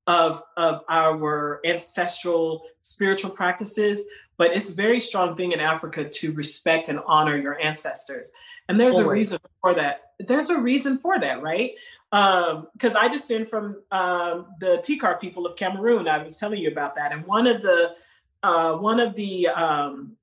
of, 0.08 0.42
of 0.56 0.82
our 0.90 1.60
ancestral 1.66 2.64
spiritual 2.80 3.30
practices, 3.30 4.08
but 4.38 4.56
it's 4.56 4.70
a 4.70 4.74
very 4.74 5.00
strong 5.00 5.36
thing 5.36 5.52
in 5.52 5.60
Africa 5.60 6.08
to 6.08 6.32
respect 6.34 6.90
and 6.90 7.00
honor 7.06 7.38
your 7.38 7.60
ancestors. 7.60 8.32
And 8.70 8.80
there's 8.80 8.96
Always. 8.96 9.08
a 9.08 9.12
reason 9.12 9.40
for 9.62 9.74
that. 9.76 10.12
There's 10.20 10.50
a 10.50 10.60
reason 10.60 10.98
for 10.98 11.20
that, 11.20 11.42
right? 11.42 11.72
Because 12.10 12.96
um, 12.96 12.98
I 13.00 13.08
descend 13.10 13.50
from 13.50 13.78
um, 13.92 14.48
the 14.60 14.82
Tikar 14.86 15.20
people 15.20 15.46
of 15.46 15.56
Cameroon. 15.56 16.08
I 16.08 16.24
was 16.24 16.38
telling 16.38 16.60
you 16.60 16.72
about 16.72 16.96
that, 16.96 17.12
and 17.12 17.26
one 17.26 17.48
of 17.48 17.62
the 17.62 17.96
uh, 18.44 18.76
one 18.78 19.00
of 19.00 19.16
the 19.16 19.48
um, 19.50 20.16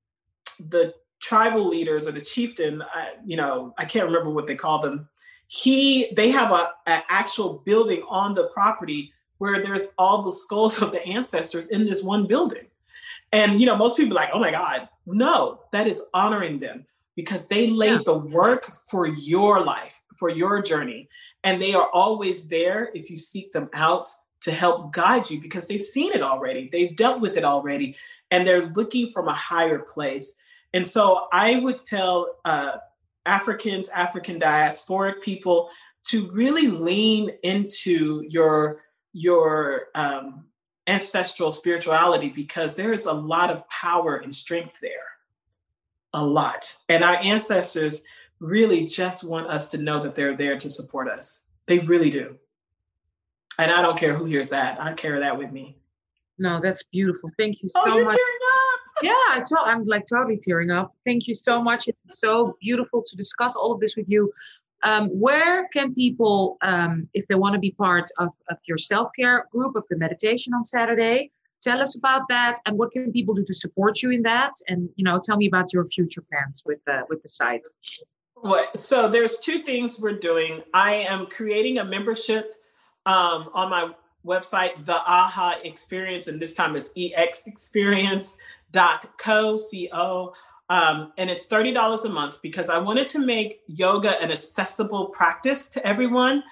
the 0.59 0.93
tribal 1.19 1.67
leaders 1.67 2.07
or 2.07 2.11
the 2.11 2.21
chieftain, 2.21 2.81
I, 2.81 3.13
you 3.25 3.35
know, 3.35 3.73
I 3.77 3.85
can't 3.85 4.05
remember 4.05 4.29
what 4.29 4.47
they 4.47 4.55
call 4.55 4.79
them. 4.79 5.07
He, 5.47 6.11
they 6.15 6.29
have 6.31 6.51
a, 6.51 6.71
a 6.87 7.03
actual 7.09 7.63
building 7.65 8.03
on 8.07 8.33
the 8.33 8.47
property 8.47 9.13
where 9.37 9.61
there's 9.61 9.89
all 9.97 10.23
the 10.23 10.31
skulls 10.31 10.81
of 10.81 10.91
the 10.91 11.05
ancestors 11.05 11.69
in 11.69 11.85
this 11.85 12.03
one 12.03 12.27
building. 12.27 12.65
And 13.31 13.59
you 13.59 13.65
know, 13.65 13.75
most 13.75 13.97
people 13.97 14.15
like, 14.15 14.29
oh 14.33 14.39
my 14.39 14.51
God, 14.51 14.87
no, 15.05 15.61
that 15.71 15.87
is 15.87 16.05
honoring 16.13 16.59
them 16.59 16.85
because 17.15 17.47
they 17.47 17.67
laid 17.67 17.91
yeah. 17.91 17.99
the 18.05 18.17
work 18.17 18.65
for 18.89 19.07
your 19.07 19.63
life, 19.63 20.01
for 20.17 20.29
your 20.29 20.61
journey. 20.61 21.09
And 21.43 21.61
they 21.61 21.73
are 21.73 21.89
always 21.93 22.47
there 22.47 22.91
if 22.93 23.09
you 23.09 23.17
seek 23.17 23.51
them 23.51 23.69
out 23.73 24.09
to 24.41 24.51
help 24.51 24.93
guide 24.93 25.29
you 25.29 25.41
because 25.41 25.67
they've 25.67 25.83
seen 25.83 26.13
it 26.13 26.21
already. 26.21 26.69
They've 26.71 26.95
dealt 26.95 27.21
with 27.21 27.37
it 27.37 27.43
already. 27.43 27.95
And 28.31 28.45
they're 28.45 28.67
looking 28.67 29.11
from 29.11 29.27
a 29.27 29.33
higher 29.33 29.79
place. 29.79 30.35
And 30.73 30.87
so 30.87 31.27
I 31.31 31.55
would 31.55 31.83
tell 31.83 32.35
uh, 32.43 32.77
Africans, 33.25 33.89
African 33.89 34.39
diasporic 34.39 35.21
people 35.21 35.69
to 36.07 36.29
really 36.31 36.67
lean 36.67 37.31
into 37.43 38.23
your 38.29 38.83
your 39.15 39.87
um, 39.95 40.43
ancestral 40.87 41.49
spirituality 41.49 42.27
because 42.27 42.75
there 42.75 42.91
is 42.91 43.05
a 43.05 43.13
lot 43.13 43.49
of 43.49 43.67
power 43.69 44.17
and 44.17 44.35
strength 44.35 44.77
there. 44.81 44.91
A 46.13 46.23
lot. 46.23 46.75
And 46.89 47.01
our 47.01 47.15
ancestors 47.23 48.03
really 48.39 48.85
just 48.85 49.27
want 49.27 49.47
us 49.47 49.71
to 49.71 49.77
know 49.77 50.03
that 50.03 50.15
they're 50.15 50.35
there 50.35 50.57
to 50.57 50.69
support 50.69 51.07
us. 51.07 51.51
They 51.65 51.79
really 51.79 52.09
do. 52.09 52.35
And 53.57 53.71
I 53.71 53.81
don't 53.81 53.97
care 53.97 54.13
who 54.13 54.25
hears 54.25 54.49
that. 54.49 54.81
I 54.81 54.91
carry 54.93 55.21
that 55.21 55.37
with 55.37 55.51
me. 55.51 55.77
No, 56.37 56.59
that's 56.61 56.83
beautiful. 56.83 57.31
Thank 57.37 57.63
you 57.63 57.69
oh, 57.73 57.85
so 57.85 57.95
you're 57.95 58.03
much. 58.03 58.17
Tearing 58.17 58.39
up. 58.51 58.79
Yeah, 59.01 59.65
I 59.65 59.71
I'm 59.71 59.85
like 59.85 60.05
totally 60.07 60.37
tearing 60.37 60.71
up. 60.71 60.93
Thank 61.05 61.27
you 61.27 61.33
so 61.33 61.63
much. 61.63 61.87
It's 61.87 62.19
so 62.19 62.57
beautiful 62.59 63.01
to 63.01 63.15
discuss 63.15 63.55
all 63.55 63.71
of 63.71 63.79
this 63.79 63.95
with 63.95 64.09
you. 64.09 64.31
Um, 64.85 65.09
where 65.09 65.67
can 65.73 65.93
people, 65.95 66.57
um, 66.61 67.09
if 67.13 67.27
they 67.27 67.35
want 67.35 67.53
to 67.53 67.59
be 67.59 67.71
part 67.71 68.09
of, 68.19 68.29
of 68.49 68.57
your 68.67 68.77
self 68.77 69.09
care 69.17 69.47
group, 69.51 69.75
of 69.75 69.85
the 69.89 69.97
meditation 69.97 70.53
on 70.53 70.63
Saturday, 70.63 71.31
tell 71.59 71.81
us 71.81 71.95
about 71.95 72.21
that 72.29 72.59
and 72.65 72.77
what 72.77 72.91
can 72.91 73.11
people 73.11 73.33
do 73.33 73.43
to 73.43 73.53
support 73.53 74.03
you 74.03 74.11
in 74.11 74.21
that? 74.21 74.53
And 74.67 74.89
you 74.95 75.03
know, 75.03 75.19
tell 75.21 75.35
me 75.37 75.47
about 75.47 75.73
your 75.73 75.89
future 75.89 76.21
plans 76.21 76.61
with 76.65 76.79
the 76.85 77.03
with 77.09 77.23
the 77.23 77.29
site. 77.29 77.63
What? 78.35 78.79
So 78.79 79.09
there's 79.09 79.39
two 79.39 79.63
things 79.63 79.99
we're 79.99 80.19
doing. 80.19 80.61
I 80.73 80.93
am 80.93 81.25
creating 81.25 81.79
a 81.79 81.83
membership 81.83 82.53
um, 83.07 83.49
on 83.53 83.71
my 83.71 83.89
website, 84.25 84.85
the 84.85 84.93
AHA 84.93 85.61
Experience, 85.63 86.27
and 86.27 86.39
this 86.39 86.53
time 86.53 86.75
it's 86.75 86.93
exexperience.co, 86.93 89.57
C-O. 89.57 90.33
Um, 90.69 91.13
and 91.17 91.29
it's 91.29 91.47
$30 91.47 92.05
a 92.05 92.09
month 92.09 92.41
because 92.41 92.69
I 92.69 92.79
wanted 92.79 93.07
to 93.09 93.19
make 93.19 93.61
yoga 93.67 94.19
an 94.21 94.31
accessible 94.31 95.07
practice 95.07 95.67
to 95.69 95.85
everyone. 95.85 96.43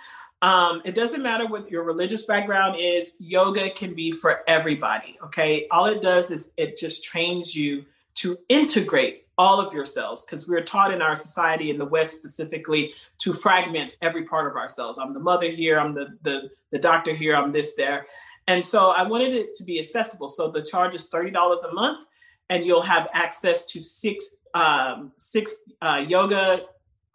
Um, 0.41 0.81
it 0.85 0.93
doesn't 0.93 1.23
matter 1.23 1.47
what 1.47 1.71
your 1.71 1.83
religious 1.83 2.23
background 2.25 2.75
is, 2.79 3.15
yoga 3.19 3.69
can 3.69 3.93
be 3.93 4.11
for 4.11 4.41
everybody. 4.47 5.17
Okay. 5.23 5.67
All 5.71 5.85
it 5.85 6.01
does 6.01 6.31
is 6.31 6.51
it 6.57 6.77
just 6.77 7.03
trains 7.03 7.55
you 7.55 7.85
to 8.15 8.37
integrate 8.49 9.23
all 9.37 9.59
of 9.59 9.73
yourselves 9.73 10.25
because 10.25 10.47
we're 10.47 10.61
taught 10.61 10.93
in 10.93 11.01
our 11.01 11.15
society 11.15 11.69
in 11.71 11.77
the 11.77 11.85
West 11.85 12.17
specifically 12.17 12.93
to 13.17 13.33
fragment 13.33 13.97
every 14.01 14.25
part 14.25 14.45
of 14.45 14.55
ourselves. 14.55 14.99
I'm 14.99 15.13
the 15.13 15.19
mother 15.19 15.49
here, 15.49 15.79
I'm 15.79 15.95
the, 15.95 16.17
the, 16.21 16.51
the 16.69 16.77
doctor 16.77 17.13
here, 17.13 17.35
I'm 17.35 17.51
this 17.51 17.73
there. 17.73 18.05
And 18.47 18.63
so 18.63 18.89
I 18.89 19.03
wanted 19.03 19.33
it 19.33 19.55
to 19.55 19.63
be 19.63 19.79
accessible. 19.79 20.27
So 20.27 20.51
the 20.51 20.61
charge 20.61 20.93
is 20.93 21.09
$30 21.09 21.33
a 21.33 21.73
month 21.73 22.05
and 22.49 22.65
you'll 22.65 22.81
have 22.81 23.09
access 23.13 23.65
to 23.71 23.79
six 23.79 24.35
um, 24.53 25.11
six 25.17 25.55
uh, 25.81 26.03
yoga 26.07 26.61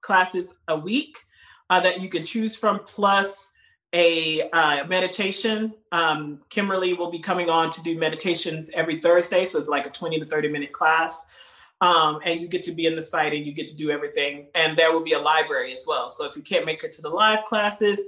classes 0.00 0.54
a 0.66 0.76
week 0.76 1.18
uh, 1.70 1.80
that 1.80 2.00
you 2.00 2.08
can 2.08 2.24
choose 2.24 2.56
from, 2.56 2.80
plus 2.80 3.52
a 3.94 4.48
uh, 4.50 4.84
meditation. 4.86 5.72
Um, 5.92 6.40
Kimberly 6.50 6.94
will 6.94 7.10
be 7.10 7.20
coming 7.20 7.48
on 7.48 7.70
to 7.70 7.82
do 7.82 7.98
meditations 7.98 8.70
every 8.74 9.00
Thursday, 9.00 9.44
so 9.44 9.58
it's 9.58 9.68
like 9.68 9.86
a 9.86 9.90
twenty 9.90 10.18
to 10.18 10.26
thirty 10.26 10.48
minute 10.48 10.72
class. 10.72 11.26
Um, 11.80 12.18
and 12.24 12.40
you 12.40 12.48
get 12.48 12.64
to 12.64 12.72
be 12.72 12.86
in 12.86 12.96
the 12.96 13.02
site 13.02 13.32
and 13.32 13.46
you 13.46 13.52
get 13.52 13.68
to 13.68 13.76
do 13.76 13.92
everything. 13.92 14.48
And 14.56 14.76
there 14.76 14.92
will 14.92 15.04
be 15.04 15.12
a 15.12 15.18
library 15.20 15.72
as 15.72 15.84
well. 15.86 16.10
So 16.10 16.24
if 16.24 16.34
you 16.34 16.42
can't 16.42 16.66
make 16.66 16.82
it 16.82 16.90
to 16.92 17.02
the 17.02 17.08
live 17.08 17.44
classes, 17.44 18.04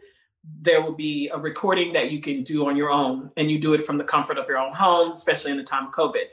there 0.61 0.83
will 0.83 0.97
be 0.97 1.29
a 1.29 1.39
recording 1.39 1.93
that 1.93 2.11
you 2.11 2.21
can 2.21 2.43
do 2.43 2.67
on 2.67 2.77
your 2.77 2.91
own 2.91 3.31
and 3.37 3.49
you 3.49 3.61
do 3.61 3.75
it 3.75 3.87
from 3.87 3.97
the 3.97 4.05
comfort 4.05 4.39
of 4.39 4.49
your 4.49 4.59
own 4.59 4.75
home, 4.75 5.13
especially 5.13 5.53
in 5.53 5.57
the 5.57 5.63
time 5.63 5.87
of 5.87 5.93
COVID. 5.93 6.25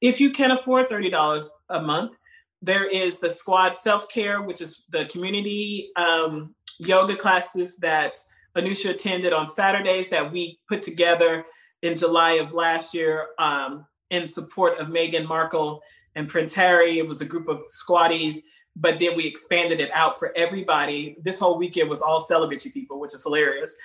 If 0.00 0.20
you 0.20 0.30
can 0.30 0.50
afford 0.50 0.88
$30 0.88 1.48
a 1.70 1.80
month, 1.80 2.16
there 2.62 2.88
is 2.88 3.18
the 3.18 3.30
squad 3.30 3.76
self 3.76 4.08
care, 4.08 4.42
which 4.42 4.60
is 4.60 4.84
the 4.90 5.06
community 5.06 5.90
um, 5.96 6.54
yoga 6.78 7.16
classes 7.16 7.76
that 7.78 8.16
Anousha 8.56 8.90
attended 8.90 9.32
on 9.32 9.48
Saturdays 9.48 10.08
that 10.10 10.32
we 10.32 10.58
put 10.68 10.82
together 10.82 11.44
in 11.82 11.96
July 11.96 12.32
of 12.32 12.54
last 12.54 12.94
year 12.94 13.28
um, 13.38 13.86
in 14.10 14.26
support 14.26 14.78
of 14.78 14.88
Meghan 14.88 15.26
Markle 15.26 15.82
and 16.14 16.28
Prince 16.28 16.54
Harry. 16.54 16.98
It 16.98 17.06
was 17.06 17.20
a 17.20 17.26
group 17.26 17.48
of 17.48 17.60
squatties 17.70 18.38
but 18.76 18.98
then 18.98 19.16
we 19.16 19.26
expanded 19.26 19.80
it 19.80 19.90
out 19.94 20.18
for 20.18 20.32
everybody. 20.36 21.16
This 21.22 21.38
whole 21.38 21.58
weekend 21.58 21.88
was 21.88 22.02
all 22.02 22.22
Celebitchy 22.22 22.72
people, 22.72 23.00
which 23.00 23.14
is 23.14 23.22
hilarious. 23.22 23.76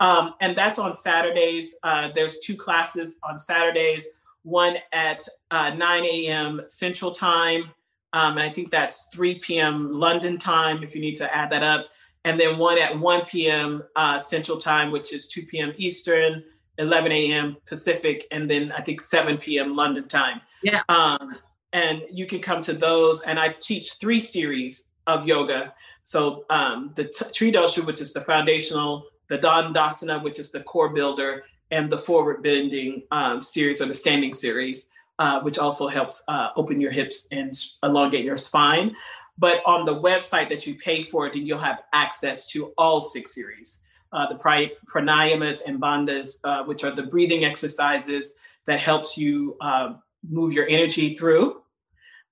Um, 0.00 0.34
and 0.40 0.56
that's 0.56 0.78
on 0.78 0.96
Saturdays. 0.96 1.76
Uh, 1.82 2.08
there's 2.14 2.40
two 2.40 2.56
classes 2.56 3.18
on 3.22 3.38
Saturdays, 3.38 4.08
one 4.42 4.76
at 4.92 5.26
uh, 5.50 5.70
9 5.74 6.04
a.m. 6.04 6.62
Central 6.66 7.10
Time. 7.10 7.64
Um, 8.12 8.38
and 8.38 8.40
I 8.40 8.48
think 8.48 8.70
that's 8.70 9.08
3 9.12 9.38
p.m. 9.38 9.92
London 9.92 10.36
time, 10.38 10.82
if 10.82 10.94
you 10.94 11.00
need 11.00 11.14
to 11.16 11.34
add 11.34 11.50
that 11.50 11.62
up. 11.62 11.86
And 12.24 12.38
then 12.38 12.58
one 12.58 12.78
at 12.78 12.98
1 12.98 13.24
p.m. 13.26 13.82
Uh, 13.96 14.18
Central 14.18 14.58
Time, 14.58 14.90
which 14.90 15.12
is 15.12 15.28
2 15.28 15.46
p.m. 15.46 15.72
Eastern, 15.76 16.42
11 16.78 17.12
a.m. 17.12 17.56
Pacific, 17.66 18.26
and 18.30 18.50
then 18.50 18.72
I 18.72 18.82
think 18.82 19.00
7 19.00 19.38
p.m. 19.38 19.76
London 19.76 20.08
time. 20.08 20.40
Yeah. 20.62 20.82
Um, 20.88 21.36
and 21.72 22.02
you 22.10 22.26
can 22.26 22.40
come 22.40 22.62
to 22.62 22.72
those. 22.72 23.22
And 23.22 23.38
I 23.38 23.54
teach 23.60 23.94
three 24.00 24.20
series 24.20 24.90
of 25.06 25.26
yoga. 25.26 25.74
So 26.02 26.44
um, 26.50 26.92
the 26.94 27.04
t- 27.04 27.30
Tree 27.32 27.52
Dosha, 27.52 27.84
which 27.84 28.00
is 28.00 28.12
the 28.12 28.22
foundational, 28.22 29.04
the 29.28 29.38
Don 29.38 29.72
Dasana, 29.72 30.22
which 30.22 30.38
is 30.38 30.50
the 30.50 30.60
core 30.60 30.88
builder, 30.88 31.44
and 31.70 31.90
the 31.90 31.98
forward 31.98 32.42
bending 32.42 33.02
um, 33.10 33.42
series 33.42 33.80
or 33.80 33.86
the 33.86 33.94
standing 33.94 34.32
series, 34.32 34.88
uh, 35.18 35.40
which 35.40 35.58
also 35.58 35.88
helps 35.88 36.22
uh, 36.28 36.48
open 36.56 36.80
your 36.80 36.90
hips 36.90 37.28
and 37.30 37.52
elongate 37.82 38.24
your 38.24 38.36
spine. 38.36 38.94
But 39.38 39.62
on 39.64 39.86
the 39.86 39.94
website 39.94 40.50
that 40.50 40.66
you 40.66 40.74
pay 40.74 41.02
for, 41.02 41.26
it, 41.26 41.32
then 41.32 41.46
you'll 41.46 41.58
have 41.58 41.82
access 41.92 42.50
to 42.50 42.72
all 42.76 43.00
six 43.00 43.34
series. 43.34 43.82
Uh, 44.12 44.26
the 44.28 44.34
pranayamas 44.34 45.62
and 45.66 45.80
bandhas, 45.80 46.38
uh, 46.44 46.64
which 46.64 46.84
are 46.84 46.90
the 46.90 47.04
breathing 47.04 47.44
exercises 47.44 48.34
that 48.66 48.80
helps 48.80 49.16
you 49.16 49.56
uh, 49.60 49.94
move 50.28 50.52
your 50.52 50.68
energy 50.68 51.14
through, 51.14 51.62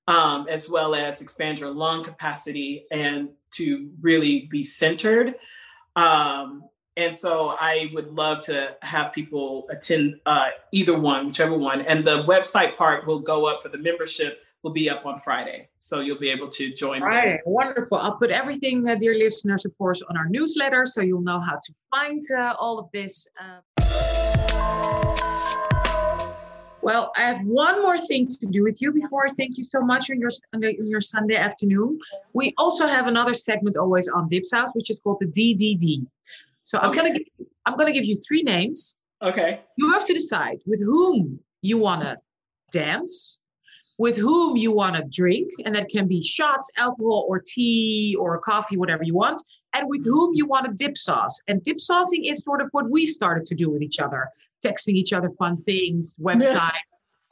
um, 0.06 0.47
as 0.48 0.69
well 0.69 0.94
as 0.94 1.23
expand 1.23 1.60
your 1.60 1.70
lung 1.70 2.02
capacity 2.05 2.85
and 2.90 3.31
to 3.51 3.90
really 4.01 4.47
be 4.51 4.65
centered. 4.65 5.35
Um, 5.97 6.65
and 6.99 7.15
so 7.15 7.55
I 7.61 7.91
would 7.95 8.09
love 8.09 8.41
to 8.43 8.77
have 8.83 9.12
people 9.12 9.69
attend 9.70 10.19
uh, 10.27 10.49
either 10.73 10.99
one, 10.99 11.29
whichever 11.29 11.57
one. 11.57 11.83
And 11.83 12.05
the 12.05 12.25
website 12.25 12.77
part 12.77 13.07
will 13.07 13.20
go 13.20 13.47
up 13.47 13.62
for 13.62 13.69
the 13.69 13.79
membership 13.79 14.41
will 14.65 14.73
be 14.73 14.91
up 14.91 15.07
on 15.07 15.16
Friday. 15.16 15.69
So 15.79 16.01
you'll 16.01 16.19
be 16.19 16.31
able 16.31 16.49
to 16.49 16.75
join. 16.75 17.01
Right, 17.01 17.39
wonderful. 17.47 17.99
I'll 17.99 18.16
put 18.16 18.33
everything, 18.33 18.89
uh, 18.89 18.97
dear 18.97 19.15
listeners, 19.15 19.65
of 19.65 19.79
course, 19.79 20.03
on 20.03 20.16
our 20.16 20.29
newsletter 20.29 20.87
so 20.87 21.01
you'll 21.01 21.20
know 21.20 21.39
how 21.41 21.61
to 21.65 21.73
find 21.93 22.20
uh, 22.37 22.55
all 22.59 22.81
of 22.81 22.87
this. 22.93 23.29
Uh 23.41 23.61
well, 26.81 27.12
I 27.16 27.23
have 27.23 27.45
one 27.45 27.83
more 27.83 27.99
thing 28.01 28.27
to 28.27 28.47
do 28.47 28.62
with 28.62 28.81
you 28.81 28.93
before 28.93 29.27
I 29.27 29.31
thank 29.33 29.59
you 29.59 29.65
so 29.65 29.83
much 29.83 30.11
on 30.11 30.19
your 30.19 30.31
on 30.55 30.62
your 30.62 31.01
Sunday 31.01 31.37
afternoon. 31.37 31.99
We 32.33 32.55
also 32.57 32.87
have 32.87 33.07
another 33.07 33.35
segment 33.35 33.77
always 33.77 34.09
on 34.09 34.29
Dipsaus, 34.31 34.70
which 34.75 34.89
is 34.89 34.99
called 35.01 35.19
the 35.20 35.27
DDD. 35.27 36.07
So 36.69 36.77
I'm 36.77 36.93
gonna 36.93 37.15
give, 37.15 37.23
I'm 37.65 37.78
gonna 37.78 37.95
give 37.95 38.05
you 38.05 38.20
three 38.28 38.43
names. 38.43 38.95
Okay. 39.23 39.62
You 39.77 39.90
have 39.90 40.05
to 40.05 40.12
decide 40.12 40.59
with 40.66 40.81
whom 40.81 41.40
you 41.62 41.78
wanna 41.78 42.19
dance, 42.73 43.39
with 43.97 44.19
whom 44.19 44.59
you 44.59 44.70
wanna 44.70 45.03
drink, 45.11 45.51
and 45.65 45.74
that 45.74 45.89
can 45.89 46.07
be 46.07 46.23
shots, 46.23 46.70
alcohol, 46.77 47.24
or 47.27 47.40
tea, 47.40 48.15
or 48.20 48.39
coffee, 48.40 48.77
whatever 48.77 49.03
you 49.03 49.15
want, 49.15 49.43
and 49.73 49.89
with 49.89 50.05
whom 50.05 50.35
you 50.35 50.45
want 50.45 50.66
to 50.66 50.73
dip 50.74 50.99
sauce. 50.99 51.40
And 51.49 51.65
dip 51.65 51.78
saucing 51.78 52.31
is 52.31 52.40
sort 52.40 52.61
of 52.61 52.69
what 52.73 52.90
we 52.90 53.07
started 53.07 53.47
to 53.47 53.55
do 53.55 53.70
with 53.70 53.81
each 53.81 53.99
other, 53.99 54.28
texting 54.62 54.93
each 54.93 55.15
other 55.15 55.31
fun 55.39 55.62
things, 55.62 56.16
website, 56.20 56.85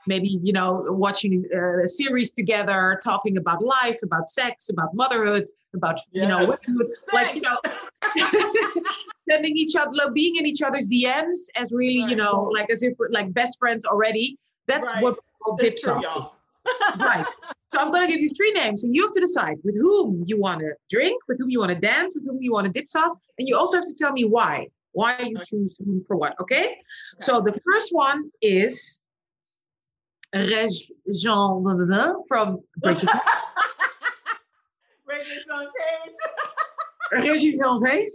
maybe, 0.06 0.40
you 0.42 0.54
know, 0.54 0.82
watching 0.88 1.44
uh, 1.54 1.82
a 1.82 1.88
series 1.88 2.32
together, 2.32 2.98
talking 3.04 3.36
about 3.36 3.62
life, 3.62 3.98
about 4.02 4.30
sex, 4.30 4.70
about 4.70 4.94
motherhood, 4.94 5.44
about, 5.74 6.00
yes. 6.12 6.22
you 6.22 6.26
know, 6.26 6.88
like, 7.12 7.34
you 7.34 7.42
know, 7.42 7.58
sending 9.30 9.56
each 9.56 9.74
other, 9.76 9.90
like, 9.92 10.12
being 10.14 10.36
in 10.36 10.46
each 10.46 10.62
other's 10.62 10.88
DMs 10.88 11.38
as 11.54 11.72
really, 11.72 12.02
right. 12.02 12.10
you 12.10 12.16
know, 12.16 12.50
like 12.54 12.70
as 12.70 12.82
if 12.82 12.94
we're 12.98 13.10
like 13.10 13.32
best 13.32 13.58
friends 13.58 13.84
already. 13.84 14.38
That's 14.66 14.90
right. 14.92 15.02
what 15.02 15.14
we 15.14 15.20
call 15.42 15.56
dip 15.56 15.74
saucing 15.82 16.30
right. 16.98 17.26
So 17.68 17.78
I'm 17.78 17.90
going 17.90 18.06
to 18.06 18.12
give 18.12 18.20
you 18.20 18.30
three 18.36 18.52
names, 18.52 18.84
and 18.84 18.94
you 18.94 19.02
have 19.02 19.12
to 19.12 19.20
decide 19.20 19.56
with 19.64 19.76
whom 19.76 20.24
you 20.26 20.38
want 20.40 20.60
to 20.60 20.72
drink, 20.90 21.20
with 21.28 21.38
whom 21.38 21.50
you 21.50 21.60
want 21.60 21.70
to 21.70 21.78
dance, 21.78 22.14
with 22.14 22.24
whom 22.24 22.38
you 22.40 22.52
want 22.52 22.66
to 22.66 22.72
dip 22.72 22.88
sauce, 22.88 23.16
and 23.38 23.48
you 23.48 23.56
also 23.56 23.76
have 23.78 23.86
to 23.86 23.94
tell 23.94 24.12
me 24.12 24.24
why. 24.24 24.68
Why 24.92 25.20
you 25.20 25.38
choose 25.44 25.76
whom 25.78 26.04
for 26.06 26.16
what? 26.16 26.34
Okay? 26.40 26.64
okay. 26.64 26.76
So 27.20 27.42
the 27.42 27.52
first 27.64 27.92
one 27.92 28.30
is 28.40 29.00
Regé 30.34 30.68
Jean 31.12 31.62
from 32.26 32.60
Bridgerton. 32.82 33.20
On 35.52 35.66
on 37.12 37.82
page. 37.82 38.12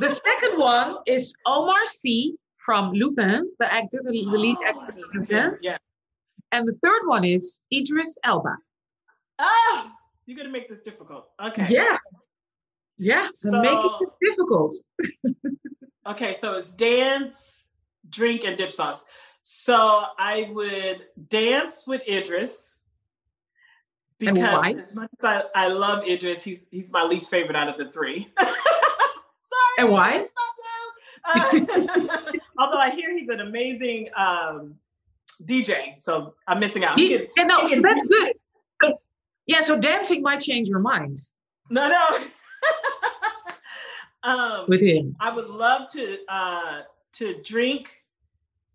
The 0.00 0.10
second 0.10 0.58
one 0.58 0.96
is 1.06 1.34
Omar 1.46 1.86
Sy 1.86 2.32
from 2.58 2.92
Lupin, 2.92 3.50
the 3.58 3.72
actor, 3.72 4.00
the, 4.04 4.10
the 4.10 4.38
lead 4.38 4.56
oh, 4.60 4.66
actor. 4.66 4.94
Lupin. 5.14 5.58
Yeah. 5.60 5.78
And 6.52 6.66
the 6.66 6.72
third 6.72 7.02
one 7.06 7.24
is 7.24 7.60
Idris 7.72 8.18
Elba. 8.24 8.56
Oh, 9.38 9.90
you're 10.26 10.36
gonna 10.36 10.48
make 10.50 10.68
this 10.68 10.82
difficult. 10.82 11.28
Okay. 11.42 11.66
Yeah. 11.70 11.96
Yeah. 12.96 13.28
So, 13.32 13.62
making 13.62 13.98
it 14.00 14.08
difficult. 14.20 14.74
okay, 16.06 16.32
so 16.32 16.54
it's 16.54 16.72
dance, 16.72 17.70
drink, 18.08 18.44
and 18.44 18.56
dip 18.56 18.72
sauce. 18.72 19.04
So 19.40 20.04
I 20.18 20.50
would 20.52 21.06
dance 21.28 21.86
with 21.86 22.02
Idris 22.08 22.84
because 24.18 24.66
as 24.74 24.96
much 24.96 25.10
as 25.18 25.24
I, 25.24 25.42
I 25.54 25.68
love 25.68 26.06
Idris, 26.06 26.42
he's 26.42 26.66
he's 26.70 26.92
my 26.92 27.04
least 27.04 27.30
favorite 27.30 27.56
out 27.56 27.68
of 27.68 27.78
the 27.78 27.92
three. 27.92 28.28
Sorry. 28.38 28.54
And 29.78 29.90
why? 29.90 30.26
Uh, 31.24 31.50
although 32.58 32.78
I 32.78 32.90
hear 32.90 33.16
he's 33.16 33.28
an 33.28 33.40
amazing 33.40 34.08
um, 34.16 34.74
DJ, 35.42 35.98
so 35.98 36.34
I'm 36.46 36.58
missing 36.58 36.84
out. 36.84 36.98
He, 36.98 37.16
can, 37.16 37.26
yeah, 37.36 37.44
no, 37.44 37.68
can, 37.68 37.82
that's 37.82 38.08
good. 38.80 38.94
yeah, 39.46 39.60
so 39.60 39.78
dancing 39.78 40.22
might 40.22 40.40
change 40.40 40.68
your 40.68 40.80
mind. 40.80 41.18
No, 41.70 41.88
no. 41.88 42.18
um, 44.22 44.64
with 44.68 44.80
him, 44.80 45.16
I 45.20 45.34
would 45.34 45.48
love 45.48 45.88
to 45.92 46.18
uh, 46.28 46.80
to 47.12 47.40
drink 47.42 48.02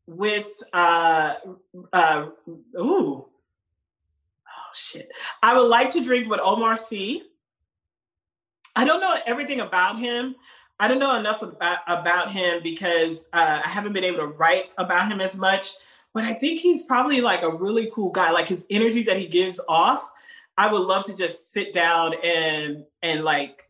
with 0.08 0.62
uh, 0.74 1.36
uh, 1.92 2.28
ooh, 2.48 2.64
oh 2.78 3.30
shit. 4.76 5.12
I 5.42 5.58
would 5.58 5.68
like 5.68 5.90
to 5.92 6.02
drink 6.02 6.30
with 6.30 6.40
Omar 6.42 6.76
Sy. 6.76 7.22
I 8.76 8.86
don't 8.86 9.02
know 9.02 9.16
everything 9.26 9.60
about 9.60 10.00
him. 10.00 10.36
I 10.80 10.88
don't 10.88 11.00
know 11.00 11.16
enough 11.16 11.42
about, 11.44 11.80
about 11.88 12.32
him 12.32 12.62
because 12.64 13.26
uh, 13.34 13.62
I 13.64 13.68
haven't 13.68 13.94
been 13.94 14.04
able 14.04 14.20
to 14.20 14.28
write 14.28 14.72
about 14.78 15.12
him 15.12 15.22
as 15.22 15.38
much 15.38 15.74
but 16.14 16.24
I 16.24 16.34
think 16.34 16.60
he's 16.60 16.84
probably 16.84 17.22
like 17.22 17.42
a 17.42 17.50
really 17.50 17.90
cool 17.94 18.12
guy. 18.12 18.32
Like 18.32 18.48
his 18.48 18.66
energy 18.70 19.04
that 19.04 19.18
he 19.18 19.28
gives 19.28 19.60
off, 19.68 20.12
I 20.58 20.72
would 20.72 20.84
love 20.84 21.04
to 21.06 21.18
just 21.18 21.52
sit 21.52 21.74
down 21.74 22.14
and 22.24 22.86
and 23.02 23.24
like 23.24 23.68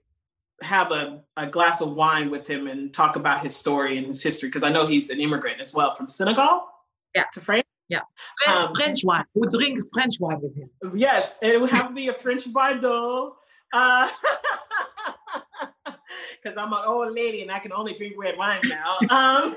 have 0.61 0.91
a, 0.91 1.21
a 1.35 1.47
glass 1.47 1.81
of 1.81 1.93
wine 1.93 2.29
with 2.29 2.47
him 2.47 2.67
and 2.67 2.93
talk 2.93 3.15
about 3.15 3.41
his 3.41 3.55
story 3.55 3.97
and 3.97 4.07
his 4.07 4.21
history 4.21 4.49
because 4.49 4.63
I 4.63 4.69
know 4.69 4.85
he's 4.85 5.09
an 5.09 5.19
immigrant 5.19 5.61
as 5.61 5.73
well 5.73 5.93
from 5.93 6.07
Senegal. 6.07 6.67
Yeah. 7.15 7.23
To 7.33 7.41
France. 7.41 7.62
Yeah. 7.93 8.53
Um, 8.53 8.73
French 8.75 9.03
wine. 9.03 9.25
We 9.35 9.47
drink 9.49 9.83
French 9.93 10.19
wine 10.19 10.39
with 10.41 10.55
him. 10.55 10.69
Yes, 10.93 11.35
it 11.41 11.59
would 11.59 11.69
have 11.69 11.87
to 11.87 11.93
be 11.93 12.07
a 12.07 12.13
French 12.13 12.51
Bordeaux. 12.51 13.35
Uh, 13.73 14.09
because 16.43 16.57
I'm 16.57 16.73
an 16.73 16.79
old 16.85 17.13
lady 17.13 17.41
and 17.41 17.51
I 17.51 17.59
can 17.59 17.71
only 17.71 17.93
drink 17.93 18.15
red 18.17 18.37
wines 18.37 18.63
now. 18.65 18.97
Um, 19.09 19.55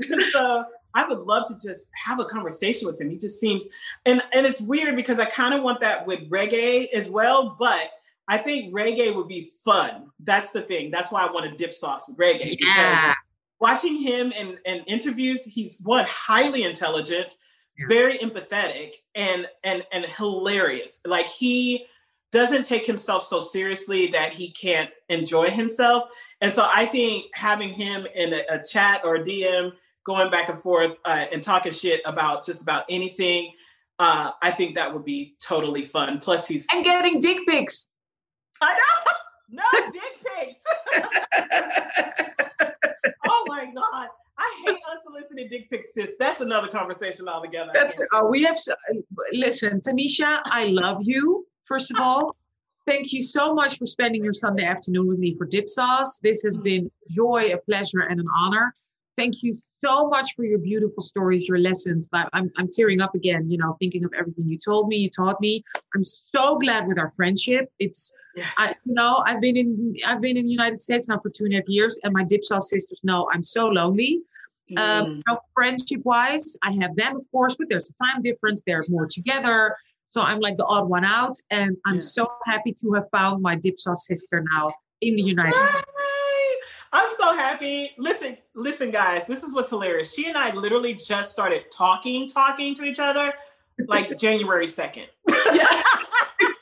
so 0.32 0.64
I 0.94 1.06
would 1.06 1.18
love 1.20 1.46
to 1.48 1.54
just 1.54 1.90
have 2.04 2.20
a 2.20 2.24
conversation 2.24 2.86
with 2.86 3.00
him. 3.00 3.10
He 3.10 3.18
just 3.18 3.40
seems, 3.40 3.66
and 4.06 4.22
and 4.32 4.46
it's 4.46 4.60
weird 4.60 4.96
because 4.96 5.18
I 5.18 5.24
kind 5.24 5.54
of 5.54 5.62
want 5.62 5.80
that 5.80 6.06
with 6.06 6.30
Regé 6.30 6.88
as 6.92 7.10
well, 7.10 7.56
but 7.58 7.90
I 8.28 8.38
think 8.38 8.74
Regé 8.74 9.14
would 9.14 9.28
be 9.28 9.50
fun. 9.64 10.10
That's 10.20 10.50
the 10.50 10.62
thing. 10.62 10.90
That's 10.90 11.12
why 11.12 11.26
I 11.26 11.32
want 11.32 11.50
to 11.50 11.56
dip 11.56 11.74
sauce 11.74 12.08
with 12.08 12.16
Regé 12.16 12.56
yeah. 12.58 13.08
because 13.08 13.16
watching 13.64 13.96
him 13.96 14.30
in, 14.32 14.58
in 14.66 14.84
interviews, 14.84 15.42
he's 15.42 15.80
one 15.80 16.04
highly 16.06 16.64
intelligent, 16.64 17.34
yeah. 17.78 17.86
very 17.88 18.18
empathetic 18.18 18.92
and 19.14 19.48
and 19.64 19.82
and 19.90 20.04
hilarious. 20.04 21.00
Like 21.06 21.26
he 21.26 21.86
doesn't 22.30 22.66
take 22.66 22.84
himself 22.84 23.22
so 23.22 23.40
seriously 23.40 24.08
that 24.08 24.32
he 24.34 24.50
can't 24.50 24.90
enjoy 25.08 25.46
himself. 25.46 26.10
And 26.42 26.52
so 26.52 26.68
I 26.74 26.84
think 26.84 27.26
having 27.34 27.70
him 27.70 28.06
in 28.14 28.34
a, 28.34 28.42
a 28.50 28.62
chat 28.62 29.00
or 29.02 29.14
a 29.14 29.24
DM 29.24 29.72
going 30.04 30.30
back 30.30 30.50
and 30.50 30.60
forth 30.60 30.92
uh, 31.06 31.24
and 31.32 31.42
talking 31.42 31.72
shit 31.72 32.02
about 32.04 32.44
just 32.44 32.60
about 32.60 32.84
anything, 32.90 33.50
uh, 33.98 34.32
I 34.42 34.50
think 34.50 34.74
that 34.74 34.92
would 34.92 35.06
be 35.06 35.36
totally 35.42 35.84
fun. 35.84 36.18
Plus, 36.18 36.46
he's 36.46 36.66
and 36.70 36.84
getting 36.84 37.18
dick 37.18 37.38
pics. 37.48 37.88
I 38.60 38.74
know. 38.74 39.12
No 39.54 39.62
dick 39.92 40.14
pics. 40.26 40.64
oh 43.28 43.44
my 43.46 43.66
god. 43.74 44.08
I 44.36 44.64
hate 44.66 44.80
unsolicited 44.90 45.48
dick 45.48 45.70
pics, 45.70 45.94
sis. 45.94 46.14
That's 46.18 46.40
another 46.40 46.66
conversation 46.66 47.28
altogether. 47.28 47.70
That's, 47.72 47.94
uh, 48.12 48.24
we 48.28 48.42
have 48.42 48.56
listen, 49.32 49.80
Tanisha. 49.80 50.40
I 50.46 50.64
love 50.64 50.98
you. 51.02 51.46
First 51.62 51.92
of 51.92 52.00
all, 52.00 52.34
thank 52.84 53.12
you 53.12 53.22
so 53.22 53.54
much 53.54 53.78
for 53.78 53.86
spending 53.86 54.24
your 54.24 54.32
Sunday 54.32 54.64
afternoon 54.64 55.06
with 55.06 55.20
me 55.20 55.36
for 55.38 55.46
Dipsaus. 55.46 56.20
This 56.20 56.42
has 56.42 56.58
been 56.58 56.90
joy, 57.12 57.52
a 57.54 57.58
pleasure, 57.58 58.00
and 58.00 58.18
an 58.18 58.26
honor. 58.36 58.74
Thank 59.16 59.44
you 59.44 59.56
so 59.84 60.08
much 60.08 60.34
for 60.34 60.44
your 60.44 60.58
beautiful 60.58 61.02
stories, 61.02 61.48
your 61.48 61.58
lessons. 61.58 62.08
I'm, 62.12 62.50
I'm 62.56 62.68
tearing 62.72 63.00
up 63.00 63.14
again, 63.14 63.50
you 63.50 63.58
know, 63.58 63.76
thinking 63.78 64.04
of 64.04 64.12
everything 64.18 64.48
you 64.48 64.58
told 64.58 64.88
me, 64.88 64.96
you 64.96 65.10
taught 65.10 65.40
me. 65.40 65.64
I'm 65.94 66.04
so 66.04 66.58
glad 66.58 66.86
with 66.86 66.98
our 66.98 67.10
friendship. 67.12 67.70
It's, 67.78 68.12
yes. 68.36 68.54
I, 68.58 68.74
you 68.84 68.94
know, 68.94 69.22
I've 69.26 69.40
been 69.40 69.56
in, 69.56 69.96
I've 70.06 70.20
been 70.20 70.36
in 70.36 70.46
the 70.46 70.50
United 70.50 70.80
States 70.80 71.08
now 71.08 71.18
for 71.18 71.30
two 71.30 71.44
and 71.44 71.54
a 71.54 71.56
half 71.56 71.68
years, 71.68 71.98
and 72.02 72.12
my 72.12 72.24
dip 72.24 72.44
sisters 72.44 73.00
know 73.02 73.28
I'm 73.32 73.42
so 73.42 73.66
lonely. 73.66 74.22
Um, 74.76 74.76
mm. 74.76 75.06
Um, 75.06 75.22
so 75.28 75.38
friendship 75.54 76.00
wise, 76.04 76.56
I 76.62 76.72
have 76.80 76.96
them, 76.96 77.16
of 77.16 77.30
course, 77.30 77.54
but 77.56 77.68
there's 77.68 77.90
a 77.90 78.04
time 78.04 78.22
difference. 78.22 78.62
They're 78.66 78.84
more 78.88 79.06
together. 79.06 79.76
So 80.08 80.22
I'm 80.22 80.40
like 80.40 80.56
the 80.56 80.64
odd 80.64 80.88
one 80.88 81.04
out. 81.04 81.36
And 81.50 81.76
I'm 81.86 81.96
yeah. 81.96 82.00
so 82.00 82.28
happy 82.46 82.72
to 82.80 82.92
have 82.94 83.04
found 83.10 83.42
my 83.42 83.56
dip 83.56 83.78
sister 83.78 84.44
now 84.54 84.72
in 85.00 85.16
the 85.16 85.22
United 85.22 85.52
States. 85.52 85.84
I'm 86.94 87.08
so 87.08 87.34
happy. 87.34 87.90
Listen, 87.98 88.38
listen, 88.54 88.92
guys, 88.92 89.26
this 89.26 89.42
is 89.42 89.52
what's 89.52 89.70
hilarious. 89.70 90.14
She 90.14 90.28
and 90.28 90.38
I 90.38 90.54
literally 90.54 90.94
just 90.94 91.32
started 91.32 91.64
talking, 91.72 92.28
talking 92.28 92.72
to 92.76 92.84
each 92.84 93.00
other 93.00 93.32
like 93.88 94.16
January 94.18 94.66
2nd. 94.66 95.06
Yeah. 95.52 95.82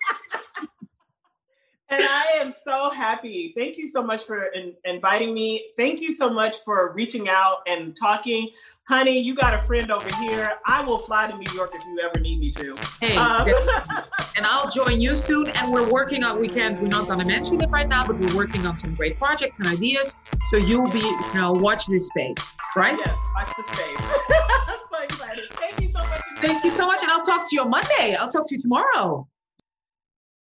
and 1.92 2.02
I 2.02 2.24
am 2.36 2.50
so 2.52 2.90
happy. 2.90 3.52
Thank 3.56 3.76
you 3.76 3.86
so 3.86 4.02
much 4.02 4.24
for 4.24 4.46
in, 4.46 4.72
inviting 4.84 5.34
me. 5.34 5.72
Thank 5.76 6.00
you 6.00 6.10
so 6.10 6.30
much 6.30 6.56
for 6.64 6.92
reaching 6.94 7.28
out 7.28 7.58
and 7.66 7.94
talking. 7.94 8.48
Honey, 8.88 9.20
you 9.20 9.34
got 9.34 9.54
a 9.54 9.62
friend 9.62 9.92
over 9.92 10.08
here. 10.16 10.52
I 10.66 10.82
will 10.84 10.98
fly 10.98 11.30
to 11.30 11.36
New 11.36 11.54
York 11.54 11.72
if 11.74 11.82
you 11.84 11.98
ever 12.02 12.18
need 12.18 12.40
me 12.40 12.50
to. 12.52 12.74
Hey, 13.00 13.16
um, 13.16 13.46
and 14.36 14.46
I'll 14.46 14.70
join 14.70 15.00
you 15.00 15.16
soon. 15.16 15.48
And 15.48 15.72
we're 15.72 15.88
working 15.88 16.24
on, 16.24 16.40
we 16.40 16.48
can't, 16.48 16.80
we're 16.80 16.88
not 16.88 17.06
going 17.06 17.20
to 17.20 17.26
mention 17.26 17.62
it 17.62 17.70
right 17.70 17.88
now, 17.88 18.06
but 18.06 18.18
we're 18.18 18.34
working 18.34 18.66
on 18.66 18.76
some 18.76 18.94
great 18.94 19.16
projects 19.16 19.58
and 19.58 19.68
ideas. 19.68 20.16
So 20.50 20.56
you'll 20.56 20.90
be, 20.90 20.98
you 20.98 21.34
know, 21.34 21.52
watch 21.52 21.86
this 21.86 22.06
space, 22.06 22.54
right? 22.74 22.98
Yes, 22.98 23.16
watch 23.34 23.48
the 23.56 23.62
space. 23.64 24.20
I'm 24.68 24.78
so 24.90 24.98
excited. 25.02 25.46
Thank 25.52 25.80
you 25.80 25.92
so 25.92 26.00
much. 26.00 26.20
Thank 26.38 26.64
you 26.64 26.70
so 26.70 26.86
much. 26.86 27.02
And 27.02 27.10
I'll 27.10 27.26
talk 27.26 27.48
to 27.50 27.54
you 27.54 27.62
on 27.62 27.70
Monday. 27.70 28.16
I'll 28.16 28.32
talk 28.32 28.46
to 28.48 28.54
you 28.54 28.60
tomorrow. 28.60 29.28